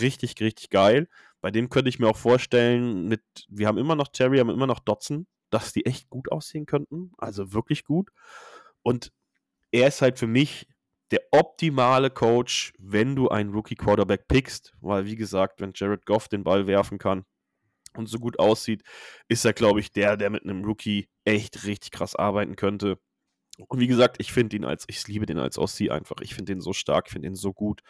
richtig, 0.00 0.34
richtig 0.40 0.68
geil. 0.68 1.08
Bei 1.40 1.52
dem 1.52 1.70
könnte 1.70 1.90
ich 1.90 2.00
mir 2.00 2.08
auch 2.08 2.16
vorstellen, 2.16 3.06
mit, 3.06 3.22
wir 3.48 3.68
haben 3.68 3.78
immer 3.78 3.94
noch 3.94 4.08
Terry, 4.08 4.38
haben 4.38 4.50
immer 4.50 4.66
noch 4.66 4.80
Dotson, 4.80 5.28
dass 5.50 5.72
die 5.72 5.86
echt 5.86 6.10
gut 6.10 6.32
aussehen 6.32 6.66
könnten. 6.66 7.12
Also 7.18 7.52
wirklich 7.52 7.84
gut. 7.84 8.10
Und 8.82 9.12
er 9.70 9.86
ist 9.86 10.02
halt 10.02 10.18
für 10.18 10.26
mich 10.26 10.66
der 11.10 11.20
optimale 11.32 12.10
Coach, 12.10 12.72
wenn 12.78 13.16
du 13.16 13.28
einen 13.28 13.52
Rookie-Quarterback 13.52 14.28
pickst, 14.28 14.74
weil 14.80 15.06
wie 15.06 15.16
gesagt, 15.16 15.60
wenn 15.60 15.72
Jared 15.74 16.06
Goff 16.06 16.28
den 16.28 16.44
Ball 16.44 16.66
werfen 16.66 16.98
kann 16.98 17.24
und 17.96 18.08
so 18.08 18.18
gut 18.18 18.38
aussieht, 18.38 18.82
ist 19.28 19.44
er, 19.44 19.52
glaube 19.52 19.80
ich, 19.80 19.92
der, 19.92 20.16
der 20.16 20.30
mit 20.30 20.44
einem 20.44 20.64
Rookie 20.64 21.08
echt 21.24 21.64
richtig 21.64 21.90
krass 21.90 22.14
arbeiten 22.14 22.54
könnte. 22.56 22.98
Und 23.68 23.80
wie 23.80 23.88
gesagt, 23.88 24.16
ich 24.20 24.32
finde 24.32 24.56
ihn 24.56 24.64
als, 24.64 24.84
ich 24.88 25.06
liebe 25.08 25.26
den 25.26 25.38
als 25.38 25.58
OC 25.58 25.90
einfach. 25.90 26.16
Ich 26.22 26.34
finde 26.34 26.52
ihn 26.52 26.60
so 26.60 26.72
stark, 26.72 27.10
finde 27.10 27.28
ihn 27.28 27.34
so 27.34 27.52
gut. 27.52 27.82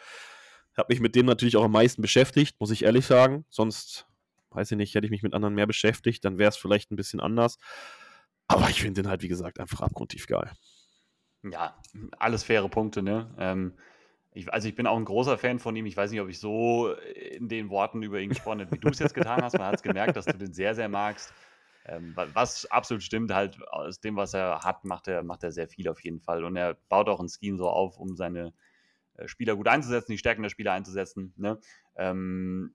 Habe 0.75 0.93
mich 0.93 0.99
mit 0.99 1.15
dem 1.15 1.25
natürlich 1.25 1.57
auch 1.57 1.65
am 1.65 1.71
meisten 1.71 2.01
beschäftigt, 2.01 2.59
muss 2.59 2.71
ich 2.71 2.83
ehrlich 2.83 3.05
sagen. 3.05 3.45
Sonst, 3.49 4.07
weiß 4.49 4.71
ich 4.71 4.77
nicht, 4.77 4.95
hätte 4.95 5.05
ich 5.05 5.11
mich 5.11 5.23
mit 5.23 5.33
anderen 5.33 5.53
mehr 5.53 5.67
beschäftigt, 5.67 6.25
dann 6.25 6.37
wäre 6.37 6.49
es 6.49 6.57
vielleicht 6.57 6.91
ein 6.91 6.95
bisschen 6.95 7.19
anders. 7.19 7.57
Aber 8.47 8.69
ich 8.69 8.81
finde 8.81 9.03
den 9.03 9.09
halt, 9.09 9.21
wie 9.21 9.27
gesagt, 9.27 9.59
einfach 9.59 9.81
abgrundtief 9.81 10.27
geil. 10.27 10.51
Ja, 11.43 11.75
alles 12.19 12.43
faire 12.43 12.69
Punkte, 12.69 13.01
ne? 13.01 13.33
Ähm, 13.37 13.73
ich, 14.33 14.51
also 14.53 14.67
ich 14.67 14.75
bin 14.75 14.87
auch 14.87 14.97
ein 14.97 15.05
großer 15.05 15.37
Fan 15.37 15.59
von 15.59 15.75
ihm. 15.75 15.85
Ich 15.85 15.97
weiß 15.97 16.11
nicht, 16.11 16.21
ob 16.21 16.29
ich 16.29 16.39
so 16.39 16.93
in 16.93 17.49
den 17.49 17.69
Worten 17.69 18.01
über 18.01 18.19
ihn 18.19 18.29
gesprochen 18.29 18.61
habe, 18.61 18.71
wie 18.71 18.79
du 18.79 18.89
es 18.89 18.99
jetzt 18.99 19.13
getan 19.13 19.41
hast. 19.41 19.57
Man 19.57 19.67
hat 19.67 19.75
es 19.75 19.83
gemerkt, 19.83 20.15
dass 20.15 20.25
du 20.25 20.37
den 20.37 20.53
sehr, 20.53 20.73
sehr 20.75 20.87
magst. 20.87 21.33
Ähm, 21.85 22.13
was 22.15 22.69
absolut 22.69 23.03
stimmt, 23.03 23.33
halt 23.33 23.57
aus 23.69 23.99
dem, 23.99 24.15
was 24.15 24.33
er 24.33 24.61
hat, 24.61 24.85
macht 24.85 25.07
er, 25.07 25.23
macht 25.23 25.43
er 25.43 25.51
sehr 25.51 25.67
viel 25.67 25.89
auf 25.89 26.01
jeden 26.03 26.21
Fall. 26.21 26.45
Und 26.45 26.55
er 26.55 26.75
baut 26.89 27.09
auch 27.09 27.19
ein 27.19 27.27
Scheme 27.27 27.57
so 27.57 27.69
auf, 27.69 27.99
um 27.99 28.15
seine 28.15 28.53
Spieler 29.25 29.55
gut 29.55 29.67
einzusetzen, 29.67 30.11
die 30.11 30.17
Stärken 30.17 30.41
der 30.41 30.49
Spieler 30.49 30.73
einzusetzen. 30.73 31.33
Ne? 31.37 31.59
Ähm, 31.95 32.73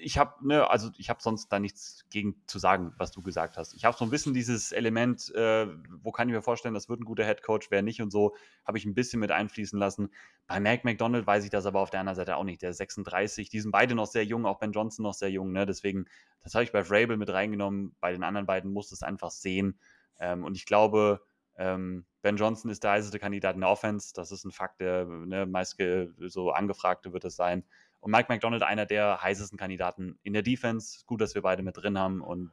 ich 0.00 0.18
habe, 0.18 0.46
ne, 0.46 0.68
also 0.68 0.90
ich 0.96 1.10
habe 1.10 1.22
sonst 1.22 1.48
da 1.48 1.58
nichts 1.58 2.04
gegen 2.10 2.42
zu 2.46 2.58
sagen, 2.58 2.92
was 2.96 3.12
du 3.12 3.22
gesagt 3.22 3.56
hast. 3.56 3.74
Ich 3.74 3.84
habe 3.84 3.96
so 3.96 4.04
ein 4.04 4.10
bisschen 4.10 4.34
dieses 4.34 4.72
Element, 4.72 5.32
äh, 5.34 5.66
wo 6.02 6.12
kann 6.12 6.28
ich 6.28 6.34
mir 6.34 6.42
vorstellen, 6.42 6.74
das 6.74 6.88
wird 6.88 7.00
ein 7.00 7.04
guter 7.04 7.24
Head 7.24 7.42
Coach, 7.42 7.70
wer 7.70 7.82
nicht 7.82 8.00
und 8.02 8.10
so, 8.10 8.34
habe 8.64 8.78
ich 8.78 8.84
ein 8.84 8.94
bisschen 8.94 9.20
mit 9.20 9.30
einfließen 9.30 9.78
lassen. 9.78 10.10
Bei 10.46 10.60
Mac 10.60 10.84
McDonald 10.84 11.26
weiß 11.26 11.44
ich 11.44 11.50
das 11.50 11.66
aber 11.66 11.80
auf 11.80 11.90
der 11.90 12.00
anderen 12.00 12.16
Seite 12.16 12.36
auch 12.36 12.44
nicht. 12.44 12.62
Der 12.62 12.70
ist 12.70 12.78
36, 12.78 13.48
die 13.48 13.60
sind 13.60 13.70
beide 13.70 13.94
noch 13.94 14.06
sehr 14.06 14.24
jung, 14.24 14.46
auch 14.46 14.58
Ben 14.58 14.72
Johnson 14.72 15.04
noch 15.04 15.14
sehr 15.14 15.30
jung, 15.30 15.52
ne? 15.52 15.66
Deswegen, 15.66 16.06
das 16.42 16.54
habe 16.54 16.64
ich 16.64 16.72
bei 16.72 16.84
Vrabel 16.84 17.16
mit 17.16 17.30
reingenommen. 17.30 17.94
Bei 18.00 18.12
den 18.12 18.22
anderen 18.22 18.46
beiden 18.46 18.72
muss 18.72 18.92
es 18.92 19.02
einfach 19.02 19.30
sehen. 19.30 19.78
Ähm, 20.18 20.44
und 20.44 20.56
ich 20.56 20.66
glaube, 20.66 21.22
ähm, 21.60 22.06
Ben 22.22 22.36
Johnson 22.36 22.70
ist 22.70 22.82
der 22.82 22.92
heißeste 22.92 23.18
Kandidat 23.18 23.54
in 23.54 23.60
der 23.60 23.70
Offense. 23.70 24.12
Das 24.14 24.32
ist 24.32 24.44
ein 24.44 24.50
Fakt, 24.50 24.80
der 24.80 25.04
ne, 25.04 25.46
meist 25.46 25.76
so 26.18 26.50
angefragte 26.50 27.12
wird 27.12 27.24
es 27.24 27.36
sein. 27.36 27.64
Und 28.00 28.10
Mike 28.10 28.26
McDonald 28.32 28.62
einer 28.62 28.86
der 28.86 29.22
heißesten 29.22 29.58
Kandidaten 29.58 30.18
in 30.22 30.32
der 30.32 30.42
Defense. 30.42 31.04
Gut, 31.06 31.20
dass 31.20 31.34
wir 31.34 31.42
beide 31.42 31.62
mit 31.62 31.76
drin 31.76 31.98
haben. 31.98 32.22
Und 32.22 32.50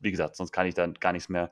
wie 0.00 0.10
gesagt, 0.10 0.36
sonst 0.36 0.52
kann 0.52 0.66
ich 0.66 0.74
da 0.74 0.86
gar 0.86 1.12
nichts 1.12 1.28
mehr 1.28 1.50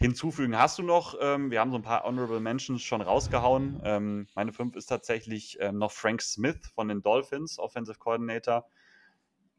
hinzufügen. 0.00 0.58
Hast 0.58 0.78
du 0.78 0.82
noch, 0.82 1.16
ähm, 1.20 1.52
wir 1.52 1.60
haben 1.60 1.70
so 1.70 1.78
ein 1.78 1.82
paar 1.82 2.02
Honorable 2.02 2.40
Mentions 2.40 2.82
schon 2.82 3.00
rausgehauen. 3.00 3.80
Ähm, 3.84 4.26
meine 4.34 4.52
fünf 4.52 4.74
ist 4.74 4.86
tatsächlich 4.86 5.58
ähm, 5.60 5.78
noch 5.78 5.92
Frank 5.92 6.20
Smith 6.22 6.58
von 6.74 6.88
den 6.88 7.02
Dolphins, 7.02 7.58
Offensive 7.58 7.98
Coordinator 7.98 8.66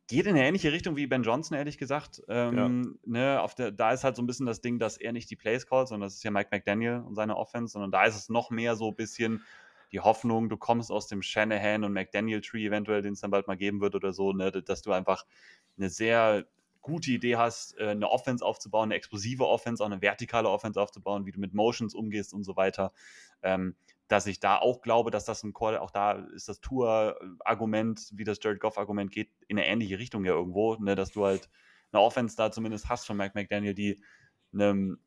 geht 0.07 0.25
in 0.25 0.35
eine 0.35 0.45
ähnliche 0.45 0.71
Richtung 0.71 0.95
wie 0.95 1.07
Ben 1.07 1.23
Johnson, 1.23 1.57
ehrlich 1.57 1.77
gesagt. 1.77 2.21
Ähm, 2.29 2.97
ja. 3.05 3.11
ne, 3.11 3.41
auf 3.41 3.55
der, 3.55 3.71
da 3.71 3.91
ist 3.91 4.03
halt 4.03 4.15
so 4.15 4.21
ein 4.21 4.27
bisschen 4.27 4.45
das 4.45 4.61
Ding, 4.61 4.79
dass 4.79 4.97
er 4.97 5.11
nicht 5.11 5.29
die 5.29 5.35
Plays 5.35 5.67
callt, 5.67 5.89
sondern 5.89 6.07
das 6.07 6.15
ist 6.15 6.23
ja 6.23 6.31
Mike 6.31 6.49
McDaniel 6.51 7.03
und 7.05 7.15
seine 7.15 7.35
Offense, 7.35 7.73
sondern 7.73 7.91
da 7.91 8.05
ist 8.05 8.15
es 8.15 8.29
noch 8.29 8.49
mehr 8.49 8.75
so 8.75 8.89
ein 8.89 8.95
bisschen 8.95 9.43
die 9.91 9.99
Hoffnung, 9.99 10.49
du 10.49 10.57
kommst 10.57 10.91
aus 10.91 11.07
dem 11.07 11.21
Shanahan 11.21 11.83
und 11.83 11.93
McDaniel 11.93 12.41
Tree 12.41 12.65
eventuell, 12.65 13.01
den 13.01 13.13
es 13.13 13.21
dann 13.21 13.31
bald 13.31 13.47
mal 13.47 13.55
geben 13.55 13.79
wird 13.79 13.95
oder 13.95 14.11
so, 14.11 14.33
ne, 14.33 14.51
dass 14.51 14.81
du 14.81 14.91
einfach 14.91 15.25
eine 15.77 15.89
sehr 15.89 16.45
gute 16.81 17.11
Idee 17.11 17.35
hast, 17.35 17.77
äh, 17.77 17.89
eine 17.89 18.09
Offense 18.09 18.43
aufzubauen, 18.43 18.85
eine 18.85 18.95
explosive 18.95 19.45
Offense, 19.45 19.83
auch 19.83 19.87
eine 19.87 20.01
vertikale 20.01 20.49
Offense 20.49 20.81
aufzubauen, 20.81 21.25
wie 21.25 21.31
du 21.31 21.39
mit 21.39 21.53
Motions 21.53 21.93
umgehst 21.93 22.33
und 22.33 22.43
so 22.43 22.55
weiter. 22.55 22.93
Ähm, 23.41 23.75
dass 24.07 24.27
ich 24.27 24.39
da 24.39 24.57
auch 24.57 24.81
glaube, 24.81 25.11
dass 25.11 25.25
das 25.25 25.43
ein 25.43 25.53
Call, 25.53 25.77
auch 25.77 25.91
da 25.91 26.13
ist 26.13 26.47
das 26.47 26.61
Tour-Argument, 26.61 28.11
wie 28.13 28.23
das 28.23 28.39
Jared 28.41 28.59
Goff-Argument 28.59 29.11
geht, 29.11 29.31
in 29.47 29.57
eine 29.57 29.67
ähnliche 29.67 29.99
Richtung 29.99 30.23
ja 30.25 30.33
irgendwo, 30.33 30.75
ne, 30.75 30.95
dass 30.95 31.11
du 31.11 31.25
halt 31.25 31.49
eine 31.91 32.01
Offense 32.01 32.35
da 32.35 32.51
zumindest 32.51 32.89
hast 32.89 33.05
von 33.05 33.17
Mike 33.17 33.33
McDaniel, 33.35 33.73
die 33.73 34.01
einem, 34.53 34.99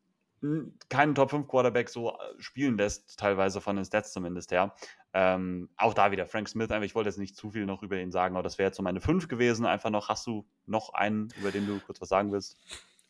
keinen 0.89 1.13
Top 1.13 1.29
5 1.29 1.47
Quarterback 1.47 1.89
so 1.89 2.11
äh, 2.11 2.15
spielen 2.39 2.77
lässt, 2.77 3.19
teilweise 3.19 3.61
von 3.61 3.75
den 3.75 3.85
Stats 3.85 4.11
zumindest 4.11 4.51
her. 4.51 4.73
Ähm, 5.13 5.69
auch 5.77 5.93
da 5.93 6.11
wieder 6.11 6.25
Frank 6.25 6.49
Smith, 6.49 6.69
ich 6.81 6.95
wollte 6.95 7.09
jetzt 7.09 7.19
nicht 7.19 7.35
zu 7.35 7.51
viel 7.51 7.65
noch 7.65 7.83
über 7.83 7.99
ihn 7.99 8.11
sagen, 8.11 8.35
aber 8.35 8.43
das 8.43 8.57
wäre 8.57 8.67
jetzt 8.67 8.77
so 8.77 8.83
meine 8.83 9.01
5 9.01 9.27
gewesen. 9.27 9.65
Einfach 9.65 9.89
noch, 9.89 10.09
hast 10.09 10.25
du 10.25 10.47
noch 10.65 10.93
einen, 10.93 11.29
über 11.39 11.51
den 11.51 11.67
du 11.67 11.79
kurz 11.79 12.01
was 12.01 12.09
sagen 12.09 12.31
willst? 12.31 12.57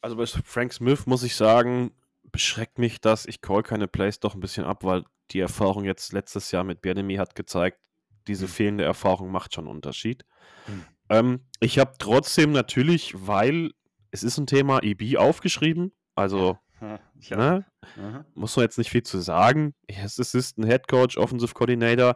Also 0.02 0.16
bei 0.16 0.26
Frank 0.26 0.74
Smith 0.74 1.06
muss 1.06 1.24
ich 1.24 1.36
sagen, 1.36 1.92
beschreckt 2.32 2.80
mich 2.80 3.00
das. 3.00 3.26
Ich 3.26 3.42
call 3.42 3.64
keine 3.64 3.88
Plays 3.88 4.20
doch 4.20 4.34
ein 4.34 4.40
bisschen 4.40 4.66
ab, 4.66 4.84
weil 4.84 5.06
die 5.34 5.40
Erfahrung 5.40 5.86
jetzt 5.86 6.14
letztes 6.14 6.52
Jahr 6.52 6.64
mit 6.64 6.82
Birdemi 6.82 7.16
hat 7.16 7.36
gezeigt, 7.36 7.80
diese 8.28 8.46
mhm. 8.46 8.50
fehlende 8.50 8.84
Erfahrung 8.84 9.32
macht 9.32 9.54
schon 9.54 9.66
einen 9.66 9.76
Unterschied. 9.76 10.26
Mhm. 10.68 10.86
Ähm, 11.10 11.46
ich 11.60 11.80
habe 11.80 11.94
trotzdem 11.98 12.52
natürlich, 12.52 13.14
weil 13.28 13.72
es 14.12 14.24
ist 14.24 14.38
ein 14.38 14.48
Thema 14.48 14.84
EB 14.84 15.18
aufgeschrieben, 15.18 15.94
also 16.16 16.58
ja. 16.82 17.00
ne, 17.38 17.66
mhm. 17.96 18.26
muss 18.34 18.56
man 18.56 18.64
jetzt 18.64 18.78
nicht 18.78 18.90
viel 18.90 19.04
zu 19.04 19.20
sagen. 19.20 19.74
Es 19.88 20.18
ist 20.18 20.58
ein 20.58 20.66
Head 20.66 20.88
Coach, 20.88 21.18
Offensive 21.18 21.54
Coordinator. 21.54 22.16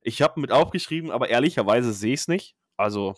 Ich 0.00 0.22
habe 0.22 0.40
mit 0.40 0.50
aufgeschrieben, 0.50 1.10
aber 1.10 1.28
ehrlicherweise 1.28 1.92
sehe 1.92 2.14
ich 2.14 2.20
es 2.20 2.28
nicht. 2.28 2.56
Also 2.76 3.14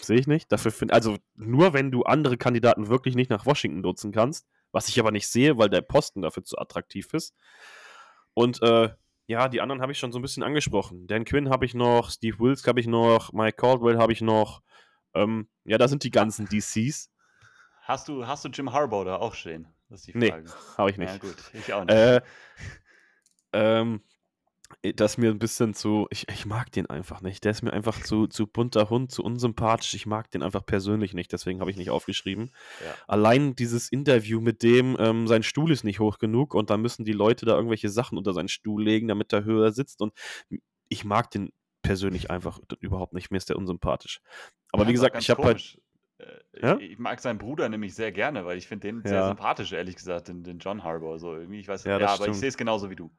sehe 0.00 0.18
ich 0.18 0.26
nicht. 0.26 0.50
Dafür 0.50 0.72
find, 0.72 0.92
also 0.92 1.16
nur 1.36 1.72
wenn 1.72 1.90
du 1.90 2.02
andere 2.02 2.36
Kandidaten 2.36 2.88
wirklich 2.88 3.14
nicht 3.14 3.30
nach 3.30 3.46
Washington 3.46 3.80
nutzen 3.80 4.12
kannst, 4.12 4.46
was 4.72 4.88
ich 4.88 4.98
aber 5.00 5.10
nicht 5.10 5.28
sehe, 5.28 5.58
weil 5.58 5.68
der 5.68 5.82
Posten 5.82 6.22
dafür 6.22 6.44
zu 6.44 6.58
attraktiv 6.58 7.12
ist. 7.14 7.34
Und 8.40 8.62
äh, 8.62 8.88
ja, 9.26 9.48
die 9.48 9.60
anderen 9.60 9.82
habe 9.82 9.92
ich 9.92 9.98
schon 9.98 10.12
so 10.12 10.18
ein 10.18 10.22
bisschen 10.22 10.42
angesprochen. 10.42 11.06
Dan 11.06 11.24
Quinn 11.24 11.50
habe 11.50 11.66
ich 11.66 11.74
noch, 11.74 12.10
Steve 12.10 12.38
Wills 12.38 12.66
habe 12.66 12.80
ich 12.80 12.86
noch, 12.86 13.32
Mike 13.32 13.56
Caldwell 13.56 13.98
habe 13.98 14.12
ich 14.12 14.22
noch. 14.22 14.62
Ähm, 15.14 15.48
ja, 15.64 15.76
da 15.76 15.88
sind 15.88 16.04
die 16.04 16.10
ganzen 16.10 16.48
DCs. 16.48 17.10
Hast 17.82 18.08
du, 18.08 18.26
hast 18.26 18.44
du 18.44 18.48
Jim 18.48 18.72
Harbaugh 18.72 19.04
da 19.04 19.16
auch 19.16 19.34
stehen? 19.34 19.68
Das 19.88 20.00
ist 20.00 20.06
die 20.06 20.12
Frage. 20.12 20.44
Nee, 20.44 20.50
habe 20.78 20.90
ich 20.90 20.96
nicht. 20.96 21.12
Ja, 21.12 21.18
gut, 21.18 21.36
ich 21.52 21.72
auch 21.72 21.84
nicht. 21.84 21.94
Äh, 21.94 22.20
ähm, 23.52 24.02
das 24.94 25.18
mir 25.18 25.30
ein 25.30 25.38
bisschen 25.38 25.74
zu, 25.74 26.06
ich, 26.10 26.28
ich 26.28 26.46
mag 26.46 26.72
den 26.72 26.86
einfach 26.86 27.20
nicht. 27.20 27.44
Der 27.44 27.50
ist 27.50 27.62
mir 27.62 27.72
einfach 27.72 28.02
zu, 28.02 28.26
zu 28.26 28.46
bunter 28.46 28.90
Hund, 28.90 29.10
zu 29.10 29.22
unsympathisch. 29.22 29.94
Ich 29.94 30.06
mag 30.06 30.30
den 30.30 30.42
einfach 30.42 30.64
persönlich 30.64 31.14
nicht, 31.14 31.32
deswegen 31.32 31.60
habe 31.60 31.70
ich 31.70 31.76
nicht 31.76 31.90
aufgeschrieben. 31.90 32.50
Ja. 32.84 32.94
Allein 33.08 33.54
dieses 33.54 33.90
Interview 33.90 34.40
mit 34.40 34.62
dem, 34.62 34.96
ähm, 34.98 35.26
sein 35.26 35.42
Stuhl 35.42 35.70
ist 35.70 35.84
nicht 35.84 36.00
hoch 36.00 36.18
genug 36.18 36.54
und 36.54 36.70
da 36.70 36.76
müssen 36.76 37.04
die 37.04 37.12
Leute 37.12 37.46
da 37.46 37.54
irgendwelche 37.54 37.88
Sachen 37.88 38.16
unter 38.18 38.32
seinen 38.32 38.48
Stuhl 38.48 38.82
legen, 38.82 39.08
damit 39.08 39.32
er 39.32 39.44
höher 39.44 39.72
sitzt. 39.72 40.00
Und 40.00 40.12
ich 40.88 41.04
mag 41.04 41.30
den 41.30 41.52
persönlich 41.82 42.30
einfach 42.30 42.60
überhaupt 42.80 43.12
nicht. 43.12 43.30
Mir 43.30 43.38
ist 43.38 43.48
der 43.48 43.56
unsympathisch. 43.56 44.20
Aber 44.72 44.86
wie 44.86 44.92
gesagt, 44.92 45.16
ich 45.18 45.30
habe 45.30 45.44
halt. 45.44 45.80
Äh, 46.18 46.60
ja? 46.60 46.78
Ich 46.78 46.98
mag 46.98 47.20
seinen 47.20 47.38
Bruder 47.38 47.68
nämlich 47.68 47.94
sehr 47.94 48.12
gerne, 48.12 48.44
weil 48.44 48.58
ich 48.58 48.68
finde 48.68 48.88
den 48.88 49.02
ja. 49.04 49.08
sehr 49.08 49.26
sympathisch, 49.28 49.72
ehrlich 49.72 49.96
gesagt, 49.96 50.28
den, 50.28 50.42
den 50.42 50.58
John 50.58 50.84
Harbour. 50.84 51.18
So 51.18 51.34
irgendwie, 51.34 51.60
ich 51.60 51.68
weiß 51.68 51.84
ja, 51.84 51.98
ja 51.98 52.06
aber 52.06 52.16
stimmt. 52.16 52.34
ich 52.34 52.40
sehe 52.40 52.48
es 52.48 52.56
genauso 52.56 52.90
wie 52.90 52.96
du. 52.96 53.10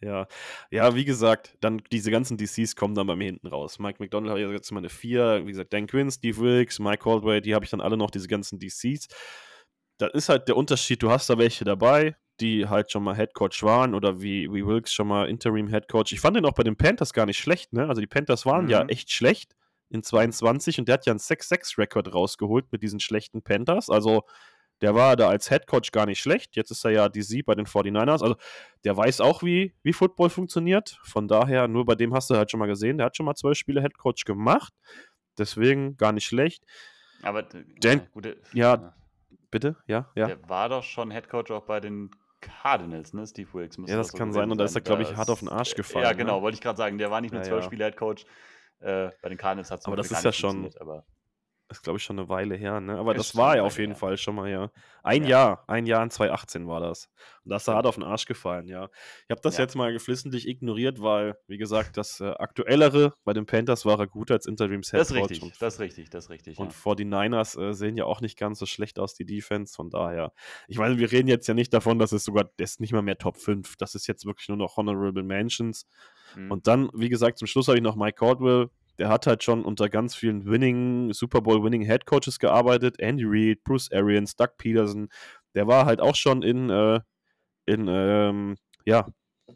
Ja, 0.00 0.26
ja, 0.70 0.94
wie 0.94 1.04
gesagt, 1.04 1.56
dann 1.60 1.82
diese 1.90 2.10
ganzen 2.10 2.36
DCs 2.36 2.76
kommen 2.76 2.94
dann 2.94 3.06
bei 3.06 3.16
mir 3.16 3.26
hinten 3.26 3.46
raus. 3.46 3.78
Mike 3.78 4.02
McDonald 4.02 4.30
habe 4.30 4.40
ich 4.40 4.50
jetzt 4.50 4.70
mal 4.70 4.78
eine 4.78 4.90
4, 4.90 5.46
wie 5.46 5.50
gesagt, 5.50 5.72
Dan 5.72 5.86
Quinn, 5.86 6.10
Steve 6.10 6.36
Wilkes, 6.38 6.78
Mike 6.78 7.04
Caldwell, 7.04 7.40
die 7.40 7.54
habe 7.54 7.64
ich 7.64 7.70
dann 7.70 7.80
alle 7.80 7.96
noch, 7.96 8.10
diese 8.10 8.28
ganzen 8.28 8.58
DCs. 8.58 9.08
Das 9.98 10.12
ist 10.12 10.28
halt 10.28 10.48
der 10.48 10.56
Unterschied, 10.56 11.02
du 11.02 11.10
hast 11.10 11.30
da 11.30 11.38
welche 11.38 11.64
dabei, 11.64 12.16
die 12.40 12.66
halt 12.68 12.90
schon 12.90 13.04
mal 13.04 13.14
Headcoach 13.14 13.62
waren 13.62 13.94
oder 13.94 14.20
wie, 14.20 14.52
wie 14.52 14.66
Wilkes 14.66 14.92
schon 14.92 15.08
mal 15.08 15.28
Interim 15.28 15.68
Headcoach. 15.68 16.12
Ich 16.12 16.20
fand 16.20 16.36
den 16.36 16.44
auch 16.44 16.54
bei 16.54 16.64
den 16.64 16.76
Panthers 16.76 17.12
gar 17.12 17.26
nicht 17.26 17.38
schlecht, 17.38 17.72
ne? 17.72 17.88
Also 17.88 18.00
die 18.00 18.06
Panthers 18.08 18.44
waren 18.44 18.64
mhm. 18.64 18.70
ja 18.70 18.84
echt 18.86 19.12
schlecht 19.12 19.54
in 19.90 20.02
22 20.02 20.80
und 20.80 20.88
der 20.88 20.94
hat 20.94 21.06
ja 21.06 21.12
einen 21.12 21.20
6-6-Rekord 21.20 22.12
rausgeholt 22.12 22.66
mit 22.72 22.82
diesen 22.82 22.98
schlechten 22.98 23.42
Panthers. 23.42 23.88
Also 23.88 24.24
der 24.80 24.94
war 24.94 25.16
da 25.16 25.28
als 25.28 25.50
Headcoach 25.50 25.92
gar 25.92 26.06
nicht 26.06 26.20
schlecht. 26.20 26.56
Jetzt 26.56 26.70
ist 26.70 26.84
er 26.84 26.90
ja 26.90 27.08
DC 27.08 27.44
bei 27.44 27.54
den 27.54 27.66
49ers. 27.66 28.22
Also 28.22 28.36
der 28.84 28.96
weiß 28.96 29.20
auch, 29.20 29.42
wie, 29.42 29.74
wie 29.82 29.92
Football 29.92 30.30
funktioniert. 30.30 30.98
Von 31.02 31.28
daher, 31.28 31.68
nur 31.68 31.84
bei 31.84 31.94
dem 31.94 32.14
hast 32.14 32.30
du 32.30 32.36
halt 32.36 32.50
schon 32.50 32.60
mal 32.60 32.66
gesehen, 32.66 32.98
der 32.98 33.06
hat 33.06 33.16
schon 33.16 33.26
mal 33.26 33.34
zwölf 33.34 33.56
Spiele 33.56 33.82
Headcoach 33.82 34.24
gemacht. 34.24 34.72
Deswegen 35.38 35.96
gar 35.96 36.12
nicht 36.12 36.26
schlecht. 36.26 36.64
Aber 37.22 37.42
Dan, 37.42 37.64
ja, 37.82 37.96
gute, 38.12 38.36
ja, 38.52 38.94
bitte, 39.50 39.76
ja, 39.86 40.10
ja. 40.14 40.26
Der 40.26 40.48
war 40.48 40.68
doch 40.68 40.82
schon 40.82 41.10
Headcoach 41.10 41.50
auch 41.50 41.64
bei 41.64 41.80
den 41.80 42.10
Cardinals, 42.40 43.14
ne? 43.14 43.26
Steve 43.26 43.52
Wilkes. 43.54 43.78
Ja, 43.86 43.96
das, 43.96 44.08
das 44.08 44.18
kann 44.18 44.32
sein. 44.32 44.50
Und 44.50 44.58
da 44.58 44.64
ist 44.64 44.74
er, 44.74 44.82
glaube 44.82 45.02
ich, 45.02 45.16
hart 45.16 45.30
auf 45.30 45.38
den 45.38 45.48
Arsch 45.48 45.74
gefallen. 45.74 46.04
Ja, 46.04 46.12
genau, 46.12 46.36
ne? 46.36 46.42
wollte 46.42 46.56
ich 46.56 46.60
gerade 46.60 46.76
sagen. 46.76 46.98
Der 46.98 47.10
war 47.10 47.20
nicht 47.20 47.32
nur 47.32 47.42
zwölf 47.42 47.62
ja, 47.62 47.66
Spiele 47.66 47.84
Headcoach. 47.86 48.26
Äh, 48.80 49.10
bei 49.22 49.30
den 49.30 49.38
Cardinals 49.38 49.70
hat 49.70 49.80
es 49.80 49.86
Aber 49.86 49.96
das 49.96 50.10
ist 50.10 50.22
ja 50.22 50.32
schon. 50.32 50.70
Aber 50.78 51.06
ist, 51.76 51.82
glaube 51.82 51.98
ich, 51.98 52.04
schon 52.04 52.18
eine 52.18 52.28
Weile 52.28 52.54
her, 52.54 52.80
ne? 52.80 52.96
Aber 52.98 53.14
das, 53.14 53.28
das 53.28 53.36
war 53.36 53.56
ja 53.56 53.62
auf 53.62 53.78
jeden 53.78 53.92
her. 53.92 53.98
Fall 53.98 54.16
schon 54.16 54.34
mal, 54.34 54.50
ja. 54.50 54.70
Ein 55.02 55.24
ja. 55.24 55.28
Jahr, 55.28 55.64
ein 55.66 55.86
Jahr 55.86 56.02
in 56.02 56.10
2018 56.10 56.66
war 56.66 56.80
das. 56.80 57.10
Und 57.44 57.50
das 57.50 57.62
ist 57.62 57.68
hart 57.68 57.86
auf 57.86 57.96
den 57.96 58.04
Arsch 58.04 58.26
gefallen, 58.26 58.68
ja. 58.68 58.88
Ich 59.24 59.30
habe 59.30 59.40
das 59.42 59.56
ja. 59.56 59.64
jetzt 59.64 59.74
mal 59.74 59.92
geflissentlich 59.92 60.48
ignoriert, 60.48 61.00
weil, 61.00 61.36
wie 61.46 61.58
gesagt, 61.58 61.96
das 61.96 62.20
äh, 62.20 62.30
aktuellere 62.30 63.14
bei 63.24 63.32
den 63.32 63.46
Panthers 63.46 63.84
war 63.84 63.98
er 63.98 64.06
gut 64.06 64.30
als 64.30 64.46
Interims 64.46 64.90
Head 64.90 65.00
Das 65.00 65.10
ist 65.10 65.16
richtig, 65.16 65.42
und, 65.42 65.60
das 65.60 65.74
ist 65.74 65.80
richtig, 65.80 66.10
das 66.10 66.24
ist 66.24 66.30
richtig. 66.30 66.58
Und 66.58 66.72
ja. 66.84 66.94
die 66.94 67.04
Niners 67.04 67.56
äh, 67.56 67.72
sehen 67.72 67.96
ja 67.96 68.04
auch 68.04 68.20
nicht 68.20 68.38
ganz 68.38 68.58
so 68.58 68.66
schlecht 68.66 68.98
aus, 68.98 69.14
die 69.14 69.26
Defense, 69.26 69.74
von 69.74 69.90
daher. 69.90 70.32
Ich 70.68 70.78
meine, 70.78 70.98
wir 70.98 71.12
reden 71.12 71.28
jetzt 71.28 71.46
ja 71.46 71.54
nicht 71.54 71.74
davon, 71.74 71.98
dass 71.98 72.12
es 72.12 72.24
sogar, 72.24 72.50
das 72.56 72.72
ist 72.72 72.80
nicht 72.80 72.92
mal 72.92 73.02
mehr 73.02 73.18
Top 73.18 73.36
5. 73.36 73.76
Das 73.76 73.94
ist 73.94 74.06
jetzt 74.06 74.24
wirklich 74.24 74.48
nur 74.48 74.56
noch 74.56 74.76
Honorable 74.76 75.22
Mentions. 75.22 75.86
Mhm. 76.36 76.50
Und 76.50 76.66
dann, 76.66 76.90
wie 76.94 77.08
gesagt, 77.08 77.38
zum 77.38 77.46
Schluss 77.46 77.68
habe 77.68 77.78
ich 77.78 77.82
noch 77.84 77.96
Mike 77.96 78.18
Caldwell 78.18 78.70
der 78.98 79.08
hat 79.08 79.26
halt 79.26 79.42
schon 79.42 79.64
unter 79.64 79.88
ganz 79.88 80.14
vielen 80.14 80.46
Winning, 80.46 81.12
Super 81.12 81.40
Bowl 81.40 81.62
Winning 81.62 81.82
Head 81.82 82.06
Coaches 82.06 82.38
gearbeitet. 82.38 83.00
Andy 83.00 83.24
Reid, 83.26 83.64
Bruce 83.64 83.90
Arians, 83.92 84.36
Doug 84.36 84.50
Peterson. 84.58 85.08
Der 85.54 85.66
war 85.66 85.86
halt 85.86 86.00
auch 86.00 86.14
schon 86.14 86.42
in, 86.42 86.70
äh, 86.70 87.00
in, 87.66 87.88
ähm, 87.88 88.56
ja, 88.84 89.06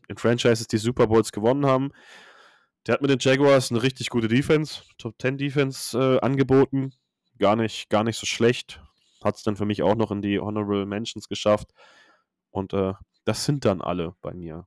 in 0.09 0.17
Franchises, 0.17 0.67
die 0.67 0.79
Super 0.79 1.07
Bowls 1.07 1.33
gewonnen 1.33 1.67
haben. 1.67 1.91
Der 2.87 2.95
hat 2.95 3.03
mit 3.03 3.11
den 3.11 3.19
Jaguars 3.21 3.71
eine 3.71 3.83
richtig 3.83 4.09
gute 4.09 4.29
Defense, 4.29 4.83
Top 4.99 5.15
10 5.21 5.39
Defense 5.39 5.99
äh, 5.99 6.21
angeboten. 6.21 6.93
Gar 7.39 7.57
nicht, 7.57 7.91
gar 7.91 8.05
nicht 8.05 8.17
so 8.17 8.27
schlecht. 8.27 8.81
Hat 9.23 9.37
es 9.37 9.43
dann 9.43 9.57
für 9.57 9.67
mich 9.67 9.83
auch 9.83 9.95
noch 9.95 10.11
in 10.11 10.23
die 10.23 10.41
Honorable 10.41 10.87
Mentions 10.87 11.29
geschafft. 11.29 11.71
Und 12.51 12.73
äh, 12.73 12.95
das 13.25 13.45
sind 13.45 13.65
dann 13.65 13.83
alle 13.83 14.15
bei 14.23 14.33
mir. 14.33 14.67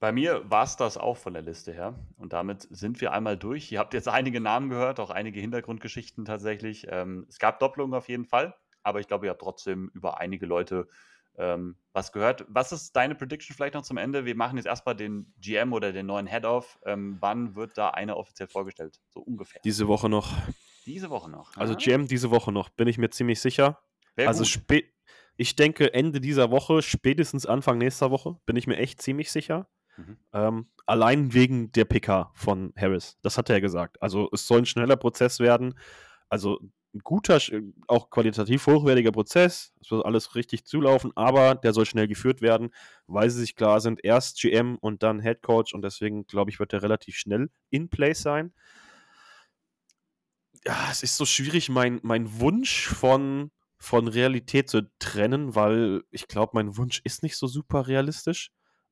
Bei 0.00 0.12
mir 0.12 0.50
war 0.50 0.64
es 0.64 0.76
das 0.76 0.96
auch 0.96 1.18
von 1.18 1.34
der 1.34 1.42
Liste 1.42 1.72
her. 1.72 1.94
Und 2.16 2.32
damit 2.32 2.66
sind 2.70 3.02
wir 3.02 3.12
einmal 3.12 3.36
durch. 3.36 3.70
Ihr 3.70 3.78
habt 3.78 3.92
jetzt 3.92 4.08
einige 4.08 4.40
Namen 4.40 4.70
gehört, 4.70 4.98
auch 4.98 5.10
einige 5.10 5.40
Hintergrundgeschichten 5.40 6.24
tatsächlich. 6.24 6.86
Ähm, 6.88 7.26
es 7.28 7.38
gab 7.38 7.60
Doppelungen 7.60 7.92
auf 7.92 8.08
jeden 8.08 8.24
Fall, 8.24 8.54
aber 8.82 9.00
ich 9.00 9.08
glaube, 9.08 9.26
ihr 9.26 9.30
habt 9.30 9.42
trotzdem 9.42 9.90
über 9.92 10.18
einige 10.18 10.46
Leute 10.46 10.88
ähm, 11.36 11.76
was 11.92 12.12
gehört. 12.12 12.46
Was 12.48 12.72
ist 12.72 12.96
deine 12.96 13.14
Prediction 13.14 13.54
vielleicht 13.54 13.74
noch 13.74 13.82
zum 13.82 13.98
Ende? 13.98 14.24
Wir 14.24 14.34
machen 14.34 14.56
jetzt 14.56 14.66
erstmal 14.66 14.96
den 14.96 15.34
GM 15.38 15.74
oder 15.74 15.92
den 15.92 16.06
neuen 16.06 16.26
Head-Off. 16.26 16.78
Ähm, 16.86 17.18
wann 17.20 17.54
wird 17.54 17.76
da 17.76 17.90
einer 17.90 18.16
offiziell 18.16 18.48
vorgestellt? 18.48 18.98
So 19.10 19.20
ungefähr. 19.20 19.60
Diese 19.64 19.86
Woche 19.86 20.08
noch. 20.08 20.32
Diese 20.86 21.10
Woche 21.10 21.30
noch. 21.30 21.54
Also 21.58 21.76
GM 21.76 22.08
diese 22.08 22.30
Woche 22.30 22.52
noch, 22.52 22.70
bin 22.70 22.88
ich 22.88 22.96
mir 22.96 23.10
ziemlich 23.10 23.38
sicher. 23.40 23.78
Wär 24.16 24.28
also 24.28 24.44
ich 25.36 25.56
denke 25.56 25.92
Ende 25.92 26.20
dieser 26.20 26.50
Woche, 26.50 26.80
spätestens 26.80 27.44
Anfang 27.44 27.78
nächster 27.78 28.10
Woche, 28.10 28.38
bin 28.46 28.56
ich 28.56 28.66
mir 28.66 28.76
echt 28.76 29.00
ziemlich 29.02 29.30
sicher. 29.30 29.68
Mhm. 30.06 30.16
Ähm, 30.32 30.66
allein 30.86 31.32
wegen 31.34 31.72
der 31.72 31.84
PK 31.84 32.30
von 32.34 32.72
Harris. 32.76 33.18
Das 33.22 33.38
hat 33.38 33.50
er 33.50 33.60
gesagt. 33.60 34.00
Also 34.02 34.28
es 34.32 34.46
soll 34.46 34.60
ein 34.60 34.66
schneller 34.66 34.96
Prozess 34.96 35.40
werden. 35.40 35.74
Also 36.28 36.60
ein 36.94 37.00
guter, 37.04 37.38
auch 37.86 38.10
qualitativ 38.10 38.66
hochwertiger 38.66 39.12
Prozess. 39.12 39.72
Es 39.80 39.90
wird 39.90 40.04
alles 40.04 40.34
richtig 40.34 40.64
zulaufen, 40.64 41.12
aber 41.14 41.54
der 41.54 41.72
soll 41.72 41.86
schnell 41.86 42.08
geführt 42.08 42.42
werden, 42.42 42.70
weil 43.06 43.30
sie 43.30 43.40
sich 43.40 43.54
klar 43.54 43.80
sind, 43.80 44.04
erst 44.04 44.40
GM 44.40 44.76
und 44.76 45.02
dann 45.02 45.20
Head 45.20 45.42
Coach 45.42 45.72
und 45.72 45.82
deswegen 45.82 46.26
glaube 46.26 46.50
ich, 46.50 46.58
wird 46.58 46.72
er 46.72 46.82
relativ 46.82 47.16
schnell 47.16 47.50
in 47.70 47.88
place 47.88 48.22
sein. 48.22 48.52
Ja, 50.66 50.88
es 50.90 51.02
ist 51.02 51.16
so 51.16 51.24
schwierig, 51.24 51.68
mein, 51.68 52.00
mein 52.02 52.40
Wunsch 52.40 52.88
von, 52.88 53.50
von 53.78 54.08
Realität 54.08 54.68
zu 54.68 54.90
trennen, 54.98 55.54
weil 55.54 56.02
ich 56.10 56.26
glaube, 56.26 56.52
mein 56.54 56.76
Wunsch 56.76 57.00
ist 57.04 57.22
nicht 57.22 57.36
so 57.36 57.46
super 57.46 57.86
realistisch. 57.86 58.50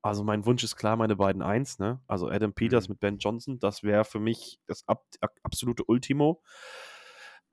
Also 0.09 0.25
mein 0.25 0.47
Wunsch 0.47 0.65
ist 0.65 0.77
klar, 0.77 0.97
meine 0.97 1.17
beiden 1.17 1.43
Eins, 1.43 1.79
ne? 1.79 2.01
Also 2.07 2.29
Adam 2.29 2.55
Peters 2.55 2.89
mhm. 2.89 2.93
mit 2.93 3.01
Ben 3.01 3.19
Johnson, 3.19 3.59
das 3.61 3.83
wäre 3.83 4.07
für 4.07 4.19
mich 4.19 4.59
das 4.67 4.89
ab, 4.89 5.05
absolute 5.43 5.85
Ultimo. 5.85 6.43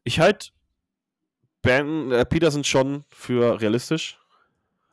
Ich 0.05 0.21
halte 0.21 0.51
Ben 1.61 2.13
äh, 2.13 2.25
Peterson 2.25 2.63
schon 2.63 3.03
für 3.09 3.59
realistisch. 3.59 4.19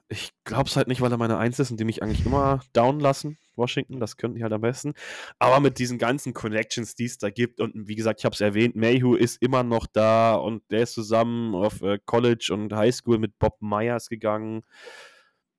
Ich 0.09 0.33
glaube 0.43 0.69
es 0.69 0.77
halt 0.77 0.89
nicht, 0.89 1.01
weil 1.01 1.13
er 1.13 1.19
meine 1.19 1.39
Eins 1.39 1.61
ist 1.61 1.71
und 1.71 1.79
die 1.79 1.85
mich 1.85 2.03
eigentlich 2.03 2.27
immer 2.27 2.63
down 2.73 2.99
lassen. 2.99 3.39
Washington, 3.55 4.01
das 4.01 4.17
könnten 4.17 4.39
die 4.39 4.43
halt 4.43 4.53
am 4.53 4.63
besten. 4.63 4.95
Aber 5.39 5.61
mit 5.61 5.79
diesen 5.79 5.99
ganzen 5.99 6.35
Connections, 6.35 6.97
die 6.97 7.05
es 7.05 7.19
da 7.19 7.31
gibt, 7.31 7.61
und 7.61 7.87
wie 7.87 7.95
gesagt, 7.95 8.21
ich 8.21 8.25
habe 8.25 8.35
es 8.35 8.41
erwähnt, 8.41 8.75
Mayhew 8.75 9.15
ist 9.15 9.41
immer 9.41 9.63
noch 9.63 9.87
da 9.87 10.35
und 10.35 10.69
der 10.73 10.83
ist 10.83 10.95
zusammen 10.95 11.55
auf 11.55 11.81
äh, 11.83 12.01
College 12.05 12.51
und 12.53 12.73
Highschool 12.73 13.19
mit 13.19 13.39
Bob 13.39 13.59
Myers 13.61 14.09
gegangen 14.09 14.65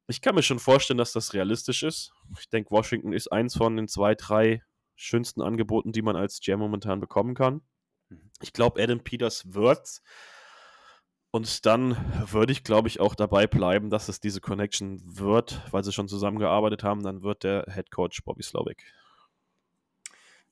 ich 0.07 0.21
kann 0.21 0.35
mir 0.35 0.43
schon 0.43 0.59
vorstellen, 0.59 0.97
dass 0.97 1.13
das 1.13 1.33
realistisch 1.33 1.83
ist. 1.83 2.13
Ich 2.39 2.49
denke, 2.49 2.71
Washington 2.71 3.13
ist 3.13 3.31
eins 3.31 3.55
von 3.55 3.75
den 3.75 3.87
zwei, 3.87 4.15
drei 4.15 4.61
schönsten 4.95 5.41
Angeboten, 5.41 5.91
die 5.91 6.01
man 6.01 6.15
als 6.15 6.39
GM 6.39 6.59
momentan 6.59 6.99
bekommen 6.99 7.35
kann. 7.35 7.61
Mhm. 8.09 8.29
Ich 8.41 8.53
glaube, 8.53 8.81
Adam 8.81 8.99
Peters 8.99 9.53
wird's. 9.53 10.01
Und 11.31 11.65
dann 11.65 11.97
würde 12.31 12.51
ich, 12.51 12.63
glaube 12.63 12.87
ich, 12.87 12.99
auch 12.99 13.15
dabei 13.15 13.47
bleiben, 13.47 13.89
dass 13.89 14.07
es 14.07 14.19
diese 14.19 14.39
Connection 14.39 15.01
wird, 15.03 15.61
weil 15.71 15.83
sie 15.83 15.91
schon 15.91 16.07
zusammengearbeitet 16.07 16.83
haben. 16.83 17.01
Dann 17.01 17.23
wird 17.23 17.43
der 17.43 17.65
Head 17.73 17.89
Coach 17.89 18.23
Bobby 18.23 18.43
Slovic. 18.43 18.83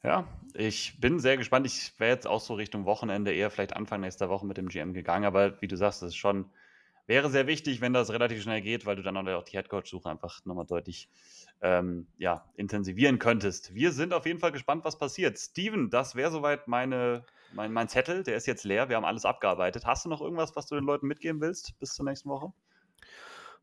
Ja, 0.03 0.27
ich 0.55 0.99
bin 0.99 1.19
sehr 1.19 1.37
gespannt. 1.37 1.67
Ich 1.67 1.93
wäre 1.99 2.09
jetzt 2.09 2.25
auch 2.25 2.41
so 2.41 2.55
Richtung 2.55 2.85
Wochenende 2.85 3.31
eher 3.31 3.51
vielleicht 3.51 3.75
Anfang 3.75 4.01
nächster 4.01 4.29
Woche 4.29 4.47
mit 4.47 4.57
dem 4.57 4.69
GM 4.69 4.93
gegangen. 4.93 5.25
Aber 5.25 5.61
wie 5.61 5.67
du 5.67 5.77
sagst, 5.77 6.01
das 6.01 6.09
ist 6.09 6.15
schon 6.15 6.49
wäre 7.07 7.29
sehr 7.29 7.47
wichtig, 7.47 7.81
wenn 7.81 7.93
das 7.93 8.11
relativ 8.11 8.41
schnell 8.41 8.61
geht, 8.61 8.85
weil 8.85 8.95
du 8.95 9.01
dann 9.01 9.17
auch 9.17 9.43
die 9.43 9.57
Headcoach-Suche 9.57 10.09
einfach 10.09 10.45
nochmal 10.45 10.65
deutlich 10.65 11.09
ähm, 11.61 12.07
ja, 12.17 12.45
intensivieren 12.55 13.19
könntest. 13.19 13.73
Wir 13.73 13.91
sind 13.91 14.13
auf 14.13 14.25
jeden 14.25 14.39
Fall 14.39 14.51
gespannt, 14.51 14.83
was 14.85 14.97
passiert. 14.97 15.37
Steven, 15.37 15.89
das 15.89 16.15
wäre 16.15 16.31
soweit 16.31 16.67
meine, 16.67 17.23
mein, 17.53 17.71
mein 17.71 17.87
Zettel. 17.87 18.23
Der 18.23 18.35
ist 18.35 18.47
jetzt 18.47 18.63
leer. 18.63 18.89
Wir 18.89 18.95
haben 18.95 19.05
alles 19.05 19.25
abgearbeitet. 19.25 19.85
Hast 19.85 20.05
du 20.05 20.09
noch 20.09 20.21
irgendwas, 20.21 20.55
was 20.55 20.67
du 20.67 20.75
den 20.75 20.83
Leuten 20.83 21.07
mitgeben 21.07 21.41
willst 21.41 21.77
bis 21.79 21.93
zur 21.93 22.05
nächsten 22.05 22.29
Woche? 22.29 22.51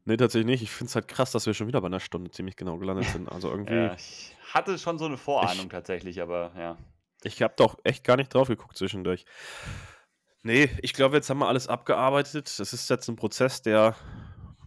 Nee, 0.05 0.16
tatsächlich 0.16 0.47
nicht. 0.47 0.62
Ich 0.62 0.70
finde 0.70 0.89
es 0.89 0.95
halt 0.95 1.09
krass, 1.09 1.32
dass 1.32 1.47
wir 1.47 1.55
schon 1.55 1.66
wieder 1.66 1.80
bei 1.80 1.86
einer 1.86 2.01
Stunde 2.01 2.30
ziemlich 2.30 2.57
genau 2.57 2.78
gelandet 2.78 3.07
sind. 3.07 3.30
Also 3.30 3.51
irgendwie. 3.51 3.74
ja, 3.74 3.95
ich 3.95 4.36
hatte 4.53 4.78
schon 4.78 4.99
so 4.99 5.07
eine 5.07 5.18
Vorahnung 5.18 5.64
ich, 5.64 5.70
tatsächlich, 5.70 6.22
aber 6.22 6.53
ja. 6.57 6.78
Ich 7.24 7.43
habe 7.43 7.55
doch 7.57 7.76
echt 7.82 8.05
gar 8.05 8.16
nicht 8.16 8.32
drauf 8.32 8.49
geguckt 8.49 8.76
zwischendurch. 8.76 9.24
Nee, 10.43 10.70
ich 10.82 10.93
glaube, 10.93 11.16
jetzt 11.16 11.30
haben 11.30 11.39
wir 11.39 11.49
alles 11.49 11.68
abgearbeitet. 11.68 12.59
Das 12.59 12.72
ist 12.72 12.89
jetzt 12.89 13.09
ein 13.09 13.16
Prozess, 13.16 13.62
der 13.62 13.97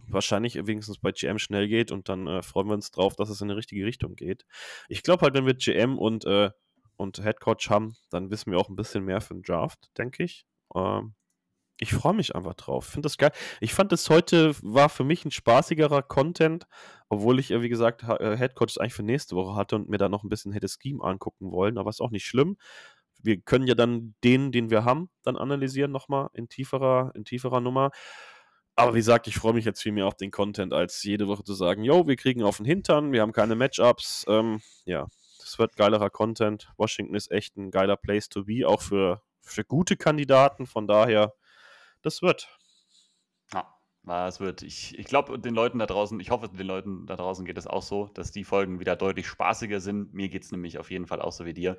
wahrscheinlich 0.08 0.54
wenigstens 0.66 0.98
bei 0.98 1.12
GM 1.12 1.38
schnell 1.38 1.68
geht 1.68 1.90
und 1.90 2.08
dann 2.08 2.26
äh, 2.26 2.42
freuen 2.42 2.68
wir 2.68 2.74
uns 2.74 2.90
drauf, 2.90 3.16
dass 3.16 3.30
es 3.30 3.40
in 3.40 3.48
die 3.48 3.54
richtige 3.54 3.86
Richtung 3.86 4.14
geht. 4.14 4.44
Ich 4.88 5.02
glaube 5.02 5.22
halt, 5.22 5.34
wenn 5.34 5.46
wir 5.46 5.54
GM 5.54 5.98
und, 5.98 6.26
äh, 6.26 6.50
und 6.96 7.24
Headcoach 7.24 7.70
haben, 7.70 7.96
dann 8.10 8.30
wissen 8.30 8.52
wir 8.52 8.58
auch 8.58 8.68
ein 8.68 8.76
bisschen 8.76 9.04
mehr 9.04 9.22
für 9.22 9.34
den 9.34 9.42
Draft, 9.42 9.90
denke 9.96 10.24
ich. 10.24 10.44
Ähm, 10.74 11.14
ich 11.78 11.92
freue 11.94 12.14
mich 12.14 12.36
einfach 12.36 12.54
drauf. 12.54 12.84
Finde 12.84 13.06
das 13.06 13.18
geil. 13.18 13.32
Ich 13.60 13.74
fand 13.74 13.92
es 13.92 14.08
heute 14.08 14.54
war 14.62 14.88
für 14.88 15.04
mich 15.04 15.24
ein 15.24 15.32
spaßigerer 15.32 16.02
Content, 16.02 16.66
obwohl 17.08 17.40
ich, 17.40 17.50
wie 17.50 17.68
gesagt, 17.68 18.04
äh, 18.04 18.36
Headcoach 18.36 18.78
eigentlich 18.78 18.94
für 18.94 19.02
nächste 19.02 19.34
Woche 19.34 19.56
hatte 19.56 19.76
und 19.76 19.88
mir 19.88 19.98
da 19.98 20.08
noch 20.08 20.22
ein 20.22 20.28
bisschen 20.28 20.52
hätte 20.52 20.68
Scheme 20.68 21.02
angucken 21.02 21.50
wollen, 21.50 21.78
aber 21.78 21.90
ist 21.90 22.02
auch 22.02 22.10
nicht 22.10 22.26
schlimm 22.26 22.56
wir 23.22 23.40
können 23.40 23.66
ja 23.66 23.74
dann 23.74 24.14
den, 24.24 24.52
den 24.52 24.70
wir 24.70 24.84
haben, 24.84 25.10
dann 25.22 25.36
analysieren 25.36 25.92
nochmal 25.92 26.28
in 26.34 26.48
tieferer, 26.48 27.12
in 27.14 27.24
tieferer 27.24 27.60
Nummer. 27.60 27.90
Aber 28.74 28.94
wie 28.94 28.98
gesagt, 28.98 29.26
ich 29.26 29.36
freue 29.36 29.52
mich 29.52 29.64
jetzt 29.64 29.82
viel 29.82 29.92
mehr 29.92 30.06
auf 30.06 30.16
den 30.16 30.30
Content, 30.30 30.72
als 30.72 31.02
jede 31.02 31.28
Woche 31.28 31.44
zu 31.44 31.54
sagen, 31.54 31.84
yo, 31.84 32.06
wir 32.06 32.16
kriegen 32.16 32.42
auf 32.42 32.56
den 32.56 32.66
Hintern, 32.66 33.12
wir 33.12 33.20
haben 33.20 33.32
keine 33.32 33.54
Matchups. 33.54 34.24
Ähm, 34.28 34.62
ja, 34.86 35.08
Das 35.40 35.58
wird 35.58 35.76
geilerer 35.76 36.10
Content. 36.10 36.72
Washington 36.78 37.14
ist 37.14 37.30
echt 37.30 37.56
ein 37.56 37.70
geiler 37.70 37.96
Place 37.96 38.28
to 38.28 38.44
be, 38.44 38.66
auch 38.66 38.80
für, 38.80 39.22
für 39.40 39.64
gute 39.64 39.96
Kandidaten. 39.96 40.66
Von 40.66 40.86
daher, 40.86 41.34
das 42.00 42.22
wird. 42.22 42.48
Ja, 43.52 44.26
es 44.26 44.40
wird. 44.40 44.62
Ich, 44.62 44.98
ich 44.98 45.06
glaube, 45.06 45.38
den 45.38 45.54
Leuten 45.54 45.78
da 45.78 45.86
draußen, 45.86 46.18
ich 46.18 46.30
hoffe, 46.30 46.48
den 46.48 46.66
Leuten 46.66 47.06
da 47.06 47.16
draußen 47.16 47.44
geht 47.44 47.58
es 47.58 47.66
auch 47.66 47.82
so, 47.82 48.06
dass 48.14 48.32
die 48.32 48.44
Folgen 48.44 48.80
wieder 48.80 48.96
deutlich 48.96 49.26
spaßiger 49.28 49.80
sind. 49.80 50.12
Mir 50.12 50.28
geht 50.28 50.44
es 50.44 50.50
nämlich 50.50 50.78
auf 50.78 50.90
jeden 50.90 51.06
Fall 51.06 51.20
auch 51.20 51.32
so 51.32 51.44
wie 51.44 51.54
dir. 51.54 51.76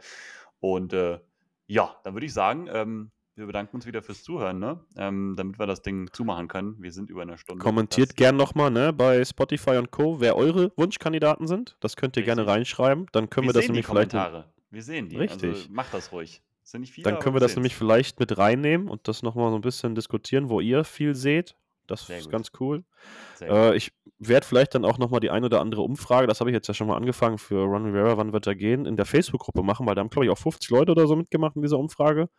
Und 0.60 0.94
äh, 0.94 1.20
ja, 1.68 1.96
dann 2.04 2.14
würde 2.14 2.26
ich 2.26 2.34
sagen, 2.34 2.68
ähm, 2.72 3.12
wir 3.36 3.48
bedanken 3.48 3.76
uns 3.78 3.86
wieder 3.88 4.04
fürs 4.04 4.24
Zuhören, 4.24 4.60
ne? 4.60 4.80
Ähm, 4.96 5.34
damit 5.36 5.58
wir 5.60 5.66
das 5.66 5.82
Ding 5.82 6.12
zumachen 6.14 6.48
können. 6.48 6.76
Wir 6.80 6.92
sind 6.92 7.10
über 7.10 7.24
eine 7.24 7.38
Stunde. 7.38 7.64
Kommentiert 7.64 8.10
das 8.10 8.16
gern 8.16 8.36
nochmal 8.36 8.70
ne, 8.70 8.94
bei 8.94 9.26
Spotify 9.26 9.78
und 9.78 9.90
Co., 9.90 10.20
wer 10.20 10.36
eure 10.36 10.72
Wunschkandidaten 10.78 11.48
sind. 11.48 11.76
Das 11.80 11.96
könnt 11.96 12.16
ihr 12.16 12.22
Richtig. 12.22 12.36
gerne 12.36 12.50
reinschreiben. 12.50 13.08
Dann 13.12 13.30
können 13.30 13.48
wir, 13.48 13.56
wir 13.56 13.62
das 13.62 13.68
nämlich 13.68 13.88
vielleicht. 13.88 14.12
Kommentare. 14.12 14.54
Wir 14.70 14.84
sehen 14.84 15.10
die. 15.10 15.18
Richtig. 15.18 15.52
Also, 15.52 15.72
macht 15.72 15.94
das 15.94 16.12
ruhig. 16.12 16.42
Sind 16.64 16.82
nicht 16.82 16.94
viele, 16.94 17.10
Dann 17.10 17.20
können 17.20 17.36
wir 17.36 17.40
das 17.40 17.56
nämlich 17.56 17.76
vielleicht 17.76 18.20
mit 18.20 18.38
reinnehmen 18.38 18.88
und 18.88 19.08
das 19.08 19.22
nochmal 19.22 19.50
so 19.50 19.56
ein 19.56 19.62
bisschen 19.62 19.96
diskutieren, 19.96 20.50
wo 20.50 20.62
ihr 20.62 20.84
viel 20.84 21.14
seht. 21.14 21.56
Das 21.88 22.08
Sehr 22.08 22.20
ist 22.20 22.26
gut. 22.26 22.32
ganz 22.32 22.52
cool. 22.60 22.84
Äh, 23.42 23.76
ich 23.76 23.92
werde 24.28 24.46
vielleicht 24.46 24.76
dann 24.76 24.86
auch 24.86 24.98
nochmal 24.98 25.20
die 25.20 25.30
ein 25.30 25.44
oder 25.44 25.62
andere 25.62 25.82
Umfrage, 25.82 26.28
das 26.28 26.40
habe 26.40 26.50
ich 26.50 26.54
jetzt 26.54 26.68
ja 26.68 26.74
schon 26.74 26.88
mal 26.88 26.98
angefangen 26.98 27.38
für 27.38 27.64
Ron 27.64 27.86
Rivera, 27.86 28.18
wann 28.18 28.34
wird 28.34 28.48
er 28.48 28.56
gehen, 28.56 28.86
in 28.86 28.96
der 28.96 29.06
Facebook-Gruppe 29.06 29.64
machen, 29.64 29.86
weil 29.86 29.96
da 29.96 30.02
haben, 30.02 30.10
glaube 30.10 30.26
ich, 30.26 30.32
auch 30.32 30.38
50 30.38 30.70
Leute 30.70 30.92
oder 30.92 31.08
so 31.08 31.16
mitgemacht 31.16 31.56
in 31.56 31.62
dieser 31.62 31.80
Umfrage 31.80 32.30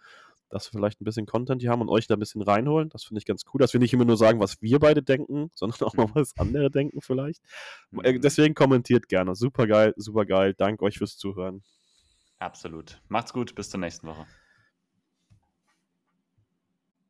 dass 0.55 0.73
wir 0.73 0.79
vielleicht 0.79 1.01
ein 1.01 1.05
bisschen 1.05 1.27
Content 1.27 1.63
hier 1.63 1.71
haben 1.71 1.81
und 1.81 1.89
euch 1.89 2.07
da 2.07 2.15
ein 2.15 2.21
bisschen 2.21 2.43
reinholen. 2.43 2.89
Das 2.89 3.05
finde 3.05 3.19
ich 3.19 3.27
ganz 3.27 3.43
cool, 3.53 3.59
dass 3.59 3.73
wir 3.73 3.81
nicht 3.81 3.93
immer 3.93 4.05
nur 4.05 4.17
sagen, 4.17 4.41
was 4.41 4.63
wir 4.63 4.79
beide 4.79 5.03
denken, 5.03 5.51
sondern 5.55 5.83
auch 5.83 5.95
mal 5.95 6.09
was 6.15 6.37
andere 6.39 6.71
denken 6.71 7.01
vielleicht. 7.01 7.43
Äh, 8.03 8.15
mhm. 8.15 8.21
Deswegen 8.21 8.55
kommentiert 8.55 9.09
gerne. 9.09 9.35
Super 9.35 9.67
geil, 9.67 9.95
super 9.97 10.25
geil. 10.25 10.55
Danke 10.57 10.85
euch 10.85 10.99
fürs 10.99 11.17
Zuhören. 11.17 11.63
Absolut. 12.39 13.01
Macht's 13.09 13.33
gut, 13.33 13.55
bis 13.55 13.71
zur 13.71 13.81
nächsten 13.81 14.07
Woche. 14.07 14.27